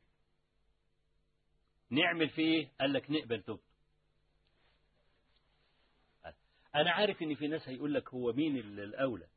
نعمل 1.89 2.29
فيه 2.29 2.43
إيه؟ 2.43 2.71
قال 2.79 2.93
لك 2.93 3.11
نقبل 3.11 3.43
توبته. 3.43 3.65
أنا 6.75 6.91
عارف 6.91 7.21
إن 7.21 7.35
في 7.35 7.47
ناس 7.47 7.67
هيقول 7.69 7.93
لك 7.93 8.09
هو 8.13 8.33
مين 8.33 8.57
ال- 8.57 8.79
الأولى. 8.79 9.25
مم. 9.27 9.34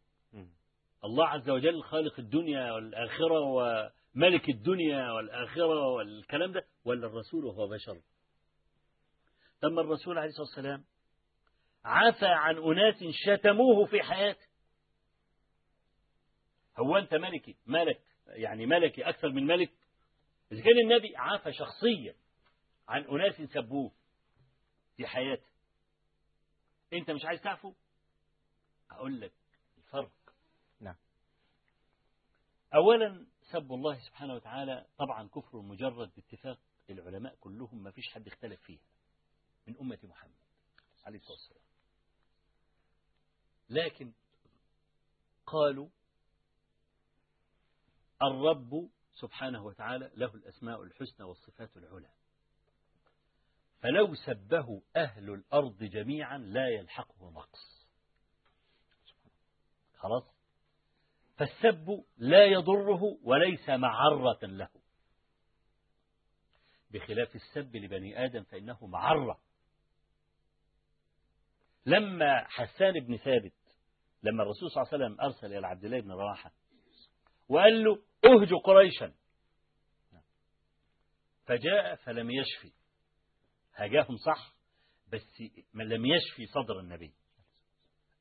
الله 1.05 1.29
عز 1.29 1.51
وجل 1.51 1.83
خالق 1.83 2.19
الدنيا 2.19 2.73
والآخرة 2.73 3.41
وملك 3.41 4.49
الدنيا 4.49 5.13
والآخرة 5.13 5.87
والكلام 5.89 6.53
ده 6.53 6.67
ولا 6.85 7.07
الرسول 7.07 7.45
وهو 7.45 7.69
بشر؟ 7.69 8.01
تم 9.61 9.79
الرسول 9.79 10.19
عليه 10.19 10.29
الصلاة 10.29 10.47
والسلام 10.47 10.85
عفى 11.85 12.27
عن 12.27 12.57
أناس 12.57 13.05
شتموه 13.11 13.87
في 13.87 14.03
حياته. 14.03 14.47
هو 16.79 16.97
أنت 16.97 17.15
ملكي 17.15 17.57
ملك 17.67 18.01
يعني 18.27 18.67
ملكي 18.67 19.09
أكثر 19.09 19.29
من 19.29 19.47
ملك؟ 19.47 19.73
إذا 20.53 20.63
كان 20.63 20.79
النبي 20.85 21.17
عفى 21.17 21.53
شخصيا 21.53 22.15
عن 22.89 23.05
أناس 23.05 23.35
سبوه 23.43 23.93
في 24.97 25.07
حياته. 25.07 25.47
أنت 26.93 27.11
مش 27.11 27.25
عايز 27.25 27.41
تعفو؟ 27.41 27.73
أقول 28.91 29.21
لك 29.21 29.33
الفرق 29.79 30.11
نعم. 30.81 30.97
أولا 32.75 33.27
سب 33.51 33.73
الله 33.73 33.99
سبحانه 33.99 34.35
وتعالى 34.35 34.87
طبعا 34.99 35.29
كفر 35.29 35.61
مجرد 35.61 36.15
باتفاق 36.15 36.59
العلماء 36.91 37.35
كلهم 37.35 37.83
ما 37.83 37.91
فيش 37.91 38.09
حد 38.09 38.27
اختلف 38.27 38.61
فيها 38.63 38.83
من 39.67 39.79
أمة 39.81 39.99
محمد 40.03 40.35
عليه 41.05 41.19
الصلاة 41.19 41.37
والسلام. 41.37 41.63
لكن 43.71 44.13
قالوا 45.47 45.89
الرب 48.23 48.91
سبحانه 49.15 49.65
وتعالى 49.65 50.11
له 50.15 50.35
الأسماء 50.35 50.83
الحسنى 50.83 51.27
والصفات 51.27 51.77
العلى. 51.77 52.11
فلو 53.81 54.15
سبه 54.15 54.83
أهل 54.97 55.31
الأرض 55.31 55.85
جميعا 55.85 56.39
لا 56.39 56.69
يلحقه 56.69 57.31
نقص. 57.31 57.87
خلاص؟ 59.97 60.38
فالسب 61.39 62.05
لا 62.17 62.45
يضره 62.45 63.03
وليس 63.23 63.69
معرة 63.69 64.39
له. 64.43 64.69
بخلاف 66.91 67.35
السب 67.35 67.77
لبني 67.77 68.25
آدم 68.25 68.43
فإنه 68.43 68.87
معرة. 68.87 69.41
لما 71.87 72.45
حسان 72.45 72.93
بن 73.01 73.17
ثابت 73.17 73.53
لما 74.23 74.43
الرسول 74.43 74.71
صلى 74.71 74.83
الله 74.83 74.95
عليه 74.95 75.05
وسلم 75.05 75.21
أرسل 75.21 75.59
إلى 75.59 75.67
عبد 75.67 75.85
الله 75.85 76.01
بن 76.01 76.13
رواحة 76.13 76.53
وقال 77.49 77.85
له 77.85 78.03
أهج 78.25 78.55
قريشا 78.65 79.15
فجاء 81.47 81.95
فلم 81.95 82.31
يشفي. 82.31 82.73
هجاهم 83.75 84.17
صح 84.17 84.55
بس 85.09 85.43
لم 85.75 86.07
يشفي 86.07 86.47
صدر 86.47 86.81
النبي. 86.81 87.15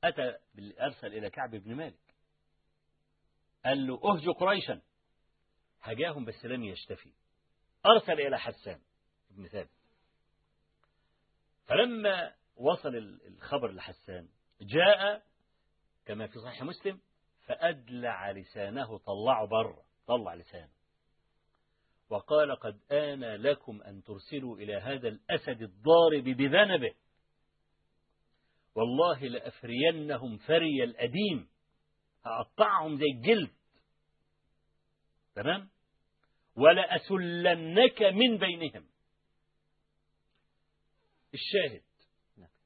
أتى 0.04 0.38
أرسل 0.80 1.08
إلى 1.08 1.30
كعب 1.30 1.56
بن 1.56 1.76
مالك. 1.76 2.07
قال 3.68 3.88
له 3.88 4.00
أهج 4.04 4.30
قريشا. 4.30 4.82
هجاهم 5.82 6.26
بس 6.26 6.46
لم 6.46 6.64
يشتفي. 6.64 7.14
أرسل 7.86 8.14
إلى 8.14 8.40
حسان 8.40 8.82
بن 9.30 9.48
ثابت. 9.48 9.70
فلما 11.66 12.34
وصل 12.56 12.96
الخبر 13.28 13.72
لحسان 13.72 14.30
جاء 14.62 15.24
كما 16.06 16.28
في 16.28 16.40
صحيح 16.40 16.64
مسلم 16.64 17.00
فأدلع 17.46 18.32
لسانه 18.32 18.98
طلعه 18.98 19.48
بره 19.48 19.84
طلع 20.08 20.36
لسانه. 20.36 20.70
وقال 22.10 22.56
قد 22.56 22.80
آن 22.92 23.24
لكم 23.24 23.82
أن 23.82 24.04
ترسلوا 24.04 24.58
إلى 24.58 24.76
هذا 24.76 25.08
الأسد 25.08 25.62
الضارب 25.62 26.24
بذنبه. 26.24 26.94
والله 28.76 29.20
لأفرينهم 29.20 30.38
فري 30.38 30.84
الأديم. 30.84 31.50
هقطعهم 32.26 32.98
زي 32.98 33.06
الجلد. 33.16 33.57
تمام؟ 35.38 35.70
ولأسلنك 36.56 38.02
من 38.02 38.38
بينهم. 38.38 38.88
الشاهد 41.34 41.82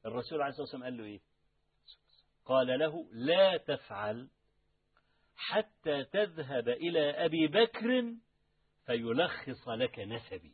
الرسول 0.06 0.42
عليه 0.42 0.50
الصلاة 0.50 0.64
والسلام 0.66 0.84
قال 0.84 0.98
له 0.98 1.04
إيه؟ 1.04 1.20
قال 2.46 2.80
له 2.80 3.08
لا 3.12 3.58
تفعل 3.58 4.30
حتى 5.36 6.04
تذهب 6.04 6.70
إلى 6.70 7.26
أبي 7.26 7.48
بكر 7.48 8.16
فيلخص 8.86 9.68
لك 9.68 10.00
نسبي. 10.00 10.54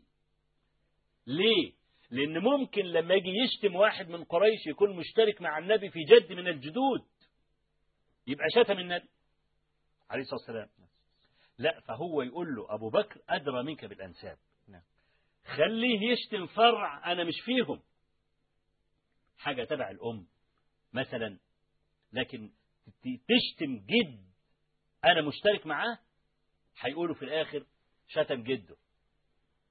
ليه؟ 1.27 1.73
لأن 2.11 2.37
ممكن 2.39 2.81
لما 2.85 3.13
يجي 3.15 3.29
يشتم 3.29 3.75
واحد 3.75 4.07
من 4.09 4.23
قريش 4.23 4.67
يكون 4.67 4.95
مشترك 4.95 5.41
مع 5.41 5.57
النبي 5.57 5.89
في 5.89 5.99
جد 6.03 6.31
من 6.33 6.47
الجدود 6.47 7.05
يبقى 8.27 8.45
شتم 8.55 8.79
النبي. 8.79 9.09
عليه 10.09 10.21
الصلاة 10.21 10.39
والسلام. 10.39 10.69
لا 11.57 11.79
فهو 11.79 12.21
يقول 12.21 12.55
له 12.55 12.73
أبو 12.73 12.89
بكر 12.89 13.21
أدرى 13.29 13.63
منك 13.63 13.85
بالأنساب. 13.85 14.37
نعم. 14.67 14.83
خليه 15.45 16.11
يشتم 16.11 16.47
فرع 16.47 17.11
أنا 17.11 17.23
مش 17.23 17.35
فيهم. 17.45 17.81
حاجة 19.37 19.63
تبع 19.63 19.89
الأم 19.91 20.27
مثلا 20.93 21.39
لكن 22.13 22.51
تشتم 23.03 23.77
جد 23.77 24.27
أنا 25.05 25.21
مشترك 25.21 25.65
معاه 25.65 25.99
هيقولوا 26.79 27.15
في 27.15 27.25
الآخر 27.25 27.65
شتم 28.07 28.43
جده. 28.43 28.75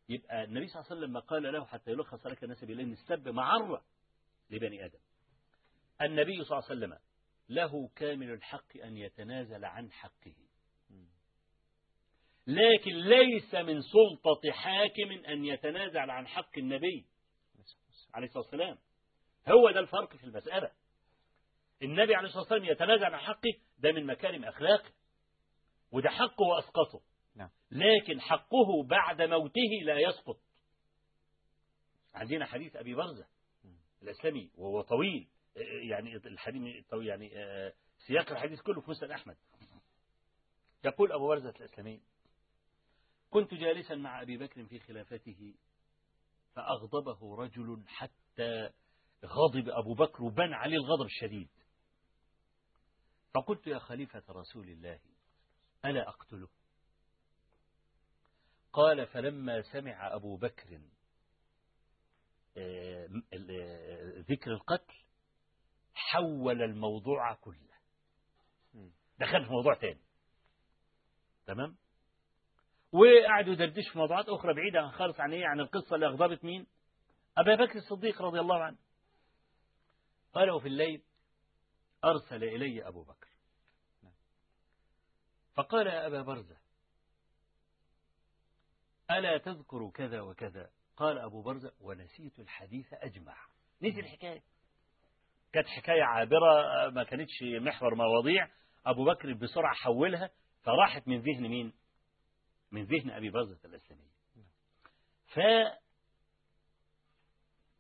يبقى 0.08 0.44
النبي 0.44 0.66
صلى 0.68 0.80
الله 0.80 0.90
عليه 0.90 1.00
وسلم 1.00 1.10
لما 1.10 1.20
قال 1.20 1.42
له 1.42 1.64
حتى 1.64 1.90
يلخص 1.90 2.26
لك 2.26 2.44
نسبي 2.44 2.74
لأن 2.74 2.92
السب 2.92 3.28
معرة 3.28 3.84
لبني 4.50 4.84
آدم. 4.84 4.98
النبي 6.02 6.44
صلى 6.44 6.58
الله 6.58 6.70
عليه 6.70 6.80
وسلم 6.80 6.98
له 7.48 7.88
كامل 7.96 8.30
الحق 8.30 8.76
أن 8.76 8.96
يتنازل 8.96 9.64
عن 9.64 9.92
حقه. 9.92 10.45
لكن 12.46 12.90
ليس 12.92 13.54
من 13.54 13.80
سلطة 13.82 14.50
حاكم 14.52 15.10
أن 15.28 15.44
يتنازل 15.44 16.10
عن 16.10 16.26
حق 16.26 16.58
النبي 16.58 17.06
عليه 18.14 18.26
الصلاة 18.26 18.42
والسلام. 18.44 18.78
هو 19.48 19.70
ده 19.70 19.80
الفرق 19.80 20.16
في 20.16 20.24
المسألة. 20.24 20.70
النبي 21.82 22.14
عليه 22.14 22.26
الصلاة 22.26 22.42
والسلام 22.42 22.64
يتنازع 22.64 23.06
عن 23.06 23.18
حقه 23.20 23.52
ده 23.78 23.92
من 23.92 24.06
مكارم 24.06 24.44
أخلاقه 24.44 24.90
وده 25.92 26.10
حقه 26.10 26.42
وأسقطه. 26.42 27.00
نعم. 27.34 27.50
لكن 27.70 28.20
حقه 28.20 28.82
بعد 28.82 29.22
موته 29.22 29.70
لا 29.84 29.98
يسقط. 29.98 30.38
عندنا 32.14 32.46
حديث 32.46 32.76
أبي 32.76 32.94
برزة 32.94 33.26
الإسلامي 34.02 34.50
وهو 34.54 34.80
طويل 34.80 35.28
يعني 35.90 36.16
الحديث 36.16 36.86
طويل 36.90 37.06
يعني 37.06 37.30
آه، 37.38 37.72
سياق 38.06 38.30
الحديث 38.30 38.60
كله 38.60 38.80
في 38.80 38.90
مسند 38.90 39.10
أحمد. 39.10 39.36
يقول 40.84 41.12
أبو 41.12 41.28
برزة 41.28 41.50
الإسلامي 41.50 42.00
كنت 43.36 43.54
جالسا 43.54 43.94
مع 43.94 44.22
أبي 44.22 44.36
بكر 44.36 44.66
في 44.66 44.78
خلافته 44.78 45.54
فأغضبه 46.54 47.36
رجل 47.36 47.84
حتى 47.86 48.70
غضب 49.24 49.68
أبو 49.68 49.94
بكر 49.94 50.22
وبان 50.22 50.52
عليه 50.52 50.76
الغضب 50.76 51.06
الشديد. 51.06 51.48
فقلت 53.34 53.66
يا 53.66 53.78
خليفة 53.78 54.22
رسول 54.28 54.68
الله 54.68 55.00
ألا 55.84 56.08
أقتله؟ 56.08 56.48
قال 58.72 59.06
فلما 59.06 59.62
سمع 59.62 60.14
أبو 60.14 60.36
بكر 60.36 60.80
آه، 62.56 63.08
ذكر 64.30 64.52
القتل 64.52 64.94
حول 65.94 66.62
الموضوع 66.62 67.34
كله. 67.34 67.76
دخل 69.18 69.44
في 69.44 69.50
موضوع 69.50 69.74
تاني. 69.74 70.02
تمام؟ 71.46 71.76
وقعدوا 72.92 73.52
يدردشوا 73.52 73.92
في 73.92 73.98
موضوعات 73.98 74.28
أخرى 74.28 74.54
بعيدة 74.54 74.80
عن 74.80 74.90
خالص 74.90 75.20
عن 75.20 75.32
إيه؟ 75.32 75.46
عن 75.46 75.60
القصة 75.60 75.94
اللي 75.94 76.06
أغضبت 76.06 76.44
مين 76.44 76.66
أبا 77.38 77.54
بكر 77.54 77.74
الصديق 77.78 78.22
رضي 78.22 78.40
الله 78.40 78.64
عنه 78.64 78.76
قال 80.32 80.50
وفي 80.50 80.68
الليل 80.68 81.02
أرسل 82.04 82.44
إلي 82.44 82.88
أبو 82.88 83.02
بكر. 83.02 83.28
فقال 85.54 85.86
يا 85.86 86.06
أبا 86.06 86.22
برزة 86.22 86.56
ألا 89.10 89.38
تذكر 89.38 89.90
كذا 89.94 90.20
وكذا؟ 90.20 90.70
قال 90.96 91.18
أبو 91.18 91.42
برزة 91.42 91.72
ونسيت 91.80 92.38
الحديث 92.38 92.86
أجمع. 92.92 93.36
نسي 93.82 94.00
الحكاية. 94.00 94.42
كانت 95.52 95.66
حكاية 95.66 96.02
عابرة 96.02 96.88
ما 96.90 97.04
كانتش 97.04 97.42
محور 97.42 97.94
مواضيع. 97.94 98.48
أبو 98.86 99.04
بكر 99.04 99.32
بسرعة 99.32 99.74
حولها 99.74 100.30
فراحت 100.62 101.08
من 101.08 101.20
ذهن 101.20 101.48
مين؟ 101.48 101.72
من 102.70 102.84
ذهن 102.84 103.10
أبي 103.10 103.30
برزة 103.30 103.58
الإسلامي 103.64 104.02
ف 105.26 105.40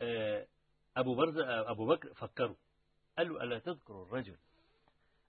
آه، 0.00 0.46
أبو 0.96 1.14
برزة 1.14 1.70
أبو 1.70 1.86
بكر 1.86 2.14
فكروا. 2.14 2.56
قال 3.18 3.28
له 3.28 3.42
ألا 3.42 3.58
تذكر 3.58 4.02
الرجل 4.02 4.38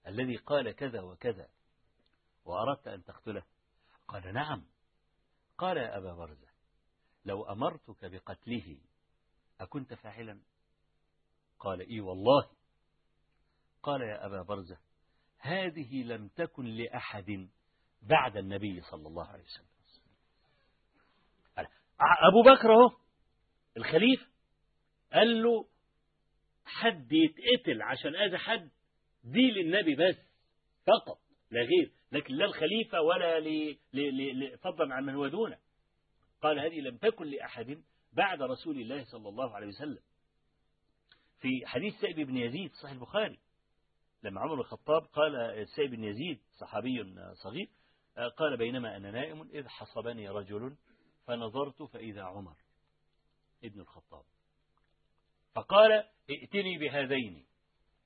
الذي 0.06 0.36
قال 0.36 0.72
كذا 0.72 1.00
وكذا 1.00 1.48
وأردت 2.44 2.88
أن 2.88 3.04
تقتله؟ 3.04 3.42
قال 4.08 4.34
نعم. 4.34 4.66
قال 5.58 5.76
يا 5.76 5.96
أبا 5.96 6.14
برزة 6.14 6.48
لو 7.24 7.44
أمرتك 7.44 8.04
بقتله 8.04 8.80
أكنت 9.60 9.94
فاعلا 9.94 10.40
قال 11.58 11.80
إي 11.80 12.00
والله. 12.00 12.50
قال 13.82 14.00
يا 14.00 14.26
أبا 14.26 14.42
برزة 14.42 14.78
هذه 15.38 16.02
لم 16.02 16.28
تكن 16.28 16.64
لأحد. 16.64 17.48
بعد 18.02 18.36
النبي 18.36 18.80
صلى 18.80 19.08
الله 19.08 19.26
عليه 19.26 19.44
وسلم 19.44 19.68
أبو 22.00 22.42
بكر 22.42 22.72
أهو 22.74 22.90
الخليفة 23.76 24.26
قال 25.12 25.42
له 25.42 25.68
حد 26.64 27.12
يتقتل 27.12 27.82
عشان 27.82 28.16
أذى 28.16 28.38
حد 28.38 28.70
دي 29.24 29.50
للنبي 29.50 29.94
بس 29.94 30.16
فقط 30.86 31.18
لا 31.50 31.60
غير 31.60 31.92
لكن 32.12 32.34
لا 32.34 32.44
الخليفة 32.44 33.00
ولا. 33.00 33.40
فضلا 34.56 34.94
عن 34.94 35.04
من 35.04 35.14
هو 35.14 35.28
دونه 35.28 35.58
قال 36.42 36.58
هذه 36.58 36.80
لم 36.80 36.96
تكن 36.96 37.26
لأحد 37.26 37.82
بعد 38.12 38.42
رسول 38.42 38.80
الله 38.80 39.04
صلى 39.04 39.28
الله 39.28 39.56
عليه 39.56 39.66
وسلم 39.66 40.02
في 41.40 41.66
حديث 41.66 41.94
سائب 42.00 42.16
بن 42.20 42.36
يزيد 42.36 42.72
صحيح 42.72 42.92
البخاري 42.92 43.38
لما 44.22 44.40
عمر 44.40 44.54
الخطاب 44.60 45.02
قال 45.02 45.66
سائب 45.76 45.90
بن 45.90 46.04
يزيد 46.04 46.40
صحابي 46.60 47.14
صغير 47.42 47.68
قال 48.18 48.56
بينما 48.56 48.96
أنا 48.96 49.10
نائم 49.10 49.42
إذ 49.42 49.68
حصبني 49.68 50.28
رجل 50.28 50.76
فنظرت 51.26 51.82
فإذا 51.82 52.22
عمر 52.22 52.56
ابن 53.64 53.80
الخطاب. 53.80 54.24
فقال 55.54 55.92
ائتني 56.30 56.78
بهذين. 56.78 57.46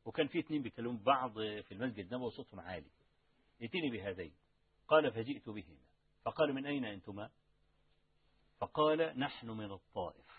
وكان 0.04 0.26
في 0.26 0.38
اثنين 0.38 0.62
بيكلموا 0.62 0.98
بعض 0.98 1.32
في 1.34 1.72
المسجد 1.72 1.98
النبوي 1.98 2.26
وصوتهم 2.26 2.60
عالي. 2.60 2.90
ائتني 3.62 3.90
بهذين. 3.90 4.34
قال 4.88 5.12
فجئت 5.12 5.48
بهما. 5.48 5.82
فقال 6.24 6.52
من 6.52 6.66
أين 6.66 6.84
أنتما؟ 6.84 7.30
فقال 8.58 9.18
نحن 9.18 9.50
من 9.50 9.72
الطائف. 9.72 10.32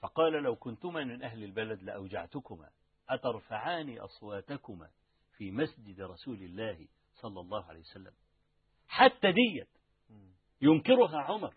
فقال 0.00 0.32
لو 0.32 0.56
كنتما 0.56 1.04
من 1.04 1.22
أهل 1.22 1.44
البلد 1.44 1.82
لأوجعتكما 1.82 2.70
أترفعان 3.08 3.98
أصواتكما 3.98 4.90
في 5.36 5.50
مسجد 5.50 6.00
رسول 6.00 6.42
الله 6.42 6.88
صلى 7.22 7.40
الله 7.40 7.64
عليه 7.64 7.80
وسلم. 7.80 8.12
حتى 8.88 9.32
ديت 9.32 9.68
ينكرها 10.62 11.18
عمر 11.18 11.54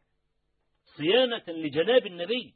صيانة 0.98 1.44
لجناب 1.48 2.06
النبي 2.06 2.56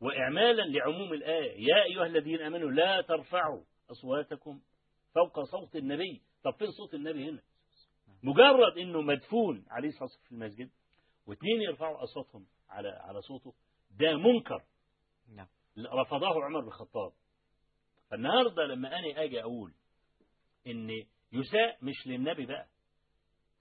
وإعمالا 0.00 0.62
لعموم 0.62 1.12
الآية. 1.12 1.68
يا 1.68 1.84
أيها 1.84 2.06
الذين 2.06 2.40
أمنوا 2.40 2.70
لا 2.70 3.00
ترفعوا 3.00 3.64
أصواتكم 3.90 4.60
فوق 5.14 5.40
صوت 5.44 5.76
النبي. 5.76 6.22
طب 6.44 6.54
فين 6.58 6.70
صوت 6.70 6.94
النبي 6.94 7.30
هنا؟ 7.30 7.42
مجرد 8.22 8.78
أنه 8.78 9.00
مدفون 9.00 9.64
عليه 9.70 9.88
الصلاة 9.88 10.02
والسلام 10.04 10.24
في 10.24 10.32
المسجد 10.32 10.70
واثنين 11.26 11.62
يرفعوا 11.62 12.02
أصواتهم 12.04 12.46
على 12.68 12.88
على 12.88 13.22
صوته 13.22 13.54
ده 13.90 14.16
منكر. 14.16 14.64
نعم. 15.28 15.46
رفضه 15.78 16.44
عمر 16.44 16.60
بن 16.60 16.66
الخطاب. 16.66 17.12
فالنهاردة 18.10 18.64
لما 18.64 18.98
أنا 18.98 19.22
أجي 19.24 19.42
أقول 19.42 19.72
إن 20.66 21.04
يساء 21.34 21.78
مش 21.82 22.06
للنبي 22.06 22.46
بقى 22.46 22.66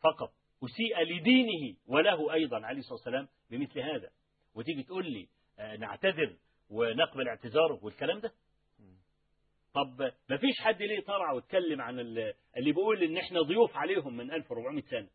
فقط. 0.04 0.34
أسيء 0.64 1.02
لدينه 1.04 1.76
وله 1.88 2.34
أيضا 2.34 2.66
عليه 2.66 2.80
الصلاة 2.80 2.94
والسلام 2.94 3.28
بمثل 3.50 3.80
هذا. 3.80 4.10
وتيجي 4.56 4.84
تقول 4.84 5.12
لي 5.12 5.28
آه، 5.60 5.76
نعتذر 5.76 6.36
ونقبل 6.70 7.28
اعتذاره 7.28 7.80
والكلام 7.82 8.20
ده؟ 8.20 8.32
طب 9.74 10.02
ما 10.30 10.38
فيش 10.38 10.60
حد 10.62 10.82
ليه 10.82 11.02
طلع 11.02 11.32
واتكلم 11.32 11.82
عن 11.82 12.00
ال- 12.00 12.34
اللي 12.58 12.72
بيقول 12.72 13.04
إن 13.04 13.18
إحنا 13.18 13.42
ضيوف 13.42 13.78
عليهم 13.78 14.18
من 14.18 14.32
1400 14.32 14.84
سنة؟ 14.84 15.10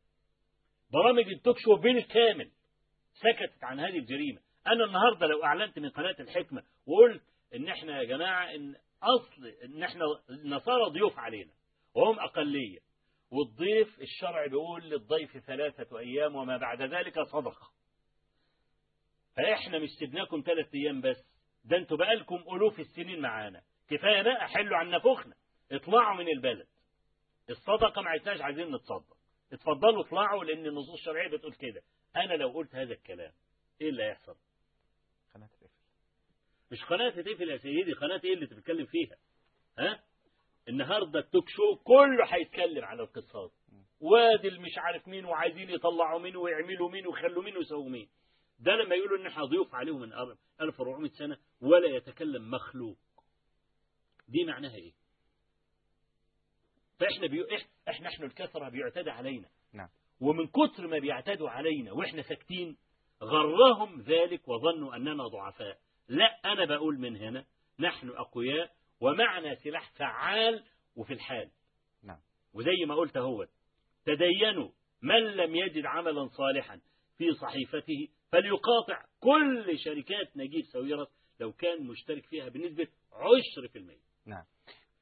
برامج 0.93 1.29
التوك 1.29 1.57
شو 1.59 1.77
بالكامل 1.77 2.51
سكتت 3.13 3.65
عن 3.65 3.81
هذه 3.81 3.99
الجريمة. 3.99 4.41
أنا 4.67 4.85
النهاردة 4.85 5.27
لو 5.27 5.45
أعلنت 5.45 5.79
من 5.79 5.89
قناة 5.89 6.17
الحكمة 6.21 6.63
وقلت 6.87 7.23
إن 7.55 7.69
إحنا 7.69 7.99
يا 7.99 8.05
جماعة 8.05 8.55
إن 8.55 8.75
أصل 9.03 9.47
إن 9.65 9.83
إحنا 9.83 10.05
نصارى 10.45 10.91
ضيوف 10.91 11.19
علينا 11.19 11.51
وهم 11.99 12.21
أقلية. 12.21 12.79
والضيف 13.31 14.01
الشرع 14.01 14.47
بيقول 14.47 14.83
للضيف 14.91 15.39
ثلاثة 15.39 15.99
أيام 15.99 16.37
وما 16.37 16.57
بعد 16.57 16.83
ذلك 16.83 17.21
صدقة. 17.21 17.71
فإحنا 19.37 19.79
مش 19.79 19.89
سيبناكم 19.99 20.43
ثلاث 20.47 20.75
أيام 20.75 21.01
بس. 21.01 21.17
ده 21.65 21.77
أنتوا 21.77 21.97
بقالكم 21.97 22.37
ألوف 22.57 22.81
السنين 22.81 23.21
معانا. 23.21 23.63
كفاية 23.91 24.23
بقى 24.23 24.49
حلوا 24.49 24.77
عن 24.77 24.91
نفوخنا 24.91 25.35
اطلعوا 25.73 26.17
من 26.17 26.29
البلد. 26.29 26.67
الصدقة 27.51 28.03
ما 28.03 28.11
عدناش 28.11 28.41
عايزين 28.41 28.75
نتصدق. 28.75 29.17
اتفضلوا 29.53 30.05
اطلعوا 30.07 30.45
لأن 30.45 30.67
النصوص 30.67 30.93
الشرعية 30.99 31.29
بتقول 31.29 31.53
كده. 31.53 31.83
أنا 32.17 32.35
لو 32.35 32.49
قلت 32.49 32.75
هذا 32.75 32.93
الكلام 32.93 33.33
إيه 33.81 33.89
اللي 33.89 34.03
هيحصل؟ 34.03 34.37
قناة 35.35 35.49
الإفل 35.61 35.79
مش 36.73 36.85
قناة 36.85 37.11
تقفل 37.11 37.51
يا 37.51 37.57
سيدي 37.57 37.93
قناة 37.93 38.21
إيه 38.25 38.35
اللي 38.35 38.47
تتكلم 38.47 38.87
فيها؟ 38.87 39.17
ها؟ 39.79 40.01
النهارده 40.69 41.19
التوك 41.19 41.49
شو 41.49 41.77
كله 41.85 42.25
هيتكلم 42.27 42.85
على 42.85 43.03
القصات 43.03 43.53
وادي 44.01 44.49
اللي 44.49 44.61
مش 44.61 44.79
عارف 44.79 45.09
مين 45.09 45.25
وعايزين 45.25 45.71
يطلعوا 45.71 46.19
مين 46.21 46.37
ويعملوا 46.37 46.91
مين 46.91 47.07
ويخلوا 47.07 47.43
مين 47.43 47.57
ويسووا 47.57 47.89
مين 47.89 48.09
ده 48.61 48.73
لما 48.73 48.95
يقولوا 48.95 49.19
ان 49.19 49.27
إحنا 49.27 49.45
ضيوف 49.45 49.75
عليهم 49.75 50.01
من 50.01 50.13
1400 50.61 51.11
سنة 51.11 51.37
ولا 51.61 51.89
يتكلم 51.89 52.51
مخلوق. 52.51 52.97
دي 54.29 54.45
معناها 54.45 54.75
إيه؟ 54.75 54.93
فإحنا 56.99 57.27
بيو... 57.27 57.45
إحنا 57.89 58.09
إحنا 58.09 58.27
الكثرة 58.27 58.69
بيعتدى 58.69 59.11
علينا. 59.11 59.49
نعم. 59.73 59.89
ومن 60.21 60.47
كتر 60.47 60.87
ما 60.87 60.99
بيعتدوا 60.99 61.51
علينا 61.51 61.93
وإحنا 61.93 62.23
ساكتين 62.23 62.77
غرهم 63.23 64.01
ذلك 64.01 64.49
وظنوا 64.49 64.97
أننا 64.97 65.27
ضعفاء. 65.29 65.79
لا 66.09 66.41
أنا 66.53 66.65
بقول 66.65 66.99
من 66.99 67.17
هنا 67.17 67.45
نحن 67.81 68.09
أقوياء 68.09 68.71
ومعنا 69.01 69.55
سلاح 69.55 69.91
فعال 69.91 70.65
وفي 70.97 71.13
الحال 71.13 71.51
نعم. 72.03 72.19
وزي 72.55 72.85
ما 72.87 72.95
قلت 72.95 73.17
هو 73.17 73.47
تدينوا 74.05 74.71
من 75.03 75.25
لم 75.25 75.55
يجد 75.55 75.87
عملا 75.87 76.29
صالحا 76.29 76.81
في 77.19 77.33
صحيفته 77.33 78.09
فليقاطع 78.33 79.05
كل 79.21 79.79
شركات 79.79 80.37
نجيب 80.37 80.65
ساويرس 80.65 81.09
لو 81.41 81.53
كان 81.53 81.87
مشترك 81.87 82.27
فيها 82.27 82.49
بنسبة 82.49 82.89
10% 83.13 84.09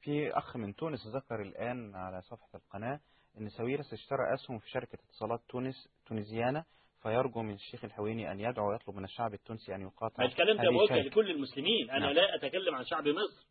في 0.07 0.37
أخ 0.37 0.57
من 0.57 0.75
تونس 0.75 1.07
ذكر 1.07 1.41
الآن 1.41 1.95
على 1.95 2.21
صفحة 2.21 2.49
القناة 2.55 2.99
أن 3.37 3.49
ساويرس 3.49 3.93
اشترى 3.93 4.33
أسهم 4.33 4.59
في 4.59 4.69
شركة 4.69 4.97
اتصالات 5.09 5.39
تونس 5.49 5.89
تونيزيانا 6.05 6.65
فيرجو 7.03 7.41
من 7.41 7.53
الشيخ 7.53 7.83
الحويني 7.85 8.31
أن 8.31 8.39
يدعو 8.39 8.71
ويطلب 8.71 8.95
من 8.95 9.03
الشعب 9.03 9.33
التونسي 9.33 9.75
أن 9.75 9.81
يقاطع 9.81 10.25
الكلام 10.25 10.57
ده 10.57 10.71
موجه. 10.71 11.01
لكل 11.01 11.31
المسلمين 11.31 11.89
أنا 11.89 11.99
نعم. 11.99 12.09
لا 12.09 12.35
أتكلم 12.35 12.75
عن 12.75 12.85
شعب 12.85 13.07
مصر 13.07 13.46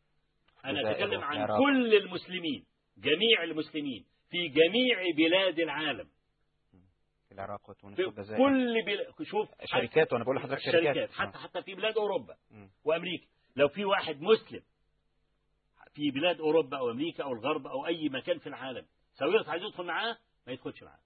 أنا 0.71 0.91
أتكلم 0.91 1.21
عن. 1.25 1.47
كل 1.59 1.95
المسلمين 1.97 2.65
جميع 2.99 3.43
المسلمين 3.43 4.05
في 4.31 4.49
جميع 4.49 5.03
بلاد 5.17 5.59
العالم. 5.61 6.09
في 7.29 7.35
العراق 7.35 7.71
وتونس 7.71 7.97
في 7.97 8.05
والجزائر 8.05 8.39
كل 8.39 8.83
بلاد 8.87 9.07
شوف 9.23 9.49
شركات 9.65 10.13
وأنا 10.13 10.25
بقول 10.25 10.37
لحضرتك 10.37 10.63
شركات. 10.63 10.83
شركات 10.95 11.11
حتى 11.11 11.39
حتى 11.39 11.63
في 11.63 11.75
بلاد 11.75 11.97
أوروبا 11.99 12.37
مم. 12.51 12.71
وأمريكا. 12.85 13.27
لو 13.57 13.69
في 13.69 13.85
واحد 13.85 14.21
مسلم 14.21 14.63
في 15.95 16.11
بلاد 16.11 16.41
أوروبا 16.41 16.79
أو 16.79 16.91
أمريكا 16.91 17.25
أو 17.25 17.33
الغرب 17.33 17.67
أو 17.67 17.87
أي 17.87 18.09
مكان 18.09 18.39
في 18.39 18.47
العالم 18.47 18.87
ساويرس 19.15 19.49
عايز 19.49 19.63
يدخل 19.63 19.85
معاه 19.85 20.17
ما 20.47 20.53
يدخلش 20.53 20.83
معاه. 20.83 20.99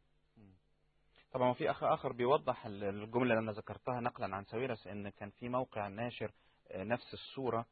طبعا 1.33 1.53
في 1.53 1.71
أخ 1.71 1.85
آخر 1.85 2.13
بيوضح 2.13 2.67
ال- 2.67 2.85
الجملة 2.85 3.23
اللي 3.35 3.39
أنا 3.39 3.53
ذكرتها 3.53 4.01
نقلا 4.01 4.37
عن 4.37 4.45
ساويرس 4.45 4.87
أن 4.87 5.09
كان 5.09 5.31
في 5.31 5.49
موقع 5.49 5.89
ناشر 5.89 6.31
آه، 6.71 6.85
نفس 6.85 7.15
الصورة 7.15 7.59
آه، 7.59 7.65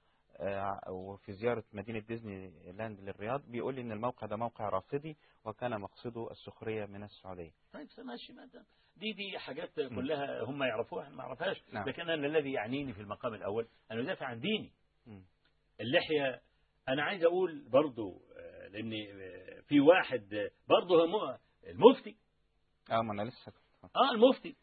وفي 0.89 1.33
زيارة 1.33 1.65
مدينة 1.73 1.99
ديزني 1.99 2.73
لاند 2.73 3.01
للرياض 3.01 3.43
بيقول 3.51 3.75
لي 3.75 3.81
أن 3.81 3.93
الموقع 3.93 4.27
ده 4.27 4.37
موقع 4.37 4.69
رافضي 4.69 5.17
وكان 5.45 5.81
مقصده 5.81 6.31
السخرية 6.31 6.87
من 6.87 7.03
السعودية. 7.03 7.53
طيب 7.73 7.89
ماشي 7.99 8.33
ما 8.33 8.49
دي 8.97 9.13
دي 9.13 9.39
حاجات 9.39 9.71
كلها 9.75 10.43
هم 10.45 10.63
يعرفوها 10.63 11.05
إحنا 11.05 11.17
ما 11.17 11.23
نعرفهاش 11.23 11.63
نعم. 11.73 11.89
لكن 11.89 12.03
أنا 12.03 12.27
الذي 12.27 12.53
يعنيني 12.53 12.93
في 12.93 13.01
المقام 13.01 13.35
الأول 13.35 13.69
ان 13.93 13.99
أدافع 13.99 14.27
عن 14.27 14.41
ديني. 14.41 14.73
مم. 15.07 15.25
اللحية 15.81 16.41
أنا 16.89 17.03
عايز 17.03 17.25
أقول 17.25 17.69
برضو 17.69 18.23
آه، 18.37 18.69
لأن 18.69 18.93
آه، 18.93 19.61
في 19.61 19.81
واحد 19.81 20.35
آه، 20.35 20.51
برضو 20.69 21.05
هم 21.05 21.39
المفتي. 21.67 22.17
آه 22.91 23.03
ما 23.03 23.13
أنا 23.13 23.23
لسه 23.23 23.53
آه 23.85 24.11
المفتي. 24.15 24.57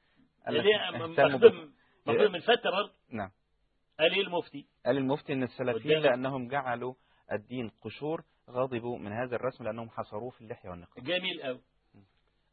اللي 0.48 0.60
هي 0.60 0.92
مخدوم 0.92 1.74
مخدوم 2.08 2.32
من 2.32 2.40
برضه 2.48 2.94
نعم. 3.10 3.32
قال 4.00 4.14
إيه 4.14 4.22
المفتي. 4.22 4.68
قال 4.86 4.98
المفتي 4.98 5.34
أن 5.34 5.44
السلفيين. 5.44 6.00
لأنهم 6.00 6.48
جعلوا 6.48 6.94
الدين 7.32 7.70
قشور 7.70 8.24
غضبوا 8.50 8.98
من 8.98 9.12
هذا 9.12 9.36
الرسم 9.36 9.64
لأنهم 9.64 9.90
حصروه 9.90 10.30
في 10.30 10.42
اللحية 10.42 10.70
والنقاب 10.70 11.04
جميل 11.04 11.42
قوي 11.44 11.62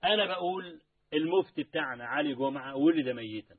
أنا 0.04 0.26
بقول 0.26 0.80
المفتي 1.12 1.62
بتاعنا 1.62 2.04
علي 2.06 2.34
جمعة 2.34 2.76
ولد 2.76 3.08
ميتا. 3.08 3.56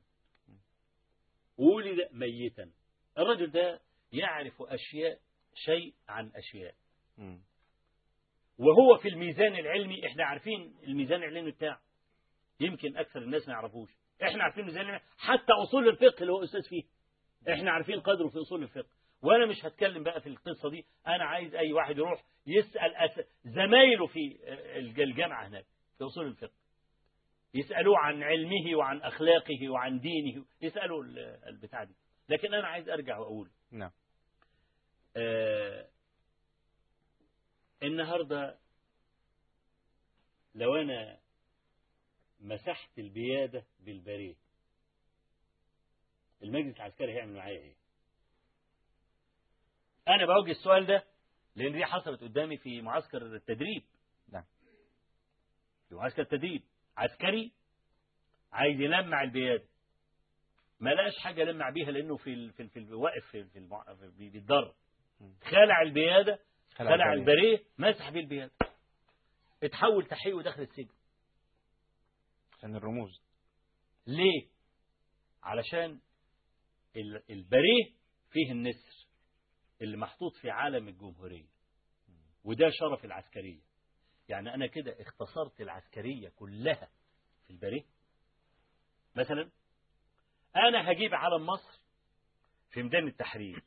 ولد 1.58 2.08
ميتا. 2.12 2.70
الرجل 3.18 3.50
ده 3.50 3.80
يعرف 4.12 4.62
أشياء 4.62 5.18
شيء 5.54 5.94
عن 6.08 6.32
أشياء. 6.34 6.74
وهو 8.58 8.96
في 9.02 9.08
الميزان 9.08 9.54
العلمي 9.54 10.06
إحنا 10.06 10.24
عارفين 10.24 10.74
الميزان 10.82 11.22
العلمي 11.22 11.50
بتاعه. 11.50 11.80
يمكن 12.60 12.96
أكثر 12.96 13.22
الناس 13.22 13.48
ما 13.48 13.54
يعرفوش. 13.54 13.90
إحنا 14.22 14.44
عارفين 14.44 14.60
الميزان 14.60 14.82
العلمي 14.82 15.00
حتى 15.18 15.52
أصول 15.52 15.88
الفقه 15.88 16.20
اللي 16.20 16.32
هو 16.32 16.44
أستاذ 16.44 16.62
فيه. 16.62 16.82
إحنا 17.52 17.70
عارفين 17.70 18.00
قدره 18.00 18.28
في 18.28 18.38
اصول 18.38 18.62
الفقه. 18.62 18.88
وأنا 19.22 19.46
مش 19.46 19.64
هتكلم 19.64 20.02
بقى 20.02 20.20
في 20.20 20.28
القصة 20.28 20.70
دي. 20.70 20.84
أنا 21.06 21.24
عايز 21.24 21.54
اي 21.54 21.72
واحد 21.72 21.96
يروح 21.98 22.24
يسأل 22.46 22.94
أس... 22.96 23.20
زمايله 23.44 24.06
في 24.06 24.38
الج- 24.78 25.00
الجامعة 25.00 25.46
هناك 25.48 25.66
في 25.98 26.04
اصول 26.04 26.26
الفقه. 26.26 26.52
يسألوه 27.54 27.98
عن 27.98 28.22
علمه 28.22 28.76
وعن 28.76 29.00
أخلاقه 29.02 29.68
وعن 29.68 30.00
دينه. 30.00 30.44
يسألوا 30.62 31.04
ال- 31.04 31.18
البتاع 31.48 31.84
دي. 31.84 31.94
لكن 32.28 32.54
أنا 32.54 32.66
عايز 32.66 32.88
أرجع 32.88 33.18
وأقول. 33.18 33.50
نعم. 33.70 33.90
آه 35.16 35.88
النهاردة 37.82 38.58
لو 40.54 40.76
أنا 40.76 41.18
مسحت 42.40 42.98
البيادة 42.98 43.64
بالبريه 43.80 44.34
المجلس 46.44 46.76
العسكري 46.76 47.12
هيعمل 47.12 47.34
معايا 47.34 47.58
إيه؟ 47.60 47.74
أنا 50.08 50.26
بوجه 50.26 50.50
السؤال 50.50 50.86
ده 50.86 51.04
لأن 51.56 51.72
دي 51.72 51.84
حصلت 51.84 52.20
قدامي 52.20 52.56
في 52.56 52.82
معسكر 52.82 53.22
التدريب. 53.22 53.82
نعم. 54.32 54.44
في 55.88 55.94
معسكر 55.94 56.22
التدريب 56.22 56.62
عسكري 56.96 57.52
عايز 58.52 58.80
يلمع 58.80 59.22
البيادة 59.22 59.64
ما 60.80 60.90
لقاش 60.90 61.18
حاجة 61.18 61.40
يلمع 61.40 61.70
بيها 61.70 61.90
لأنه 61.90 62.16
في 62.16 62.32
ال... 62.34 62.52
في 62.52 62.62
ال... 62.62 62.68
في 62.70 62.78
ال... 62.78 62.94
واقف 62.94 63.26
في, 63.30 63.44
في, 63.44 63.58
المع... 63.58 63.94
في 63.94 64.30
بيتدرب 64.30 64.74
خلع 65.42 65.82
البيادة 65.82 66.38
خلع 66.74 67.12
البرية 67.12 67.64
مسح 67.78 68.10
بيه 68.10 68.20
البيادة 68.20 68.52
اتحول 69.62 70.06
تحقيق 70.06 70.36
ودخل 70.36 70.62
السجن. 70.62 70.94
عشان 72.58 72.76
الرموز. 72.76 73.22
ليه؟ 74.06 74.48
علشان 75.42 76.00
ال- 76.96 77.30
البريه 77.30 77.84
فيه 78.30 78.52
النسر 78.52 79.06
اللي 79.82 79.96
محطوط 79.96 80.36
في 80.36 80.50
عالم 80.50 80.88
الجمهورية. 80.88 81.48
وده 82.44 82.70
شرف 82.70 83.04
العسكرية. 83.04 83.60
يعني 84.28 84.54
أنا 84.54 84.66
كده 84.66 84.96
اختصرت 85.00 85.60
العسكرية 85.60 86.28
كلها 86.28 86.88
في 87.46 87.50
البريه. 87.50 87.84
مثلا 89.16 89.50
أنا 90.56 90.90
هجيب 90.92 91.14
علم 91.14 91.46
مصر 91.46 91.80
في 92.70 92.82
ميدان 92.82 93.06
التحرير 93.08 93.64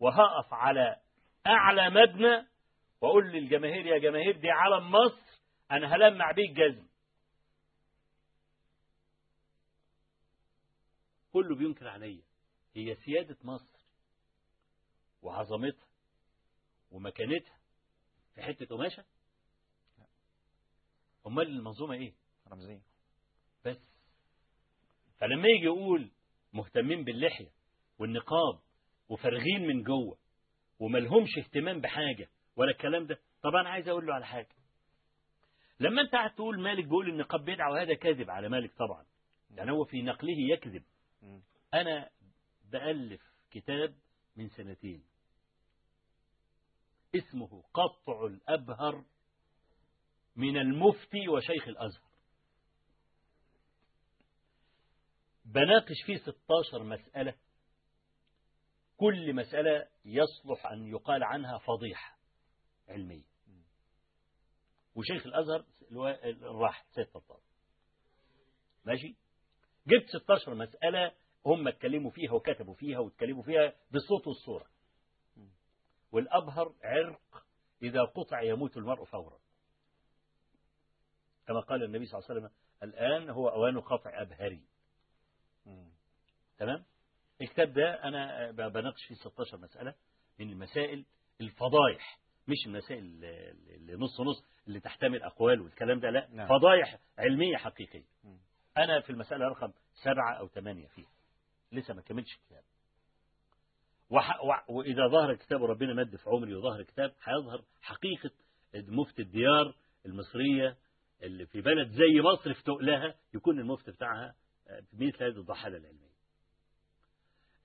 وهقف 0.00 0.52
على 0.54 1.00
أعلى 1.46 1.90
مبنى 1.90 2.46
وأقول 3.00 3.32
للجماهير 3.32 3.86
يا 3.86 3.98
جماهير 3.98 4.36
دي 4.36 4.50
علم 4.50 4.90
مصر 4.90 5.40
أنا 5.70 5.96
هلمع 5.96 6.32
بيه 6.32 6.48
الجزم 6.50 6.86
كله 11.32 11.56
بينكر 11.56 11.88
عليا. 11.88 12.22
هي 12.76 12.94
سيادة 12.94 13.36
مصر 13.44 13.78
وعظمتها 15.22 15.86
ومكانتها 16.90 17.56
في 18.34 18.42
حتة 18.42 18.66
قماشة؟ 18.66 19.04
أمال 21.26 21.46
المنظومة 21.46 21.94
إيه؟ 21.94 22.12
رمزية. 22.48 22.82
بس. 23.64 23.90
فلما 25.18 25.48
يجي 25.48 25.64
يقول 25.64 26.10
مهتمين 26.52 27.04
باللحية 27.04 27.50
والنقاب 27.98 28.60
وفارغين 29.08 29.66
من 29.66 29.82
جوة 29.82 30.18
وملهمش 30.78 31.38
اهتمام 31.38 31.80
بحاجة 31.80 32.28
ولا 32.56 32.70
الكلام 32.70 33.06
ده 33.06 33.18
طبعا 33.42 33.68
عايز 33.68 33.88
أقول 33.88 34.06
له 34.06 34.14
على 34.14 34.26
حاجة. 34.26 34.48
لما 35.80 36.02
أنت 36.02 36.12
قاعد 36.12 36.34
تقول 36.34 36.60
مالك 36.60 36.84
بيقول 36.84 37.08
النقاب 37.08 37.40
بدعة 37.44 37.72
وهذا 37.72 37.94
كاذب 37.94 38.30
على 38.30 38.48
مالك 38.48 38.72
طبعا. 38.74 39.04
يعني 39.50 39.70
هو 39.72 39.84
في 39.84 40.02
نقله 40.02 40.34
يكذب. 40.52 40.82
أنا 41.74 42.10
بألف 42.70 43.22
كتاب 43.50 43.94
من 44.36 44.48
سنتين. 44.48 45.04
اسمه 47.14 47.62
قطع 47.74 48.26
الأبهر 48.26 49.04
من 50.36 50.56
المفتي 50.56 51.28
وشيخ 51.28 51.68
الأزهر. 51.68 52.10
بناقش 55.44 55.96
فيه 56.06 56.16
16 56.16 56.82
مسألة. 56.82 57.34
كل 58.96 59.34
مسألة 59.34 59.88
يصلح 60.04 60.66
أن 60.66 60.86
يقال 60.86 61.24
عنها 61.24 61.58
فضيحة 61.58 62.18
علمية. 62.88 63.36
وشيخ 64.94 65.26
الأزهر 65.26 65.64
الراحل 66.24 66.84
سيد 66.94 67.06
طبطاب 67.06 67.40
ماشي؟ 68.84 69.14
جبت 69.86 70.08
16 70.22 70.54
مسألة 70.54 71.12
هم 71.46 71.68
اتكلموا 71.68 72.10
فيها 72.10 72.32
وكتبوا 72.32 72.74
فيها 72.74 72.98
واتكلموا 72.98 73.42
فيها 73.42 73.72
بالصوت 73.90 74.26
والصورة 74.26 74.66
والأبهر 76.12 76.74
عرق 76.84 77.44
إذا 77.82 78.02
قطع 78.04 78.42
يموت 78.42 78.76
المرء 78.76 79.04
فورا 79.04 79.38
كما 81.46 81.60
قال 81.60 81.82
النبي 81.82 82.06
صلى 82.06 82.18
الله 82.18 82.30
عليه 82.30 82.40
وسلم 82.40 82.50
الآن 82.82 83.30
هو 83.30 83.48
أوان 83.48 83.80
قطع 83.80 84.22
أبهري. 84.22 84.60
تمام 86.58 86.84
الكتاب 87.40 87.72
ده 87.72 88.04
أنا 88.04 88.50
بناقش 88.50 89.04
فيه 89.08 89.14
16 89.14 89.56
مسألة 89.58 89.94
من 90.38 90.50
المسائل 90.50 91.04
الفضايح 91.40 92.18
مش 92.48 92.66
المسائل 92.66 92.98
اللي 93.04 93.94
نص 93.96 94.20
نص 94.20 94.44
اللي 94.68 94.80
تحتمل 94.80 95.22
أقوال 95.22 95.60
والكلام 95.60 96.00
ده 96.00 96.10
لا 96.10 96.28
نعم. 96.30 96.48
فضايح 96.48 96.98
علمية 97.18 97.56
حقيقية. 97.56 98.04
أنا 98.76 99.00
في 99.00 99.10
المسألة 99.10 99.48
رقم 99.48 99.72
سبعة 99.94 100.34
أو 100.38 100.48
ثمانية 100.48 100.86
فيها 100.86 101.08
لسه 101.72 101.94
ما 101.94 102.02
كملش 102.02 102.32
الكتاب. 102.34 102.64
وإذا 104.68 105.06
ظهر 105.08 105.30
الكتاب 105.30 105.60
وربنا 105.60 105.94
مد 105.94 106.16
في 106.16 106.30
عمري 106.30 106.54
وظهر 106.54 106.80
الكتاب 106.80 107.14
هيظهر 107.22 107.64
حقيقة 107.82 108.30
مفتي 108.74 109.22
الديار 109.22 109.74
المصرية 110.06 110.76
اللي 111.22 111.46
في 111.46 111.60
بلد 111.60 111.88
زي 111.90 112.20
مصر 112.20 112.54
في 112.54 112.62
تقلها 112.62 113.14
يكون 113.34 113.58
المفتي 113.60 113.90
بتاعها 113.90 114.34
في 114.66 115.06
مثل 115.06 115.24
هذه 115.24 115.38
الضحالة 115.40 115.76
العلمية 115.76 116.16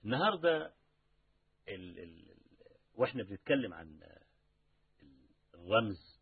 النهاردة 0.04 0.72
ال 1.68 1.98
ال 1.98 2.34
وإحنا 2.94 3.22
بنتكلم 3.22 3.74
عن 3.74 4.00
الرمز 5.54 6.20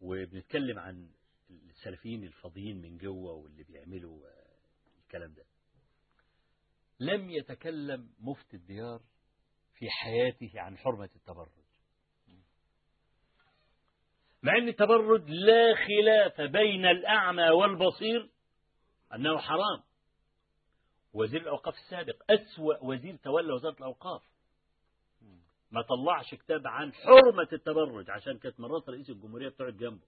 وبنتكلم 0.00 0.78
عن 0.78 1.10
السلفيين 1.50 2.24
الفاضيين 2.24 2.82
من 2.82 2.98
جوه 2.98 3.32
واللي 3.32 3.62
بيعملوا 3.62 4.26
الكلام 5.02 5.32
ده 5.34 5.44
لم 7.02 7.30
يتكلم 7.30 8.08
مفتي 8.20 8.56
الديار 8.56 9.00
في 9.78 9.90
حياته 9.90 10.52
عن 10.60 10.78
حرمة 10.78 11.10
التبرج. 11.16 11.48
مع 14.42 14.56
أن 14.58 14.68
التبرج 14.68 15.30
لا 15.30 15.74
خلاف 15.74 16.40
بين 16.40 16.86
الأعمى 16.86 17.50
والبصير 17.50 18.30
أنه 19.14 19.38
حرام. 19.38 19.82
وزير 21.12 21.40
الأوقاف 21.40 21.74
السابق 21.74 22.22
أسوأ 22.30 22.84
وزير 22.84 23.16
تولى 23.16 23.52
وزارة 23.52 23.76
الأوقاف. 23.78 24.22
ما 25.70 25.82
طلعش 25.82 26.34
كتاب 26.34 26.66
عن 26.66 26.92
حرمة 26.92 27.48
التبرج 27.52 28.10
عشان 28.10 28.38
كانت 28.38 28.60
مرات 28.60 28.88
رئيس 28.88 29.10
الجمهورية 29.10 29.48
بتقعد 29.48 29.76
جنبه. 29.76 30.06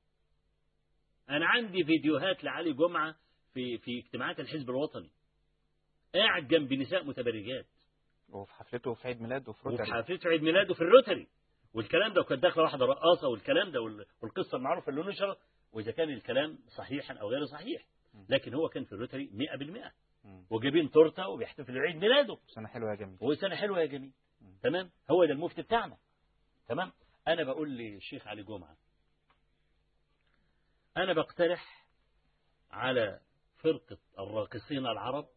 أنا 1.30 1.46
عندي 1.46 1.84
فيديوهات 1.84 2.44
لعلي 2.44 2.72
جمعة 2.72 3.16
في 3.54 3.78
في 3.78 3.98
اجتماعات 3.98 4.40
الحزب 4.40 4.70
الوطني. 4.70 5.10
قاعد 6.14 6.48
جنب 6.48 6.72
نساء 6.72 7.04
متبرجات. 7.04 7.66
وفي 8.28 8.52
حفلته 8.54 8.94
في 8.94 9.08
عيد 9.08 9.22
ميلاده 9.22 9.52
في 9.52 9.58
وفي 9.68 9.68
روتري 9.68 9.92
حفلته 9.92 10.28
عيد 10.28 10.42
ميلاده 10.42 10.74
في 10.74 10.80
الروتري. 10.80 11.28
والكلام 11.74 12.12
ده 12.12 12.20
وكانت 12.20 12.42
داخلة 12.42 12.62
واحدة 12.62 12.86
رقاصة 12.86 13.28
والكلام 13.28 13.70
ده 13.70 13.80
وال- 13.80 14.06
والقصة 14.22 14.56
المعروفة 14.56 14.90
اللي 14.90 15.02
نشرت 15.02 15.38
وإذا 15.72 15.90
كان 15.92 16.10
الكلام 16.10 16.58
صحيحا 16.76 17.14
أو 17.14 17.28
غير 17.30 17.46
صحيح. 17.46 17.86
لكن 18.28 18.54
هو 18.54 18.68
كان 18.68 18.84
في 18.84 18.92
الروتري 18.92 19.30
100% 19.32 19.92
مم. 20.24 20.44
وجايبين 20.50 20.90
تورتة 20.90 21.28
وبيحتفل 21.28 21.74
بعيد 21.80 21.96
ميلاده. 21.96 22.38
سنة 22.46 22.68
حلوة 22.68 22.90
يا 22.90 22.94
جميل. 22.94 23.18
وسنة 23.20 23.56
حلوة 23.56 23.80
يا 23.80 23.86
جميل. 23.86 24.12
تمام؟ 24.62 24.90
هو 25.10 25.24
ده 25.24 25.32
المفتي 25.32 25.62
بتاعنا. 25.62 25.96
تمام؟ 26.68 26.92
أنا 27.28 27.44
بقول 27.44 27.70
للشيخ 27.70 28.26
علي 28.28 28.42
جمعة 28.42 28.76
أنا 30.96 31.12
بقترح 31.12 31.86
على 32.70 33.20
فرقة 33.62 33.98
الراقصين 34.18 34.86
العرب 34.86 35.28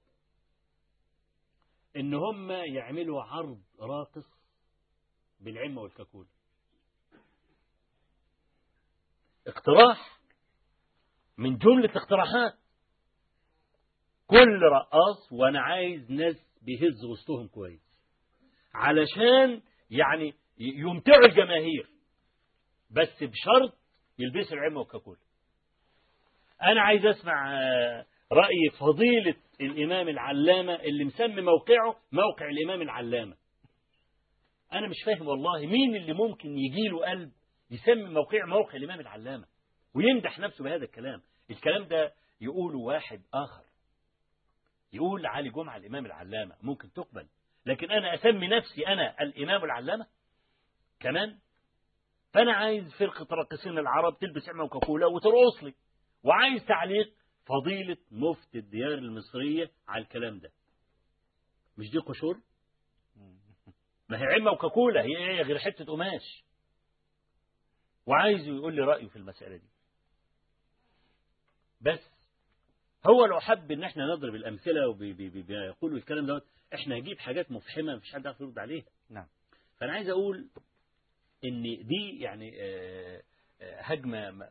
إن 1.95 2.13
هم 2.13 2.51
يعملوا 2.51 3.23
عرض 3.23 3.61
راقص 3.79 4.25
بالعمه 5.39 5.81
والكاكول 5.81 6.27
اقتراح 9.47 10.19
من 11.37 11.57
جملة 11.57 11.89
اقتراحات. 11.95 12.53
كل 14.27 14.59
رقاص 14.61 15.31
وأنا 15.31 15.61
عايز 15.61 16.11
ناس 16.11 16.35
بيهز 16.61 17.05
وسطهم 17.05 17.47
كويس. 17.47 17.99
علشان 18.73 19.61
يعني 19.89 20.33
يمتعوا 20.57 21.25
الجماهير. 21.25 21.89
بس 22.91 23.23
بشرط 23.23 23.77
يلبسوا 24.19 24.57
العمة 24.57 24.79
والكاكول 24.79 25.17
أنا 26.61 26.81
عايز 26.81 27.05
أسمع 27.05 27.53
آه، 27.53 28.05
رأي 28.31 28.69
فضيلة 28.79 29.35
الإمام 29.61 30.09
العلامة 30.09 30.73
اللي 30.75 31.03
مسمي 31.03 31.41
موقعه 31.41 31.95
موقع 32.11 32.49
الإمام 32.49 32.81
العلامة. 32.81 33.35
أنا 34.73 34.87
مش 34.87 34.95
فاهم 35.05 35.27
والله 35.27 35.65
مين 35.65 35.95
اللي 35.95 36.13
ممكن 36.13 36.57
يجي 36.57 36.87
له 36.91 37.05
قلب 37.09 37.31
يسمي 37.71 38.03
موقع 38.09 38.45
موقع 38.45 38.75
الإمام 38.75 38.99
العلامة 38.99 39.45
ويمدح 39.95 40.39
نفسه 40.39 40.63
بهذا 40.63 40.83
الكلام. 40.85 41.21
الكلام 41.51 41.83
ده 41.87 42.13
يقوله 42.41 42.79
واحد 42.79 43.21
آخر. 43.33 43.63
يقول 44.93 45.25
علي 45.25 45.49
جمعة 45.49 45.77
الإمام 45.77 46.05
العلامة 46.05 46.55
ممكن 46.63 46.91
تقبل 46.93 47.27
لكن 47.65 47.91
أنا 47.91 48.13
أسمي 48.13 48.47
نفسي 48.47 48.87
أنا 48.87 49.21
الإمام 49.21 49.63
العلامة؟ 49.63 50.05
كمان؟ 50.99 51.37
فأنا 52.33 52.53
عايز 52.53 52.93
فرقة 52.99 53.27
راقصين 53.35 53.77
العرب 53.77 54.17
تلبس 54.19 54.49
عمة 54.49 54.63
وكاكولا 54.63 55.05
وترقص 55.05 55.63
لي 55.63 55.73
وعايز 56.23 56.65
تعليق 56.65 57.13
فضيلة 57.47 57.97
مفتي 58.11 58.57
الديار 58.59 58.93
المصرية 58.93 59.71
على 59.87 60.03
الكلام 60.03 60.39
ده. 60.39 60.51
مش 61.77 61.89
دي 61.89 61.97
قشور؟ 61.97 62.39
ما 64.09 64.17
هي 64.19 64.23
عمة 64.23 64.51
وكاكولا 64.51 65.01
هي 65.01 65.17
إيه 65.17 65.41
غير 65.41 65.59
حتة 65.59 65.85
قماش؟ 65.85 66.43
وعايز 68.05 68.47
يقول 68.47 68.75
لي 68.75 68.81
رأيه 68.81 69.07
في 69.07 69.15
المسألة 69.15 69.57
دي. 69.57 69.67
بس 71.81 71.99
هو 73.07 73.25
لو 73.25 73.39
حب 73.39 73.71
إن 73.71 73.83
إحنا 73.83 74.05
نضرب 74.05 74.35
الأمثلة 74.35 74.87
وبيقولوا 74.89 75.97
الكلام 75.97 76.25
دوت 76.25 76.43
إحنا 76.73 76.95
هنجيب 76.95 77.19
حاجات 77.19 77.51
مفحمة 77.51 77.95
مفيش 77.95 78.13
حد 78.13 78.25
يعرف 78.25 78.41
يرد 78.41 78.59
عليها. 78.59 78.85
نعم. 79.09 79.27
فأنا 79.77 79.93
عايز 79.93 80.09
أقول 80.09 80.49
إن 81.45 81.63
دي 81.63 82.19
يعني 82.19 82.51
آه، 82.61 83.23
آه، 83.61 83.81
هجمة 83.81 84.31
م- 84.31 84.47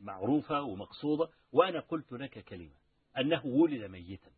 معروفة 0.00 0.62
ومقصودة 0.62 1.28
وأنا 1.52 1.80
قلت 1.80 2.12
لك 2.12 2.38
كلمة 2.44 2.74
أنه 3.18 3.46
ولد 3.46 3.84
ميتا. 3.84 4.30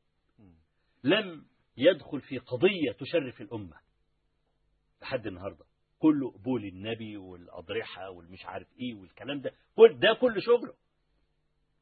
لم 1.05 1.45
يدخل 1.77 2.21
في 2.21 2.39
قضية 2.39 2.93
تشرف 2.99 3.41
الأمة 3.41 3.77
لحد 5.03 5.27
النهارده. 5.27 5.65
كله 5.99 6.31
بول 6.31 6.65
النبي 6.65 7.17
والأضرحة 7.17 8.11
والمش 8.11 8.47
عارف 8.47 8.67
إيه 8.81 8.95
والكلام 8.95 9.41
ده 9.41 9.53
كل 9.77 9.99
ده 9.99 10.13
كل 10.21 10.43
شغله. 10.43 10.75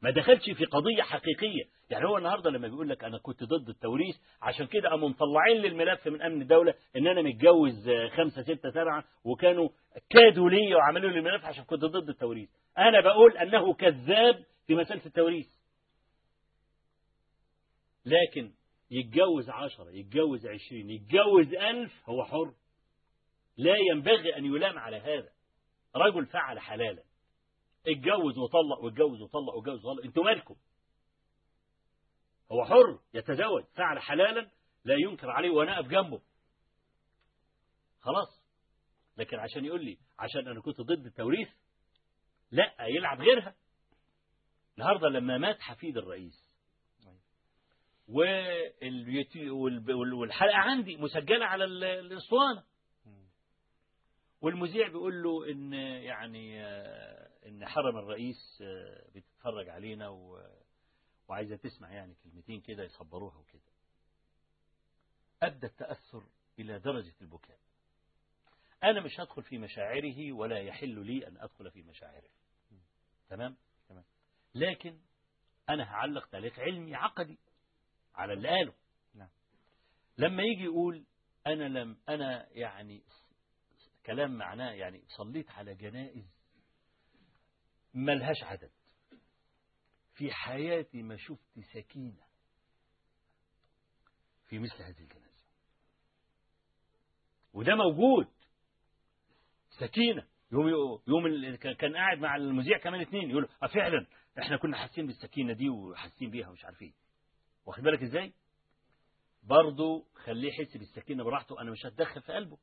ما 0.03 0.11
دخلش 0.11 0.51
في 0.51 0.65
قضية 0.65 1.03
حقيقية. 1.03 1.65
يعني 1.91 2.07
هو 2.07 2.19
النهاردة 2.19 2.51
لما 2.51 2.69
بيقول 2.69 2.89
لك 2.89 3.05
أنا 3.05 3.19
كنت 3.19 3.45
ضد 3.45 3.69
التوريث 3.69 4.17
عشان 4.43 4.67
كده 4.67 4.89
قاموا 4.89 5.09
مطلعين 5.09 5.57
لي 5.63 5.69
الملف 5.69 6.09
من 6.09 6.23
أمن 6.23 6.43
الدولة 6.43 6.75
إن 6.97 7.07
أنا 7.07 7.23
متجوز 7.23 7.89
آه، 7.89 8.09
خمسة 8.09 8.43
ستة 8.43 8.71
سبعة 8.71 9.05
وكانوا 9.25 9.69
كادوا 10.11 10.51
لي 10.51 10.75
وعملوا 10.75 11.11
لي 11.11 11.19
الملف 11.19 11.45
عشان 11.45 11.65
كنت 11.65 11.85
ضد 11.85 12.09
التوريث. 12.09 12.49
أنا 12.79 13.01
بقول 13.01 13.37
أنه 13.37 13.75
كذاب 13.75 14.45
في 14.67 14.75
مسألة 14.75 15.07
التوريث. 15.07 15.47
لكن 18.05 18.53
يتجوز 18.91 19.51
عشرة 19.51 19.91
يتجوز 19.91 20.47
عشرين 20.47 20.91
يتجوز 20.91 21.55
ألف 21.55 22.09
هو 22.09 22.25
حر. 22.25 22.55
لا 23.57 23.75
ينبغي 23.91 24.37
أن 24.37 24.45
يلام 24.45 24.79
على 24.79 24.97
هذا. 24.97 25.29
رجل 25.97 26.27
فعل 26.27 26.59
حلالا. 26.59 27.03
اتجوز 27.87 28.39
وطلق 28.39 28.85
واتجوز 28.85 29.23
وطلق 29.23 29.55
واتجوز 29.55 29.85
وطلق. 29.85 30.05
أنتوا 30.05 30.25
مالكم؟ 30.25 30.55
هو 32.53 32.65
حر 32.65 32.99
يتزوج 33.15 33.65
فعل 33.75 33.99
حلالا 33.99 34.51
لا 34.85 34.95
ينكر 34.95 35.31
عليه 35.31 35.51
وأنا 35.51 35.79
اقف 35.79 35.89
جنبه. 35.89 36.23
خلاص. 38.01 38.41
لكن 39.17 39.39
عشان 39.39 39.65
يقول 39.65 39.85
لي 39.85 39.99
عشان 40.19 40.49
أنا 40.49 40.61
كنت 40.61 40.81
ضد 40.81 41.07
التوريث 41.07 41.49
لا 42.51 42.75
يلعب 42.81 43.21
غيرها. 43.21 43.55
النهارده 44.79 45.09
لما 45.09 45.39
مات 45.39 45.61
حفيد 45.61 45.97
الرئيس. 45.97 46.51
واليوتي- 48.09 49.51
والب- 49.51 49.91
وال- 49.95 50.15
والحلقة 50.15 50.57
عندي 50.57 50.97
مسجلة 50.97 51.47
على 51.47 51.65
ال- 51.65 51.85
الأسطوانة. 51.85 52.65
مم. 53.07 53.29
والمذيع 54.41 54.89
بيقول 54.89 55.23
له 55.23 55.51
إن 55.51 55.73
يعني 56.03 56.65
آه، 56.65 57.31
إن 57.49 57.67
حرم 57.67 57.99
الرئيس 57.99 58.63
آه، 58.63 59.11
بتتفرج 59.15 59.69
علينا 59.69 60.09
و- 60.09 60.60
وعايزة 61.31 61.57
تسمع 61.57 61.93
يعني 61.93 62.15
كلمتين 62.15 62.61
كده 62.61 62.85
يصبروها 62.85 63.37
وكده. 63.39 63.63
ابدى 65.43 65.67
التأثر 65.67 66.27
إلى 66.59 66.79
درجة 66.79 67.15
البكاء. 67.21 67.59
أنا 68.85 69.01
مش 69.01 69.21
هدخل 69.21 69.43
في 69.43 69.59
مشاعره 69.59 70.33
ولا 70.33 70.59
يحل 70.59 71.07
لي 71.07 71.27
أن 71.27 71.37
أدخل 71.37 71.71
في 71.71 71.83
مشاعره. 71.83 72.29
تمام؟ 73.29 73.57
تمام. 73.89 74.05
لكن 74.55 75.01
أنا 75.69 75.85
هعلق 75.85 76.27
تعليق 76.27 76.61
علمي 76.61 76.95
عقدي 76.95 77.39
على 78.15 78.33
اللي 78.33 78.49
قاله. 78.49 78.75
نعم. 79.15 79.31
لما 80.19 80.43
يجي 80.43 80.65
يقول 80.65 81.05
أنا 81.47 81.65
لم 81.65 81.97
أنا 82.09 82.49
يعني 82.53 83.03
كلام 84.07 84.39
معناه 84.39 84.73
يعني 84.73 85.05
صليت 85.09 85.51
على 85.51 85.75
جنائز 85.75 86.41
ملهاش 87.95 88.43
عدد. 88.43 88.71
في 90.21 90.33
حياتي 90.33 91.03
ما 91.03 91.17
شفت 91.17 91.61
سكينة 91.73 92.23
في 94.49 94.59
مثل 94.59 94.83
هذه 94.83 95.01
الجنازة. 95.01 95.45
وده 97.55 97.75
موجود. 97.75 98.27
سكينة. 99.71 100.27
يوم 100.53 100.69
يوم 101.09 101.57
كان- 101.57 101.97
قاعد 101.97 102.19
مع 102.19 102.37
المذيع 102.37 102.79
كمان 102.79 103.01
اتنين. 103.01 103.31
يقول 103.31 103.49
آه 103.63 103.67
فعلا 103.67 104.07
إحنا 104.39 104.57
كنا 104.57 104.77
حاسين 104.77 105.07
بالسكينة 105.07 105.53
دي 105.53 105.69
وحاسين 105.69 106.31
بيها 106.31 106.49
ومش 106.49 106.65
عارف 106.65 106.83
إيه 106.83 106.93
واخد 107.67 107.83
بالك 107.83 108.03
إزاي؟ 108.03 108.33
برضه 109.43 110.07
خليه 110.15 110.49
يحس 110.49 110.77
بالسكينة 110.77 111.25
براحته. 111.25 111.61
أنا 111.61 111.71
مش 111.71 111.87
هتدخل 111.87 112.23
في 112.23 112.33
قلبه. 112.33 112.59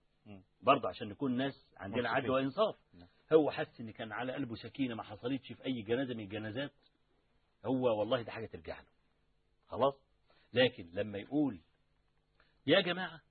برضه 0.62 0.90
عشان 0.90 1.08
نكون 1.10 1.38
ناس 1.38 1.68
عندنا. 1.78 2.10
عدل 2.10 2.30
وإنصاف. 2.30 2.76
نعم. 2.94 3.08
هو 3.34 3.52
حس 3.52 3.80
إن 3.82 3.92
كان 3.92 4.12
على 4.12 4.34
قلبه 4.34 4.56
سكينة 4.56 4.96
ما 4.96 5.04
حصلتش 5.04 5.54
في 5.54 5.66
أي 5.66 5.82
جنازة 5.82 6.14
من 6.14 6.20
الجنازات. 6.24 6.72
هو 7.68 8.00
والله 8.00 8.22
ده 8.22 8.32
حاجة 8.32 8.46
ترجع 8.46 8.80
له. 8.80 8.88
خلاص؟ 9.68 9.94
لكن 10.54 10.90
لما 10.94 11.18
يقول 11.18 11.62
يا 12.66 12.82
جماعة 12.82 13.22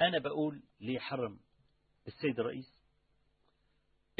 أنا 0.00 0.18
بقول 0.18 0.62
ليه 0.80 0.98
حرم 0.98 1.40
السيد 2.06 2.40
الرئيس؟ 2.40 2.74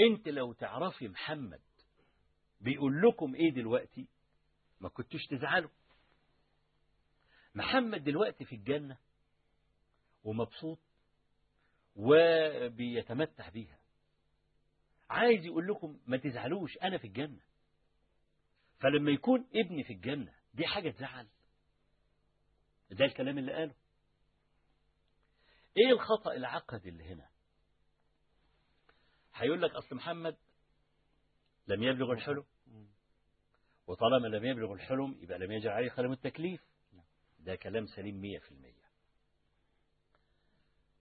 أنت 0.01 0.29
لو 0.29 0.53
تعرفي 0.53 1.09
محمد 1.09 1.61
بيقول 2.61 3.03
لكم 3.03 3.35
إيه 3.35 3.51
دلوقتي 3.51 4.09
ما 4.81 4.89
كنتوش 4.89 5.27
تزعلوا. 5.27 5.71
محمد 7.55 8.05
دلوقتي 8.05 8.45
في 8.45 8.55
الجنة 8.55 8.99
ومبسوط 10.25 10.79
وبيتمتع 11.97 13.49
بيها. 13.49 13.79
عايز 15.11 15.45
يقول 15.45 15.69
لكم 15.69 16.01
ما 16.07 16.17
تزعلوش 16.17 16.79
أنا 16.79 16.99
في 16.99 17.07
الجنة. 17.07 17.41
فلما 18.81 19.11
يكون 19.11 19.47
ابني 19.55 19.85
في 19.85 19.93
الجنة 19.93 20.35
دي 20.55 20.67
حاجة 20.67 20.91
تزعل. 20.91 21.29
ده 22.91 23.05
الكلام 23.05 23.39
اللي 23.39 23.53
قاله. 23.53 23.75
إيه 25.77 25.93
الخطأ 25.93 26.33
العقدي 26.33 26.89
اللي 26.89 27.05
هنا؟ 27.05 27.29
هيقول 29.35 29.63
لك 29.63 29.71
أصل 29.71 29.97
محمد 29.97 30.37
لم 31.67 31.83
يبلغ 31.83 32.13
الحلم. 32.13 32.45
وطالما 33.87 34.29
لم 34.29 34.45
يبلغ 34.45 34.73
الحلم 34.73 35.17
يبقى 35.21 35.39
لم 35.39 35.53
يجعل 35.53 35.73
عليه 35.73 35.89
خلم 35.91 36.13
التكليف. 36.13 36.61
ده 37.39 37.55
كلام 37.57 37.87
سليم 37.87 38.21
مية 38.21 38.39
في 38.39 38.51
المية. 38.51 38.81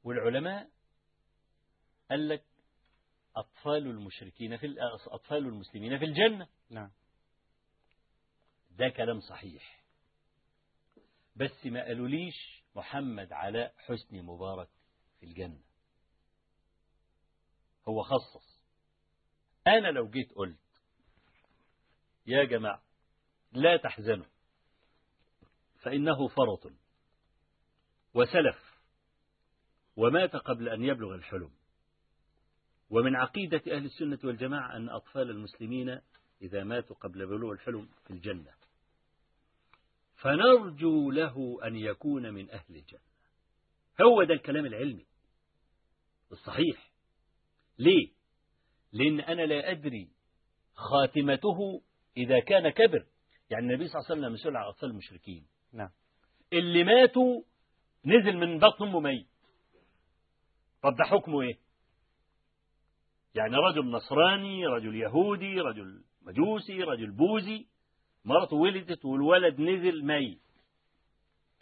والعلماء 0.04 0.70
قال 2.10 2.28
لك 2.30 2.44
أطفال 3.36 3.88
المشركين 3.88 4.58
في 4.58 4.76
أطفال 5.08 5.38
المسلمين 5.38 6.00
في 6.00 6.06
الجنة. 6.06 6.48
نعم. 6.70 6.92
ده 8.80 8.90
كلام 8.90 9.20
صحيح. 9.20 9.84
بس 11.36 11.66
ما 11.66 11.84
قالوليش 11.84 12.64
محمد 12.76 13.34
علاء 13.34 13.74
حسني 13.78 14.22
مبارك 14.22 14.70
في 15.20 15.26
الجنة. 15.26 15.62
هو 17.88 18.04
خصص. 18.04 18.60
أنا 19.68 19.88
لو 19.88 20.10
جيت 20.10 20.32
قلت 20.34 20.60
يا 22.26 22.44
جماعة 22.44 22.84
لا 23.52 23.78
تحزنوا 23.78 24.26
فإنه 25.82 26.28
فرط 26.28 26.72
وسلف 28.14 28.80
ومات 29.96 30.36
قبل 30.36 30.70
أن 30.70 30.84
يبلغ 30.84 31.16
الحلم. 31.16 31.52
ومن 32.90 33.16
عقيدة 33.16 33.62
أهل 33.68 33.86
السنة 33.86 34.20
والجماعة 34.24 34.76
أن 34.78 34.90
أطفال 34.90 35.30
المسلمين 35.30 36.02
إذا 36.42 36.64
ماتوا 36.64 36.96
قبل 36.96 37.26
بلوغ 37.26 37.52
الحلم 37.52 37.90
في 38.04 38.12
الجنة. 38.12 38.59
فنرجو 40.22 41.12
له 41.12 41.58
أن 41.68 41.76
يكون 41.76 42.34
من 42.34 42.50
أهل 42.50 42.76
الجنة. 42.76 43.00
هو 44.02 44.24
ده 44.24 44.34
الكلام 44.34 44.66
العلمي. 44.66 45.06
الصحيح. 46.32 46.92
ليه؟ 47.80 48.12
لأن 48.94 49.20
أنا 49.20 49.42
لا 49.42 49.72
أدري 49.72 50.10
خاتمته 50.74 51.82
إذا 52.18 52.40
كان 52.40 52.70
كبر. 52.70 53.06
يعني 53.50 53.66
النبي 53.66 53.88
صلى 53.88 54.00
الله 54.00 54.12
عليه 54.12 54.20
وسلم 54.22 54.34
مسؤول 54.34 54.58
على 54.58 54.70
أطفال 54.70 54.90
المشركين. 54.90 55.48
نعم. 55.74 55.90
اللي 56.54 56.84
ماتوا 56.84 57.42
نزل 58.06 58.38
من 58.38 58.60
بطن 58.60 58.88
أمه 58.88 59.00
ميت. 59.00 59.28
طب 60.84 60.96
ده 60.96 61.04
حكمه 61.04 61.42
إيه؟ 61.42 61.60
يعني 63.36 63.56
رجل 63.56 63.92
نصراني 63.92 64.68
رجل 64.68 64.96
يهودي 64.96 65.60
رجل 65.60 66.04
مجوسي 66.22 66.84
رجل 66.84 67.12
بوذي. 67.12 67.68
مرته 68.30 68.56
ولدت 68.56 69.06
والولد 69.06 69.60
نزل 69.62 70.06
ميت. 70.06 70.40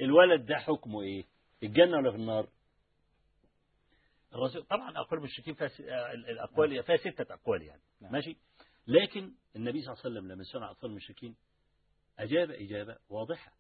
الولد 0.02 0.46
ده 0.46 0.56
حكمه 0.56 1.02
إيه؟ 1.02 1.26
الجنة 1.64 1.98
ولا 1.98 2.12
في 2.12 2.18
النار؟ 2.18 2.48
الرسول 4.34 4.64
طبعا 4.64 4.98
أقوال 4.98 5.20
المشركين 5.20 5.54
فيها 5.54 5.68
آه، 5.68 6.14
الأقوال 6.14 6.84
فيها 6.84 6.98
ستة 6.98 7.34
أقوال 7.34 7.62
يعني. 7.62 7.82
نعم. 8.02 8.12
ماشي؟ 8.12 8.38
لكن 8.88 9.34
النبي 9.56 9.82
صلى 9.82 9.94
الله 9.94 10.04
عليه 10.06 10.16
وسلم 10.20 10.32
لما 10.32 10.44
سمع 10.44 10.72
أطفال 10.72 10.90
المشركين 10.90 11.36
أجاب 12.20 12.52
إجابة 12.52 12.98
واضحة. 13.10 13.52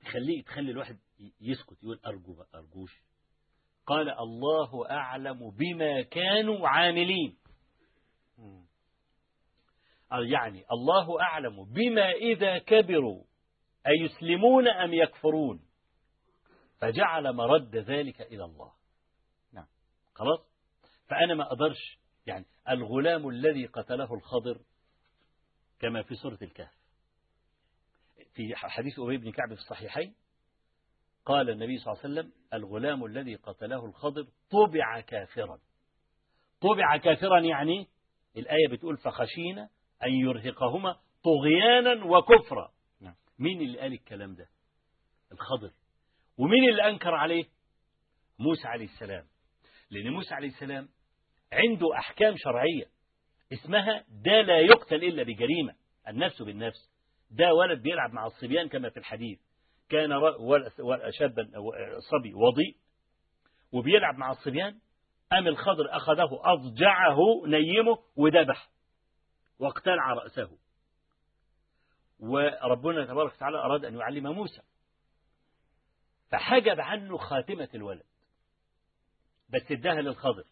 تخليه 0.00 0.42
تخلي 0.42 0.70
الواحد 0.70 0.98
يسكت 1.40 1.82
يقول 1.82 2.00
أرجو 2.06 2.34
بقى، 2.34 2.48
أرجوش. 2.54 3.02
قال 3.86 4.10
الله 4.10 4.90
أعلم 4.90 5.50
بما 5.50 6.02
كانوا 6.02 6.68
عاملين. 6.68 7.36
يعني 10.12 10.64
الله 10.72 11.22
أعلم 11.22 11.64
بما 11.64 12.10
إذا 12.10 12.58
كبروا 12.58 13.24
أيسلمون 13.86 14.68
أم 14.68 14.94
يكفرون؟ 14.94 15.60
فجعل 16.80 17.32
مرد 17.32 17.76
ذلك 17.76 18.20
إلى 18.20 18.44
الله. 18.44 18.72
نعم. 19.52 19.66
خلاص؟ 20.14 20.40
فأنا 21.08 21.34
ما 21.34 21.42
أقدرش 21.42 21.98
يعني 22.26 22.44
الغلام 22.68 23.28
الذي 23.28 23.66
قتله 23.66 24.14
الخضر 24.14 24.60
كما 25.80 26.02
في 26.02 26.14
سورة 26.14 26.38
الكهف. 26.42 26.78
في 28.34 28.56
حديث 28.56 28.98
أبي 28.98 29.16
بن 29.16 29.32
كعب 29.32 29.54
في 29.54 29.60
الصحيحين 29.60 30.14
قال 31.24 31.50
النبي 31.50 31.78
صلى 31.78 31.92
الله 31.92 32.04
عليه 32.04 32.14
وسلم 32.14 32.32
الغلام 32.54 33.04
الذي 33.04 33.34
قتله 33.34 33.86
الخضر 33.86 34.26
طبع 34.50 35.00
كافرا. 35.00 35.60
طبع 36.60 36.96
كافرا 36.96 37.40
يعني 37.40 37.88
الآية 38.36 38.68
بتقول 38.70 38.96
فخشينا 38.96 39.68
أن 40.04 40.12
يرهقهما 40.12 40.96
طغيانا 41.24 42.04
وكفرا. 42.04 42.70
نعم. 43.00 43.14
مين 43.38 43.60
اللي 43.60 43.78
قال 43.80 43.92
الكلام 43.92 44.34
ده؟ 44.34 44.48
الخضر. 45.32 45.70
ومين 46.38 46.68
اللي 46.70 46.88
أنكر 46.88 47.14
عليه؟ 47.14 47.44
موسى 48.38 48.68
عليه 48.68 48.84
السلام. 48.84 49.24
لأن 49.90 50.10
موسى 50.12 50.34
عليه 50.34 50.48
السلام 50.48 50.88
عنده 51.52 51.86
أحكام 51.98 52.34
شرعية 52.36 52.84
اسمها 53.52 54.04
ده 54.08 54.40
لا 54.40 54.58
يقتل 54.58 55.04
إلا 55.04 55.22
بجريمة 55.22 55.74
النفس 56.08 56.42
بالنفس 56.42 56.90
ده 57.30 57.54
ولد 57.54 57.82
بيلعب 57.82 58.12
مع 58.12 58.26
الصبيان 58.26 58.68
كما 58.68 58.90
في 58.90 58.96
الحديث. 58.96 59.38
كان 59.88 60.10
شابا 61.10 61.48
صبي 62.10 62.34
وضيء. 62.34 62.76
وبيلعب 63.72 64.14
مع 64.14 64.30
الصبيان. 64.30 64.78
أم 65.32 65.48
الخضر 65.48 65.96
أخذه 65.96 66.28
أضجعه 66.44 67.16
نيمه 67.46 67.98
وذبح 68.16 68.68
واقتلع 69.58 70.12
رأسه. 70.12 70.58
وربنا 72.18 73.06
تبارك 73.06 73.32
وتعالى 73.34 73.58
أراد 73.58 73.84
أن 73.84 73.98
يعلم 73.98 74.32
موسى. 74.32 74.62
فحجب 76.30 76.80
عنه 76.80 77.16
خاتمة 77.16 77.68
الولد. 77.74 78.06
بس 79.48 79.70
اداها 79.70 80.00
للخضر. 80.00 80.44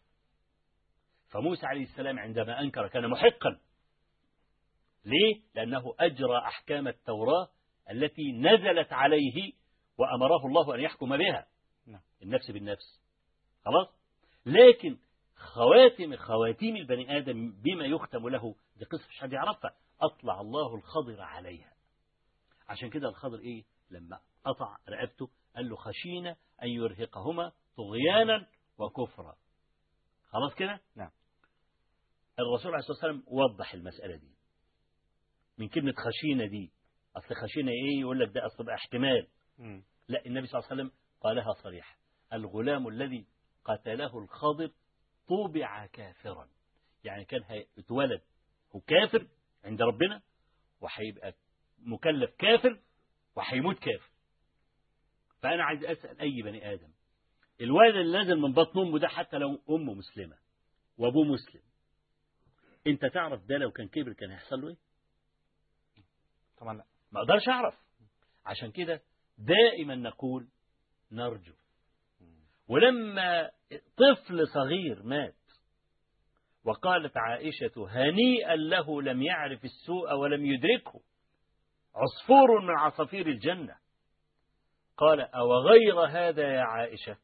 فموسى 1.29 1.65
عليه 1.65 1.83
السلام 1.83 2.19
عندما 2.19 2.59
أنكر 2.59 2.87
كان 2.87 3.07
محقا. 3.07 3.59
ليه؟ 5.05 5.41
لأنه 5.55 5.95
أجرى 5.99 6.37
أحكام 6.37 6.87
التوراة 6.87 7.49
التي 7.91 8.31
نزلت 8.31 8.93
عليه 8.93 9.53
وأمره 9.97 10.45
الله 10.45 10.75
أن 10.75 10.79
يحكم 10.79 11.17
بها. 11.17 11.47
نعم. 11.87 12.01
النفس 12.21 12.51
بالنفس. 12.51 13.01
خلاص؟ 13.65 13.87
لكن 14.45 14.97
خواتم 15.37 16.15
خواتيم 16.15 16.75
البني 16.75 17.17
آدم 17.17 17.51
بما 17.51 17.85
يختم 17.85 18.29
له 18.29 18.55
دي 18.77 18.85
قصة 18.85 19.07
مش 19.09 19.19
حد 19.19 19.33
يعرفها. 19.33 19.71
أطلع 20.01 20.41
الله 20.41 20.75
الخضر 20.75 21.21
عليها. 21.21 21.73
عشان 22.69 22.89
كده 22.89 23.09
الخضر 23.09 23.39
إيه؟ 23.39 23.63
لما 23.91 24.19
قطع 24.45 24.77
رقبته 24.89 25.29
قال 25.55 25.69
له 25.69 25.75
خشينا 25.75 26.35
أن 26.63 26.67
يرهقهما 26.69 27.51
طغيانا 27.77 28.47
وكفرا. 28.77 29.35
خلاص 30.29 30.53
كده؟ 30.55 30.81
نعم. 30.95 31.11
الرسول 32.39 32.71
عليه 32.71 32.77
الصلاة 32.79 32.97
والسلام 32.97 33.23
وضح 33.27 33.73
المسألة 33.73 34.15
دي. 34.15 34.31
من 35.57 35.67
كلمة 35.67 35.93
خشينا 35.97 36.45
دي. 36.45 36.71
أصل 37.17 37.35
خشينا 37.35 37.71
إيه؟ 37.71 37.99
يقول 38.01 38.19
لك 38.19 38.29
ده 38.35 38.45
أصل 38.45 38.63
بقى 38.63 38.75
احتمال. 38.75 39.27
مم. 39.57 39.83
لا 40.07 40.25
النبي 40.25 40.47
صلى 40.47 40.59
الله 40.59 40.71
عليه 40.71 40.81
وسلم 40.83 40.91
قالها 41.21 41.53
صريحة. 41.53 41.97
الغلام 42.33 42.87
الذي 42.87 43.25
قتله 43.65 44.17
الخضر 44.17 44.71
طوبع 45.27 45.85
كافرا. 45.85 46.47
يعني 47.03 47.25
كان 47.25 47.43
هيتولد 47.43 48.21
هو 48.75 48.79
كافر 48.79 49.27
عند 49.63 49.81
ربنا 49.81 50.21
وهيبقى 50.81 51.33
مكلف 51.79 52.31
كافر 52.39 52.79
وهيموت 53.35 53.79
كافر. 53.79 54.09
فأنا 55.41 55.63
عايز 55.63 55.83
أسأل 55.85 56.19
أي 56.19 56.41
بني 56.41 56.73
آدم 56.73 56.89
الولد 57.61 57.95
اللي 57.95 58.17
نازل 58.17 58.35
من 58.39 58.53
بطن 58.53 58.79
أمه 58.79 58.99
ده 58.99 59.07
حتى 59.07 59.37
لو 59.37 59.61
أمه 59.69 59.93
مسلمة 59.93 60.37
وأبوه 60.97 61.23
مسلم 61.23 61.61
أنت 62.87 63.05
تعرف 63.05 63.45
ده 63.45 63.57
لو 63.57 63.71
كان 63.71 63.87
كبر 63.87 64.13
كان 64.13 64.31
هيحصل 64.31 64.61
له 64.61 64.67
إيه؟ 64.67 64.77
طبعا 66.57 66.73
لا. 66.77 66.85
ما 67.11 67.19
أقدرش 67.21 67.47
أعرف. 67.49 67.75
عشان 68.45 68.71
كده 68.71 69.01
دائما 69.37 69.95
نقول 69.95 70.47
نرجو 71.11 71.53
ولما 72.67 73.49
طفل 73.97 74.47
صغير 74.47 75.03
مات 75.03 75.35
وقالت 76.63 77.17
عائشة 77.17 77.87
هنيئا 77.89 78.55
له 78.55 79.01
لم 79.01 79.21
يعرف 79.21 79.65
السوء 79.65 80.13
ولم 80.13 80.45
يدركه 80.45 81.01
عصفور 81.95 82.61
من 82.61 82.77
عصافير 82.77 83.27
الجنة. 83.27 83.75
قال 84.97 85.21
أو 85.21 85.53
غير 85.53 85.99
هذا 85.99 86.53
يا 86.53 86.61
عائشة؟ 86.61 87.17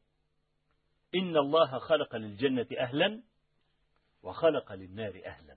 إن 1.14 1.36
الله 1.36 1.78
خلق 1.78 2.16
للجنة 2.16 2.66
أهلا 2.78 3.22
وخلق 4.22 4.72
للنار 4.72 5.22
أهلا. 5.26 5.56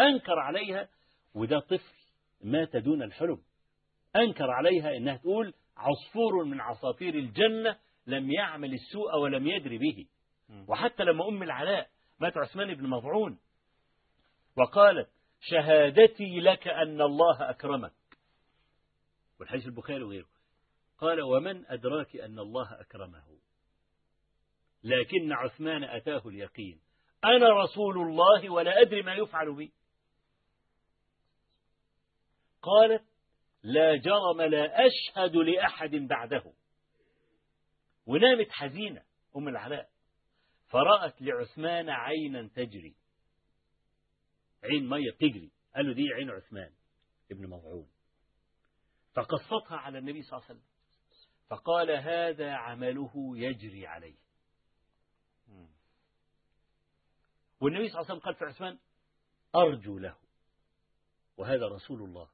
أنكر 0.00 0.38
عليها 0.38 0.88
وده 1.34 1.60
طفل 1.60 1.94
مات 2.44 2.76
دون 2.76 3.02
الحلم. 3.02 3.42
أنكر 4.16 4.50
عليها 4.50 4.96
إنها 4.96 5.16
تقول 5.16 5.54
عصفور 5.76 6.44
من 6.44 6.60
عصافير 6.60 7.14
الجنة 7.14 7.76
لم 8.06 8.30
يعمل 8.30 8.74
السوء 8.74 9.16
ولم 9.16 9.46
يدري 9.46 9.78
به. 9.78 10.06
وحتى 10.68 11.04
لما 11.04 11.28
أم 11.28 11.42
العلاء 11.42 11.90
مات 12.20 12.36
عثمان 12.36 12.74
بن 12.74 12.86
مضعون 12.86 13.38
وقالت 14.56 15.10
شهادتي 15.40 16.40
لك 16.40 16.68
أن 16.68 17.00
الله 17.00 17.50
أكرمك. 17.50 17.92
والحديث 19.40 19.66
البخاري 19.66 20.02
وغيره. 20.02 20.28
قال 20.98 21.20
ومن 21.20 21.66
أدراك 21.66 22.16
أن 22.16 22.38
الله 22.38 22.80
أكرمه؟ 22.80 23.38
لكن 24.84 25.32
عثمان 25.32 25.84
أتاه 25.84 26.22
اليقين. 26.28 26.80
أنا 27.24 27.62
رسول 27.62 27.98
الله 27.98 28.50
ولا 28.50 28.80
أدري 28.80 29.02
ما 29.02 29.14
يفعل 29.14 29.54
بي. 29.54 29.72
قالت 32.62 33.04
لا 33.62 33.96
جرم 33.96 34.42
لا 34.42 34.86
أشهد 34.86 35.36
لأحد 35.36 35.90
بعده. 35.90 36.52
ونامت 38.10 38.50
حزينة 38.50 39.02
أم 39.36 39.48
العلاء. 39.48 39.90
فرأت 40.66 41.22
لعثمان 41.22 41.90
عينا 41.90 42.48
تجري. 42.48 42.96
عين 44.64 44.88
مية 44.88 45.10
تجري. 45.10 45.50
قال 45.74 45.86
له 45.86 45.94
دي 45.94 46.12
عين 46.14 46.30
عثمان 46.30 46.72
ابن 47.30 47.46
مضعون 47.46 47.88
فقصتها 49.14 49.76
على 49.76 49.98
النبي 49.98 50.22
صلى 50.22 50.38
الله 50.38 50.48
عليه 50.48 50.58
وسلم. 50.58 50.70
فقال 51.48 51.90
هذا 51.90 52.52
عمله 52.52 53.38
يجري 53.38 53.86
عليه. 53.86 54.16
والنبي 57.60 57.88
صلى 57.88 58.00
الله 58.00 58.10
عليه 58.10 58.18
وسلم 58.18 58.18
قال 58.18 58.34
في 58.34 58.44
عثمان 58.44 58.78
أرجو 59.54 59.98
له. 59.98 60.16
وهذا 61.36 61.68
رسول 61.68 62.02
الله. 62.02 62.30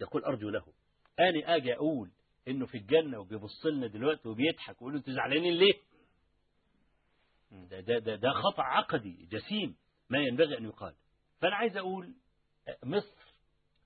يقول 0.00 0.24
أرجو 0.24 0.48
له. 0.50 0.72
أنا 1.20 1.56
أجي 1.56 1.74
أقول 1.74 2.10
إنه 2.48 2.66
في 2.66 2.78
الجنة 2.78 3.18
وبيبص 3.18 3.66
لنا 3.66 3.86
دلوقتي 3.86 4.28
وبيضحك 4.28 4.82
ويقول 4.82 4.96
أنتوا 4.96 5.12
زعلانين 5.12 5.54
ليه؟ 5.54 5.74
ده, 7.50 7.80
ده, 7.80 7.98
ده, 7.98 8.16
ده 8.16 8.30
خطأ 8.30 8.62
عقدي 8.62 9.28
جسيم 9.30 9.76
ما 10.10 10.18
ينبغي 10.18 10.58
أن 10.58 10.64
يقال. 10.64 10.94
فأنا 11.40 11.56
عايز 11.56 11.76
أقول 11.76 12.14
مصر 12.84 13.34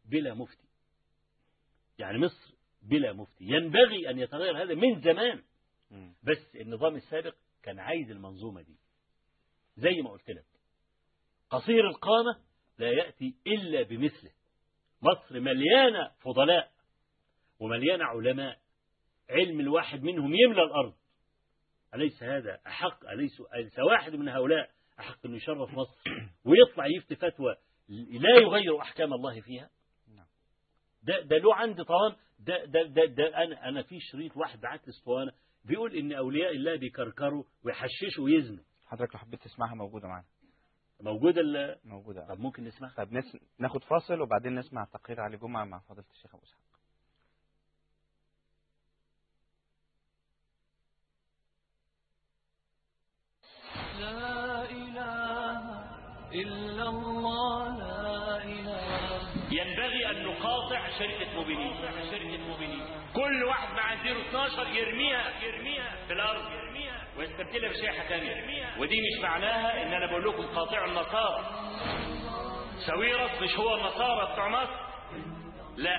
بلا 0.04 0.34
مفتي. 0.34 0.68
يعني 1.98 2.18
مصر 2.18 2.54
بلا 2.82 3.12
مفتي. 3.12 3.44
ينبغي 3.44 4.10
أن 4.10 4.18
يتغير 4.18 4.62
هذا 4.62 4.74
من 4.74 5.00
زمان. 5.00 5.42
بس 6.22 6.56
النظام 6.56 6.96
السابق 6.96 7.34
كان 7.62 7.78
عايز 7.78 8.10
المنظومة 8.10 8.62
دي. 8.62 8.76
زي 9.76 10.02
ما 10.02 10.10
قلت 10.10 10.30
لك 10.30 10.46
قصير 11.50 11.88
القامة 11.88 12.40
لا 12.78 12.90
يأتي 12.90 13.34
إلا 13.46 13.82
بمثله. 13.82 14.30
مصر 15.02 15.40
مليانة 15.40 16.08
فضلاء 16.20 16.72
ومليانة 17.60 18.04
علماء. 18.04 18.58
علم 19.30 19.60
الواحد 19.60 20.02
منهم 20.02 20.34
يملى 20.34 20.62
الأرض. 20.62 20.94
أليس 21.94 22.22
هذا 22.22 22.60
أحق؟ 22.66 23.06
أليس, 23.08 23.40
أليس 23.54 23.78
واحد 23.78 24.14
من 24.14 24.28
هؤلاء 24.28 24.70
أحق 25.00 25.26
أن 25.26 25.34
يشرف 25.34 25.70
مصر 25.70 25.98
ويطلع 26.44 26.86
يفتي 26.86 27.16
فتوى 27.16 27.56
لا 28.10 28.36
يغير 28.40 28.80
أحكام 28.80 29.12
الله 29.12 29.40
فيها؟ 29.40 29.70
ده 31.02 31.20
ده 31.20 31.38
له 31.38 31.54
عندي 31.54 31.84
طوام. 31.84 32.16
ده 32.38 32.64
ده 32.64 32.82
ده, 32.82 33.04
ده 33.04 33.44
أنا 33.44 33.68
أنا 33.68 33.82
في 33.82 34.00
شريط 34.00 34.36
واحد 34.36 34.60
بعت 34.60 34.86
لي 34.86 34.90
اسطوانة 34.90 35.32
بيقول 35.64 35.94
إن 35.96 36.12
أولياء 36.12 36.52
الله 36.56 36.76
بيكركروا 36.76 37.44
ويحششوا 37.64 38.24
ويزنوا. 38.24 38.64
حضرتك 38.86 39.14
لو 39.14 39.20
حبيت 39.20 39.42
تسمعها 39.42 39.74
موجودة 39.74 40.08
معانا. 40.08 40.26
موجودة 41.00 41.40
ال... 41.40 41.78
موجودة. 41.84 42.26
طب 42.28 42.40
ممكن 42.40 42.64
نسمعها؟ 42.64 42.94
طب 42.96 43.12
نس... 43.12 43.36
ناخد 43.58 43.84
فاصل 43.84 44.20
وبعدين 44.20 44.54
نسمع 44.54 44.84
تقرير 44.84 45.20
علي 45.20 45.36
جمعة 45.36 45.64
مع 45.64 45.78
فضيلة 45.78 46.06
الشيخ 46.10 46.34
أبو 46.34 46.44
إسحاق. 46.44 46.63
إلا 56.34 56.82
الله 56.88 57.68
لا 57.78 58.44
إله 58.44 59.20
ينبغي 59.50 60.10
أن 60.10 60.26
نقاطع 60.26 60.88
شركة 60.98 61.34
موبينين 61.34 61.74
شركة 62.10 62.38
موبينين 62.48 62.84
كل 63.14 63.44
واحد 63.44 63.68
مع 63.76 63.94
012 63.94 64.66
يرميها 64.68 65.24
يرميها 65.42 65.92
في 66.06 66.12
الأرض 66.12 66.42
يرميها 66.52 67.04
ويستبدلها 67.18 67.70
بشيحة 67.70 68.04
ثانية 68.08 68.34
ودي 68.78 69.00
مش 69.00 69.22
معناها 69.22 69.82
إن 69.82 69.92
أنا 69.92 70.06
بقول 70.06 70.28
لكم 70.28 70.42
قاطعوا 70.46 70.86
النصارى 70.86 71.44
سويرس 72.86 73.42
مش 73.42 73.54
هو 73.58 73.74
النصارى 73.74 74.32
بتوع 74.32 74.48
مصر؟ 74.48 74.84
لا. 75.76 75.96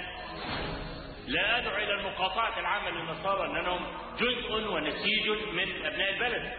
لا 1.28 1.57
أدعو 1.57 1.76
إلى 1.78 1.94
المقاطعة 1.94 2.60
العامة 2.60 2.90
للنصارى 2.90 3.53
لأنهم 3.53 3.86
جزء 4.20 4.68
ونسيج 4.72 5.30
من 5.30 5.86
أبناء 5.86 6.14
البلد. 6.14 6.53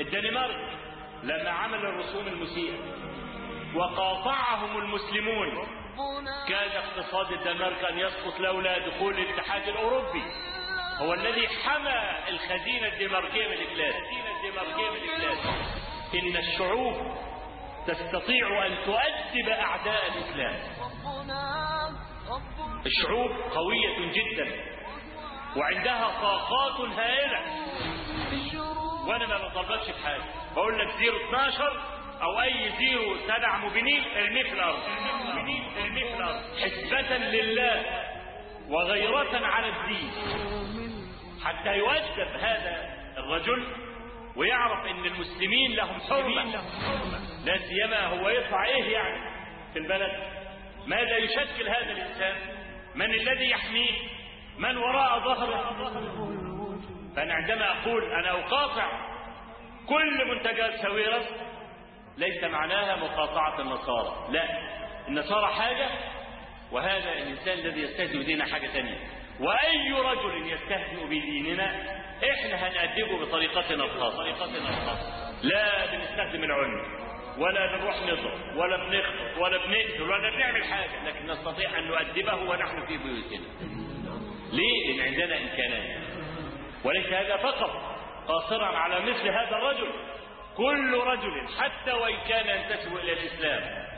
الدنمارك. 0.00 0.78
لما 1.22 1.50
عمل 1.50 1.78
الرسوم 1.78 2.26
المسيئة 2.26 2.78
وقاطعهم 3.74 4.78
المسلمون 4.78 5.66
كاد 6.48 6.70
اقتصاد 6.70 7.32
الدنمارك 7.32 7.84
أن 7.84 7.98
يسقط 7.98 8.40
لولا 8.40 8.78
دخول 8.88 9.18
الاتحاد 9.18 9.68
الأوروبي. 9.68 10.22
هو 10.98 11.14
الذي 11.14 11.48
حمى 11.48 12.28
الخزينة 12.28 12.88
الدنماركية 12.88 13.46
من 13.46 13.52
الإفلاس. 13.52 13.94
إن 16.14 16.36
الشعوب 16.36 16.94
تستطيع 17.86 18.66
أن 18.66 18.76
تؤدب 18.84 19.48
أعداء 19.48 20.02
الإسلام. 20.08 20.56
الشعوب 22.86 23.30
قوية 23.30 24.12
جدا 24.12 24.46
وعندها 25.56 26.20
طاقات 26.22 26.80
هائلة. 26.80 27.40
وأنا 29.08 29.26
ما 29.26 29.48
بطلبكش 29.48 29.90
بحاجة. 29.90 30.22
بقول 30.58 30.78
لك 30.78 30.88
012 30.88 31.72
أو 32.22 32.40
أي 32.40 32.72
زيرو 32.78 33.16
تدعم 33.16 33.68
بنين 33.68 34.02
ارميه 34.16 34.42
في 34.42 34.52
الأرض. 34.52 34.82
حسبة 36.62 37.16
لله 37.16 37.84
وغيرة 38.68 39.46
على 39.46 39.68
الدين. 39.68 40.10
حتى 41.44 41.76
يؤدب 41.76 42.36
هذا 42.40 42.90
الرجل 43.18 43.66
ويعرف 44.36 44.86
إن 44.86 45.04
المسلمين 45.04 45.72
لهم 45.72 46.00
حرمة. 46.00 46.44
لا 47.44 47.58
سيما 47.58 48.06
هو 48.06 48.28
يطلع 48.28 48.64
إيه 48.64 48.92
يعني 48.92 49.20
في 49.72 49.78
البلد. 49.78 50.12
ماذا 50.86 51.16
يشكل 51.16 51.68
هذا 51.68 51.92
الإنسان؟ 51.92 52.36
من 52.94 53.14
الذي 53.14 53.50
يحميه؟ 53.50 53.92
من 54.58 54.76
وراء 54.76 55.18
ظهره؟ 55.18 55.76
فأنا 57.16 57.34
عندما 57.34 57.82
أقول 57.82 58.12
أنا 58.12 58.30
أقاطع 58.30 59.07
كل 59.88 60.24
منتجات 60.24 60.74
سويرس 60.82 61.26
ليس 62.18 62.44
معناها 62.44 62.96
مقاطعة 62.96 63.60
النصارى. 63.60 64.32
لا. 64.32 64.44
النصارى 65.08 65.46
حاجة 65.46 65.88
وهذا 66.72 67.12
الإنسان 67.12 67.58
الذي 67.58 67.80
يستهزئ 67.80 68.24
ديننا 68.24 68.44
حاجة 68.44 68.66
ثانية 68.66 68.98
وأي 69.40 69.92
رجل 69.92 70.52
يستهزئ 70.52 71.04
بديننا 71.06 71.98
إحنا 72.32 72.68
هنأدبه 72.68 73.18
بطريقتنا 73.24 73.84
الخاصة. 73.84 74.16
طريقتنا 74.16 74.68
الخاصة. 74.68 75.32
لا 75.42 75.86
بنستخدم 75.86 76.44
العنف 76.44 77.08
ولا 77.38 77.76
بنروح 77.76 78.02
نضرب 78.02 78.56
ولا 78.56 78.76
بنخطف 78.76 79.38
ولا 79.38 79.66
بنقتل 79.66 80.02
ولا 80.02 80.30
بنعمل 80.30 80.64
حاجة. 80.64 81.04
لكن 81.06 81.26
نستطيع 81.26 81.78
أن 81.78 81.84
نؤدبه 81.84 82.34
ونحن 82.34 82.86
في 82.86 82.96
بيوتنا. 82.96 83.48
ليه؟ 84.52 84.92
لأن 84.92 85.06
عندنا 85.06 85.38
إمكانات. 85.38 86.02
وليس 86.84 87.06
هذا 87.06 87.36
فقط. 87.36 87.97
قاصرا 88.28 88.66
على 88.66 89.00
مثل 89.00 89.28
هذا 89.28 89.56
الرجل. 89.56 89.90
كل 90.56 90.94
رجل 90.94 91.48
حتى 91.58 91.92
وإن 91.92 92.16
كان 92.28 92.58
ينتسب 92.60 92.96
إلى 92.96 93.12
الإسلام 93.12 93.88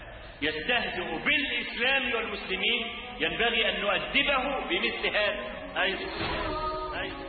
يستهزئ 0.42 1.18
بالإسلام 1.24 2.14
والمسلمين 2.14 2.86
ينبغي 3.20 3.70
أن 3.70 3.80
نؤدبه 3.80 4.68
بمثل 4.68 5.16
هذا. 5.16 5.44
أيضا 5.82 6.04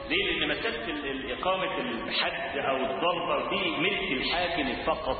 ليه؟ 0.10 0.40
لأن 0.40 0.50
مسألة 0.50 1.34
إقامة 1.34 1.78
الحد 1.78 2.58
أو 2.58 2.76
الضربة 2.76 3.50
دي 3.50 3.70
ملك 3.70 4.12
الحاكم 4.12 4.76
فقط. 4.86 5.18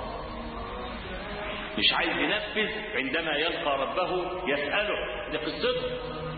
مش 1.78 1.94
عايز 1.94 2.18
ينفذ 2.18 2.96
عندما 2.96 3.32
يلقى 3.36 3.78
ربه 3.82 4.32
يسأله. 4.48 5.30
دي 5.32 5.38
قصته. 5.38 6.31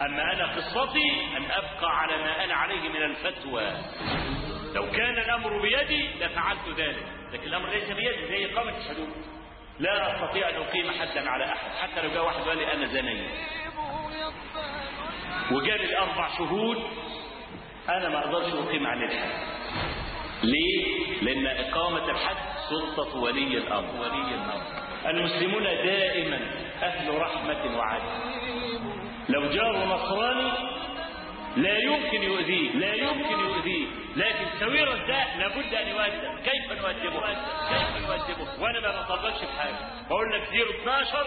أما 0.00 0.32
أنا 0.32 0.56
قصتي 0.56 1.36
أن 1.36 1.44
أبقى 1.50 1.98
على 1.98 2.16
ما 2.16 2.44
أنا 2.44 2.54
عليه 2.54 2.88
من 2.88 3.02
الفتوى. 3.02 3.72
لو 4.74 4.90
كان 4.90 5.18
الأمر 5.18 5.62
بيدي 5.62 6.08
لفعلت 6.20 6.68
ذلك. 6.76 7.06
لكن 7.32 7.44
الأمر 7.44 7.68
ليس 7.68 7.90
بيدي 7.90 8.26
زي 8.28 8.52
إقامة 8.52 8.70
الحدود 8.78 9.08
لا 9.78 10.16
أستطيع 10.16 10.48
أن 10.48 10.54
أقيم 10.54 10.90
حدا 10.90 11.30
على 11.30 11.44
أحد 11.44 11.70
حتى 11.80 12.02
لو 12.02 12.10
جاء 12.10 12.24
واحد 12.24 12.40
وقال 12.40 12.58
لي 12.58 12.72
أنا 12.72 12.86
زني 12.86 13.26
وجاب 15.50 15.80
الأربع 15.80 16.28
شهود 16.38 16.82
أنا 17.88 18.08
ما 18.08 18.18
أقدرش 18.18 18.52
أقيم 18.52 18.86
عليه 18.86 19.06
الحد. 19.06 19.30
ليه؟ 20.42 20.96
لأن 21.22 21.46
إقامة 21.46 22.10
الحد 22.10 22.36
سلطة 22.70 23.16
ولي 23.16 23.58
الأمر 23.58 24.00
ولي 24.00 24.34
الأمر. 24.34 24.62
المسلمون 25.06 25.62
دائما 25.64 26.40
أهل 26.82 27.18
رحمة 27.20 27.76
وعدل. 27.78 28.40
لو 29.30 29.50
جاره 29.50 29.84
نصراني 29.84 30.52
لا 31.56 31.78
يمكن 31.78 32.22
يؤذيه 32.22 32.70
لا 32.70 32.94
يمكن 32.94 33.38
يؤذيه. 33.40 33.86
لكن 34.16 34.44
ساويرس 34.60 34.94
ده 34.94 35.36
لابد 35.38 35.74
أن 35.74 35.88
يؤدب 35.88 36.38
كيف 36.44 36.72
نؤدبه 36.82 37.20
كيف 37.68 38.08
نؤدبه 38.08 38.62
وأنا 38.62 38.80
ما 38.80 39.02
بطلبش 39.02 39.38
في 39.38 39.60
حاجة 39.60 39.76
بقول 40.08 40.32
لك 40.32 40.48
zero 40.50 40.70
12 40.70 41.26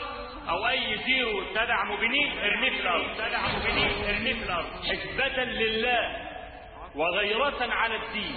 أو 0.50 0.68
أي 0.68 0.98
zero 1.06 1.44
تبع 1.56 1.84
موبينيل 1.84 2.32
ارميه 2.40 2.70
في 2.70 2.80
الأرض. 2.82 3.06
تبع 3.18 3.40
موبينيل 3.60 3.92
ارميه 4.16 4.34
في 4.34 4.44
الأرض. 4.44 4.66
حسبة 4.84 5.44
لله 5.44 6.18
وغيرة 6.96 7.74
على 7.74 7.96
الدين. 7.96 8.36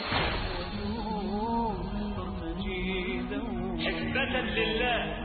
حسبة 3.86 4.40
لله 4.40 5.16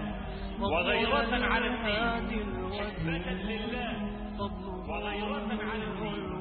وغيرة 0.60 1.46
على 1.46 1.68
الدين. 1.68 2.72
حسبة 2.80 3.32
لله 3.32 4.01
وغيرة 4.42 5.64
على 5.64 5.84
الدين 5.84 6.32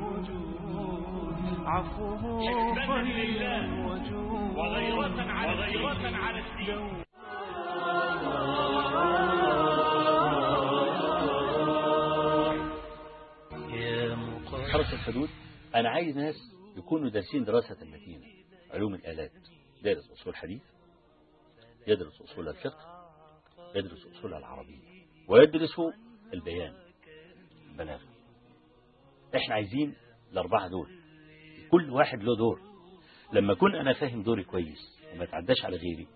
عفوه 1.66 2.22
حسبة 2.74 3.02
لله. 3.02 3.86
وجود 3.86 4.56
وغيرة 4.56 5.20
على 5.22 5.52
وغيرة 5.52 6.16
على 6.16 6.38
الدين 6.38 7.04
حرس 14.72 14.92
الحدود 14.92 15.28
أنا 15.74 15.88
عايز 15.90 16.16
ناس 16.16 16.34
يكونوا 16.76 17.08
دارسين 17.08 17.44
دراسة 17.44 17.84
متينة 17.84 18.26
علوم 18.70 18.94
الآلات. 18.94 19.32
دارس 19.82 20.10
أصول 20.10 20.36
حديث. 20.36 20.62
يدرس 21.86 22.22
أصول 22.22 22.48
الفقه. 22.48 23.10
يدرس 23.74 24.06
أصول 24.06 24.34
العربية. 24.34 25.04
ويدرس 25.28 25.80
البيان. 26.34 26.89
البلاغة 27.80 28.00
إحنا 29.36 29.54
عايزين 29.54 29.94
الأربعة 30.32 30.68
دول 30.68 30.88
كل 31.70 31.90
واحد 31.90 32.22
له 32.22 32.36
دور. 32.36 32.60
لما 33.32 33.52
أكون 33.52 33.74
أنا 33.74 33.92
فاهم 33.92 34.22
دوري 34.22 34.44
كويس 34.44 34.98
وما 35.14 35.24
تعداش 35.24 35.64
على 35.64 35.76
غيري 35.76 36.06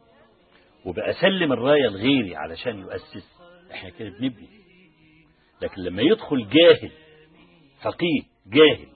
وبقى 0.85 1.11
أسلم 1.11 1.53
الراية 1.53 1.89
لغيري 1.89 2.37
علشان 2.37 2.79
يؤسس 2.79 3.41
إحنا 3.73 3.91
كده 3.91 4.09
بنبني. 4.09 4.49
لكن 5.63 5.83
لما 5.83 6.03
يدخل 6.03 6.49
جاهل 6.49 6.91
فقيه 7.83 8.23
جاهل 8.47 8.89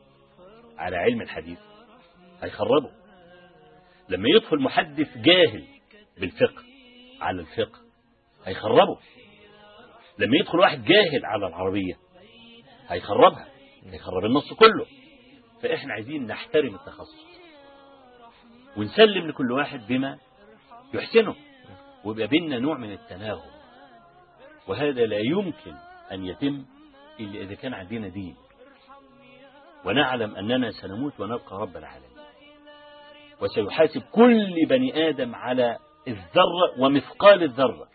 على 0.79 0.97
علم 0.97 1.21
الحديث 1.23 1.59
هيخربه. 2.43 2.91
لما 4.09 4.29
يدخل 4.37 4.59
محدث 4.63 5.19
جاهل 5.19 5.65
بالفقه 6.21 6.63
على 7.21 7.41
الفقه 7.41 7.79
هيخربه. 8.45 8.99
لما 10.19 10.37
يدخل 10.37 10.59
واحد 10.59 10.85
جاهل 10.85 11.25
على 11.25 11.47
العربية 11.47 11.95
هيخربها 12.89 13.49
هيخرب 13.87 14.25
النص 14.25 14.53
كله. 14.53 14.87
فإحنا 15.63 15.95
عايزين 15.95 16.27
نحترم 16.27 16.75
التخصص. 16.75 17.27
ونسلم 18.77 19.29
لكل 19.29 19.53
واحد 19.53 19.87
بما 19.87 20.19
يحسنه. 20.95 21.35
ويبقى 22.05 22.27
بيننا 22.27 22.59
نوع 22.59 22.79
من 22.79 22.93
التناغم. 22.93 23.51
وهذا 24.69 25.07
لا 25.07 25.19
يمكن 25.19 25.75
أن 26.13 26.25
يتم 26.25 26.65
إلا 27.21 27.41
إذا 27.41 27.55
كان 27.55 27.75
عندنا 27.75 28.09
دين. 28.09 28.37
ونعلم 29.85 30.37
أننا 30.37 30.71
سنموت 30.71 31.21
ونلقى 31.21 31.61
رب 31.61 31.77
العالمين. 31.77 32.19
وسيحاسب 33.41 34.03
كل 34.03 34.67
بني 34.69 35.09
آدم 35.09 35.35
على 35.35 35.79
الذرة 36.09 36.75
ومثقال 36.79 37.43
الذرة. 37.43 37.89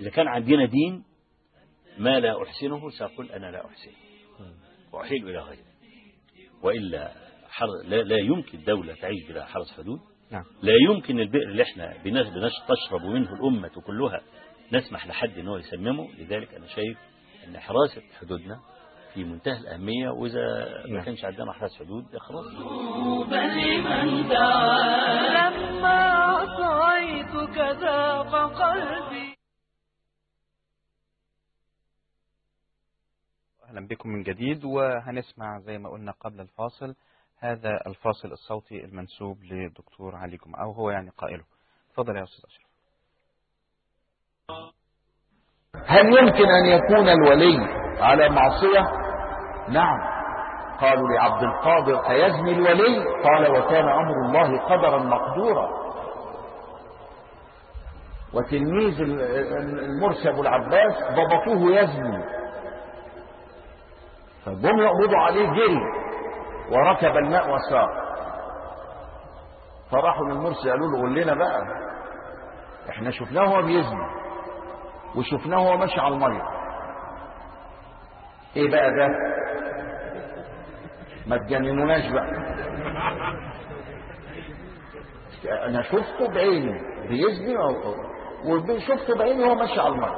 إذا 0.00 0.10
كان 0.10 0.28
عندنا 0.28 0.64
دين 0.64 1.04
ما 1.98 2.20
لا 2.20 2.42
أحسنه 2.42 2.90
سأقول 2.90 3.30
أنا 3.30 3.46
لا 3.50 3.66
أحسنه 3.66 3.94
وأحيل 4.92 5.28
إلى 5.28 5.38
غيره 5.38 5.66
وإلا 6.62 7.10
حر... 7.50 7.66
لا, 7.84 7.96
لا 7.96 8.16
يمكن 8.18 8.64
دولة 8.64 8.94
تعيش 8.94 9.28
بلا 9.28 9.46
حرس 9.46 9.72
حدود. 9.76 10.00
نعم. 10.30 10.44
لا 10.62 10.72
يمكن 10.88 11.20
البئر 11.20 11.48
اللي 11.48 11.62
إحنا 11.62 11.94
بنش... 12.04 12.26
بنش... 12.26 12.52
تشرب 12.68 13.02
منه 13.02 13.32
الأمة 13.32 13.68
كلها 13.68 14.20
نسمح 14.72 15.06
لحد 15.06 15.38
إن 15.38 15.48
هو 15.48 15.56
يسممه. 15.56 16.08
لذلك 16.18 16.54
أنا 16.54 16.66
شايف 16.66 16.98
أن 17.48 17.58
حراسة 17.58 18.02
حدودنا 18.20 18.60
في 19.14 19.24
منتهى 19.24 19.58
الأهمية. 19.58 20.10
وإذا 20.10 20.68
ما 20.86 20.92
نعم. 20.94 21.04
كانش 21.04 21.24
عندنا 21.24 21.52
حراس 21.52 21.78
حدود 21.78 22.16
خلاص 22.18 22.46
لما 25.34 26.06
عصيتك 26.16 27.58
ذاق 27.58 28.52
قلبي 28.52 29.25
أهلا 33.76 33.86
بكم 33.86 34.08
من 34.08 34.22
جديد 34.22 34.64
وهنسمع 34.64 35.58
زي 35.58 35.78
ما 35.78 35.90
قلنا 35.90 36.12
قبل 36.12 36.40
الفاصل 36.40 36.94
هذا 37.40 37.70
الفاصل 37.86 38.32
الصوتي 38.32 38.84
المنسوب 38.84 39.42
للدكتور 39.42 40.16
علي 40.16 40.36
جمعة 40.46 40.62
أو 40.64 40.72
هو 40.72 40.90
يعني 40.90 41.10
قائله. 41.18 41.44
تفضل 41.92 42.16
يا 42.16 42.22
أستاذ 42.22 42.44
أشرف. 42.44 42.66
هل 45.86 46.06
يمكن 46.06 46.48
أن 46.48 46.66
يكون 46.66 47.08
الولي 47.08 47.58
على 48.00 48.28
معصية؟ 48.28 48.80
نعم. 49.68 49.98
قالوا 50.80 51.08
لعبد 51.08 51.42
القادر 51.42 52.10
أيزني 52.10 52.52
الولي؟ 52.52 53.04
قال 53.24 53.50
وكان 53.50 53.88
أمر 53.88 54.26
الله 54.26 54.60
قدرا 54.60 54.98
مقدورا. 54.98 55.86
وتلميذ 58.34 59.00
ال- 59.00 59.20
ال- 59.20 59.84
المرسي 59.84 60.28
أبو 60.30 60.42
العباس 60.42 60.94
ضبطوه 61.12 61.76
يزني. 61.80 62.45
فجم 64.46 64.78
يقبضوا 64.78 65.18
عليه 65.18 65.46
جري 65.50 65.80
وركب 66.72 67.16
الماء 67.16 67.54
وسار 67.54 68.06
فراحوا 69.92 70.24
للمرسي 70.26 70.70
قالوا 70.70 70.88
له 70.88 70.98
قول 71.00 71.14
لنا 71.14 71.34
بقى. 71.34 71.60
إحنا 72.90 73.10
شفناه 73.10 73.42
هو 73.44 73.62
بيزني 73.62 74.06
وشفناه 75.16 75.58
هو 75.58 75.76
ماشي 75.76 76.00
على 76.00 76.14
المية. 76.14 76.42
إيه 78.56 78.70
بقى 78.70 78.90
ده؟ 78.90 79.08
ما 81.26 81.36
تجننوناش 81.36 82.12
بقى. 82.12 82.30
أنا 85.66 85.82
شفته 85.82 86.28
بعيني 86.34 86.80
بيزني 87.08 87.54
وشفته 88.46 89.18
بعيني 89.18 89.44
وهو 89.44 89.54
ماشي 89.54 89.80
على 89.80 89.88
المية. 89.94 90.16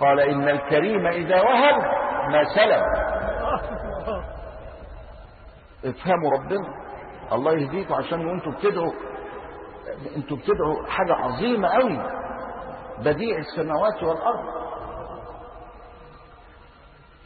قال 0.00 0.20
إن 0.20 0.48
الكريم 0.48 1.06
إذا 1.06 1.40
وهب 1.42 1.99
ما 2.30 2.44
سلب 2.44 2.82
افهموا 5.84 6.30
ربنا. 6.30 6.68
الله 7.32 7.52
يهديكم 7.52 7.94
عشان 7.94 8.28
أنتوا 8.28 8.52
بتدعوا 8.52 8.92
أنتوا 10.16 10.36
بتدعوا 10.36 10.86
حاجة 10.88 11.14
عظيمة 11.14 11.68
قوي. 11.68 11.98
بديع 12.98 13.38
السماوات 13.38 14.02
والأرض. 14.02 14.60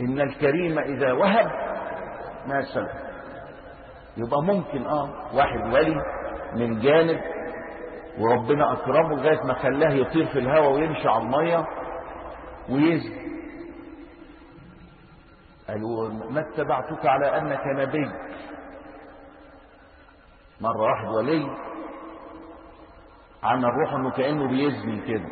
إن 0.01 0.20
الكريم 0.20 0.78
إذا 0.78 1.12
وهب 1.12 1.47
ما 2.47 2.62
سلب 2.74 3.05
يبقى 4.16 4.43
ممكن 4.43 4.86
آه 4.86 5.09
واحد 5.35 5.72
ولي 5.72 5.97
من 6.56 6.81
جانب 6.81 7.20
وربنا 8.18 8.72
أكرمه 8.72 9.14
لغاية 9.14 9.43
ما 9.44 9.55
خلاه 9.55 9.90
يطير 9.90 10.26
في 10.26 10.39
الهواء 10.39 10.72
ويمشي 10.72 11.09
على 11.09 11.22
المية 11.22 11.64
ويزن 12.70 13.12
قالوا 15.69 16.09
ما 16.09 16.41
اتبعتك 16.41 17.07
على 17.07 17.39
أنك 17.39 17.61
نبي. 17.66 18.11
مرة 20.61 20.82
واحد 20.82 21.09
ولي 21.09 21.57
عمل 23.43 23.65
روحه 23.65 23.97
إنه 23.97 24.11
كأنه 24.11 24.49
بيزني 24.49 25.01
كده. 25.01 25.28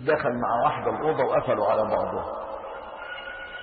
دخل 0.00 0.30
مع 0.40 0.64
واحدة 0.64 0.90
الأوضة 0.90 1.24
وقفلوا 1.24 1.66
على 1.66 1.82
بعضهم. 1.82 2.24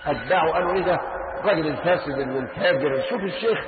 أتباعه 0.06 0.52
قالوا 0.52 0.74
إيه 0.74 0.84
ده؟ 0.86 1.00
الراجل 1.40 1.68
الفاسد 1.68 2.20
الفاجر. 2.20 3.02
شوف 3.10 3.22
الشيخ. 3.22 3.66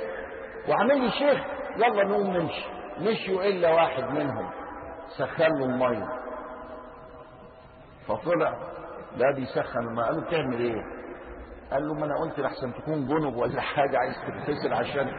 وعامل 0.68 1.00
لي 1.00 1.10
شيخ. 1.10 1.44
يلا 1.76 2.04
نقوم 2.04 2.36
نمشي. 2.36 2.66
مشيوا 2.98 3.42
إلا 3.42 3.74
واحد 3.74 4.04
منهم. 4.04 4.50
سخن 5.18 5.58
له 5.58 5.64
المية. 5.64 6.08
فطلع 8.08 8.54
لا 9.16 9.34
بيسخن 9.34 9.78
المية. 9.78 10.04
قالوا 10.04 10.22
بتعمل 10.22 10.60
إيه؟ 10.60 10.99
قال 11.72 11.88
له 11.88 11.94
ما 11.94 12.04
أنا 12.06 12.14
قلت 12.20 12.40
لحسن 12.40 12.74
تكون 12.74 13.06
جنب 13.08 13.36
ولا 13.36 13.60
حاجة 13.60 13.98
عايز 13.98 14.14
تغتسل 14.26 14.72
عشان 14.74 15.10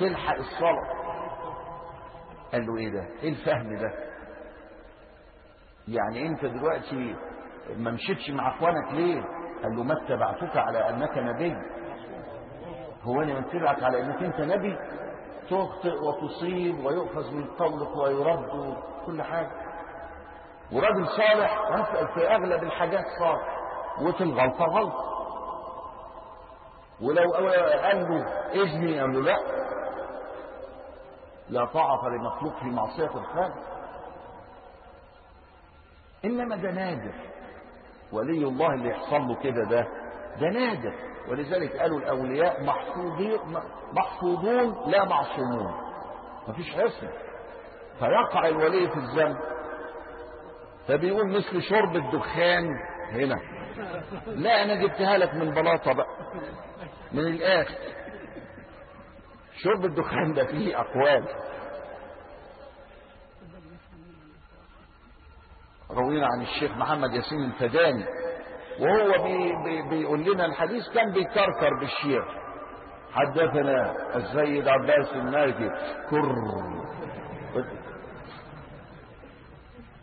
تلحق 0.00 0.36
الصلاة. 0.36 1.04
قال 2.52 2.66
له 2.66 2.76
إيه 2.76 2.88
ده؟ 2.92 3.08
إيه 3.22 3.28
الفهم 3.28 3.76
ده؟ 3.76 3.92
يعني 5.88 6.26
أنت 6.26 6.44
دلوقتي 6.44 7.16
ما 7.76 7.90
مشيتش 7.90 8.30
مع 8.30 8.56
إخوانك 8.56 8.92
ليه؟ 8.92 9.22
قال 9.62 9.76
له 9.76 9.82
ما 9.82 9.94
اتبعتك 10.04 10.56
على 10.56 10.88
أنك 10.90 11.18
نبي. 11.18 11.54
هو 13.02 13.22
أنا 13.22 13.40
متبعك 13.40 13.82
على 13.82 14.02
أنك 14.02 14.22
أنت 14.22 14.40
نبي؟ 14.40 14.76
تخطئ 15.50 15.94
وتصيب 16.02 16.84
ويؤخذ 16.84 17.34
من 17.34 17.44
قولك 17.46 17.96
ويرد 17.96 18.76
كل 19.06 19.22
حاجة. 19.22 19.50
وراجل 20.72 21.06
صالح 21.06 21.58
في 22.14 22.28
أغلب 22.28 22.62
الحاجات 22.62 23.04
صالح 23.20 23.58
وفي 24.02 24.20
الغلطة 24.24 24.64
غلطة 24.64 25.13
ولو 27.00 27.32
قال 27.32 27.44
له 28.08 28.26
اذني 28.52 29.00
قال 29.00 29.12
له 29.12 29.20
لا. 29.20 29.36
لا 31.48 31.64
طاعة 31.64 32.08
لمخلوق 32.08 32.56
في 32.58 32.64
معصية 32.66 33.04
الخالق. 33.20 33.54
إنما 36.24 36.56
ده 36.56 36.70
نادر 36.70 37.14
ولي 38.12 38.44
الله 38.48 38.74
اللي 38.74 38.88
يحصل 38.88 39.20
له 39.20 39.34
كده 39.42 39.64
ده 39.64 39.86
ده 40.40 40.48
نادر 40.48 40.94
ولذلك 41.28 41.76
قالوا 41.76 41.98
الأولياء 41.98 42.62
محفوظون 43.92 44.90
لا 44.90 45.04
معصومون. 45.04 45.74
مفيش 46.48 46.70
عصمة 46.76 47.12
فيقع 47.98 48.48
الولي 48.48 48.88
في 48.90 48.96
الذنب 48.96 49.36
فبيقول 50.88 51.28
مثل 51.36 51.62
شرب 51.62 51.96
الدخان 51.96 52.68
هنا. 53.10 53.36
لا 54.26 54.62
أنا 54.62 54.74
جبتها 54.74 55.18
لك 55.18 55.34
من 55.34 55.50
بلاطة 55.54 55.92
بقى. 55.92 56.06
من 57.12 57.26
الآخر. 57.26 57.78
شرب 59.62 59.84
الدخان 59.84 60.32
ده 60.32 60.44
فيه 60.44 60.80
أقوال. 60.80 61.24
روينا 65.90 66.26
عن 66.26 66.42
الشيخ 66.42 66.76
محمد 66.76 67.10
ياسين 67.14 67.44
الفداني 67.44 68.04
وهو 68.80 69.24
بي 69.24 69.52
بي 69.64 69.88
بيقول 69.88 70.20
لنا 70.24 70.44
الحديث 70.44 70.88
كان 70.94 71.12
بيكركر 71.12 71.70
بالشيخ. 71.80 72.24
حدثنا 73.12 73.94
السيد 74.16 74.68
عباس 74.68 75.12
المالكي 75.12 75.68
كر. 76.10 76.34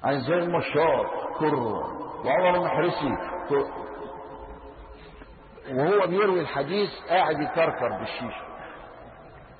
عن 0.03 0.19
زي 0.19 0.33
المشاط 0.33 1.05
كر. 1.39 1.55
وعمر 2.25 2.55
المحرسي 2.55 3.15
كر. 3.49 3.90
وهو 5.75 6.07
بيروي 6.07 6.41
الحديث 6.41 6.89
قاعد 7.09 7.39
يكركر 7.39 7.89
بالشيشة. 7.99 8.45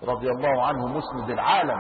رضي 0.07 0.29
الله 0.29 0.65
عنه 0.67 0.87
مسند 0.87 1.29
العالم. 1.29 1.79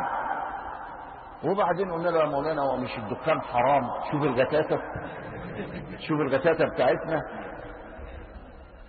وبعدين 1.43 1.91
قلنا 1.91 2.09
له 2.09 2.19
يا 2.19 2.25
مولانا 2.25 2.61
هو 2.61 2.77
مش 2.77 2.97
الدخان 2.97 3.41
حرام؟ 3.41 3.83
شوف 4.11 4.23
الغتاتة. 4.23 4.79
شوف 6.07 6.19
الغتاتة 6.19 6.65
بتاعتنا. 6.73 7.21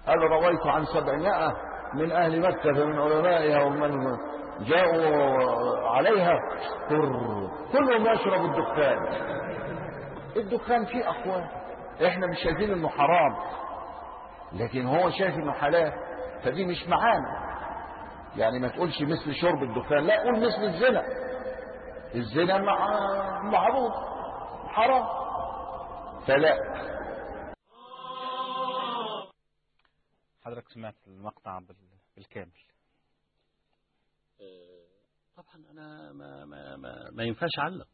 قال 0.06 0.19
رويت 0.19 0.66
عن 0.66 0.85
سبعمائة 0.85 1.52
من 1.94 2.12
أهل 2.12 2.40
مكة 2.40 2.85
من 2.85 2.98
علمائها 2.98 3.62
ومن 3.62 4.16
جاءوا 4.60 5.89
عليها 5.89 6.39
كلهم 7.73 8.06
يشرب 8.06 8.44
الدخان. 8.44 8.98
الدخان 10.36 10.85
فيه 10.85 11.09
أقوال 11.10 11.48
إحنا 12.06 12.27
مش 12.27 12.39
شايفين 12.44 12.73
إنه 12.73 12.89
حرام. 12.89 13.36
لكن 14.54 14.86
هو 14.86 15.10
شايف 15.10 15.34
إنه 15.34 15.52
حلال 15.52 15.92
فدي 16.44 16.64
مش 16.64 16.88
معانا. 16.88 17.52
يعني 18.36 18.58
ما 18.58 18.68
تقولش 18.68 19.02
مثل 19.02 19.34
شرب 19.34 19.62
الدخان 19.62 20.06
لا 20.06 20.22
قول 20.22 20.36
مثل 20.46 20.64
الزنا. 20.64 21.02
الزنا 22.14 22.58
مع 22.58 22.88
معروف 23.42 23.92
حرام. 24.68 25.04
فلا. 26.26 26.56
حضرتك 30.44 30.68
سمعت 30.68 30.94
المقطع 31.06 31.58
بال- 31.58 31.76
بالكامل. 32.16 32.52
طبعا 35.36 35.70
أنا 35.70 36.12
ما 36.12 36.44
ما 36.44 36.76
ما, 36.76 37.10
ما 37.12 37.22
ينفعش 37.24 37.50
أعلق. 37.58 37.88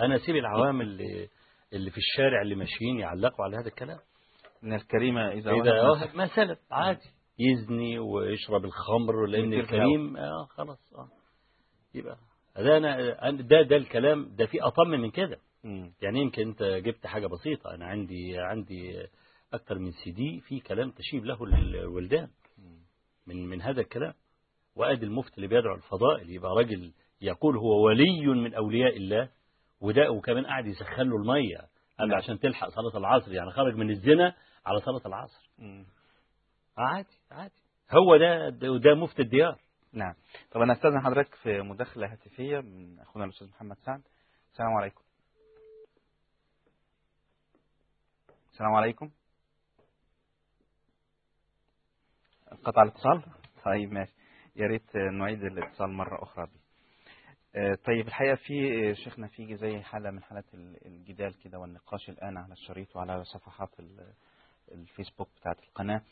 أنا 0.00 0.16
اسيب 0.16 0.36
العوام 0.36 0.80
اللي 0.80 1.28
اللي 1.72 1.90
في 1.90 1.96
الشارع 1.98 2.42
اللي 2.42 2.54
ماشيين 2.54 2.98
يعلقوا 2.98 3.44
على 3.44 3.56
هذا 3.56 3.68
الكلام. 3.68 3.98
إن 4.64 4.72
الكريمة 4.72 5.28
إذا 5.32 5.52
وهب 5.52 5.90
واحد 5.90 6.16
ما 6.16 6.26
سلب 6.36 6.58
عادي. 6.70 7.00
يزني 7.38 7.98
ويشرب 7.98 8.64
الخمر 8.64 9.26
لأن 9.26 9.44
يدير 9.44 9.60
الكريم 9.60 10.16
آه 10.16 10.44
خلاص 10.50 10.78
آه. 10.98 11.08
يبقى. 11.94 12.16
ده 12.56 12.76
أنا 12.76 13.14
أنا- 13.20 13.42
ده 13.42 13.62
ده 13.62 13.76
الكلام 13.76 14.34
ده 14.36 14.46
في 14.46 14.62
أطم 14.62 14.88
من 14.90 15.10
كده. 15.10 15.38
يعني 16.02 16.20
يمكن 16.20 16.48
أنت 16.48 16.62
جبت 16.62 17.06
حاجة 17.06 17.26
بسيطة. 17.26 17.74
أنا 17.74 17.86
عندي 17.86 18.38
عندي 18.38 19.06
أكتر 19.52 19.78
من 19.78 19.90
سي 19.90 20.10
دي 20.10 20.40
في 20.40 20.60
كلام 20.60 20.90
تشيب 20.90 21.24
له 21.24 21.44
الولدان. 21.44 22.28
من 23.26 23.46
من 23.48 23.62
هذا 23.62 23.80
الكلام. 23.80 24.14
وأدي 24.76 25.06
المفتي 25.06 25.36
اللي 25.36 25.46
بيدعو 25.48 25.74
الفضائل. 25.74 26.30
يبقى 26.30 26.50
راجل 26.56 26.92
يقول 27.20 27.56
هو 27.56 27.84
ولي 27.86 28.26
من 28.26 28.54
أولياء 28.54 28.96
الله 28.96 29.28
وده 29.80 30.10
وكمان 30.10 30.46
قاعد 30.46 30.66
يسخن 30.66 31.02
له 31.08 31.16
المية. 31.16 31.58
قال 31.98 32.08
له 32.08 32.16
عشان 32.16 32.38
تلحق 32.38 32.68
صلاة 32.68 32.96
العصر 32.98 33.32
يعني 33.32 33.50
خرج 33.50 33.74
من 33.74 33.90
الزنا 33.90 34.34
على 34.66 34.80
صلاة 34.80 35.06
العصر. 35.06 35.50
مم. 35.58 35.86
عادي 36.78 37.18
عادي. 37.30 37.62
هو 37.90 38.16
ده 38.16 38.48
ده 38.48 38.78
ده 38.78 38.94
مفتي 38.94 39.22
الديار. 39.22 39.60
نعم. 39.92 40.14
طب 40.50 40.60
أنا 40.60 40.72
أستاذن 40.72 41.00
حضرتك 41.00 41.34
في 41.34 41.60
مداخلة 41.62 42.12
هاتفية 42.12 42.60
من 42.60 42.98
أخونا 43.00 43.24
الأستاذ 43.24 43.48
محمد 43.48 43.76
سعد. 43.76 44.02
السلام 44.52 44.72
عليكم. 44.74 45.02
السلام 48.52 48.74
عليكم. 48.74 49.10
قطع 52.64 52.82
الاتصال؟ 52.82 53.22
طيب 53.64 53.92
ماشي. 53.92 54.12
يا 54.56 54.66
ريت 54.66 54.96
نعيد 54.96 55.44
الاتصال 55.44 55.90
مرة 55.90 56.22
أخرى 56.22 56.46
بي. 56.46 56.60
آه، 57.56 57.74
طيب 57.86 58.06
الحقيقة 58.06 58.34
في 58.34 58.54
شيخنا 59.04 59.26
في 59.28 59.56
زي 59.56 59.80
حالة 59.82 60.10
من 60.10 60.22
حالات 60.22 60.54
ال- 60.54 60.86
الجدال 60.86 61.38
كده 61.38 61.58
والنقاش 61.58 62.08
الآن 62.08 62.36
على 62.36 62.52
الشريط 62.52 62.96
وعلى 62.96 63.24
صفحات 63.24 63.80
الفيسبوك 64.72 65.28
بتاعت 65.40 65.58
القناة. 65.62 66.02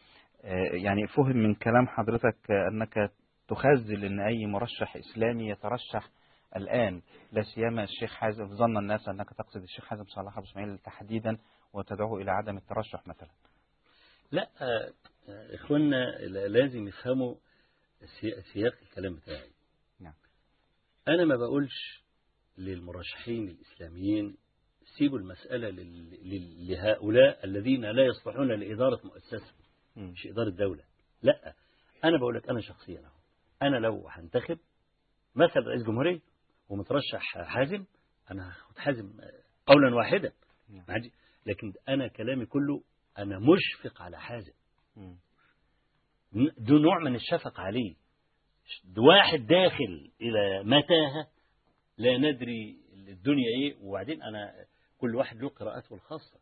آه، 0.44 0.72
يعني 0.72 1.06
فهم 1.06 1.36
من 1.36 1.54
كلام 1.54 1.86
حضرتك 1.88 2.50
أنك 2.50 3.12
تخزل 3.48 4.04
أن 4.04 4.20
أي 4.20 4.46
مرشح 4.46 4.96
إسلامي 4.96 5.48
يترشح 5.48 6.08
الآن 6.56 7.02
لا 7.32 7.42
سيما 7.42 7.84
الشيخ 7.84 8.14
حازم 8.14 8.56
ظن 8.56 8.78
الناس 8.78 9.08
أنك 9.08 9.30
تقصد 9.30 9.62
الشيخ 9.62 9.84
حازم 9.84 10.04
صلاح 10.04 10.38
أبو 10.38 10.46
إسماعيل 10.46 10.78
تحديدا 10.78 11.38
وتدعوه 11.72 12.20
إلى 12.22 12.30
عدم 12.30 12.56
الترشح 12.56 13.06
مثلا. 13.06 13.30
لا 14.32 14.50
آه، 14.60 14.92
آه، 15.28 15.54
اخواننا 15.54 16.04
لا- 16.18 16.48
لازم 16.48 16.88
يفهموا 16.88 17.34
سي- 18.20 18.42
سياق 18.52 18.74
الكلام 18.82 19.14
بتاعي. 19.14 19.50
نعم. 20.00 20.14
أنا 21.08 21.24
ما 21.24 21.36
بقولش 21.36 22.04
للمرشحين 22.58 23.48
الإسلاميين 23.48 24.36
سيبوا 24.98 25.18
لل- 25.70 26.68
لهؤلاء 26.68 27.44
الذين 27.44 27.84
لا 27.84 28.02
يصلحون 28.04 28.52
لإدارة 28.52 29.00
مؤسسة 29.04 29.54
مم. 29.96 30.10
مش 30.10 30.26
إدارة 30.26 30.50
دولة 30.50 30.84
لا 31.22 31.54
أنا 32.04 32.18
بقول 32.18 32.34
لك 32.34 32.48
أنا 32.50 32.60
شخصيا 32.60 33.02
أنا 33.62 33.76
لو 33.76 34.08
هنتخب 34.08 34.58
مثلا 35.34 35.62
رئيس 35.68 35.82
جمهورية 35.82 36.20
ومترشح 36.68 37.38
حازم 37.38 37.84
أنا 38.30 38.48
هاخد 38.48 38.78
حازم 38.78 39.20
آه، 39.20 39.42
قولا 39.66 39.94
واحدا. 39.94 40.32
لكن 41.46 41.72
أنا 41.88 42.08
كلامي 42.08 42.46
كله 42.46 42.82
أنا 43.18 43.38
مشفق 43.38 44.02
على 44.02 44.18
حازم. 44.20 44.52
ده 46.58 46.74
نوع 46.74 46.98
من 47.04 47.14
الشفقة 47.14 47.60
عليه 47.62 47.94
ده 48.84 49.02
واحد 49.02 49.46
داخل 49.46 50.10
إلى 50.20 50.62
متاهة 50.64 51.28
لا 51.98 52.18
ندري 52.18 52.76
الدنيا 53.08 53.48
إيه 53.60 53.76
وبعدين 53.80 54.22
أنا 54.22 54.54
كل 55.00 55.16
واحد 55.16 55.36
له 55.36 55.48
قراءته 55.48 55.94
الخاصة. 55.94 56.40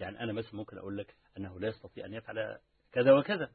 يعني 0.00 0.20
أنا 0.20 0.32
مثلا 0.32 0.56
ممكن 0.56 0.78
أقول 0.78 0.98
لك 0.98 1.14
أنه 1.38 1.60
لا 1.60 1.68
يستطيع 1.68 2.06
أن 2.06 2.14
يفعل 2.14 2.58
كذا 2.92 3.12
وكذا. 3.12 3.50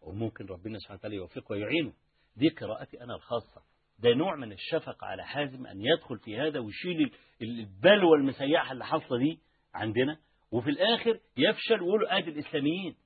وممكن 0.00 0.46
ربنا 0.46 0.78
سبحانه 0.78 0.98
وتعالى 0.98 1.16
يوفقه 1.16 1.52
ويعينه. 1.52 1.92
دي 2.36 2.48
قراءتي 2.48 3.02
أنا 3.02 3.14
الخاصة. 3.14 3.62
ده 3.98 4.14
نوع 4.14 4.36
من 4.36 4.52
الشفقة 4.52 5.06
على 5.06 5.24
حازم 5.24 5.66
أن 5.66 5.80
يدخل 5.80 6.18
في 6.18 6.36
هذا 6.36 6.58
ويشيل 6.58 7.12
البلوى 7.42 8.18
المسيحة 8.18 8.72
اللي 8.72 8.84
حاصلة 8.84 9.18
دي 9.18 9.38
عندنا. 9.74 10.18
وفي 10.50 10.70
الآخر 10.70 11.20
يفشل 11.36 11.82
ويقولوا 11.82 12.18
آدي 12.18 12.30
الإسلاميين. 12.30 12.96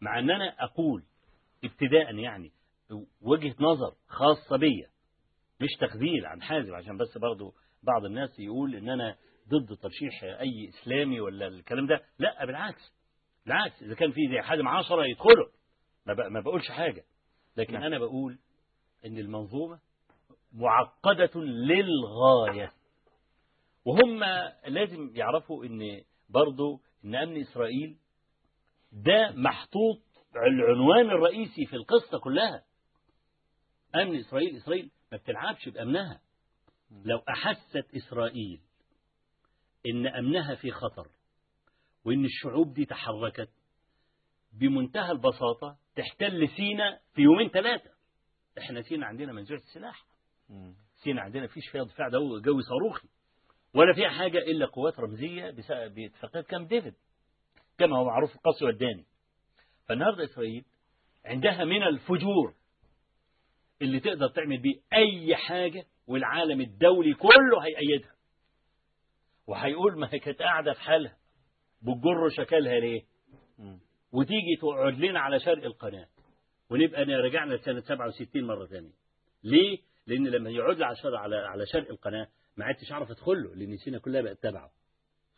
مع 0.00 0.18
أن 0.18 0.30
أنا 0.30 0.64
أقول 0.64 1.04
ابتداء 1.64 2.14
يعني 2.14 2.52
وجهة 3.20 3.54
نظر 3.60 3.94
خاصة 4.08 4.56
بيا. 4.56 4.90
مش 5.60 5.68
تخذيل 5.80 6.26
عن 6.26 6.42
حازم 6.42 6.74
عشان 6.74 6.96
بس 6.96 7.18
برضو 7.18 7.54
بعض 7.82 8.04
الناس 8.04 8.38
يقول 8.38 8.74
إن 8.74 8.88
أنا 8.88 9.16
ضد 9.48 9.76
ترشيح 9.76 10.24
أي 10.24 10.68
إسلامي 10.68 11.20
ولا 11.20 11.46
الكلام 11.46 11.86
ده 11.86 12.00
لا 12.18 12.44
بالعكس 12.44 12.92
بالعكس 13.46 13.82
إذا 13.82 13.94
كان 13.94 14.12
في 14.12 14.20
زي 14.30 14.40
حازم 14.42 14.68
عشرة 14.68 15.06
يدخلوا 15.06 15.48
ما, 16.06 16.28
ما 16.28 16.40
بقولش 16.40 16.70
حاجة 16.70 17.04
لكن 17.56 17.72
نعم. 17.72 17.82
أنا 17.82 17.98
بقول 17.98 18.38
إن 19.06 19.18
المنظومة 19.18 19.80
معقدة 20.52 21.40
للغاية 21.40 22.72
وهم 23.84 24.24
لازم 24.66 25.10
يعرفوا 25.16 25.64
إن 25.64 26.00
برضو 26.28 26.80
إن 27.04 27.14
أمن 27.14 27.40
إسرائيل 27.40 27.96
ده 28.92 29.32
محطوط 29.36 30.02
العنوان 30.36 31.06
الرئيسي 31.10 31.66
في 31.66 31.76
القصة 31.76 32.18
كلها. 32.18 32.64
أمن 33.94 34.18
إسرائيل 34.18 34.56
إسرائيل 34.56 34.90
ما 35.12 35.18
بتلعبش 35.18 35.68
بأمنها. 35.68 36.20
لو 37.04 37.18
أحست 37.28 37.96
إسرائيل 37.96 38.60
إن 39.86 40.06
أمنها 40.06 40.54
في 40.54 40.70
خطر 40.70 41.08
وإن 42.04 42.24
الشعوب 42.24 42.74
دي 42.74 42.84
تحركت 42.84 43.48
بمنتهى 44.52 45.10
البساطة 45.12 45.76
تحتل 45.96 46.48
سينا 46.56 47.00
في 47.14 47.22
يومين 47.22 47.48
ثلاثة 47.48 47.90
إحنا 48.58 48.82
سينا 48.82 49.06
عندنا 49.06 49.32
منزوعة 49.32 49.58
السلاح. 49.58 50.04
سينا 51.04 51.22
عندنا 51.22 51.46
فيش 51.46 51.68
فيها 51.72 51.84
دفاع 51.84 52.08
جوي 52.44 52.62
صاروخي 52.62 53.08
ولا 53.74 53.94
فيها 53.94 54.08
حاجة 54.08 54.38
إلا 54.38 54.66
قوات 54.66 55.00
رمزية 55.00 55.50
باتفاقية 55.88 56.40
كامب 56.42 56.68
ديفيد 56.68 56.94
كما 57.78 57.98
هو 57.98 58.04
معروف 58.04 58.34
القصي 58.34 58.64
والداني 58.64 59.04
فالنهاردة 59.88 60.24
إسرائيل 60.24 60.64
عندها 61.24 61.64
من 61.64 61.82
الفجور 61.82 62.54
اللي 63.82 64.00
تقدر 64.00 64.28
تعمل 64.28 64.58
بيه 64.62 64.74
أي 64.92 65.36
حاجة 65.36 65.86
والعالم 66.06 66.60
الدولي 66.60 67.14
كله 67.14 67.64
هيأيدها. 67.64 68.12
وهيقول 69.46 69.98
ما 69.98 70.08
هي 70.12 70.18
كانت 70.18 70.38
قاعدة 70.42 70.72
في 70.72 70.80
حالها. 70.80 71.16
بتجر 71.82 72.28
شكلها 72.36 72.80
ليه. 72.80 73.02
وتيجي 74.12 74.56
تقعد 74.60 74.98
لنا 74.98 75.20
على 75.20 75.40
شرق 75.40 75.64
القناة. 75.64 76.06
ونبقى 76.70 77.02
رجعنا 77.02 77.54
لسنة 77.54 77.80
67 77.80 78.44
مرة 78.46 78.66
ثانية 78.66 78.92
ليه؟ 79.44 79.78
لأن 80.06 80.26
لما 80.26 80.50
يقعد 80.50 80.76
لي 80.78 80.84
على 80.84 80.96
شرق 80.96 81.18
على 81.18 81.36
على 81.36 81.66
شرق 81.66 81.90
القناة 81.90 82.28
ما 82.56 82.64
عدتش 82.64 82.92
أعرف 82.92 83.10
أدخل 83.10 83.42
له 83.42 83.54
لأن 83.54 83.76
سينا 83.76 83.98
كلها 83.98 84.20
بقت 84.22 84.42
تبعه 84.42 84.70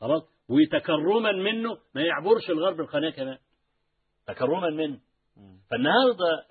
خلاص؟ 0.00 0.22
وتكرما 0.48 1.32
منه 1.32 1.78
ما 1.94 2.02
يعبرش 2.02 2.50
الغرب 2.50 2.80
القناة 2.80 3.10
كمان. 3.10 3.38
تكرما 4.26 4.70
منه. 4.70 5.00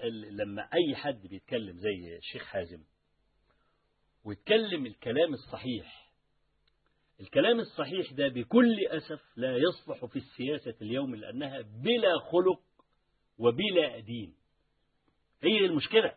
ال- 0.03 0.38
لما 0.38 0.61
أي 0.61 0.95
حد 0.95 1.27
بيتكلم 1.27 1.77
زي 1.77 2.17
الشيخ 2.17 2.43
حازم 2.45 2.84
ويتكلم 4.25 4.85
الكلام 4.85 5.34
الصحيح 5.34 6.02
الكلام 7.22 7.60
الصحيح 7.60 8.11
ده 8.14 8.27
بكل 8.27 8.88
أسف 8.88 9.22
لا 9.35 9.57
يصلح 9.57 10.06
في 10.06 10.15
السياسة 10.15 10.76
اليوم 10.81 11.15
لأنها 11.15 11.61
بلا 11.61 12.19
خلق 12.19 12.61
وبلا 13.38 13.99
دين. 13.99 14.35
هي 15.44 15.65
المشكلة 15.65 16.14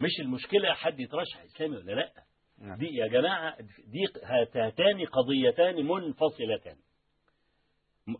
مش 0.00 0.20
المشكلة 0.20 0.72
حد 0.74 1.00
يترشح 1.00 1.40
إسلامي 1.42 1.76
ولا 1.76 1.92
لأ. 1.92 2.12
نعم. 2.58 2.78
دي 2.78 2.86
يا 2.86 3.06
جماعة 3.06 3.56
دي 3.86 4.06
هاتان 4.54 5.04
قضيتان 5.06 5.86
منفصلتان. 5.86 6.76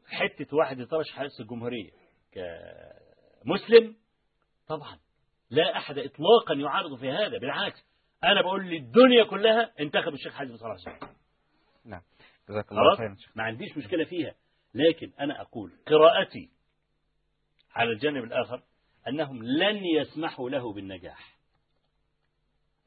حتة 0.07 0.57
واحد 0.57 0.79
يترشح 0.81 1.21
رئيس 1.21 1.41
الجمهورية 1.41 1.91
كمسلم 2.33 3.97
طبعا 4.69 4.99
لا 5.51 5.77
أحد 5.77 5.99
إطلاقا 5.99 6.55
يعارض 6.55 6.99
في 6.99 7.11
هذا 7.11 7.39
بالعكس. 7.39 7.85
أنا 8.25 8.43
بقول 8.43 8.67
للدنيا 8.67 9.25
كلها 9.25 9.73
انتخب 9.81 10.15
الشيخ 10.15 10.33
حازم 10.35 10.57
صلاح 10.57 10.77
نعم 10.79 11.20
جزاك 12.51 12.73
الله 12.73 12.97
خيرا 12.97 13.17
ما 13.37 13.43
عنديش 13.43 13.77
مشكلة 13.77 14.05
فيها. 14.05 14.35
لكن 14.75 15.13
أنا 15.21 15.41
أقول 15.41 15.73
قراءتي 15.87 16.51
على 17.71 17.91
الجانب 17.93 18.25
الآخر 18.25 18.63
أنهم 19.09 19.43
لن 19.43 19.85
يسمحوا 19.85 20.51
له 20.51 20.73
بالنجاح. 20.73 21.37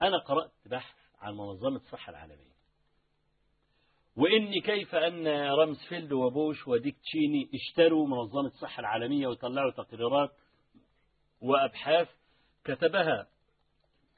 أنا 0.02 0.18
قرأت 0.18 0.52
بحث 0.66 0.96
عن 1.20 1.34
منظمة 1.34 1.76
الصحة 1.76 2.10
العالمية. 2.10 2.54
وإن 4.16 4.62
كيف 4.62 4.96
أن 4.96 5.28
رامسفيلد 5.28 6.12
وبوش 6.12 6.68
وديك 6.68 6.98
تشيني 6.98 7.50
اشتروا 7.54 8.08
منظمة 8.08 8.48
الصحة 8.48 8.80
العالمية 8.80 9.28
وطلعوا 9.28 9.72
تقريرات 9.72 10.32
وأبحاث 11.42 12.10
كتبها 12.64 13.28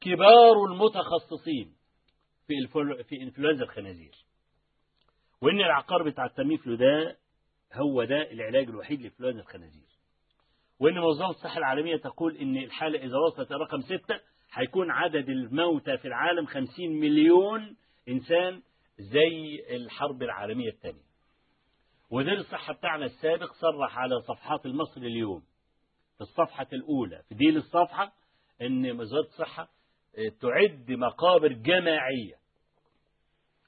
كبار 0.02 0.66
المتخصصين 0.72 1.76
في 2.48 2.54
في 3.04 3.22
إنفلونزا 3.22 3.64
الخنازير. 3.64 4.25
وإن 5.42 5.60
العقار 5.60 6.04
بتاع 6.04 6.26
التميفلو 6.26 6.76
ده 6.76 7.18
هو 7.74 8.04
ده 8.04 8.32
العلاج 8.32 8.70
الوحيد 8.70 9.02
لانفلونزا 9.02 9.40
الخنازير. 9.40 9.86
وإن 10.80 10.94
منظمه 10.94 11.30
الصحة 11.30 11.58
العالمية 11.58 11.96
تقول 11.98 12.38
إن 12.38 12.58
الحالة 12.58 13.00
إذا 13.00 13.18
وصلت 13.18 13.52
رقم 13.52 13.82
ستة 13.82 14.20
هيكون 14.54 14.92
عدد 14.92 15.30
الموتى 15.30 15.98
في 15.98 16.08
العالم 16.08 16.46
50 16.46 16.68
مليون 17.00 17.76
إنسان 18.10 18.62
زي 19.00 19.66
الحرب 19.76 20.24
العالمية 20.24 20.70
الثانية. 20.70 21.06
وزير 22.12 22.34
الصحة 22.38 22.74
بتاعنا 22.74 23.06
السابق 23.06 23.54
صرح 23.54 23.98
على 23.98 24.22
صفحات 24.22 24.66
المصري 24.66 25.08
اليوم 25.08 25.44
في 26.16 26.22
الصفحة 26.22 26.68
الأولى 26.74 27.22
في 27.30 27.36
ديل 27.36 27.58
الصفحة 27.58 28.14
إن 28.62 28.92
وزارة 29.00 29.22
الصحة 29.26 29.70
آه، 30.18 30.32
تعد 30.42 30.92
مقابر 30.92 31.48
جماعية. 31.54 32.36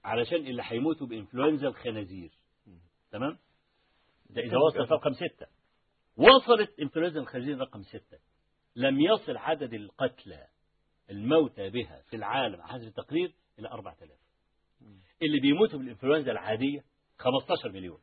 علشان 0.08 0.38
اللي 0.48 0.62
هيموتوا 0.66 1.08
بإنفلونزا 1.08 1.68
الخنازير. 1.68 2.32
تمام؟ 3.12 3.38
ده 4.30 4.42
إذا 4.42 4.58
وصلت 4.58 4.92
رقم 4.92 5.14
ستة 5.14 5.48
وصلت 6.18 6.80
إنفلونزا 6.80 7.20
الخنازير 7.20 7.58
رقم 7.58 7.84
ستة. 7.84 8.20
لم 8.76 9.00
يصل 9.00 9.38
عدد 9.38 9.74
القتلى 9.74 10.48
الموتى 11.10 11.70
بها 11.70 12.02
في 12.10 12.16
العالم 12.16 12.62
حسب 12.62 12.88
التقرير 12.88 13.34
إلى 13.60 13.68
4000 13.70 14.12
اللي 15.22 15.40
بيموتوا 15.40 15.80
بالإنفلونزا 15.80 16.32
العادية 16.32 16.84
15 17.18 17.72
مليون. 17.72 18.00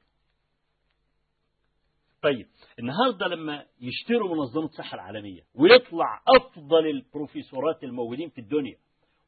طيب 2.23 2.47
النهاردة 2.79 3.27
لما 3.27 3.67
يشتروا 3.81 4.37
منظمة 4.37 4.65
الصحة 4.65 4.95
العالمية 4.95 5.43
ويطلع 5.55 6.23
أفضل 6.37 6.87
البروفيسورات 6.87 7.85
الموجودين 7.85 8.29
في 8.29 8.41
الدنيا 8.41 8.77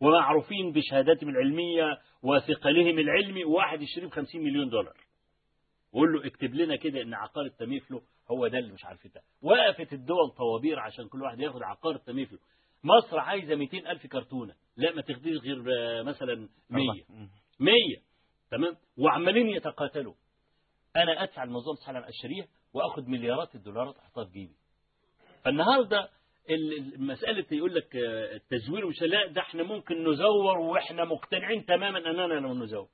ومعروفين 0.00 0.72
بشهاداتهم 0.72 1.28
العلمية 1.30 1.98
وثقلهم 2.22 2.98
العلمي 2.98 3.44
وواحد 3.44 3.82
يشتريه 3.82 4.06
ب 4.06 4.10
50 4.10 4.40
مليون 4.44 4.68
دولار. 4.68 4.96
وقول 5.92 6.12
له 6.12 6.26
اكتب 6.26 6.54
لنا 6.54 6.76
كده 6.76 7.02
إن 7.02 7.14
عقار 7.14 7.44
التميفلو 7.44 8.02
هو 8.30 8.46
ده 8.48 8.58
اللي 8.58 8.72
مش 8.72 8.84
عارف 8.84 9.06
ده. 9.06 9.22
وقفت 9.42 9.92
الدول 9.92 10.30
طوابير 10.36 10.78
عشان 10.80 11.08
كل 11.08 11.22
واحد 11.22 11.40
ياخد 11.40 11.62
عقار 11.62 11.94
التميفلو. 11.94 12.38
مصر 12.84 13.18
عايزة 13.18 13.54
200 13.54 13.90
ألف 13.90 14.06
كرتونة. 14.06 14.54
لا 14.76 14.94
ما 14.94 15.02
تاخديش 15.02 15.38
غير 15.38 15.64
آه، 15.78 16.02
مثلا 16.02 16.48
100 16.70 16.84
مم. 17.08 17.28
100 17.60 17.74
تمام؟ 18.50 18.76
وعمالين 18.98 19.46
يتقاتلوا. 19.48 20.14
أنا 20.96 21.22
أدفع 21.22 21.42
المنظمه 21.42 21.72
الصحه 21.72 21.90
العالمية 21.90 22.10
اشتريها 22.10 22.46
وأخد 22.74 23.08
مليارات 23.08 23.54
الدولارات 23.54 23.96
أحطها 23.98 24.24
في 24.24 24.30
جيبي. 24.32 24.54
فالنهاردة 25.44 26.08
ال- 26.50 26.72
ال- 26.78 27.02
مسألة 27.02 27.46
يقول 27.52 27.74
لك 27.74 27.96
آه، 27.96 28.34
التزوير 28.36 28.86
مش 28.86 29.02
لا 29.02 29.26
ده 29.26 29.40
إحنا 29.40 29.62
ممكن 29.62 30.10
نزور 30.10 30.58
وإحنا 30.58 31.04
مقتنعين 31.04 31.64
تماما 31.66 31.98
اننا 31.98 32.34
لو 32.40 32.54
نزور. 32.54 32.88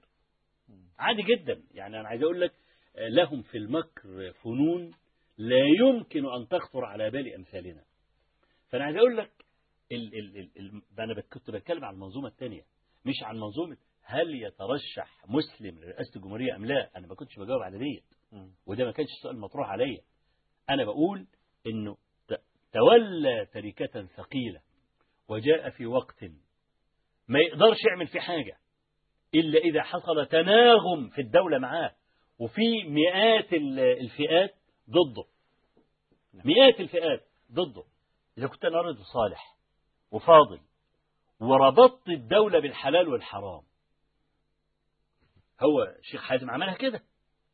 عادي 0.98 1.22
جدا. 1.22 1.62
يعني 1.74 2.00
أنا 2.00 2.08
عايز 2.08 2.22
أقول 2.22 2.40
لك 2.40 2.52
آه، 2.96 3.08
لهم 3.08 3.42
في 3.42 3.58
المكر 3.58 4.32
فنون 4.44 4.94
لا 5.38 5.64
يمكن 5.80 6.26
أن 6.26 6.48
تخطر 6.48 6.84
على 6.84 7.10
بال 7.10 7.34
أمثالنا. 7.34 7.84
فأنا 8.68 8.84
عايز 8.84 8.96
أقول 8.96 9.16
لك 9.16 9.30
ال 9.92 10.14
ال 10.18 10.36
ال 10.38 10.50
ال 10.56 10.82
أنا 10.98 11.20
كنت 11.20 11.50
بتكلم 11.50 11.84
عن 11.84 11.94
المنظومة 11.94 12.28
الثانية 12.28 12.62
مش 13.04 13.22
عن 13.22 13.36
منظومة 13.36 13.76
هل 14.04 14.34
يترشح 14.42 15.24
مسلم 15.28 15.78
لرئاسة 15.78 16.16
الجمهورية 16.16 16.56
أم 16.56 16.64
لا. 16.64 16.90
أنا 16.96 17.06
ما 17.06 17.14
كنتش 17.14 17.38
بجاوب 17.38 17.62
على 17.62 17.78
ديت. 17.78 18.04
وده 18.66 18.84
ما 18.84 18.92
كانش 18.92 19.08
سؤال 19.22 19.38
مطروح 19.38 19.68
عليا. 19.70 20.00
أنا 20.70 20.84
بقول 20.84 21.26
إنه 21.66 21.96
تولى 22.72 23.46
تركة 23.46 24.06
ثقيلة 24.06 24.60
وجاء 25.28 25.70
في 25.70 25.86
وقت 25.86 26.24
ما 27.28 27.38
يقدرش 27.38 27.76
يعمل 27.90 28.06
فيه 28.06 28.20
حاجة 28.20 28.56
إلا 29.34 29.58
إذا 29.58 29.82
حصل 29.82 30.26
تناغم 30.26 31.08
في 31.14 31.20
الدولة 31.20 31.58
معاه 31.58 31.94
وفي 32.38 32.84
مئات 32.84 33.52
ال- 33.52 33.78
الفئات 33.80 34.54
ضده. 34.90 35.24
مئات 36.44 36.80
الفئات 36.80 37.24
ضده. 37.52 37.84
إذا 38.38 38.46
كنت 38.46 38.64
أنا 38.64 38.80
رجل 38.80 39.04
صالح 39.04 39.56
وفاضل 40.10 40.60
وربطت 41.40 42.08
الدولة 42.08 42.58
بالحلال 42.58 43.08
والحرام 43.08 43.62
هو 45.62 45.94
شيخ 46.02 46.22
حازم 46.22 46.50
عملها 46.50 46.74
كده. 46.74 47.02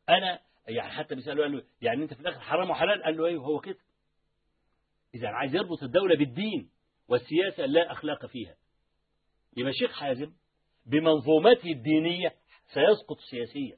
أنا 0.09 0.39
يعني 0.67 0.91
حتى 0.91 1.15
بيساله 1.15 1.41
قال 1.43 1.51
له 1.57 1.63
يعني 1.81 2.03
أنت 2.03 2.13
في 2.13 2.19
الآخر 2.19 2.39
حرام 2.39 2.69
وحلال؟ 2.69 3.03
قال 3.03 3.17
له 3.17 3.25
أيوه 3.25 3.45
هو 3.45 3.59
كده. 3.59 3.77
إذا 5.15 5.27
عايز 5.27 5.55
يربط 5.55 5.83
الدولة 5.83 6.15
بالدين 6.15 6.69
والسياسة 7.07 7.65
لا 7.65 7.91
أخلاق 7.91 8.25
فيها. 8.25 8.55
يبقى 9.57 9.73
شيخ 9.73 9.91
حازم 9.99 10.33
بمنظومته 10.85 11.71
الدينية 11.71 12.35
سيسقط 12.73 13.19
سياسيا. 13.29 13.77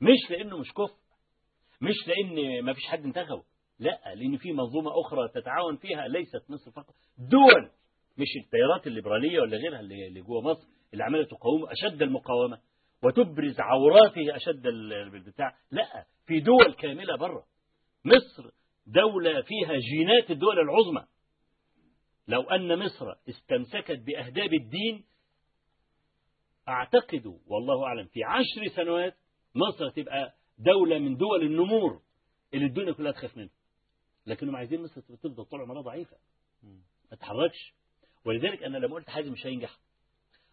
مش 0.00 0.30
لأنه 0.30 0.58
مش 0.58 0.72
كفر 0.72 0.96
مش 1.80 1.94
لأن 2.08 2.62
ما 2.64 2.72
فيش 2.72 2.84
حد 2.86 3.04
انتخبه 3.04 3.44
لا 3.78 4.00
لأن 4.14 4.36
في 4.36 4.52
منظومة 4.52 4.90
أخرى 5.00 5.28
تتعاون 5.28 5.76
فيها 5.76 6.08
ليست 6.08 6.50
مصر 6.50 6.70
فقط. 6.70 6.94
دول 7.18 7.70
مش 8.18 8.26
التيارات 8.44 8.86
الليبرالية 8.86 9.40
ولا 9.40 9.56
غيرها 9.56 9.80
اللي 9.80 10.20
جوه 10.20 10.40
مصر 10.42 10.66
اللي 10.92 11.04
عمالة 11.04 11.24
تقاوم 11.24 11.66
أشد 11.68 12.02
المقاومة 12.02 12.60
وتبرز 13.04 13.60
عوراته 13.60 14.36
ال- 14.66 14.92
البتاع. 14.92 15.56
لا 15.70 16.06
في 16.26 16.40
دول 16.40 16.74
كاملة 16.74 17.16
بره. 17.16 17.44
مصر 18.04 18.50
دولة 18.88 19.42
فيها 19.42 19.72
جينات 19.78 20.30
الدول 20.30 20.58
العظمى. 20.58 21.04
لو 22.28 22.42
أن 22.42 22.78
مصر 22.78 23.06
استمسكت 23.28 23.98
بأهداب 24.06 24.54
الدين 24.54 25.04
أعتقد 26.68 27.26
والله 27.46 27.84
أعلم 27.84 28.06
في 28.06 28.24
عشر 28.24 28.76
سنوات 28.76 29.14
مصر 29.54 29.90
تبقى 29.90 30.34
دولة 30.58 30.98
من 30.98 31.16
دول 31.16 31.42
النمور 31.42 32.00
اللي 32.54 32.66
الدنيا 32.66 32.92
كلها 32.92 33.12
تخاف 33.12 33.36
منها. 33.36 33.50
لكنهم 34.26 34.56
عايزين 34.56 34.82
مصر 34.82 35.00
تفضل 35.00 35.44
طول 35.44 35.60
عمرها 35.60 35.82
ضعيفة. 35.82 36.16
ما 36.62 37.16
تتحركش 37.16 37.74
ولذلك 38.24 38.62
أنا 38.62 38.78
لما 38.78 38.94
قلت 38.94 39.10
حازم 39.10 39.32
مش 39.32 39.46
هينجح. 39.46 39.78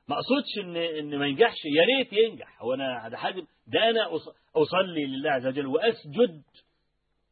ما 0.08 0.16
أقصدش 0.16 0.66
ان 0.66 0.76
إن 0.76 1.20
ما 1.20 1.28
ينجحش 1.28 1.58
يا 1.66 1.84
ريت 1.86 2.14
ينجح. 2.14 2.62
هو 2.62 2.74
أنا 2.74 3.10
ده 3.10 3.18
حازم. 3.18 3.46
ده 3.68 3.90
أنا 3.90 4.16
أصلي 4.56 5.06
لله 5.06 5.32
عز 5.32 5.48
وجل 5.48 5.66
وأسجد 5.68 6.44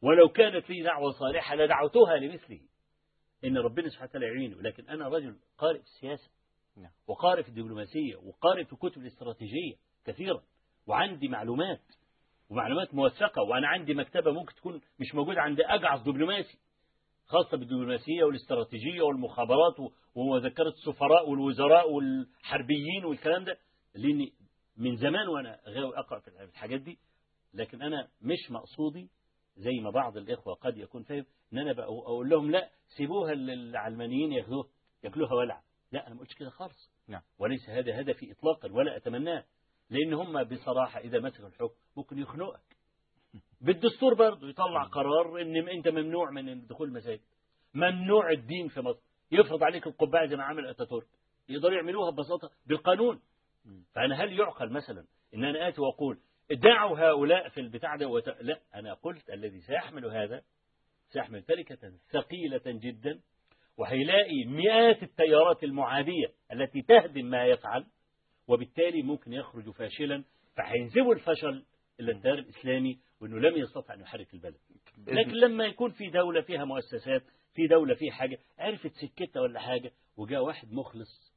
ولو 0.04 0.28
كانت 0.28 0.70
لي 0.70 0.82
دعوة 0.82 1.10
صالحة 1.12 1.54
لدعوتها 1.54 2.16
لمثله. 2.16 2.60
إن 3.44 3.58
ربنا 3.58 3.88
سبحانه 3.88 4.08
وتعالى 4.10 4.26
يعينه. 4.26 4.62
لكن 4.62 4.88
أنا 4.88 5.08
رجل 5.08 5.36
قارئ 5.58 5.78
في 5.78 5.84
السياسة 5.84 6.30
نعم. 6.76 6.90
وقارئ 7.06 7.42
في 7.42 7.48
الدبلوماسية 7.48 8.16
وقارئ 8.16 8.64
في 8.64 8.76
كتب 8.76 9.02
الاستراتيجية 9.02 9.74
كثيرا 10.04 10.42
وعندي 10.86 11.28
معلومات 11.28 11.80
ومعلومات 12.50 12.94
موثقة 12.94 13.42
وأنا 13.42 13.68
عندي 13.68 13.94
مكتبة 13.94 14.32
ممكن 14.32 14.54
تكون 14.54 14.80
مش 15.00 15.14
موجودة 15.14 15.40
عند 15.40 15.60
اجعص 15.60 16.00
دبلوماسي 16.02 16.58
خاصة 17.26 17.56
بالدبلوماسية 17.56 18.24
والاستراتيجية 18.24 19.02
والمخابرات 19.02 19.74
ومذكرة 20.14 20.68
السفراء 20.68 21.30
والوزراء 21.30 21.90
والحربيين 21.92 23.04
والكلام 23.04 23.44
ده. 23.44 23.58
لأني 23.94 24.32
من 24.76 24.96
زمان 24.96 25.28
وأنا 25.28 25.60
غاوي 25.68 25.98
أقرأ 25.98 26.20
في 26.20 26.28
الحاجات 26.44 26.80
دي 26.80 26.98
لكن 27.54 27.82
أنا 27.82 28.08
مش 28.22 28.50
مقصودي 28.50 29.08
زي 29.56 29.80
ما 29.80 29.90
بعض 29.90 30.16
الإخوة 30.16 30.54
قد 30.54 30.76
يكون 30.76 31.02
فاهم 31.02 31.24
إن 31.52 31.58
أنا 31.58 31.82
أقول 31.82 32.28
لهم 32.28 32.50
لا 32.50 32.70
سيبوها 32.96 33.34
للعلمانيين 33.34 34.32
ياخدوها 34.32 34.68
ياكلوها 35.04 35.34
ولع. 35.34 35.62
لا 35.92 36.06
أنا 36.06 36.14
ما 36.14 36.20
قلتش 36.20 36.34
كده 36.34 36.50
خالص. 36.50 36.90
نعم. 37.08 37.22
وليس 37.38 37.68
هذا 37.68 38.00
هدفي 38.00 38.32
إطلاقا 38.32 38.72
ولا 38.72 38.96
أتمناه. 38.96 39.44
لأن 39.90 40.14
هم 40.14 40.44
بصراحة 40.44 41.00
إذا 41.00 41.20
مسكوا 41.20 41.46
الحكم 41.46 41.74
ممكن 41.96 42.18
يخنقك. 42.18 42.76
بالدستور 43.64 44.14
برضه 44.14 44.48
يطلع 44.48 44.84
قرار 44.84 45.40
إن 45.40 45.68
أنت 45.68 45.88
ممنوع 45.88 46.30
من 46.30 46.66
دخول 46.66 46.88
المساجد. 46.88 47.20
ممنوع 47.74 48.30
الدين 48.30 48.68
في 48.68 48.80
مصر. 48.80 49.00
يفرض 49.32 49.62
عليك 49.62 49.86
القبعة 49.86 50.26
زي 50.26 50.36
ما 50.36 50.44
عمل 50.44 50.66
أتاتورك. 50.66 51.08
يقدروا 51.48 51.74
يعملوها 51.74 52.10
ببساطة 52.10 52.50
بالقانون. 52.66 53.20
فأنا 53.94 54.24
هل 54.24 54.38
يعقل 54.38 54.72
مثلا 54.72 55.04
إن 55.34 55.44
أنا 55.44 55.68
آتي 55.68 55.80
وأقول 55.80 56.18
دعوا 56.50 56.98
هؤلاء 56.98 57.48
في 57.48 57.60
البتاع 57.60 57.96
ده 57.96 58.08
وت... 58.08 58.28
لا 58.28 58.60
أنا 58.74 58.94
قلت 58.94 59.30
الذي 59.30 59.60
سيحمل 59.60 60.06
هذا 60.06 60.42
سيحمل 61.08 61.42
تركة 61.42 61.92
ثقيلة 62.12 62.62
جدا 62.66 63.20
وهيلاقي 63.78 64.44
مئات 64.44 65.02
التيارات 65.02 65.64
المعادية 65.64 66.32
التي 66.52 66.82
تهدم 66.82 67.24
ما 67.24 67.46
يفعل 67.46 67.86
وبالتالي 68.48 69.02
ممكن 69.02 69.32
يخرج 69.32 69.70
فاشلا 69.70 70.24
فهينسبوا 70.56 71.14
الفشل 71.14 71.64
إلى 72.00 72.12
التيار 72.12 72.38
الإسلامي 72.38 72.98
وإنه 73.20 73.38
لم 73.38 73.56
يستطع 73.56 73.94
أن 73.94 74.00
يحرك 74.00 74.34
البلد. 74.34 74.56
لكن 75.06 75.30
لما 75.32 75.64
يكون 75.64 75.90
في 75.90 76.10
دولة 76.10 76.40
فيها 76.40 76.64
مؤسسات 76.64 77.22
في 77.54 77.66
دولة 77.66 77.94
فيها 77.94 78.12
حاجة 78.12 78.38
عرفت 78.58 78.92
سكتها 78.92 79.40
ولا 79.42 79.60
حاجة 79.60 79.92
وجاء 80.16 80.44
واحد 80.44 80.72
مخلص 80.72 81.33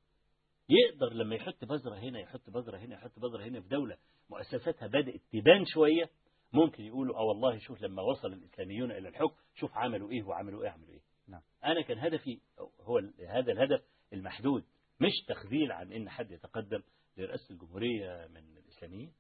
يقدر 0.70 1.14
لما 1.14 1.36
يحط 1.36 1.66
بذرة 1.66 1.96
هنا 1.96 2.20
يحط 2.20 2.50
بذرة 2.50 2.78
هنا 2.78 2.96
يحط 2.96 3.20
بذرة 3.20 3.44
هنا 3.44 3.62
في 3.62 3.68
دولة 3.68 3.98
مؤسساتها 4.30 4.88
بدأت 4.88 5.22
تبان 5.32 5.66
شوية 5.66 6.10
ممكن 6.54 6.84
يقولوا 6.84 7.18
آه 7.18 7.24
والله 7.24 7.58
شوف 7.58 7.82
لما 7.82 8.02
وصل 8.02 8.34
الإسلاميون 8.34 8.92
إلى 8.92 9.10
الحكم 9.10 9.36
شوف 9.56 9.78
عملوا 9.78 10.12
إيه 10.12 10.24
وعملوا 10.24 10.64
إيه 10.64 10.70
عملوا 10.70 10.94
إيه 10.94 11.02
نعم. 11.28 11.42
أنا 11.66 11.82
كان 11.82 12.00
هدفي 12.00 12.40
هو 12.82 13.02
هذا 13.30 13.52
الهدف 13.52 13.82
المحدود 14.14 14.64
مش 15.00 15.12
تخذيل 15.28 15.72
عن 15.72 15.92
إن 15.92 16.10
حد 16.10 16.32
يتقدم 16.32 16.84
لرئاسة 17.18 17.54
الجمهورية 17.54 18.28
من 18.28 18.58
الإسلاميين 18.58 19.14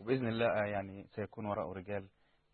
وبإذن 0.00 0.28
الله 0.28 0.46
آه، 0.46 0.66
يعني 0.66 1.06
سيكون 1.06 1.46
وراءه 1.46 1.72
رجال 1.72 2.08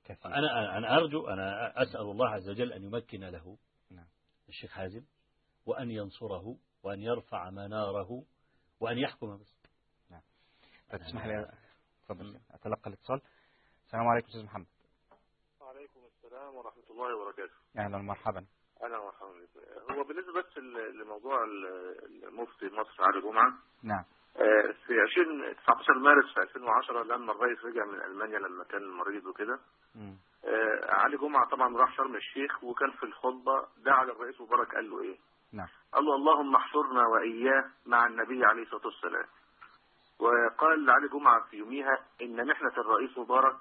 كثير 0.04 0.26
أنا 0.26 0.78
أنا 0.78 0.96
أرجو 0.96 1.26
أنا 1.26 1.72
أسأل 1.82 2.00
الله 2.00 2.28
عز 2.28 2.48
وجل 2.48 2.72
أن 2.72 2.84
يمكن 2.84 3.24
له 3.24 3.58
نعم. 3.90 4.06
الشيخ 4.48 4.70
حازم 4.70 5.04
وأن 5.66 5.90
ينصره 5.90 6.56
وأن 6.86 7.00
يرفع 7.00 7.50
مناره 7.50 8.22
وأن 8.80 8.98
يحكم 8.98 9.26
مصر 9.26 9.56
فتسمح 10.90 11.26
لي 11.26 11.52
تفضل 12.08 12.40
أتلقى 12.50 12.86
الاتصال. 12.90 13.20
السلام 13.86 14.08
عليكم 14.08 14.26
أستاذ 14.28 14.44
محمد. 14.44 14.66
وعليكم 15.60 16.00
السلام 16.06 16.54
ورحمة 16.54 16.82
الله 16.90 17.16
وبركاته. 17.16 17.52
أهلا 17.78 17.96
ومرحبا. 17.96 18.46
أهلا 18.82 18.98
ومرحبا 18.98 19.28
بك. 19.32 19.90
هو 19.96 20.04
بالنسبة 20.04 20.32
بس 20.42 20.58
لموضوع 20.94 21.44
ال- 21.44 22.24
المفتي 22.24 22.66
مصر 22.66 23.02
علي 23.04 23.20
جمعة 23.20 23.52
نعم. 23.82 24.04
آه، 24.36 24.72
في 24.86 24.92
20 25.10 25.54
19 25.56 25.94
مارس 25.98 26.34
في 26.34 26.40
2010 26.42 27.02
لما 27.02 27.32
الرئيس 27.32 27.58
رجع 27.64 27.84
من 27.84 28.02
ألمانيا 28.02 28.38
لما 28.38 28.64
كان 28.64 28.88
مريض 28.90 29.26
وكده. 29.26 29.60
آه، 29.96 30.90
علي 30.90 31.16
جمعة 31.16 31.48
طبعا 31.50 31.76
راح 31.76 31.96
شرم 31.96 32.16
الشيخ 32.16 32.64
وكان 32.64 32.90
في 32.90 33.02
الخطبة 33.02 33.66
دعا 33.76 34.04
للرئيس 34.04 34.40
مبارك 34.40 34.74
قال 34.74 34.90
له 34.90 35.02
إيه؟ 35.02 35.18
نعم. 35.52 35.68
قال 35.92 36.04
له 36.04 36.14
اللهم 36.14 36.56
احشرنا 36.56 37.06
وإياه 37.06 37.70
مع 37.86 38.06
النبي 38.06 38.44
عليه 38.44 38.62
الصلاة 38.62 38.86
والسلام. 38.86 39.26
وقال 40.18 40.90
علي 40.90 41.08
جمعة 41.08 41.44
في 41.50 41.56
يوميها 41.56 42.04
إن 42.22 42.46
محنة 42.46 42.72
الرئيس 42.78 43.18
مبارك 43.18 43.56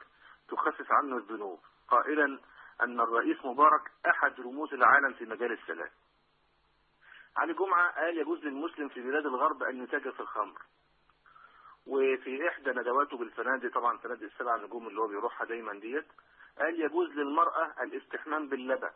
تخفف 0.49 0.91
عنه 0.91 1.17
الذنوب. 1.17 1.59
قائلا 1.87 2.39
أن 2.81 2.99
الرئيس 2.99 3.45
مبارك 3.45 3.91
أحد 4.05 4.39
رموز 4.39 4.73
العالم 4.73 5.13
في 5.13 5.25
مجال 5.25 5.51
السلام. 5.51 5.89
علي 7.37 7.53
جمعة 7.53 7.91
قال 7.91 8.17
يجوز 8.17 8.39
للمسلم 8.39 8.89
في 8.89 9.01
بلاد 9.01 9.25
الغرب 9.25 9.63
أن 9.63 9.83
يتاجر 9.83 10.11
في 10.11 10.19
الخمر. 10.19 10.61
وفي 11.87 12.47
إحدى 12.47 12.69
ندواته 12.69 13.17
بالفنادق 13.17 13.73
طبعا 13.73 13.97
فنادق 13.97 14.23
السبع 14.23 14.55
نجوم 14.55 14.87
اللي 14.87 15.01
هو 15.01 15.07
بيروحها 15.07 15.45
دايما 15.45 15.73
ديت 15.73 16.05
قال 16.57 16.81
يجوز 16.81 17.09
للمرأة 17.09 17.83
الاستحمام 17.83 18.49
باللبن. 18.49 18.89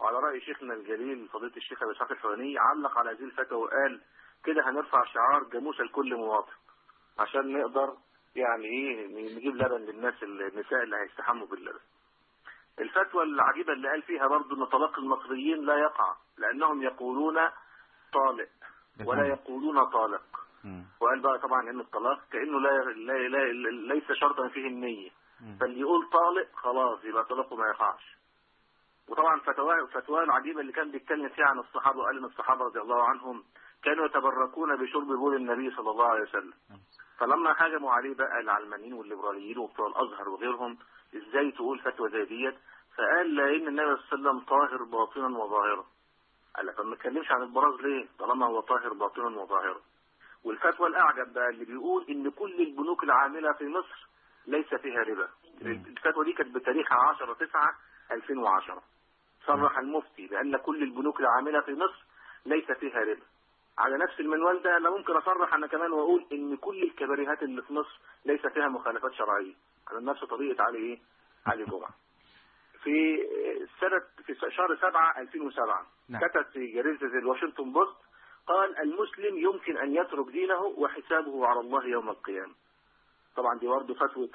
وعلى 0.00 0.16
رأي 0.18 0.40
شيخنا 0.40 0.74
الجليل 0.74 1.28
فضيلة 1.28 1.56
الشيخ 1.56 1.82
أبي 1.82 1.92
إسحاق 1.92 2.12
الحواني 2.12 2.58
علق 2.58 2.98
على 2.98 3.10
هذه 3.10 3.24
الفتوى 3.24 3.58
وقال 3.62 4.00
كده 4.44 4.70
هنرفع 4.70 5.04
شعار 5.04 5.44
جاموسة 5.44 5.84
لكل 5.84 6.14
مواطن 6.16 6.52
عشان 7.18 7.52
نقدر 7.58 7.96
يعني 8.36 8.64
إيه 8.64 9.06
نجيب 9.36 9.56
لبن 9.56 9.76
للناس 9.80 10.22
النساء 10.22 10.82
اللي 10.82 10.96
هيستحموا 10.96 11.46
باللبن. 11.46 11.78
الفتوى 12.78 13.22
العجيبة 13.22 13.72
اللي 13.72 13.88
قال 13.88 14.02
فيها 14.02 14.26
برضو 14.26 14.54
إن 14.54 14.64
طلاق 14.64 14.98
المصريين 14.98 15.64
لا 15.66 15.76
يقع 15.78 16.16
لأنهم 16.38 16.82
يقولون 16.82 17.34
طالق 18.12 18.48
ولا 19.06 19.26
يقولون 19.26 19.84
طالق. 19.90 20.22
وقال 21.00 21.20
بقى 21.20 21.38
طبعا 21.38 21.70
إن 21.70 21.80
الطلاق 21.80 22.20
كأنه 22.32 22.60
لا, 22.60 22.68
لا, 22.84 23.12
لا 23.28 23.70
ليس 23.94 24.12
شرطا 24.12 24.48
فيه 24.48 24.66
النية 24.66 25.10
مم. 25.40 25.56
فاللي 25.60 25.80
يقول 25.80 26.08
طالق 26.10 26.48
خلاص 26.54 27.04
يبقى 27.04 27.24
طلاقه 27.24 27.56
ما 27.56 27.66
يقعش 27.68 28.16
وطبعا 29.08 29.40
فتوى 29.40 29.86
فتوى 29.86 30.22
العجيبه 30.22 30.60
اللي 30.60 30.72
كان 30.72 30.90
بيتكلم 30.90 31.28
فيها 31.28 31.46
عن 31.46 31.58
الصحابة 31.58 31.98
وقال 31.98 32.18
إن 32.18 32.24
الصحابة 32.24 32.64
رضي 32.64 32.80
الله 32.80 33.02
عنهم 33.04 33.44
كانوا 33.84 34.06
يتبركون 34.06 34.76
بشرب 34.76 35.06
بول 35.06 35.34
النبي 35.36 35.76
صلى 35.76 35.90
الله 35.90 36.06
عليه 36.06 36.22
وسلم. 36.22 36.52
فلما 37.18 37.54
هاجموا 37.58 37.92
عليه 37.92 38.14
بقى 38.14 38.40
العلمانيين 38.40 38.92
والليبراليين 38.92 39.58
وبتوع 39.58 39.86
الأزهر 39.86 40.28
وغيرهم 40.28 40.78
إزاي 41.16 41.50
تقول 41.52 41.78
فتوى 41.78 42.10
زي 42.10 42.24
ديت؟ 42.24 42.54
فقال 42.96 43.34
لأن 43.34 43.68
النبي 43.68 43.96
صلى 43.96 44.18
الله 44.18 44.30
عليه 44.30 44.38
وسلم 44.38 44.40
طاهر 44.40 44.82
باطنا 44.82 45.38
وظاهرا 45.38 45.84
قال 46.56 46.66
لك 46.66 46.80
ما 46.80 46.94
نتكلمش 46.94 47.30
عن 47.30 47.42
البراز 47.42 47.80
ليه؟ 47.80 48.08
طالما 48.18 48.46
هو 48.46 48.60
طاهر 48.60 48.92
باطنا 48.92 49.40
وظاهرا 49.40 49.80
والفتوى 50.44 50.88
الأعجب 50.88 51.32
بقى 51.32 51.48
اللي 51.48 51.64
بيقول 51.64 52.04
إن 52.08 52.30
كل 52.30 52.60
البنوك 52.60 53.04
العاملة 53.04 53.52
في 53.52 53.68
مصر 53.68 54.08
ليس 54.46 54.74
فيها 54.74 55.02
ربا. 55.02 55.28
الفتوى 55.62 56.24
دي 56.24 56.32
كانت 56.32 56.54
بتاريخ 56.54 56.92
10 56.92 57.32
9 57.34 57.74
2010 58.12 58.82
صرح 59.46 59.78
المفتي 59.78 60.26
بأن 60.26 60.56
كل 60.56 60.82
البنوك 60.82 61.20
العاملة 61.20 61.60
في 61.60 61.72
مصر 61.74 62.04
ليس 62.46 62.72
فيها 62.72 63.00
ربا. 63.00 63.22
على 63.78 63.98
نفس 63.98 64.20
المنوال 64.20 64.62
ده 64.62 64.76
أنا 64.76 64.90
ممكن 64.90 65.12
أصرح 65.16 65.54
أنا 65.54 65.66
كمان 65.66 65.92
وأقول 65.92 66.26
إن 66.32 66.56
كل 66.56 66.82
الكباريهات 66.82 67.42
اللي 67.42 67.62
في 67.62 67.72
مصر 67.72 68.00
ليس 68.24 68.46
فيها 68.46 68.68
مخالفات 68.68 69.12
شرعية. 69.12 69.54
على 69.90 70.00
نفس 70.06 70.24
طريقه 70.24 70.64
علي 70.64 70.78
إيه؟ 70.78 70.98
علي 71.46 71.64
جمعة. 71.64 71.90
في 72.82 73.18
سنة 73.80 74.02
في 74.26 74.34
شهر 74.50 74.76
7 74.76 75.20
2007 75.20 75.86
نعم. 76.08 76.20
كتب 76.28 76.44
في 76.52 76.66
جريده 76.66 77.06
الواشنطن 77.06 77.72
بوست 77.72 77.96
قال 78.46 78.78
المسلم 78.78 79.38
يمكن 79.38 79.76
أن 79.78 79.94
يترك 79.96 80.26
دينه 80.26 80.60
وحسابه 80.62 81.46
على 81.46 81.60
الله 81.60 81.86
يوم 81.86 82.08
القيامة. 82.08 82.54
طبعا 83.36 83.58
دي 83.58 83.66
برضه 83.66 83.94
فتوى 83.94 84.28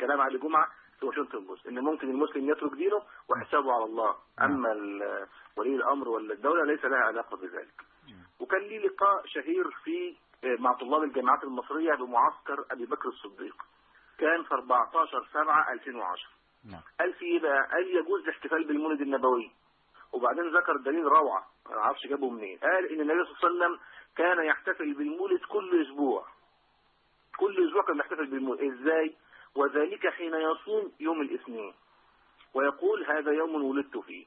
كلام 0.00 0.20
علي 0.20 0.38
جمعة. 0.38 0.68
في 1.02 1.06
واشنطن 1.08 1.46
بوست 1.46 1.66
إن 1.66 1.78
ممكن 1.80 2.10
المسلم 2.10 2.50
يترك 2.50 2.72
دينه 2.72 3.02
وحسابه 3.28 3.72
على 3.72 3.84
الله. 3.84 4.14
أما 4.40 4.72
ال- 4.72 5.26
ولي 5.56 5.76
الأمر 5.76 6.08
ولا 6.08 6.34
الدولة 6.34 6.64
ليس 6.64 6.84
لها 6.84 6.98
علاقة 6.98 7.36
بذلك. 7.36 7.82
وكان 8.40 8.60
لي 8.60 8.78
لقاء 8.78 9.26
شهير 9.26 9.70
في 9.84 10.16
مع 10.58 10.72
طلاب 10.72 11.02
الجامعات 11.02 11.44
المصرية 11.44 11.94
بمعسكر 11.94 12.64
أبي 12.70 12.86
بكر 12.86 13.08
الصديق. 13.08 13.56
كان 14.18 14.42
في 14.42 14.54
14 14.54 15.26
7 15.32 15.72
2010 15.72 16.28
نعم. 16.72 16.80
قال 17.00 17.12
في 17.14 17.24
إيه 17.24 17.40
بقى؟ 17.40 17.68
قال 17.72 17.96
يجوز 17.96 18.22
الاحتفال 18.22 18.64
بالمولد 18.64 19.00
النبوي؟ 19.00 19.50
وبعدين 20.12 20.56
ذكر 20.56 20.76
دليل 20.76 21.04
روعة 21.04 21.46
ما 21.70 21.76
أعرفش 21.78 22.06
جابه 22.06 22.30
منين. 22.30 22.58
قال 22.58 22.92
إن 22.92 23.00
النبي 23.00 23.24
صلى 23.24 23.50
الله 23.50 23.64
عليه 23.64 23.74
وسلم 23.74 23.80
كان 24.16 24.44
يحتفل 24.44 24.94
بالمولد 24.94 25.40
كل 25.48 25.82
أسبوع. 25.86 26.26
كل 27.38 27.66
أسبوع 27.68 27.82
كان 27.82 27.98
يحتفل 27.98 28.26
بالمولد. 28.26 28.60
إزاي؟ 28.60 29.16
وذلك 29.56 30.08
حين 30.08 30.34
يصوم 30.34 30.92
يوم 31.00 31.20
الاثنين. 31.20 31.74
ويقول 32.54 33.04
هذا 33.04 33.32
يوم 33.32 33.64
ولدت 33.64 33.98
فيه. 33.98 34.26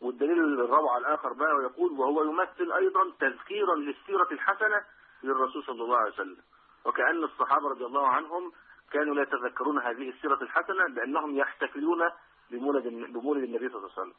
والدليل 0.00 0.38
الروعة 0.60 0.98
الآخر 0.98 1.32
بقى 1.32 1.54
ويقول 1.56 1.92
وهو 1.92 2.22
يمثل 2.22 2.72
أيضا 2.72 3.10
تذكيرا 3.20 3.74
للسيرة 3.74 4.28
الحسنة 4.32 4.84
للرسول 5.22 5.64
صلى 5.64 5.82
الله 5.84 5.96
عليه 5.96 6.12
وسلم. 6.12 6.36
وكأن 6.84 7.24
الصحابة 7.24 7.68
رضي 7.68 7.84
الله 7.84 8.08
عنهم 8.08 8.52
كانوا 8.92 9.14
لا 9.14 9.22
يتذكرون 9.22 9.78
هذه 9.78 10.08
السيرة 10.10 10.42
الحسنة 10.42 10.86
لأنهم 10.86 11.36
يحتفلون 11.36 12.10
بمولد 12.50 12.84
بمولد 13.12 13.42
النبي 13.42 13.68
صلى 13.68 13.78
الله 13.78 13.90
عليه 13.90 14.00
وسلم. 14.02 14.14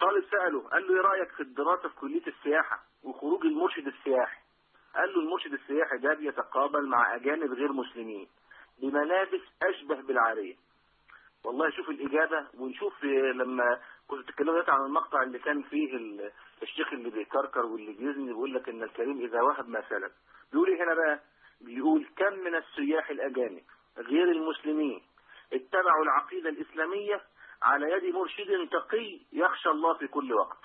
طالب 0.00 0.24
سأله 0.30 0.68
قال 0.68 0.86
له 0.88 0.94
إيه 0.94 1.00
رأيك 1.00 1.30
في 1.30 1.40
الدراسة 1.40 1.88
في 1.88 1.96
كلية 1.96 2.26
السياحة 2.26 2.82
وخروج 3.04 3.46
المرشد 3.46 3.86
السياحي؟ 3.86 4.40
قال 4.94 5.12
له 5.14 5.20
المرشد 5.20 5.52
السياحي 5.52 5.98
ده 5.98 6.14
بيتقابل 6.14 6.86
مع 6.86 7.14
أجانب 7.14 7.52
غير 7.52 7.72
مسلمين. 7.72 8.28
بملابس 8.82 9.40
أشبه 9.62 10.00
بالعارية. 10.00 10.54
والله 11.44 11.70
شوف 11.70 11.88
الإجابة 11.90 12.46
ونشوف 12.58 13.04
لما 13.34 13.80
كنت 14.08 14.38
دلوقتي 14.38 14.70
عن 14.70 14.84
المقطع 14.86 15.22
اللي 15.22 15.38
كان 15.38 15.62
فيه 15.62 15.96
ال- 15.96 16.32
الشيخ 16.62 16.92
اللي 16.92 17.10
بيكركر 17.10 17.66
واللي 17.66 17.92
بيزني 17.92 18.26
بيقول 18.26 18.54
لك 18.54 18.68
إن 18.68 18.82
الكريم 18.82 19.20
إذا 19.24 19.42
وهب 19.42 19.68
ما 19.68 19.82
سلب 19.88 20.10
بيقول 20.52 20.68
إيه 20.68 20.84
هنا 20.84 20.94
بقى؟ 20.94 21.20
بيقول 21.60 22.06
كم 22.16 22.32
من 22.34 22.54
السياح 22.54 23.10
الأجانب 23.10 23.62
غير 23.98 24.30
المسلمين 24.30 25.02
اتبعوا 25.52 26.04
العقيدة 26.04 26.48
الإسلامية 26.50 27.20
على 27.62 27.90
يد 27.92 28.14
مرشد 28.14 28.68
تقي 28.72 29.20
يخشى 29.32 29.68
الله 29.68 29.94
في 29.94 30.06
كل 30.06 30.32
وقت. 30.32 30.58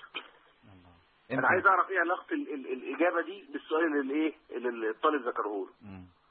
أنا 1.30 1.48
عايز 1.48 1.66
أعرف 1.66 1.90
إيه 1.90 2.00
علاقة 2.00 2.34
ال- 2.34 2.54
ال- 2.54 2.72
الإجابة 2.72 3.20
دي 3.22 3.44
بالسؤال 3.52 3.84
اللي 4.00 4.14
إيه 4.14 4.34
اللي 4.50 4.90
الطالب 4.90 5.22
ذكره 5.28 5.48
له. 5.66 5.68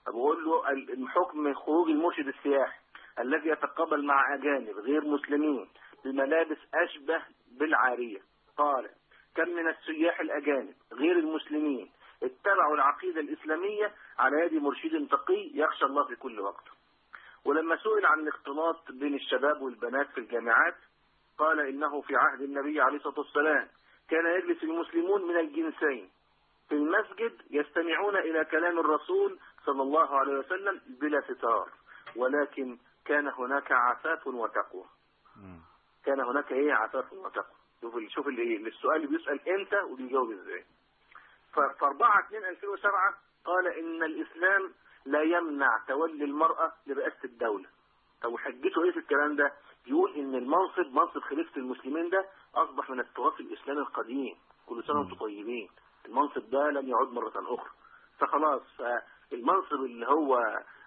بقول 0.07 0.45
له 0.45 0.69
ال- 0.72 0.91
الحكم 1.03 1.53
خروج 1.53 1.90
المرشد 1.90 2.28
السياحي 2.28 2.80
الذي 3.19 3.49
يتقابل 3.49 4.06
مع 4.06 4.34
أجانب 4.36 4.78
غير 4.80 5.02
مسلمين 5.06 5.68
بملابس 6.06 6.57
أشبه 6.73 7.22
بالعارية. 7.52 8.19
قال 8.57 8.90
كم 9.36 9.49
من 9.49 9.68
السياح 9.69 10.19
الأجانب 10.19 10.73
غير 10.94 11.19
المسلمين 11.19 11.91
اتبعوا 12.23 12.76
العقيدة 12.76 13.22
الإسلامية 13.22 13.91
على 14.19 14.45
يد 14.45 14.53
مرشد 14.53 15.07
تقي 15.07 15.52
يخشى 15.53 15.86
الله 15.86 16.07
في 16.07 16.15
كل 16.15 16.40
وقت. 16.40 16.64
ولما 17.45 17.76
سئل 17.78 18.06
عن 18.06 18.19
الاختلاط 18.19 18.91
بين 18.91 19.15
الشباب 19.15 19.61
والبنات 19.61 20.07
في 20.10 20.18
الجامعات 20.18 20.76
قال 21.38 21.60
إنه 21.60 22.02
في 22.02 22.15
عهد 22.15 22.41
النبي 22.41 22.82
عليه 22.82 22.98
الصلاة 22.98 23.19
والسلام 23.19 23.68
كان 24.10 24.26
يجلس 24.26 24.64
المسلمون 24.64 25.28
من 25.28 25.38
الجنسين 25.40 26.10
في 26.69 26.76
المسجد 26.76 27.41
يستمعون 27.52 28.15
إلى 28.18 28.45
كلام 28.45 28.80
الرسول 28.80 29.40
صلى 29.65 29.81
الله 29.81 30.19
عليه 30.19 30.33
وسلم 30.39 30.81
بلا 30.88 31.21
ستار. 31.21 31.69
ولكن 32.15 32.77
كان 33.05 33.27
هناك 33.27 33.71
عفاف 33.71 34.27
وتقوى. 34.27 34.85
كان 36.05 36.19
هناك 36.21 36.51
إيه 36.51 36.73
عفاف 36.73 37.13
وتقوى. 37.13 37.55
شوف 37.81 37.95
شوف 38.09 38.27
اللي 38.27 38.55
السؤال 38.69 39.07
بيسأل 39.07 39.49
إمتى 39.49 39.81
وبيجاوب 39.81 40.31
إزاي. 40.31 40.65
ف- 41.53 41.59
في 41.59 41.85
4 41.85 42.19
2 42.19 42.45
2007 42.45 43.13
قال 43.45 43.67
إن 43.67 44.03
الإسلام 44.03 44.73
لا 45.05 45.21
يمنع 45.21 45.77
تولي 45.88 46.23
المرأة 46.25 46.71
لرئاسة 46.88 47.23
الدولة. 47.23 47.69
طب 48.21 48.33
وحجته 48.33 48.83
إيه 48.83 48.91
في 48.91 48.99
الكلام 48.99 49.35
ده؟ 49.35 49.53
يقول 49.88 50.15
إن 50.15 50.35
المنصب 50.35 50.93
منصب 50.93 51.19
خليفة 51.19 51.57
المسلمين 51.57 52.09
ده 52.09 52.25
أصبح 52.55 52.89
من 52.89 52.99
التراث 52.99 53.39
الاسلامي 53.39 53.79
القديم. 53.79 54.35
كل 54.65 54.83
سنة 54.83 54.99
وأنتم 54.99 55.15
طيبين. 55.15 55.69
المنصب 56.05 56.49
ده 56.49 56.69
لن 56.69 56.88
يعود 56.88 57.11
مرة 57.13 57.33
أخرى. 57.55 57.69
فخلاص 58.19 58.61
فالمنصب 59.32 59.84
اللي 59.86 60.08
هو 60.08 60.36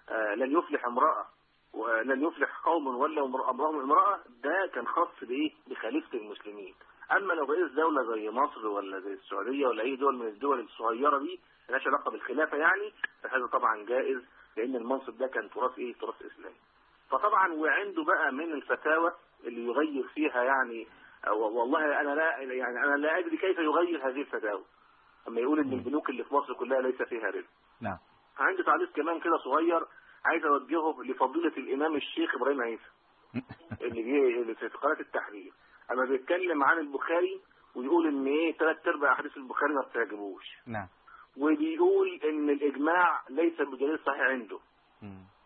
آه، 0.09 0.35
لن 0.35 0.57
يفلح 0.57 0.85
امرأة 0.85 1.25
ولن 1.73 2.23
يفلح 2.23 2.59
قوم 2.65 2.87
امر- 2.87 3.49
امرهم 3.49 3.79
امرأة 3.79 4.19
ده 4.43 4.69
كان 4.73 4.87
خاص 4.87 5.07
بايه 5.21 5.51
بخليفة 5.67 6.17
المسلمين. 6.17 6.75
أما 7.11 7.33
لو 7.33 7.45
رئيس 7.45 7.71
دولة 7.71 8.15
زي 8.15 8.29
مصر 8.29 8.67
ولا 8.67 8.99
زي 8.99 9.13
السعودية 9.13 9.67
ولا 9.67 9.83
أي 9.83 9.95
دول 9.95 10.15
من 10.15 10.27
الدول 10.27 10.59
الصغيرة 10.59 11.17
دي 11.17 11.39
ملهاش 11.69 11.87
علاقة 11.87 12.11
بالخلافة 12.11 12.57
يعني 12.57 12.93
فهذا 13.23 13.45
طبعا 13.45 13.85
جائز 13.85 14.17
لأن 14.57 14.75
المنصب 14.75 15.17
ده 15.17 15.27
كان 15.27 15.49
تراث 15.49 15.77
إيه؟ 15.79 15.93
تراث 15.93 16.15
إسلامي. 16.21 16.55
فطبعا 17.09 17.53
وعنده 17.53 18.03
بقى 18.03 18.31
من 18.31 18.53
الفتاوى 18.53 19.11
اللي 19.43 19.65
يغير 19.65 20.07
فيها 20.07 20.43
يعني 20.43 20.87
أو- 21.25 21.29
والله 21.29 22.01
أنا 22.01 22.15
لا 22.15 22.37
يعني 22.37 22.77
أنا 22.83 22.95
لا 22.95 23.19
أدري 23.19 23.37
كيف 23.37 23.57
يغير 23.59 24.07
هذه 24.09 24.21
الفتاوى. 24.21 24.63
أما 25.27 25.41
يقول 25.41 25.59
إن 25.59 25.73
البنوك 25.73 26.09
اللي 26.09 26.23
في 26.23 26.33
مصر 26.33 26.53
كلها 26.53 26.81
ليس 26.81 27.01
فيها 27.01 27.27
ربا 27.27 27.47
نعم. 27.81 27.97
عندي 28.37 28.63
تعليق 28.63 28.91
كمان 28.91 29.19
كده 29.19 29.37
صغير 29.37 29.85
عايز 30.25 30.45
أوجهه 30.45 31.03
لفضيلة 31.03 31.57
الإمام 31.57 31.95
الشيخ 31.95 32.35
إبراهيم 32.35 32.61
عيسى 32.61 32.89
اللي 33.81 34.03
جه 34.03 34.41
اللي 34.41 34.55
في 34.55 34.67
قناة 34.67 34.99
التحرير. 34.99 35.53
أما 35.91 36.05
بيتكلم 36.05 36.63
عن 36.63 36.79
البخاري 36.79 37.41
ويقول 37.75 38.07
إن 38.07 38.27
إيه 38.27 38.57
ثلاث 38.57 38.87
أرباع 38.87 39.11
أحاديث 39.11 39.37
البخاري 39.37 39.73
ما 39.73 39.81
بتعجبوش. 39.81 40.45
نعم. 40.67 40.87
وبيقول 41.37 42.19
إن 42.23 42.49
الإجماع 42.49 43.21
ليس 43.29 43.61
بدليل 43.61 43.99
صحيح 44.05 44.21
عنده. 44.21 44.59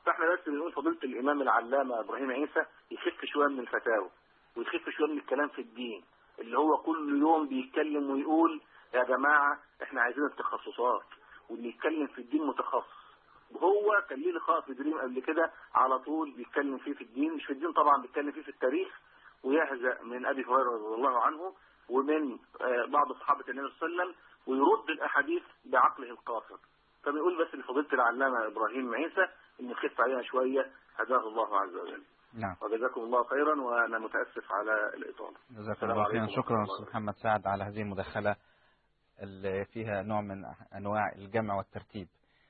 فإحنا 0.05 0.25
بس 0.33 0.49
بنقول 0.49 0.71
فضيلة 0.71 0.97
الإمام 1.03 1.41
العلامة 1.41 1.99
إبراهيم 1.99 2.31
عيسى 2.31 2.65
يخف 2.91 3.25
شوية 3.25 3.47
من 3.47 3.59
الفتاوى 3.59 4.09
ويخف 4.55 4.89
شوية 4.89 5.07
من 5.07 5.17
الكلام 5.17 5.47
في 5.47 5.61
الدين 5.61 6.03
اللي 6.39 6.57
هو 6.57 6.77
كل 6.77 7.19
يوم 7.19 7.47
بيتكلم 7.47 8.09
ويقول 8.09 8.61
يا 8.93 9.03
جماعة 9.03 9.59
إحنا 9.83 10.01
عايزين 10.01 10.25
التخصصات. 10.25 11.05
واللي 11.49 11.69
يتكلم 11.69 12.07
في 12.07 12.21
الدين 12.21 12.47
متخصص. 12.47 12.99
وهو 13.51 14.03
كان 14.09 14.19
ليه 14.19 14.31
لقاء 14.31 14.61
في 14.61 14.73
دريم 14.73 14.97
قبل 15.01 15.19
كده 15.21 15.51
على 15.75 15.99
طول 15.99 16.31
بيتكلم 16.31 16.77
فيه 16.77 16.93
في 16.93 17.01
الدين 17.03 17.33
مش 17.33 17.45
في 17.45 17.53
الدين 17.53 17.71
طبعا 17.73 18.01
بيتكلم 18.01 18.31
فيه 18.31 18.41
في 18.41 18.49
التاريخ 18.49 18.89
ويهزأ 19.43 20.03
من 20.03 20.25
أبي 20.25 20.43
هريرة 20.45 20.71
رضي 20.71 20.95
الله 20.95 21.19
عنه 21.21 21.53
ومن 21.89 22.31
آه، 22.61 22.85
بعض 22.85 23.11
صحابة 23.13 23.43
النبي 23.49 23.67
صلى 23.69 23.87
الله 23.89 24.01
عليه 24.01 24.11
وسلم 24.11 24.15
ويرد 24.47 24.89
الأحاديث 24.89 25.43
بعقله 25.65 26.09
القاصر 26.09 26.55
فبنقول 27.03 27.45
بس 27.45 27.55
لفضيلة 27.55 27.87
العلامة 27.93 28.47
إبراهيم 28.47 28.95
عيسى 28.95 29.21
ان 29.59 29.67
نخف 29.69 30.01
عليها 30.01 30.21
شوية 30.21 30.71
هداه 30.95 31.27
الله 31.27 31.59
عز 31.59 31.75
وجل. 31.75 32.03
نعم. 32.33 32.55
وجزاكم 32.61 33.01
الله 33.01 33.23
خيرا 33.23 33.61
وأنا 33.61 33.99
متأسف 33.99 34.51
على 34.51 34.93
الإطالة. 34.93 35.37
جزاك 35.51 35.83
الله 35.83 36.03
خيرا. 36.03 36.27
شكرا 36.27 36.63
أستاذ 36.63 36.89
محمد 36.89 37.13
سعد 37.13 37.47
على 37.47 37.63
هذه 37.63 37.81
المداخلة. 37.81 38.35
اللي 39.21 39.65
فيها 39.65 40.01
نوع 40.01 40.21
من 40.21 40.45
أنواع 40.75 41.11
الجمع 41.15 41.55
والترتيب. 41.57 42.07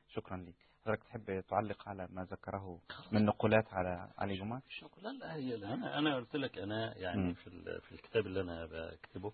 شكرا 0.10 0.38
لك 0.38 0.54
حضرتك 0.86 1.04
تحب 1.04 1.44
تعلق 1.48 1.90
على 1.90 2.08
ما 2.12 2.24
ذكره 2.24 2.80
من 3.12 3.26
نقولات 3.26 3.74
على 3.74 4.10
علي 4.18 4.38
جمعة؟ 4.38 4.62
نقول 4.84 5.20
لا 5.20 5.36
هي 5.36 5.56
لا. 5.58 5.74
أنا 5.74 5.98
أنا 6.00 6.16
قلت 6.16 6.36
لك 6.36 6.58
أنا 6.58 6.88
مم. 6.88 7.02
يعني 7.02 7.34
في 7.34 7.48
ال- 7.48 7.82
في 7.82 7.92
الكتاب 7.92 8.26
اللي 8.26 8.42
أنا 8.42 8.66
بكتبه 8.66 9.34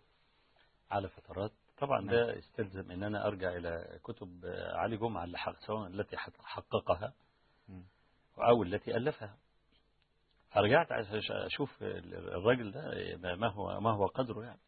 على 0.92 1.10
فترات. 1.10 1.52
طبعا 1.78 2.08
ده 2.08 2.34
يستلزم 2.34 2.92
إن 2.92 3.04
أنا 3.04 3.28
أرجع 3.28 3.50
إلى 3.50 4.00
كتب 4.04 4.46
علي 4.74 4.98
جمعة 4.98 5.24
اللي 5.24 5.38
حق 5.38 5.56
سواء 5.60 5.88
التي 5.88 6.18
حق- 6.18 6.42
حققها. 6.44 7.14
أو 8.38 8.64
التي 8.64 8.98
ألفها. 8.98 9.38
فرجعت 10.52 10.88
أشوف 11.32 11.78
الراجل 11.82 12.72
ده 12.72 13.36
ما 13.36 13.48
هو 13.48 13.80
ما 13.80 13.92
هو 13.92 14.06
قدره 14.06 14.44
يعني. 14.46 14.60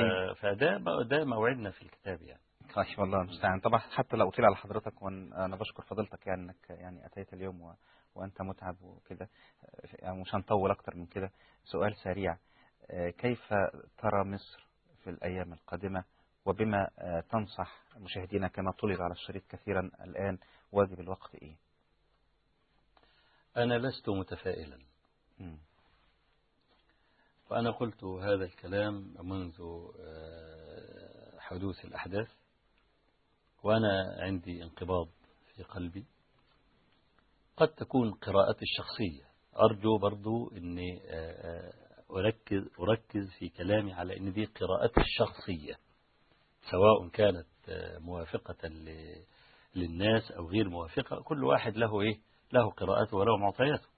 طيب. 0.00 0.32
فده 0.32 0.78
ده 1.02 1.24
موعدنا 1.24 1.70
في 1.70 1.82
الكتاب 1.82 2.22
يعني 2.22 2.40
طيب 2.74 2.98
والله 2.98 3.20
المستعان 3.22 3.60
طبعا 3.60 3.78
حتى 3.78 4.16
لو 4.16 4.28
أطيل 4.28 4.44
على 4.44 4.56
حضرتك 4.56 5.02
وأنا 5.02 5.56
بشكر 5.56 5.82
فضيلتك 5.82 6.26
يعني 6.26 6.42
أنك 6.42 6.70
يعني 6.70 7.06
أتيت 7.06 7.32
اليوم 7.34 7.62
و... 7.62 7.74
وأنت 8.14 8.42
متعب 8.42 8.82
وكده 8.82 9.28
يعني 9.98 10.20
مش 10.20 10.34
هنطول 10.34 10.70
أكتر 10.70 10.96
من 10.96 11.06
كده 11.06 11.30
سؤال 11.64 11.96
سريع 11.96 12.36
آه، 12.90 13.10
كيف 13.10 13.54
ترى 13.98 14.24
مصر 14.24 14.66
في 15.04 15.10
الأيام 15.10 15.52
القادمة 15.52 16.04
وبما 16.44 16.88
آه، 16.98 17.20
تنصح 17.20 17.82
مشاهدينا 17.96 18.48
كما 18.48 18.70
طلب 18.72 19.02
على 19.02 19.12
الشريط 19.12 19.42
كثيرا 19.48 19.90
الآن 20.04 20.38
واجب 20.72 21.00
الوقت 21.00 21.34
إيه؟ 21.34 21.56
أنا 23.56 23.78
لست 23.78 24.08
متفائلا. 24.08 24.78
وأنا 27.54 27.70
قلت 27.70 28.04
هذا 28.04 28.44
الكلام 28.44 29.14
منذ 29.22 29.60
آه، 30.00 31.38
حدوث 31.38 31.84
الأحداث 31.84 32.28
وأنا 33.62 34.16
عندي 34.18 34.62
انقباض 34.62 35.08
في 35.54 35.62
قلبي. 35.62 36.06
قد 37.56 37.68
تكون 37.68 38.12
قراءتي 38.12 38.62
الشخصية. 38.62 39.24
أرجو 39.56 39.98
برضو 39.98 40.50
أني 40.56 41.02
آه، 41.08 41.12
آه، 41.12 41.72
أركز, 42.10 42.62
أركز 42.80 43.30
في 43.38 43.48
كلامي 43.48 43.92
على 43.92 44.16
أن 44.16 44.32
دي 44.32 44.44
قراءتي 44.44 45.00
الشخصية 45.00 45.74
سواء 46.70 47.08
كانت 47.08 47.46
موافقة 48.00 48.68
للناس 49.74 50.30
أو 50.30 50.48
غير 50.48 50.68
موافقة. 50.68 51.22
كل 51.22 51.44
واحد 51.44 51.76
له 51.76 52.00
إيه؟ 52.00 52.20
له 52.52 52.70
قراءته 52.70 53.16
وله 53.16 53.36
معطياته. 53.36 53.93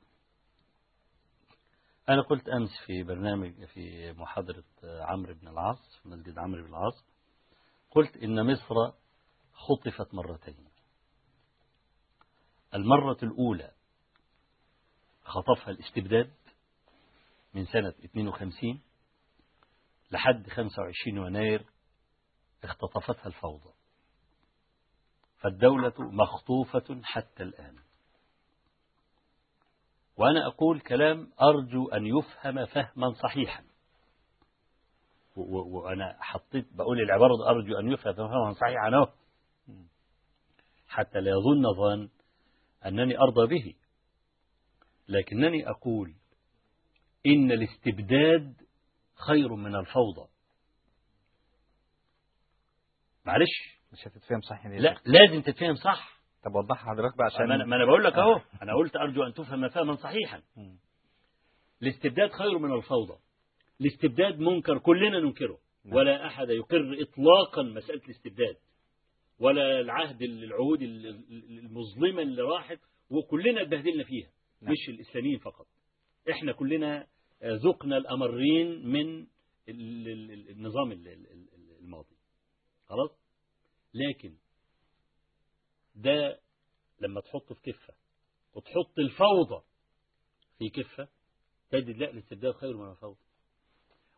أنا 2.09 2.23
قلت 2.23 2.49
أمس 2.49 2.71
في 2.87 3.03
برنامج 3.03 3.65
في 3.65 4.13
محاضرة 4.13 4.65
عمرو 4.85 5.35
بن 5.35 5.49
العاص 5.49 5.97
في 6.03 6.09
مسجد 6.09 6.39
عمرو 6.39 6.63
بن 6.63 6.69
العاص 6.69 7.05
قلت 7.91 8.17
إن 8.17 8.53
مصر 8.53 8.75
خطفت 9.53 10.15
مرتين. 10.15 10.69
المرة 12.75 13.19
الأولى 13.23 13.73
خطفها 15.23 15.71
الاستبداد 15.71 16.35
من 17.55 17.67
سنة 17.67 17.95
52 18.05 18.81
لحد 20.11 20.49
25 20.49 21.27
يناير 21.27 21.67
اختطفتها 22.65 23.27
الفوضى. 23.27 23.73
فالدولة 25.39 25.95
مخطوفة 25.99 27.01
حتى 27.03 27.43
الآن. 27.43 27.86
وأنا 30.17 30.47
أقول 30.47 30.81
كلام 30.81 31.31
أرجو 31.43 31.89
أن 31.89 32.07
يفهم 32.07 32.67
فهما 32.67 33.13
صحيحا. 33.23 33.65
وأنا 35.37 36.17
حطيت 36.21 36.73
بقول 36.73 37.01
العبارة 37.01 37.49
أرجو 37.51 37.79
أن 37.79 37.93
يفهم 37.93 38.15
فهما 38.15 38.53
صحيحا 38.53 38.89
أهو. 38.95 39.13
حتى 40.89 41.21
لا 41.21 41.31
يظن 41.31 41.75
ظن 41.75 42.09
أنني 42.87 43.19
أرضى 43.19 43.47
به. 43.47 43.75
لكنني 45.09 45.71
أقول 45.71 46.15
إن 47.27 47.53
الاستبداد 47.53 48.55
خير 49.15 49.55
من 49.55 49.75
الفوضى. 49.75 50.29
معلش؟ 53.25 53.77
مش 53.93 54.07
هتتفهم 54.07 54.41
صح 54.41 54.67
يا 54.67 54.71
لا. 54.81 54.97
لازم 55.05 55.43
تتفهم 55.43 55.75
صح. 55.75 56.16
طب 56.47 56.55
وضحها 56.55 56.91
حضرتك 56.95 57.17
بقى 57.17 57.27
عشان 57.27 57.47
ما 57.69 57.77
أنا 57.77 57.85
بقول 57.85 58.05
لك 58.05 58.13
أهو. 58.13 58.41
أنا 58.63 58.75
قلت 58.75 58.97
أرجو 58.97 59.23
أن 59.23 59.33
تفهم 59.35 59.69
فهما 59.69 59.97
صحيحا. 59.97 60.43
الاستبداد 61.83 62.31
خير 62.31 62.59
من 62.59 62.73
الفوضى. 62.73 63.19
الاستبداد 63.81 64.39
منكر 64.39 64.79
كلنا 64.79 65.21
ننكره. 65.21 65.59
نعم. 65.85 65.95
ولا 65.97 66.27
أحد 66.27 66.49
يقر 66.51 66.97
إطلاقا 67.03 67.63
مسألة 67.63 68.03
الاستبداد. 68.05 68.57
ولا 69.39 69.81
العهد 69.81 70.23
العهود 70.23 70.83
المظلمة 70.83 72.23
اللي 72.23 72.43
راحت 72.43 72.79
وكلنا 73.11 73.63
اتبهدلنا 73.63 74.05
فيها. 74.05 74.29
نعم. 74.63 74.73
مش 74.73 74.89
الإسلاميين 74.89 75.39
فقط. 75.39 75.67
إحنا 76.31 76.53
كلنا 76.53 77.07
آه، 77.43 77.55
ذقنا 77.65 77.97
الأمرين 77.97 78.87
من 78.89 79.21
ال- 79.69 80.09
ال- 80.09 80.31
ال- 80.31 80.51
النظام 80.51 80.93
ال- 80.93 81.09
ال- 81.09 81.27
ال- 81.33 81.77
الماضي. 81.81 82.17
خلاص؟ 82.87 83.11
لكن 83.95 84.35
ده 85.97 86.41
لما 87.01 87.21
تحطه 87.21 87.55
في 87.55 87.73
كفة 87.73 87.95
وتحط 88.55 88.99
الفوضى 88.99 89.65
في 90.59 90.69
كفة 90.69 91.09
تجد 91.71 91.97
لا 91.97 92.11
الاستبداد 92.11 92.55
خير 92.55 92.77
من 92.77 92.91
الفوضى 92.91 93.19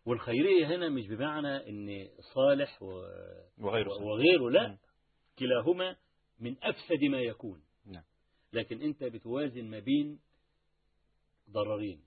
والخيرية 0.06 0.66
هنا 0.66 0.88
مش 0.88 1.06
بمعنى 1.06 1.68
إن 1.68 2.08
صالح 2.34 2.82
و... 2.82 2.86
وغيره. 3.58 4.02
وغيره 4.02 4.50
لا 4.50 4.68
مم. 4.68 4.78
كلاهما 5.38 5.96
من 6.40 6.56
أفسد 6.64 7.02
ما 7.10 7.20
يكون 7.20 7.62
نعم. 7.86 8.04
لكن 8.52 8.82
أنت 8.82 9.04
بتوازن 9.04 9.64
ما 9.64 9.78
بين 9.78 10.20
ضررين 11.50 12.04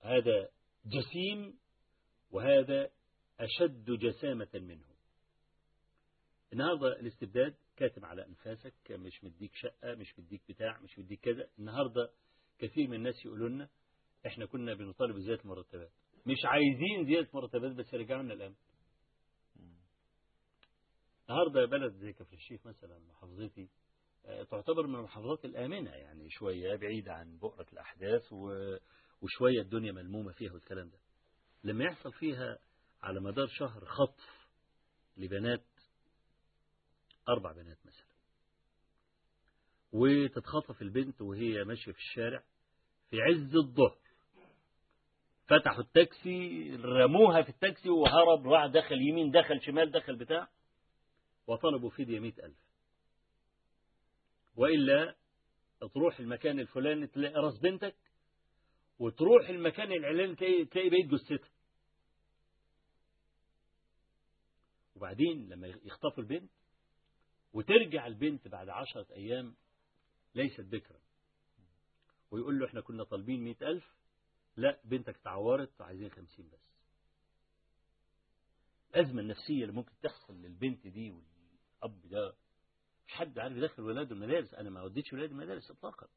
هذا 0.00 0.48
جسيم 0.86 1.58
وهذا 2.30 2.90
أشد 3.40 3.90
جسامة 3.90 4.48
منه 4.54 4.84
النهاردة 6.52 7.00
الاستبداد 7.00 7.54
كاتم 7.76 8.04
على 8.04 8.26
أنفاسك 8.26 8.74
مش 8.90 9.24
مديك 9.24 9.50
شقة 9.54 9.94
مش 9.94 10.18
مديك 10.18 10.42
بتاع 10.48 10.80
مش 10.80 10.98
مديك 10.98 11.20
كذا. 11.20 11.48
النهاردة 11.58 12.10
كثير 12.58 12.88
من 12.88 12.94
الناس 12.94 13.24
يقولوا 13.24 13.48
لنا 13.48 13.68
إحنا 14.26 14.46
كنا 14.46 14.74
بنطالب 14.74 15.14
بزيادة 15.16 15.42
المرتبات. 15.42 15.92
مش 16.26 16.38
عايزين 16.44 17.06
زيادة 17.06 17.28
مرتبات 17.34 17.72
بس 17.72 17.94
رجعوا 17.94 18.22
لنا 18.22 18.34
الأمن 18.34 18.54
النهارده 21.28 21.64
بلد 21.64 21.92
زي 21.92 22.12
كفر 22.12 22.32
الشيخ 22.32 22.66
مثلا 22.66 22.98
محافظتي 22.98 23.68
آه، 24.26 24.42
تعتبر 24.42 24.86
من 24.86 24.94
المحافظات 24.94 25.44
الآمنة 25.44 25.90
يعني 25.90 26.30
شوية 26.30 26.76
بعيدة 26.76 27.12
عن 27.12 27.38
بؤرة 27.38 27.66
الأحداث 27.72 28.32
وشوية 28.32 29.60
الدنيا 29.60 29.92
ملمومة 29.92 30.32
فيها 30.32 30.52
والكلام 30.52 30.88
ده. 30.88 30.98
لما 31.64 31.84
يحصل 31.84 32.12
فيها 32.12 32.58
على 33.02 33.20
مدار 33.20 33.46
شهر 33.46 33.84
خطف 33.84 34.48
لبنات 35.16 35.64
أربع 37.28 37.52
بنات 37.52 37.78
مثلا. 37.86 38.14
وتتخطف 39.92 40.82
البنت 40.82 41.20
وهي 41.20 41.64
ماشية 41.64 41.92
في 41.92 41.98
الشارع 41.98 42.44
في 43.10 43.20
عز 43.20 43.56
الظهر. 43.56 43.98
فتحوا 45.46 45.82
التاكسي 45.82 46.70
رموها 46.76 47.42
في 47.42 47.48
التاكسي 47.48 47.88
وهرب 47.88 48.48
راح 48.48 48.66
دخل 48.66 49.02
يمين 49.02 49.30
دخل 49.30 49.62
شمال 49.62 49.90
دخل 49.90 50.16
بتاع. 50.16 50.48
وطلبوا 51.46 51.90
فدية 51.90 52.20
مئة 52.20 52.46
ألف. 52.46 52.58
وإلا 54.56 55.16
تروح 55.94 56.20
المكان 56.20 56.60
الفلاني 56.60 57.06
تلاقي 57.06 57.34
راس 57.34 57.58
بنتك 57.58 57.96
وتروح 58.98 59.48
المكان 59.48 59.92
العلاني 59.92 60.34
تلاقي, 60.34 60.64
تلاقي 60.64 60.90
بيت 60.90 61.06
جثتها. 61.06 61.50
وبعدين 64.96 65.48
لما 65.48 65.66
يخطفوا 65.66 66.22
البنت 66.22 66.50
وترجع 67.54 68.06
البنت 68.06 68.48
بعد 68.48 68.68
عشرة 68.68 69.06
أيام 69.12 69.54
ليست 70.34 70.60
بكرا. 70.60 70.98
ويقول 72.30 72.58
له 72.58 72.66
إحنا 72.66 72.80
كنا 72.80 73.04
طالبين 73.04 73.44
مئة 73.44 73.68
ألف 73.68 73.94
لا 74.56 74.80
بنتك 74.84 75.16
تعورت 75.16 75.80
عايزين 75.80 76.10
خمسين 76.10 76.48
بس. 76.48 76.74
الأزمة 78.90 79.20
النفسية 79.20 79.62
اللي 79.62 79.72
ممكن 79.72 79.92
تحصل 80.02 80.34
للبنت 80.42 80.86
دي 80.86 81.10
والأب 81.10 82.00
ده. 82.08 82.34
مش 83.06 83.12
حد 83.12 83.38
عارف 83.38 83.56
يدخل 83.56 83.82
ولاده 83.82 84.14
المدارس؟ 84.14 84.54
أنا 84.54 84.70
ما 84.70 84.82
وديتش 84.82 85.12
ولادي 85.12 85.32
المدارس 85.32 85.70
إطلاقا. 85.70 86.08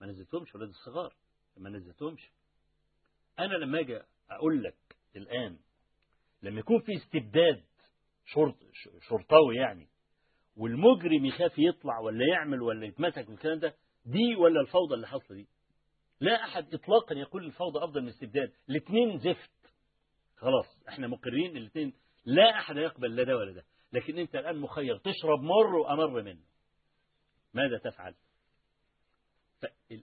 ما 0.00 0.06
نزلتهمش 0.06 0.54
ولاد 0.54 0.68
الصغار. 0.68 1.16
ما 1.56 1.70
نزلتهمش. 1.70 2.30
أنا 3.38 3.54
لما 3.54 3.80
أجي 3.80 4.00
أقول 4.30 4.62
لك 4.62 4.96
الآن 5.16 5.58
لما 6.42 6.60
يكون 6.60 6.80
في 6.80 6.92
استبداد 6.96 7.64
شرط 8.26 8.56
شرطاوي 9.00 9.56
يعني 9.56 9.88
والمجرم 10.56 11.24
يخاف 11.24 11.52
يطلع 11.58 11.98
ولا 11.98 12.26
يعمل 12.32 12.62
ولا 12.62 12.86
يتمسك 12.86 13.28
والكلام 13.28 13.58
ده 13.58 13.74
دي 14.06 14.36
ولا 14.36 14.60
الفوضى 14.60 14.94
اللي 14.94 15.06
حاصلة 15.08 15.36
دي؟ 15.36 15.46
لا 16.20 16.44
أحد 16.44 16.74
إطلاقا 16.74 17.14
يقول 17.14 17.44
الفوضى 17.44 17.84
أفضل 17.84 18.00
من 18.00 18.08
الاستبداد 18.08 18.52
الاثنين 18.70 19.18
زفت. 19.18 19.50
خلاص 20.36 20.82
إحنا 20.88 21.06
مقرين 21.06 21.56
الاثنين 21.56 21.92
لا 22.24 22.50
أحد 22.50 22.76
يقبل 22.76 23.16
لا 23.16 23.22
ده 23.22 23.36
ولا 23.36 23.52
ده. 23.52 23.64
لكن 23.92 24.18
أنت 24.18 24.34
الآن 24.36 24.56
مخير. 24.56 24.96
تشرب 24.98 25.40
مر 25.42 25.74
وأمر 25.76 26.22
منه. 26.22 26.42
ماذا 27.54 27.78
تفعل؟ 27.78 28.14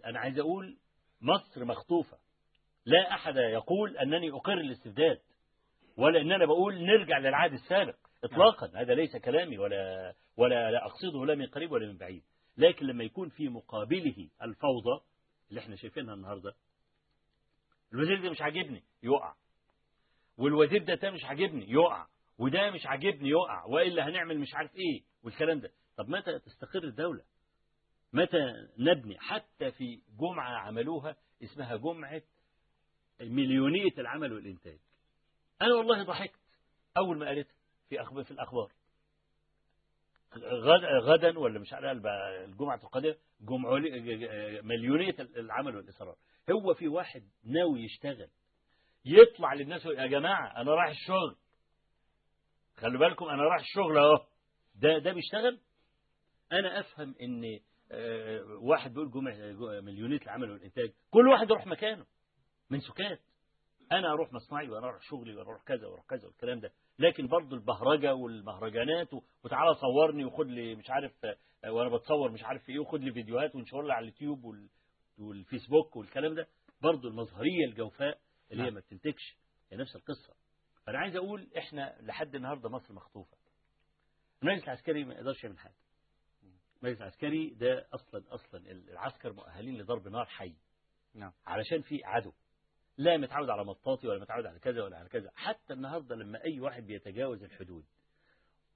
أنا 0.05 0.19
عايز 0.19 0.39
أقول 0.39 0.77
مصر 1.21 1.65
مخطوفة. 1.65 2.17
لا 2.85 3.13
أحد 3.13 3.35
يقول 3.37 3.97
أنني 3.97 4.31
أقر 4.31 4.53
الاستبداد 4.57 5.19
ولا 5.97 6.21
أن 6.21 6.31
أنا 6.31 6.45
بقول 6.45 6.83
نرجع 6.85 7.17
للعهد 7.17 7.53
السابق. 7.53 7.95
إطلاقا. 8.23 8.71
هذا 8.81 8.93
ليس 8.93 9.17
كلامي 9.17 9.57
ولا 9.57 10.13
ولا 10.37 10.71
لا 10.71 10.85
أقصده 10.85 11.25
لا 11.25 11.35
من 11.35 11.45
قريب 11.45 11.71
ولا 11.71 11.87
من 11.87 11.97
بعيد. 11.97 12.23
لكن 12.57 12.85
لما 12.85 13.03
يكون 13.03 13.29
في 13.29 13.49
مقابله 13.49 14.29
الفوضى 14.41 15.01
اللي 15.49 15.59
إحنا 15.61 15.75
شايفينها 15.75 16.13
النهاردة 16.13 16.55
الوزير 17.93 18.23
ده 18.23 18.29
مش 18.29 18.41
عاجبني 18.41 18.83
يقع. 19.03 19.33
والوزير 20.37 20.83
ده, 20.83 20.95
ده 20.95 21.11
مش 21.11 21.25
عاجبني 21.25 21.71
يقع. 21.71 22.07
وده 22.37 22.71
مش 22.71 22.85
عاجبني 22.85 23.29
يقع. 23.29 23.65
وإلا 23.65 24.09
هنعمل 24.09 24.39
مش 24.39 24.53
عارف 24.53 24.75
إيه 24.75 25.03
والكلام 25.23 25.59
ده. 25.59 25.71
طب 25.97 26.09
متى 26.09 26.39
تستقر 26.39 26.83
الدولة؟ 26.83 27.23
متى 28.13 28.67
نبني؟ 28.77 29.19
حتى 29.19 29.71
في 29.71 30.01
جمعة 30.19 30.57
عملوها 30.57 31.15
اسمها 31.43 31.75
جمعة 31.75 32.21
مليونية 33.21 33.91
العمل 33.97 34.33
والإنتاج. 34.33 34.79
أنا 35.61 35.75
والله 35.75 36.03
ضحكت 36.03 36.39
أول 36.97 37.17
ما 37.17 37.25
قالتها 37.25 37.53
في 37.89 38.01
أخبار 38.01 38.23
في 38.23 38.31
الأخبار. 38.31 38.71
غدا, 41.03 41.39
ولا 41.39 41.59
مش 41.59 41.73
عارف 41.73 42.05
الجمعة 42.45 42.75
القادمة 42.75 43.15
جمعة 43.41 43.73
مليونية 44.61 45.15
العمل 45.19 45.75
والإصرار. 45.75 46.15
هو 46.51 46.73
في 46.73 46.87
واحد 46.87 47.23
ناوي 47.43 47.83
يشتغل 47.83 48.29
يطلع 49.05 49.53
للناس 49.53 49.85
يا 49.85 50.07
جماعة 50.07 50.61
أنا 50.61 50.71
رايح 50.71 50.89
الشغل. 50.89 51.35
خلوا 52.77 52.99
بالكم 52.99 53.25
أنا 53.25 53.43
رايح 53.43 53.61
الشغل 53.61 53.97
أهو. 53.97 54.25
ده 54.75 54.97
ده 54.97 55.13
بيشتغل؟ 55.13 55.59
أنا 56.51 56.79
أفهم 56.79 57.15
إن 57.21 57.59
واحد 58.61 58.93
بيقول 58.93 59.11
جمعة 59.11 59.35
مليونية 59.81 60.21
العمل 60.21 60.51
والإنتاج 60.51 60.93
كل 61.11 61.27
واحد 61.27 61.49
يروح 61.49 61.67
مكانه 61.67 62.05
من 62.69 62.79
سكات. 62.79 63.19
أنا 63.91 64.11
أروح 64.13 64.33
مصنعي 64.33 64.69
وأنا 64.69 64.87
أروح 64.87 65.01
شغلي 65.01 65.35
وأنا 65.35 65.49
أروح 65.49 65.63
كذا 65.63 65.87
وأروح 65.87 66.05
كذا 66.05 66.27
والكلام 66.27 66.59
ده. 66.59 66.71
لكن 66.99 67.27
برضو 67.27 67.55
البهرجة 67.55 68.15
والمهرجانات 68.15 69.13
وتعالى 69.43 69.75
صورني 69.75 70.25
وخد 70.25 70.47
لي 70.47 70.75
مش 70.75 70.89
عارف 70.89 71.11
وأنا 71.67 71.89
بتصور 71.95 72.31
مش 72.31 72.43
عارف 72.43 72.69
إيه 72.69 72.79
وخد 72.79 73.01
لي 73.03 73.11
فيديوهات 73.13 73.55
وانشر 73.55 73.81
لي 73.81 73.93
على 73.93 74.03
اليوتيوب 74.03 74.55
والفيسبوك 75.17 75.95
والكلام 75.95 76.35
ده. 76.35 76.47
برضو 76.81 77.07
المظهرية 77.07 77.65
الجوفاء 77.69 78.19
اللي 78.51 78.63
هي 78.63 78.65
نعم. 78.65 78.73
ما 78.73 78.79
بتنتجش 78.79 79.37
هي 79.71 79.77
نفس 79.77 79.95
القصة. 79.95 80.33
فأنا 80.85 80.99
عايز 80.99 81.15
أقول 81.15 81.47
إحنا 81.57 81.95
لحد 82.01 82.35
النهاردة 82.35 82.69
مصر 82.69 82.93
مخطوفة. 82.93 83.37
المجلس 84.43 84.63
العسكري 84.63 85.03
ما 85.03 85.13
يقدرش 85.13 85.43
يعمل 85.43 85.59
حاجة. 85.59 85.75
المجلس 86.83 87.01
العسكري 87.01 87.49
ده 87.49 87.87
أصلا 87.93 88.23
أصلا 88.33 88.71
العسكر 88.71 89.33
مؤهلين 89.33 89.77
لضرب 89.81 90.07
نار 90.07 90.25
حي. 90.25 90.53
نعم. 91.15 91.31
علشان 91.45 91.81
في 91.81 92.01
عدو. 92.03 92.31
لا 92.99 93.17
متعود 93.17 93.49
على 93.49 93.65
مطاطي 93.65 94.07
ولا 94.07 94.19
متعود 94.19 94.45
على 94.45 94.59
كذا 94.59 94.83
ولا 94.83 94.97
على 94.97 95.09
كذا. 95.09 95.29
حتى 95.35 95.73
النهاردة 95.73 96.15
لما 96.15 96.43
أي 96.45 96.59
واحد 96.59 96.83
بيتجاوز 96.87 97.43
الحدود 97.43 97.83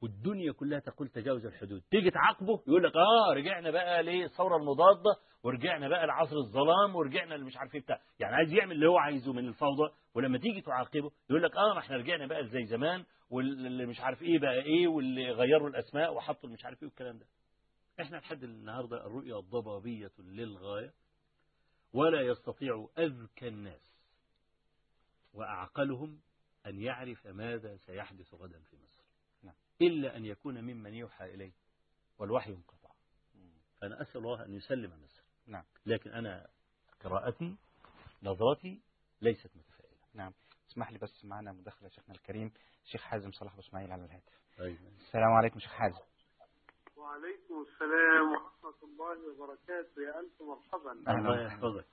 والدنيا 0.01 0.51
كلها 0.51 0.79
تقول 0.79 1.07
تجاوز 1.09 1.45
الحدود 1.45 1.81
تيجي 1.91 2.11
تعاقبه 2.11 2.63
يقول 2.67 2.83
لك 2.83 2.91
آه 2.95 3.33
رجعنا 3.33 3.71
بقى 3.71 4.03
للثورة 4.03 4.57
المضادة 4.57 5.15
ورجعنا 5.43 5.87
بقى 5.87 6.07
لعصر 6.07 6.35
الظلام 6.35 6.95
ورجعنا 6.95 7.35
اللي 7.35 7.45
مش 7.45 7.57
عارف 7.57 7.75
إيه 7.75 7.81
بتاع. 7.81 8.01
يعني 8.19 8.35
عايز 8.35 8.53
يعمل 8.53 8.71
اللي 8.71 8.87
هو 8.87 8.97
عايزه 8.97 9.33
من 9.33 9.47
الفوضى 9.47 9.93
ولما 10.15 10.37
تيجي 10.37 10.61
تعاقبه 10.61 11.11
يقول 11.29 11.43
لك 11.43 11.55
آه 11.55 11.73
ما 11.73 11.79
إحنا 11.79 11.95
رجعنا 11.97 12.27
بقى 12.27 12.47
زي 12.47 12.65
زمان 12.65 13.05
واللي 13.29 13.85
مش 13.85 13.99
عارف 13.99 14.21
إيه 14.21 14.39
بقى 14.39 14.53
إيه 14.61 14.87
واللي 14.87 15.31
غيروا 15.31 15.69
الأسماء 15.69 16.13
وحطوا 16.13 16.49
مش 16.49 16.65
عارف 16.65 16.83
إيه 16.83 16.87
والكلام 16.89 17.17
ده. 17.17 17.25
إحنا 18.01 18.17
لحد 18.17 18.43
النهارده 18.43 19.05
الرؤية 19.05 19.35
ضبابية 19.35 20.11
للغاية 20.19 20.93
ولا 21.93 22.21
يستطيع 22.21 22.87
أذكى 22.97 23.47
الناس. 23.47 23.92
وأعقلهم 25.33 26.19
أن 26.65 26.79
يعرف 26.79 27.27
ماذا 27.27 27.77
سيحدث 27.77 28.33
غدا 28.33 28.59
في 28.59 28.75
مصر. 28.75 29.03
نعم. 29.43 29.55
إلا 29.81 30.17
أن 30.17 30.25
يكون 30.25 30.61
ممن 30.61 30.93
يوحى 30.93 31.33
إليه 31.33 31.51
والوحي 32.19 32.53
انقطع. 32.53 32.89
فأنا 33.81 34.01
أسأل 34.01 34.17
الله 34.17 34.45
أن 34.45 34.53
يسلم 34.53 35.03
مصر. 35.03 35.23
نعم. 35.47 35.63
لكن 35.85 36.11
أنا 36.11 36.47
قراءتي 36.99 37.57
نظرتي 38.23 38.81
ليست 39.21 39.51
متفائلة. 39.55 39.97
نعم. 40.13 40.33
اسمح 40.69 40.91
لي 40.91 40.97
بس 40.97 41.25
معنا 41.25 41.51
مداخلة 41.51 41.89
شيخنا 41.89 42.15
الكريم 42.15 42.53
شيخ 42.83 43.01
حازم 43.01 43.31
صلاح 43.31 43.53
أبو 43.53 43.61
إسماعيل 43.61 43.91
على 43.91 44.05
الهاتف. 44.05 44.33
أيوة. 44.59 44.91
السلام 44.99 45.31
عليكم 45.31 45.59
شيخ 45.59 45.71
حازم. 45.71 46.05
وعليكم 46.95 47.65
السلام 47.67 48.31
ورحمة 48.31 48.83
الله 48.83 49.31
وبركاته. 49.31 50.01
يا 50.01 50.19
ألف 50.19 50.41
مرحبا. 50.41 50.91
الله. 50.91 51.45
يحفظك. 51.45 51.85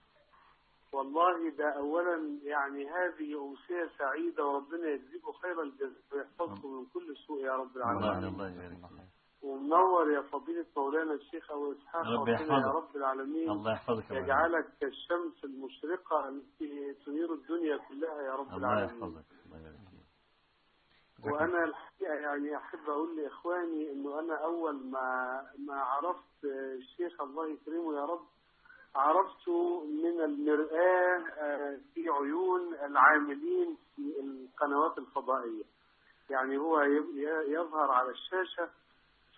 والله 0.93 1.51
ده 1.51 1.69
أولا 1.77 2.39
يعني 2.43 2.91
هذه 2.91 3.44
أمسية 3.44 3.91
سعيدة 3.99 4.47
وربنا 4.47 4.89
يجزيكم 4.89 5.33
خير 5.33 5.62
الجزاء 5.62 6.02
ويحفظكم 6.12 6.69
من 6.69 6.86
كل 6.86 7.17
سوء 7.27 7.41
يا 7.41 7.52
رب 7.57 7.77
العالمين 7.77 8.25
الله 8.28 8.49
يبارك. 8.49 8.78
ومنور 9.43 10.10
يا 10.12 10.20
فضيلة 10.20 10.67
مولانا 10.77 11.12
الشيخ 11.15 11.51
أبو 11.51 11.73
إسحاق 11.73 12.02
رب 12.02 12.20
ربنا 12.20 12.33
يحفظك. 12.33 12.51
يا 12.51 12.70
رب 12.70 12.97
العالمين 12.97 13.51
الله 13.51 13.73
يحفظك. 13.73 14.10
يجعلك 14.10 14.67
كالشمس 14.81 15.44
المشرقة 15.44 16.28
التي 16.28 16.94
تنير 17.07 17.33
الدنيا 17.35 17.77
كلها 17.77 18.23
يا 18.23 18.35
رب 18.35 18.47
الله 18.47 18.57
العالمين 18.59 18.97
يحفظك 18.97 19.25
الله 19.47 19.59
فيك. 21.23 21.33
وأنا 21.33 21.65
الحقيقة 21.65 22.15
يعني 22.15 22.57
أحب 22.57 22.89
أقول 22.89 23.17
لإخواني 23.17 23.93
إنه 23.93 24.19
أنا 24.20 24.44
أول 24.44 24.91
ما 24.91 25.41
ما 25.59 25.81
عرفت 25.81 26.44
الشيخ 26.44 27.20
الله 27.20 27.49
يكرمه 27.49 27.94
يا 27.94 28.05
رب 28.05 28.27
عرفته 28.94 29.85
من 29.85 30.20
المرآة 30.20 31.25
آه، 31.39 31.78
في 31.94 32.09
عيون 32.09 32.75
العاملين 32.75 33.77
في 33.97 34.20
القنوات 34.20 34.99
الفضائية. 34.99 35.65
يعني 36.31 36.59
هو 36.59 36.81
يظهر 37.49 37.91
على 37.91 38.10
الشاشة 38.10 38.69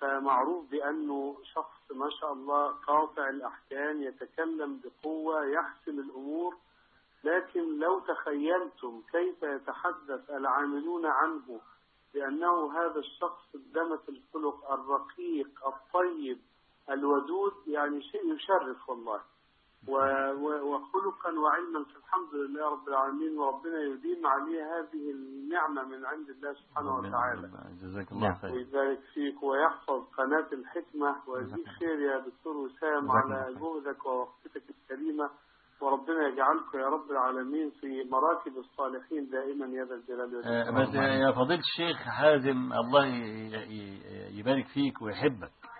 فمعروف 0.00 0.70
بأنه 0.70 1.36
شخص 1.54 1.92
ما 1.92 2.10
شاء 2.20 2.32
الله 2.32 2.68
قاطع 2.68 3.28
الأحكام 3.28 4.02
يتكلم 4.02 4.80
بقوة 4.84 5.44
يحسم 5.44 5.98
الأمور. 6.00 6.56
لكن 7.24 7.78
لو 7.78 8.00
تخيلتم 8.00 9.02
كيف 9.12 9.42
يتحدث 9.42 10.30
العاملون 10.30 11.06
عنه 11.06 11.60
بأنه 12.14 12.78
هذا 12.78 12.98
الشخص 12.98 13.54
الدمث 13.54 14.08
الخلق 14.08 14.70
الرقيق 14.72 15.66
الطيب 15.66 16.38
الودود 16.90 17.52
يعني 17.66 18.02
شيء 18.02 18.34
يشرف 18.34 18.88
والله. 18.88 19.20
وخلقا 19.88 21.30
وعلما 21.42 21.84
فالحمد 21.84 22.34
لله 22.34 22.70
رب 22.70 22.88
العالمين 22.88 23.38
وربنا 23.38 23.80
يديم 23.80 24.26
عليه 24.26 24.62
هذه 24.78 25.10
النعمة 25.10 25.82
من 25.82 26.06
عند 26.06 26.28
الله 26.30 26.52
سبحانه 26.52 26.94
وتعالى. 26.96 27.50
جزاك 27.82 28.12
الله 28.12 28.28
نعم. 28.28 28.38
خير 28.38 28.52
ويبارك 28.52 29.00
فيك 29.14 29.42
ويحفظ 29.42 30.00
قناة 30.18 30.48
الحكمة. 30.52 31.16
ويجزيك 31.28 31.68
خير 31.78 32.00
يا 32.00 32.18
دكتور 32.18 32.56
وسام 32.56 33.10
على 33.10 33.54
جهدك 33.54 34.06
ووقفتك 34.06 34.62
الكريمة. 34.70 35.30
وربنا 35.82 36.28
يجعلكم 36.28 36.78
يا 36.78 36.86
رب 36.86 37.10
العالمين 37.10 37.70
في 37.80 37.86
مراكب 38.10 38.56
الصالحين 38.58 39.30
دائما 39.30 39.66
يا 39.66 39.84
ذا 39.84 39.94
الجلال 39.94 40.44
آه، 40.44 40.70
والإكرام 40.70 40.82
بس 40.82 40.94
يا 40.94 41.32
فضيلة 41.32 41.60
الشيخ 41.60 41.96
حازم 41.96 42.72
الله 42.72 43.06
يبارك 44.38 44.66
فيك 44.66 45.02
ويحبك. 45.02 45.42
آه، 45.42 45.66
آه، 45.66 45.71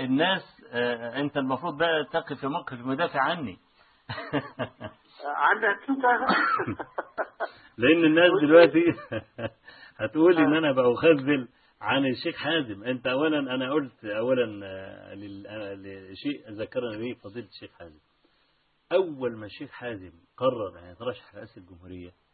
الناس 0.00 0.42
آه، 0.72 1.20
أنت 1.20 1.36
المفروض 1.36 1.78
بقى 1.78 2.04
تقف 2.12 2.40
في 2.40 2.46
موقف 2.46 2.72
المدافع 2.72 3.20
عني. 3.20 3.58
عنك 5.24 5.88
انت 5.88 6.04
لأن 7.78 8.04
الناس 8.04 8.30
دلوقتي 8.42 8.84
هتقول 10.00 10.38
إن 10.38 10.54
أنا 10.54 10.72
بأخذل 10.72 11.48
عن 11.80 12.06
الشيخ 12.06 12.36
حازم. 12.36 12.84
أنت 12.84 13.06
أولا 13.06 13.38
أنا 13.38 13.72
قلت 13.72 14.04
آه، 14.04 15.12
آه، 15.48 15.74
لشيء 15.74 16.50
ذكرنا 16.50 16.98
به 16.98 17.14
فضيلة 17.24 17.46
الشيخ 17.46 17.70
حازم. 17.78 17.98
أول 18.92 19.36
ما 19.36 19.46
الشيخ 19.46 19.70
حازم 19.70 20.12
قرر 20.36 20.78
أن 20.78 20.90
يترشح 20.92 21.34
رئاسة 21.34 21.60
الجمهورية 21.60 22.10
نعم. 22.10 22.29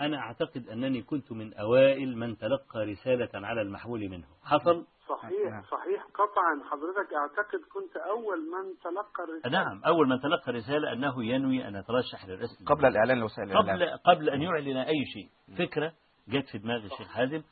أنا 0.00 0.18
أعتقد 0.18 0.68
أنني 0.68 1.02
كنت 1.02 1.32
من 1.32 1.54
أوائل 1.54 2.16
من 2.16 2.36
تلقى 2.36 2.84
رسالة 2.86 3.46
على 3.46 3.62
المحمول 3.62 4.08
منه. 4.08 4.26
حصل؟ 4.44 4.86
صحيح 5.08 5.62
صحيح. 5.70 6.02
قطعا 6.14 6.70
حضرتك 6.70 7.14
أعتقد 7.14 7.60
كنت 7.72 7.96
أول 7.96 8.38
من 8.38 8.78
تلقى 8.84 9.24
الرسالة. 9.24 9.64
نعم 9.64 9.84
أول 9.84 10.08
من 10.08 10.20
تلقى 10.20 10.52
رسالة 10.52 10.92
أنه 10.92 11.24
ينوي 11.24 11.68
أن 11.68 11.74
يترشح 11.76 12.26
لرئاسة 12.26 12.64
قبل 12.66 12.86
الإعلان 12.86 13.18
لوسائل 13.18 13.50
الإعلام. 13.50 13.76
قبل 13.76 13.98
قبل 14.16 14.30
أن 14.30 14.42
يعلن 14.42 14.76
أي 14.76 15.04
شيء. 15.14 15.56
فكرة 15.58 15.92
جت 16.28 16.48
في 16.52 16.58
دماغ 16.58 16.84
الشيخ 16.84 17.08
حازم 17.08 17.42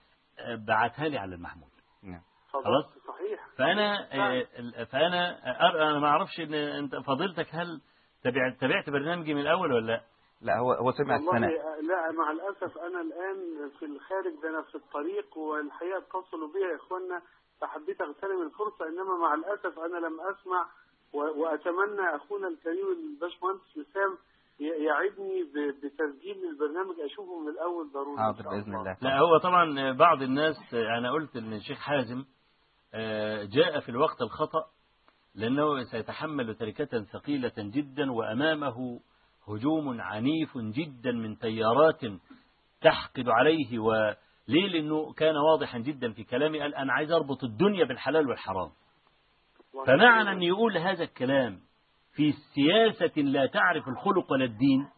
بعتها 0.67 1.09
لي 1.09 1.19
على 1.19 1.35
المحمول. 1.35 1.69
نعم. 2.03 2.23
صدقت 2.53 3.07
صحيح. 3.09 3.47
فأنا 3.59 4.15
آه، 4.15 4.85
فأنا 4.85 5.41
أر- 5.59 5.75
أنا 5.77 5.99
ما 5.99 6.09
أعرفش 6.09 6.41
إن 6.41 6.55
أنت 6.55 6.97
فضيلتك 6.97 7.47
هل 7.55 7.81
تبعت 8.23 8.61
تابعت 8.61 8.91
برنامجي 8.91 9.35
من 9.35 9.41
الأول 9.41 9.73
ولا 9.73 9.87
لا؟ 9.87 10.01
لا 10.43 10.59
هو 10.59 10.73
هو 10.73 10.91
سمع 10.93 11.15
والله 11.17 11.33
الثناء 11.37 11.81
لا 11.83 12.13
مع 12.13 12.31
الأسف 12.31 12.79
أنا 12.79 13.01
الآن 13.01 13.71
في 13.79 13.85
الخارج 13.85 14.33
ده 14.43 14.49
أنا 14.49 14.63
في 14.63 14.75
الطريق 14.75 15.39
والحقيقة 15.39 15.99
اتصلوا 15.99 16.49
بي 16.53 16.59
يا 16.61 16.77
اخوانا 16.77 17.23
فحبيت 17.61 18.01
أغتنم 18.01 18.43
الفرصة 18.43 18.89
إنما 18.89 19.17
مع 19.23 19.35
الأسف 19.35 19.79
أنا 19.79 20.07
لم 20.07 20.21
أسمع 20.21 20.67
و- 21.13 21.41
وأتمنى 21.43 22.17
أخونا 22.17 22.49
الكريم 22.49 22.87
الباشمهندس 22.93 23.77
وسام 23.77 24.19
ي- 24.61 24.85
يعدني 24.85 25.43
ب- 25.43 25.75
بتسجيل 25.87 26.37
للبرنامج 26.47 27.01
أشوفه 27.01 27.39
من 27.41 27.49
الأول 27.49 27.91
ضروري 27.93 28.19
حاضر 28.19 28.43
بإذن 28.43 28.75
الله. 28.75 28.97
لا 29.03 29.19
هو 29.19 29.39
طبعا 29.39 29.93
بعض 29.93 30.23
الناس 30.23 30.57
أنا 30.99 31.13
قلت 31.13 31.37
إن 31.37 31.53
الشيخ 31.53 31.79
حازم 31.79 32.25
آه، 32.95 33.45
جاء 33.45 33.81
في 33.81 33.89
الوقت 33.89 34.23
الخطأ 34.23 34.65
لأنه 35.35 35.83
سيتحمل 35.85 36.55
تركة 36.55 37.05
ثقيلة 37.05 37.53
جدا 37.59 38.13
وأمامه 38.13 39.01
هجوم 39.49 40.01
عنيف 40.01 40.59
جدا 40.59 41.13
من 41.13 41.39
تيارات 41.39 42.01
تحقد 42.81 43.29
عليه 43.29 43.79
وليه 43.79 44.67
لأنه 44.73 45.13
كان 45.13 45.37
واضحا 45.37 45.79
جدا 45.79 46.13
في 46.13 46.25
كلامه 46.25 46.59
قال 46.59 46.75
أنا 46.75 46.93
عايز 46.93 47.13
أربط 47.13 47.45
الدنيا 47.45 47.85
بالحلال 47.85 48.29
والحرام. 48.29 48.71
فمعنى 49.87 50.33
أن 50.33 50.43
يقول 50.43 50.79
هذا 50.79 51.05
الكلام 51.05 51.61
في 52.15 52.33
سياسة 52.55 53.23
لا 53.23 53.47
تعرف 53.47 53.89
الخلق 53.89 54.33
ولا 54.33 54.45
الدين 54.45 54.89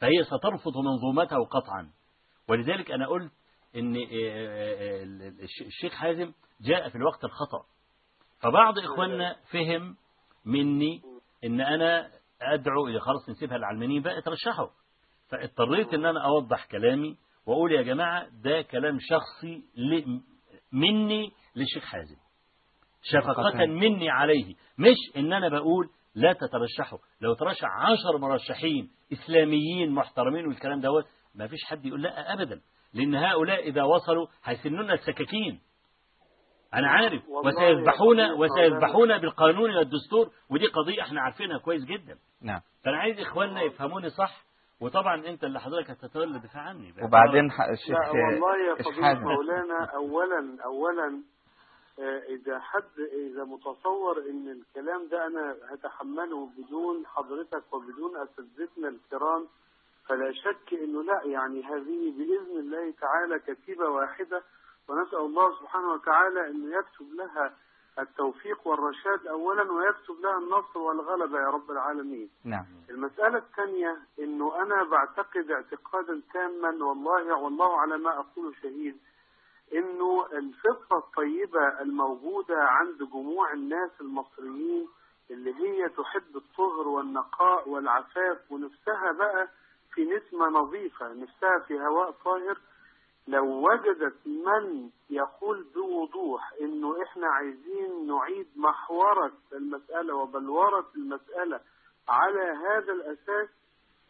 فهي 0.00 0.24
سترفض 0.24 0.72
منظومته 0.76 1.44
قطعا. 1.44 1.90
ولذلك 2.48 2.90
أنا 2.90 3.06
قلت 3.06 3.32
أن 3.76 3.96
الشيخ 5.64 5.92
حازم 5.92 6.32
جاء 6.60 6.88
في 6.88 6.96
الوقت 6.96 7.24
الخطأ. 7.24 7.64
فبعض 8.40 8.78
إخواننا 8.78 9.36
فهم 9.52 9.96
مني 10.46 11.02
أن 11.44 11.60
أنا 11.60 12.10
أدعو 12.44 12.86
إلى 12.88 13.00
خلاص 13.00 13.28
نسيبها 13.28 13.56
العلمانيين 13.56 14.02
بقى 14.02 14.22
ترشحوا 14.22 14.68
فاضطريت 15.28 15.94
أن 15.94 16.04
أنا 16.04 16.24
أوضح 16.24 16.66
كلامي 16.66 17.16
وأقول 17.46 17.72
يا 17.72 17.82
جماعة 17.82 18.26
ده 18.44 18.62
كلام 18.62 18.98
شخصي 19.00 19.62
مني 20.72 21.32
للشيخ 21.56 21.84
حازم. 21.84 22.16
شفقة 23.02 23.66
مني 23.66 24.10
عليه. 24.10 24.54
مش 24.78 24.96
إن 25.16 25.32
أنا 25.32 25.48
بقول 25.48 25.90
لا 26.14 26.32
تترشحوا. 26.32 26.98
لو 27.20 27.34
ترشح 27.34 27.68
عشر 27.68 28.18
مرشحين 28.18 28.90
إسلاميين 29.12 29.90
محترمين 29.90 30.46
والكلام 30.46 30.80
دوت 30.80 31.04
ما 31.34 31.46
فيش 31.46 31.64
حد 31.64 31.86
يقول 31.86 32.02
لا 32.02 32.32
ابدا. 32.32 32.60
لأن 32.94 33.14
هؤلاء 33.14 33.68
إذا 33.68 33.82
وصلوا 33.82 34.26
هيسنون 34.44 34.90
السكاكين. 34.90 35.60
أنا 36.74 36.88
عارف. 36.90 37.22
وسيذبحون 37.28 38.30
وسيذبحون 38.32 39.18
بالقانون 39.18 39.76
والدستور. 39.76 40.30
ودي 40.50 40.66
قضية 40.66 41.02
إحنا 41.02 41.20
عارفينها 41.20 41.58
كويس 41.58 41.84
جدا. 41.84 42.18
نعم. 42.44 42.60
فأنا 42.84 42.98
عايز 42.98 43.20
إخواننا 43.20 43.62
يفهموني 43.62 44.10
صح 44.10 44.44
وطبعا 44.80 45.26
أنت 45.26 45.44
اللي 45.44 45.60
حضرتك 45.60 45.90
هتتولى 45.90 46.36
الدفاع 46.36 46.62
عني. 46.62 46.92
بقى. 46.92 47.04
وبعدين 47.04 47.50
الشيخ 47.72 47.90
لا 47.98 48.10
والله 48.10 48.56
يا 48.56 49.02
حازم 49.02 49.20
مولانا 49.24 49.84
أولا 49.94 50.58
أولا 50.64 51.22
آه، 51.98 52.18
إذا 52.28 52.58
حد 52.58 52.98
إذا 53.30 53.44
متصور 53.44 54.18
إن 54.30 54.48
الكلام 54.48 55.08
ده 55.08 55.26
أنا 55.26 55.56
هتحمله 55.70 56.46
بدون 56.46 57.06
حضرتك 57.06 57.74
وبدون 57.74 58.16
أساتذتنا 58.16 58.88
الكرام 58.88 59.48
فلا 60.08 60.32
شك 60.32 60.74
إنه 60.74 61.02
لا 61.02 61.20
يعني 61.24 61.62
هذه 61.62 62.12
بإذن 62.18 62.58
الله 62.60 62.94
تعالى 63.00 63.38
كتيبة 63.38 63.88
واحدة 63.88 64.42
ونسأل 64.88 65.18
الله 65.18 65.60
سبحانه 65.60 65.92
وتعالى 65.92 66.50
إنه 66.50 66.78
يكتب 66.78 67.06
لها 67.14 67.56
التوفيق 67.98 68.66
والرشاد 68.68 69.26
أولا 69.26 69.72
ويكتب 69.72 70.20
لها 70.20 70.38
النصر 70.38 70.78
والغلبة 70.78 71.38
يا 71.40 71.46
رب 71.50 71.70
العالمين. 71.70 72.30
نعم. 72.44 72.64
المسألة 72.90 73.38
الثانية 73.38 73.98
إنه 74.18 74.62
أنا 74.62 74.84
بعتقد 74.84 75.50
اعتقادا 75.50 76.22
تاما 76.32 76.84
والله 76.84 77.34
والله 77.38 77.80
على 77.80 77.98
ما 77.98 78.18
أقول 78.18 78.54
شهيد 78.62 78.96
إنه 79.74 80.26
الفطرة 80.32 80.98
الطيبة 80.98 81.80
الموجودة 81.80 82.56
عند 82.62 82.98
جموع 83.12 83.52
الناس 83.52 83.90
المصريين 84.00 84.88
اللي 85.30 85.54
هي 85.54 85.88
تحب 85.88 86.36
الطهر 86.36 86.88
والنقاء 86.88 87.68
والعفاف 87.68 88.38
ونفسها 88.52 89.12
بقى 89.12 89.48
في 89.94 90.04
نسمة 90.04 90.46
نظيفة 90.48 91.12
نفسها 91.12 91.58
في 91.68 91.80
هواء 91.80 92.10
طاهر 92.10 92.58
لو 93.28 93.44
وجدت 93.70 94.26
من 94.26 94.90
يقول 95.10 95.62
بوضوح 95.74 96.52
إنه 96.60 97.02
إحنا 97.02 97.26
عايزين 97.26 98.06
نعيد 98.06 98.46
محورة 98.56 99.32
المسألة 99.52 100.14
وبلورة 100.14 100.86
المسألة 100.96 101.60
على 102.08 102.40
هذا 102.42 102.92
الأساس 102.92 103.48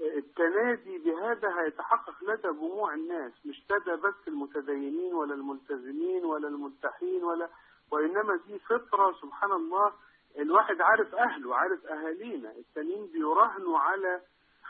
التنادي 0.01 0.99
بهذا 0.99 1.61
هيتحقق 1.61 2.15
لدى 2.25 2.49
جموع 2.49 2.95
الناس 2.95 3.33
مش 3.47 3.63
لدى 3.71 3.97
بس 3.97 4.29
المتدينين 4.29 5.15
ولا 5.15 5.35
الملتزمين 5.35 6.25
ولا 6.25 6.49
الملتحين 6.49 7.25
ولا 7.25 7.49
وإنما 7.93 8.37
دي 8.47 8.59
فطرة 8.59 9.13
سبحان 9.23 9.53
الله 9.53 9.93
الواحد 10.39 10.81
عارف 10.81 11.15
أهله 11.15 11.57
عارف 11.57 11.87
أهالينا 11.87 12.51
التانيين 12.51 13.07
بيراهنوا 13.07 13.79
على 13.79 14.21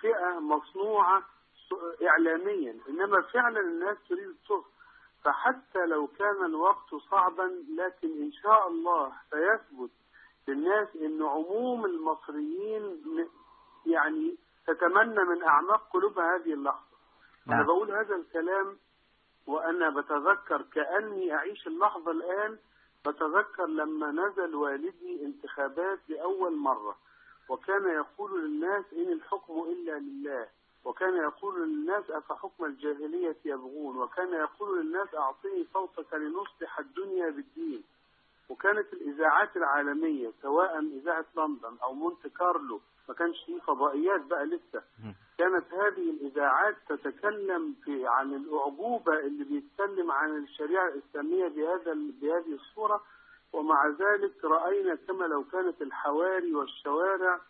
فئة 0.01 0.39
مصنوعة 0.41 1.23
اعلاميا. 2.03 2.79
إنما 2.89 3.21
فعلا 3.21 3.61
الناس 3.61 3.97
تريد 4.09 4.29
الطهر 4.29 4.65
فحتى 5.25 5.87
لو 5.87 6.07
كان 6.07 6.45
الوقت 6.45 6.95
صعبا 7.11 7.65
لكن 7.77 8.23
إن 8.23 8.33
شاء 8.33 8.69
الله 8.69 9.13
سيثبت 9.31 9.91
للناس 10.49 10.89
إن 10.97 11.23
عموم 11.23 11.85
المصريين 11.85 13.03
يعني 13.87 14.37
تتمنى 14.67 15.25
من 15.25 15.43
أعماق 15.43 15.89
قلوبها 15.93 16.37
هذه 16.37 16.53
اللحظة. 16.53 16.97
أنا 17.49 17.57
نعم. 17.57 17.67
بقول 17.67 17.91
هذا 17.91 18.17
الكلام 18.17 18.79
وأنا 19.47 19.91
بتذكر 19.91 20.63
كأني 20.63 21.35
أعيش 21.35 21.67
اللحظة 21.67 22.11
الآن. 22.11 22.59
بتذكر 23.07 23.67
لما 23.67 24.11
نزل 24.11 24.55
والدي 24.55 25.25
انتخابات 25.25 25.99
لأول 26.09 26.57
مرة. 26.57 26.97
وكان 27.49 27.89
يقول 27.89 28.45
للناس 28.45 28.85
إن 28.93 29.13
الحكم 29.13 29.53
إلا 29.69 29.99
لله. 29.99 30.49
وكان 30.85 31.17
يقول 31.17 31.69
للناس 31.69 32.11
أفحكم 32.11 32.65
الجاهلية 32.65 33.37
يبغون؟ 33.45 33.97
وكان 33.97 34.33
يقول 34.33 34.81
للناس 34.81 35.15
أعطني 35.15 35.67
صوتك 35.75 36.15
لنصلح 36.15 36.79
الدنيا 36.79 37.31
بالدين. 37.31 37.83
وكانت 38.49 38.93
الإذاعات 38.93 39.57
العالمية 39.57 40.33
سواء 40.43 40.79
إذاعة 40.79 41.25
لندن 41.37 41.77
أو 41.83 41.93
مونت 41.95 42.27
كارلو 42.27 42.81
ما 43.09 43.15
كانش 43.15 43.45
فيه 43.47 43.61
فضائيات 43.61 44.21
بقى 44.21 44.45
لسه. 44.47 44.83
كانت 45.39 45.65
هذه 45.73 46.11
الإذاعات 46.11 46.77
تتكلم 46.89 47.75
في 47.85 48.07
عن 48.07 48.35
الأعجوبة 48.35 49.19
اللي 49.21 49.45
بيتكلم 49.45 50.11
عن 50.13 50.37
الشريعة 50.37 50.89
الإسلامية 50.89 51.49
بهذا 51.49 51.93
بهذه 51.95 52.55
الصورة. 52.55 53.03
ومع 53.53 53.89
ذلك 53.89 54.45
رأينا 54.45 54.95
كما 54.95 55.25
لو 55.25 55.45
كانت 55.45 55.83
الحواري 55.83 56.55
والشوارع 56.55 57.41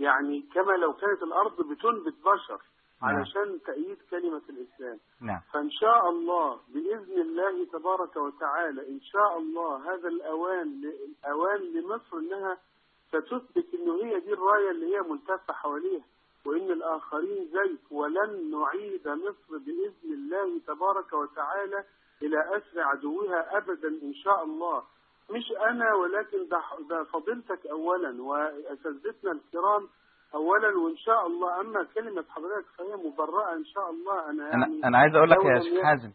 يعني 0.00 0.40
كما 0.54 0.72
لو 0.72 0.92
كانت 0.92 1.22
الأرض 1.22 1.56
بتنبت 1.68 2.14
بشر 2.24 2.60
نعم. 3.02 3.16
علشان 3.16 3.58
تأييد 3.66 3.98
كلمة 4.10 4.42
الإسلام. 4.48 4.98
نعم. 5.20 5.40
فإن 5.52 5.70
شاء 5.70 6.10
الله 6.10 6.60
بإذن 6.68 7.20
الله 7.20 7.64
تبارك 7.72 8.16
وتعالى 8.16 8.88
إن 8.88 9.00
شاء 9.00 9.38
الله 9.38 9.94
هذا 9.94 10.08
الأوان 10.08 10.92
الأوان 11.24 11.60
لمصر 11.60 12.16
إنها 12.16 12.58
ستثبت 13.08 13.66
إنه 13.74 14.04
هي 14.04 14.20
دي 14.20 14.32
الراية 14.32 14.70
اللي 14.70 14.96
هي 14.96 15.00
ملتفة 15.00 15.52
حواليها. 15.54 16.04
وإن 16.46 16.70
الآخرين 16.70 17.48
زيك 17.52 17.92
ولن 17.92 18.50
نعيد 18.50 19.08
مصر 19.08 19.58
بإذن 19.58 20.12
الله 20.12 20.60
تبارك 20.66 21.12
وتعالى 21.12 21.84
إلى 22.22 22.56
أسر 22.56 22.80
عدوها 22.80 23.56
أبدا 23.56 23.88
إن 23.88 24.14
شاء 24.14 24.44
الله. 24.44 24.82
مش 25.30 25.44
أنا 25.70 25.94
ولكن 25.94 26.48
ده 26.48 26.60
ده 26.90 27.04
فضيلتك 27.04 27.66
أولا 27.66 28.22
وأساتذتنا 28.22 29.32
الكرام 29.32 29.88
أولا 30.34 30.78
وإن 30.78 30.96
شاء 30.96 31.26
الله 31.26 31.60
أما 31.60 31.86
كلمة 31.94 32.24
حضرتك 32.28 32.66
فهي 32.78 32.96
مبرأة 32.96 33.52
إن 33.52 33.64
شاء 33.64 33.90
الله 33.90 34.30
أنا 34.30 34.54
أنا 34.54 34.66
يعني 34.66 34.84
أنا 34.84 34.98
عايز 34.98 35.14
أقول 35.14 35.30
لك 35.30 35.38
يا 35.44 35.60
شيخ 35.60 35.84
حازم 35.84 36.12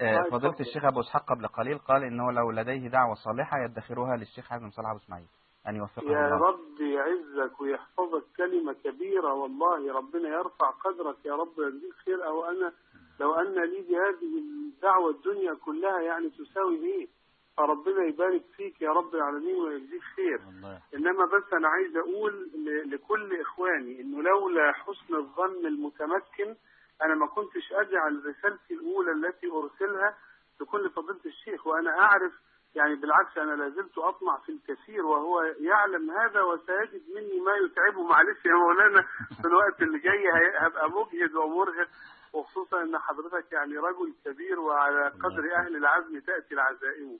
آه، 0.00 0.18
آه، 0.18 0.30
فضيلة. 0.30 0.54
الشيخ 0.60 0.84
أبو 0.84 1.00
إسحاق 1.00 1.22
قبل 1.28 1.46
قليل 1.46 1.78
قال 1.78 2.04
إنه 2.04 2.32
لو 2.32 2.50
لديه 2.50 2.88
دعوة 2.88 3.14
صالحة 3.14 3.56
يدخرها 3.64 4.16
للشيخ 4.16 4.44
حازم 4.48 4.70
صلاح 4.70 4.90
أبو 4.90 4.98
إسماعيل 4.98 5.26
أن 5.68 5.76
يوفقه 5.76 6.10
يا 6.12 6.26
الله 6.26 6.46
رب 6.48 6.80
يعزك 6.80 7.60
ويحفظك 7.60 8.24
كلمة 8.36 8.72
كبيرة 8.72 9.32
والله 9.34 9.92
ربنا 9.92 10.28
يرفع 10.28 10.70
قدرك 10.70 11.16
يا 11.24 11.34
رب 11.34 11.58
ويجزيك 11.58 11.94
خير 12.04 12.26
أو 12.26 12.44
أنا 12.44 12.72
لو 13.20 13.34
أن 13.34 13.54
لي 13.54 13.80
بهذه 13.88 14.38
الدعوة 14.38 15.10
الدنيا 15.10 15.54
كلها 15.54 16.00
يعني 16.00 16.30
تساوي 16.30 16.76
إيه 16.76 17.08
فربنا 17.56 18.04
يبارك 18.04 18.42
فيك 18.56 18.82
يا 18.82 18.90
رب 18.90 19.14
العالمين 19.14 19.54
ويجزيك 19.54 20.02
خير. 20.16 20.40
والله. 20.46 20.80
إنما 20.94 21.24
بس 21.26 21.52
أنا 21.52 21.68
عايز 21.68 21.96
أقول 21.96 22.50
ل- 22.54 22.90
لكل 22.94 23.40
إخواني 23.40 24.00
إنه 24.00 24.22
لولا 24.22 24.72
حسن 24.72 25.14
الظن 25.14 25.66
المتمكن 25.66 26.56
أنا 27.02 27.14
ما 27.14 27.26
كنتش 27.26 27.72
أجعل 27.72 28.22
رسالتي 28.26 28.74
الأولى 28.74 29.10
التي 29.12 29.46
أرسلها 29.50 30.16
لكل 30.60 30.90
فضيلة 30.90 31.20
الشيخ 31.26 31.66
وأنا 31.66 31.90
أعرف 32.00 32.32
يعني 32.74 32.94
بالعكس 32.94 33.38
أنا 33.38 33.62
لازلت 33.62 33.98
أطمع 33.98 34.38
في 34.38 34.52
الكثير 34.52 35.06
وهو 35.06 35.42
يعلم 35.42 36.10
هذا 36.10 36.42
وسيجد 36.42 37.02
مني 37.14 37.40
ما 37.40 37.52
يتعبه. 37.66 38.02
معلش 38.02 38.44
يا 38.46 38.52
مولانا 38.54 39.02
في 39.42 39.48
الوقت 39.48 39.82
اللي 39.82 39.98
جاي 39.98 40.24
هبقى 40.58 40.90
مجهد 40.90 41.34
ومرهق. 41.34 41.88
وخصوصا 42.32 42.82
أن 42.82 42.98
حضرتك 42.98 43.52
يعني 43.52 43.76
رجل 43.76 44.14
كبير 44.24 44.60
وعلى 44.60 45.08
قدر 45.08 45.44
أهل 45.56 45.76
العزم 45.76 46.20
تأتي 46.20 46.54
العزائم. 46.54 47.18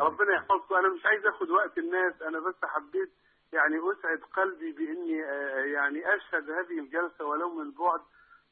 ربنا 0.00 0.32
يحفظكم. 0.36 0.74
أنا 0.74 0.88
مش 0.94 1.06
عايز 1.06 1.26
أخد 1.26 1.50
وقت 1.50 1.78
الناس. 1.78 2.22
أنا 2.22 2.38
بس 2.40 2.54
حبيت 2.64 3.10
يعني 3.52 3.76
أسعد 3.92 4.20
قلبي 4.36 4.72
بإني 4.72 5.24
آه، 5.24 5.64
يعني 5.76 5.98
أشهد 6.14 6.50
هذه 6.50 6.78
الجلسة 6.78 7.24
ولو 7.24 7.54
من 7.54 7.70
بعد 7.70 8.00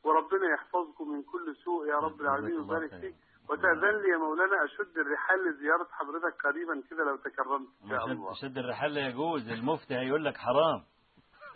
وربنا 0.04 0.46
يحفظكم 0.54 1.08
من 1.12 1.22
كل 1.22 1.56
سوء. 1.64 1.86
يا 1.88 1.96
رب 1.96 2.20
العالمين. 2.20 2.60
ويبارك. 2.60 2.90
فيك. 2.90 3.14
وتأذن 3.50 4.02
لي 4.02 4.08
يا 4.08 4.16
مولانا 4.16 4.64
أشد 4.64 4.98
الرحال 4.98 5.44
لزيارة 5.48 5.88
حضرتك 5.90 6.42
قريبا 6.46 6.82
كده 6.90 7.04
لو 7.04 7.16
تكرمت. 7.16 7.68
إن 7.84 7.88
شاء 7.88 8.04
الله. 8.06 8.34
شد 8.42 8.58
الرحال 8.58 8.94
لا 8.94 9.08
يجوز. 9.08 9.48
المفتي 9.48 9.94
هيقول 9.94 10.24
لك 10.24 10.36
حرام. 10.36 10.84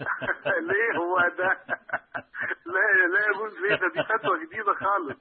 ليه 0.68 0.98
هو 0.98 1.18
ده؟ 1.38 1.48
لا 2.72 3.06
لا 3.12 3.20
يجوز 3.30 3.58
ليه؟ 3.60 3.76
ده 3.76 3.88
دي 3.88 4.02
فتوى 4.02 4.46
جديدة 4.46 4.74
خالص. 4.74 5.18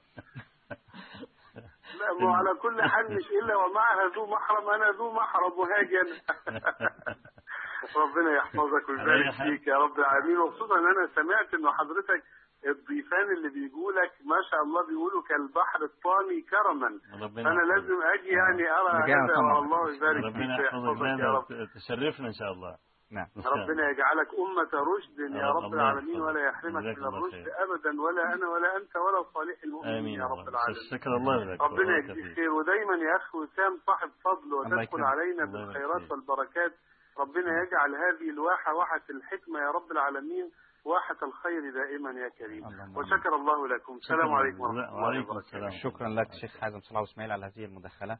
لا 2.00 2.12
ما 2.20 2.26
هو 2.26 2.32
على 2.34 2.54
كل 2.54 2.82
حال 2.82 3.14
مش 3.16 3.26
إلا 3.42 3.56
ومعها 3.56 4.06
ذو 4.16 4.26
محرم 4.26 4.68
أنا 4.70 4.90
ذو 4.90 5.12
محرم 5.12 5.52
وهاجي 5.58 6.00
أنا 6.00 6.16
ربنا 8.02 8.30
يحفظك 8.36 8.88
ويبارك 8.88 9.30
فيك 9.32 9.66
يا 9.66 9.76
رب 9.76 9.98
العالمين. 9.98 10.38
وخصوصا 10.38 10.74
إن 10.78 10.86
أنا 10.86 11.06
سمعت 11.14 11.54
ان 11.54 11.70
حضرتك 11.70 12.22
الضيفان 12.66 13.30
اللي 13.36 13.48
بيجوا 13.48 13.92
لك 13.92 14.12
ما 14.24 14.36
شاء 14.50 14.62
الله 14.62 14.86
بيقولوا 14.86 15.22
كالبحر 15.22 15.82
الطامي 15.82 16.42
كرما. 16.42 16.86
ربنا 17.24 17.44
فأنا 17.44 17.62
يحفظك. 17.62 17.74
لازم 17.74 18.02
أجي 18.02 18.28
يعني 18.28 18.70
أرى 18.70 19.12
هذا. 19.12 19.38
والله 19.38 19.94
يبارك 19.96 20.24
ربنا 20.24 20.56
فيك 20.56 20.64
يحفظك. 20.66 21.00
ويحفظك 21.00 21.20
يا 21.20 21.32
رب. 21.32 21.68
تشرفنا 21.74 22.26
إن 22.28 22.32
شاء 22.32 22.52
الله. 22.52 22.76
نعم 23.12 23.26
ربنا 23.36 23.90
يجعلك 23.90 24.28
أمة 24.44 24.72
رشد 24.92 25.18
يا 25.18 25.50
رب 25.50 25.74
العالمين. 25.74 26.20
ولا 26.20 26.40
يحرمك 26.48 26.98
من 26.98 27.04
الرشد. 27.06 27.48
أبدا 27.48 28.00
ولا 28.02 28.34
أنا 28.34 28.46
ولا 28.48 28.76
أنت 28.76 28.96
ولا 28.96 29.22
صالح 29.34 29.62
المؤمنين 29.64 30.20
يا 30.20 30.26
رب 30.26 30.48
العالمين 30.48 30.82
شكر 30.90 31.10
الله 31.16 31.44
لك 31.44 31.60
ربنا 31.60 31.96
يجزيك. 31.96 32.36
خير 32.36 32.50
ودايما 32.50 32.94
يا 32.94 33.16
أخي 33.16 33.38
وسام 33.38 33.78
صاحب 33.86 34.10
فضل 34.24 34.54
وتدخل. 34.54 35.04
علينا 35.04 35.44
بالخيرات. 35.44 36.10
والبركات 36.10 36.72
ربنا 37.18 37.62
يجعل 37.62 37.94
هذه 37.94 38.30
الواحة 38.30 38.74
واحة 38.74 39.02
الحكمة 39.10 39.58
يا 39.60 39.70
رب 39.70 39.92
العالمين 39.92 40.50
واحة 40.84 41.20
الخير 41.22 41.62
دائما 41.74 42.10
يا 42.10 42.28
كريم 42.28 42.64
وشكر 42.96 43.34
الله 43.34 43.68
لكم 43.68 43.94
السلام 43.94 44.20
شكراً. 44.20 44.36
عليكم 44.36 44.60
ورحمة 44.60 44.88
الله 44.88 45.20
وبركاته 45.20 45.38
السلام 45.38 45.70
شكرا 45.82 46.08
لك 46.08 46.28
شيخ 46.40 46.60
حازم 46.60 46.80
صلاح 46.80 46.98
أبو 47.00 47.10
إسماعيل 47.10 47.32
على 47.32 47.46
هذه 47.46 47.64
المداخلة 47.64 48.18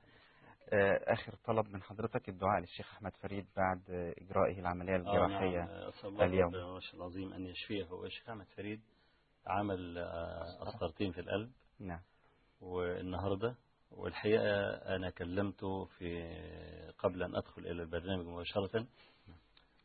آخر 1.13 1.35
طلب 1.45 1.69
من 1.69 1.83
حضرتك 1.83 2.29
الدعاء 2.29 2.61
للشيخ 2.61 2.93
أحمد 2.95 3.13
فريد 3.17 3.47
بعد 3.57 3.91
آه، 3.91 4.15
إجرائه 4.19 4.61
العملية 4.61 4.93
آه 4.95 4.97
الجراحية 4.97 5.59
نعم 5.59 5.69
أسأل 5.69 6.09
الله 6.09 6.25
اليوم. 6.25 6.53
العظيم 6.95 7.33
أن 7.33 7.47
يشفيه. 7.47 7.91
والشيخ 7.93 8.29
أحمد 8.29 8.47
فريد 8.47 8.81
عمل 9.47 9.99
آه، 9.99 10.59
قسطرتين 10.61 11.13
في 11.13 11.21
القلب. 11.21 11.51
نعم. 11.81 12.01
والنهاردة 12.61 13.55
والحقيقة 13.91 14.61
أنا 14.97 15.11
كلمته 15.11 15.85
في 15.85 16.25
قبل 16.99 17.23
أن 17.23 17.37
أدخل 17.37 17.63
إلى 17.63 17.83
البرنامج 17.83 18.27
مباشرة. 18.27 18.87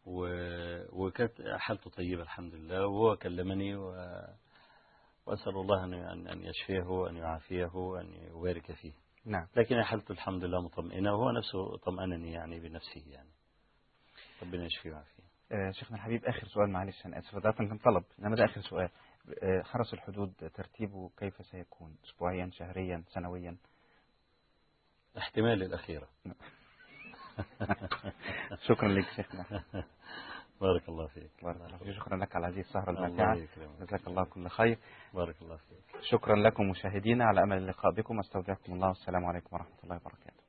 و- 0.05 1.05
وكانت 1.05 1.31
حالته 1.57 1.89
طيبة 1.89 2.21
الحمد 2.21 2.53
لله. 2.55 2.87
وهو 2.87 3.15
كلمني 3.15 3.75
و... 3.75 3.89
وأسأل 5.25 5.55
الله 5.57 5.83
أن 5.83 5.93
أن 5.93 6.27
أن 6.27 6.43
يشفيه 6.45 6.83
وأن 6.83 7.17
يعافيه 7.17 7.65
وأن 7.75 8.13
يبارك 8.13 8.71
فيه. 8.71 8.93
نعم. 9.27 9.47
لكن 9.55 9.83
حالته 9.83 10.11
الحمد 10.11 10.43
لله 10.43 10.61
مطمئنة 10.61 11.13
وهو 11.13 11.31
نفسه 11.31 11.77
طمأنني 11.77 12.31
يعني 12.31 12.59
بنفسه 12.59 13.03
يعني. 13.07 13.29
ربنا 14.41 14.65
يشفيه 14.65 14.89
ويعافيه. 14.89 15.23
آه، 15.51 15.71
شيخنا 15.71 15.97
الحبيب 15.97 16.25
آخر 16.25 16.47
سؤال 16.47 16.69
معلش 16.69 17.05
أنا 17.05 17.19
آسف. 17.19 17.35
ده 17.35 17.51
كان 17.51 17.77
طلب. 17.77 18.03
إنما 18.19 18.35
ده 18.35 18.45
آخر 18.45 18.61
سؤال. 18.61 18.89
آه، 19.43 19.61
حرس 19.63 19.93
الحدود 19.93 20.33
ترتيبه 20.53 21.09
كيف 21.17 21.45
سيكون؟ 21.45 21.97
أسبوعيا 22.05 22.49
شهريا 22.53 23.03
سنويا؟ 23.07 23.57
احتمال 25.17 25.63
الأخيرة. 25.63 26.07
شكرا 28.67 28.87
لك 28.89 29.05
شيخنا. 29.15 29.63
بارك 30.61 30.89
الله 30.89 31.07
فيك. 31.07 31.31
بارك 31.43 31.61
الله 31.61 31.77
فيك. 31.77 31.91
شكرا 31.91 32.17
لك 32.17 32.35
على 32.35 32.47
هذه 32.47 32.59
السهرة 32.59 32.89
الممتعة. 32.89 33.35
جزاك 33.79 34.07
الله 34.07 34.23
كل 34.25 34.47
خير. 34.47 34.77
بارك 35.13 35.41
الله 35.41 35.57
فيك. 35.57 36.01
شكرا 36.01 36.35
لكم 36.35 36.69
مشاهدينا. 36.69 37.25
على 37.25 37.43
أمل 37.43 37.57
اللقاء 37.57 37.91
بكم. 37.91 38.19
أستودعكم 38.19 38.73
الله. 38.73 38.87
والسلام 38.87 39.25
عليكم 39.25 39.55
ورحمة 39.55 39.77
الله 39.83 39.95
وبركاته. 39.95 40.46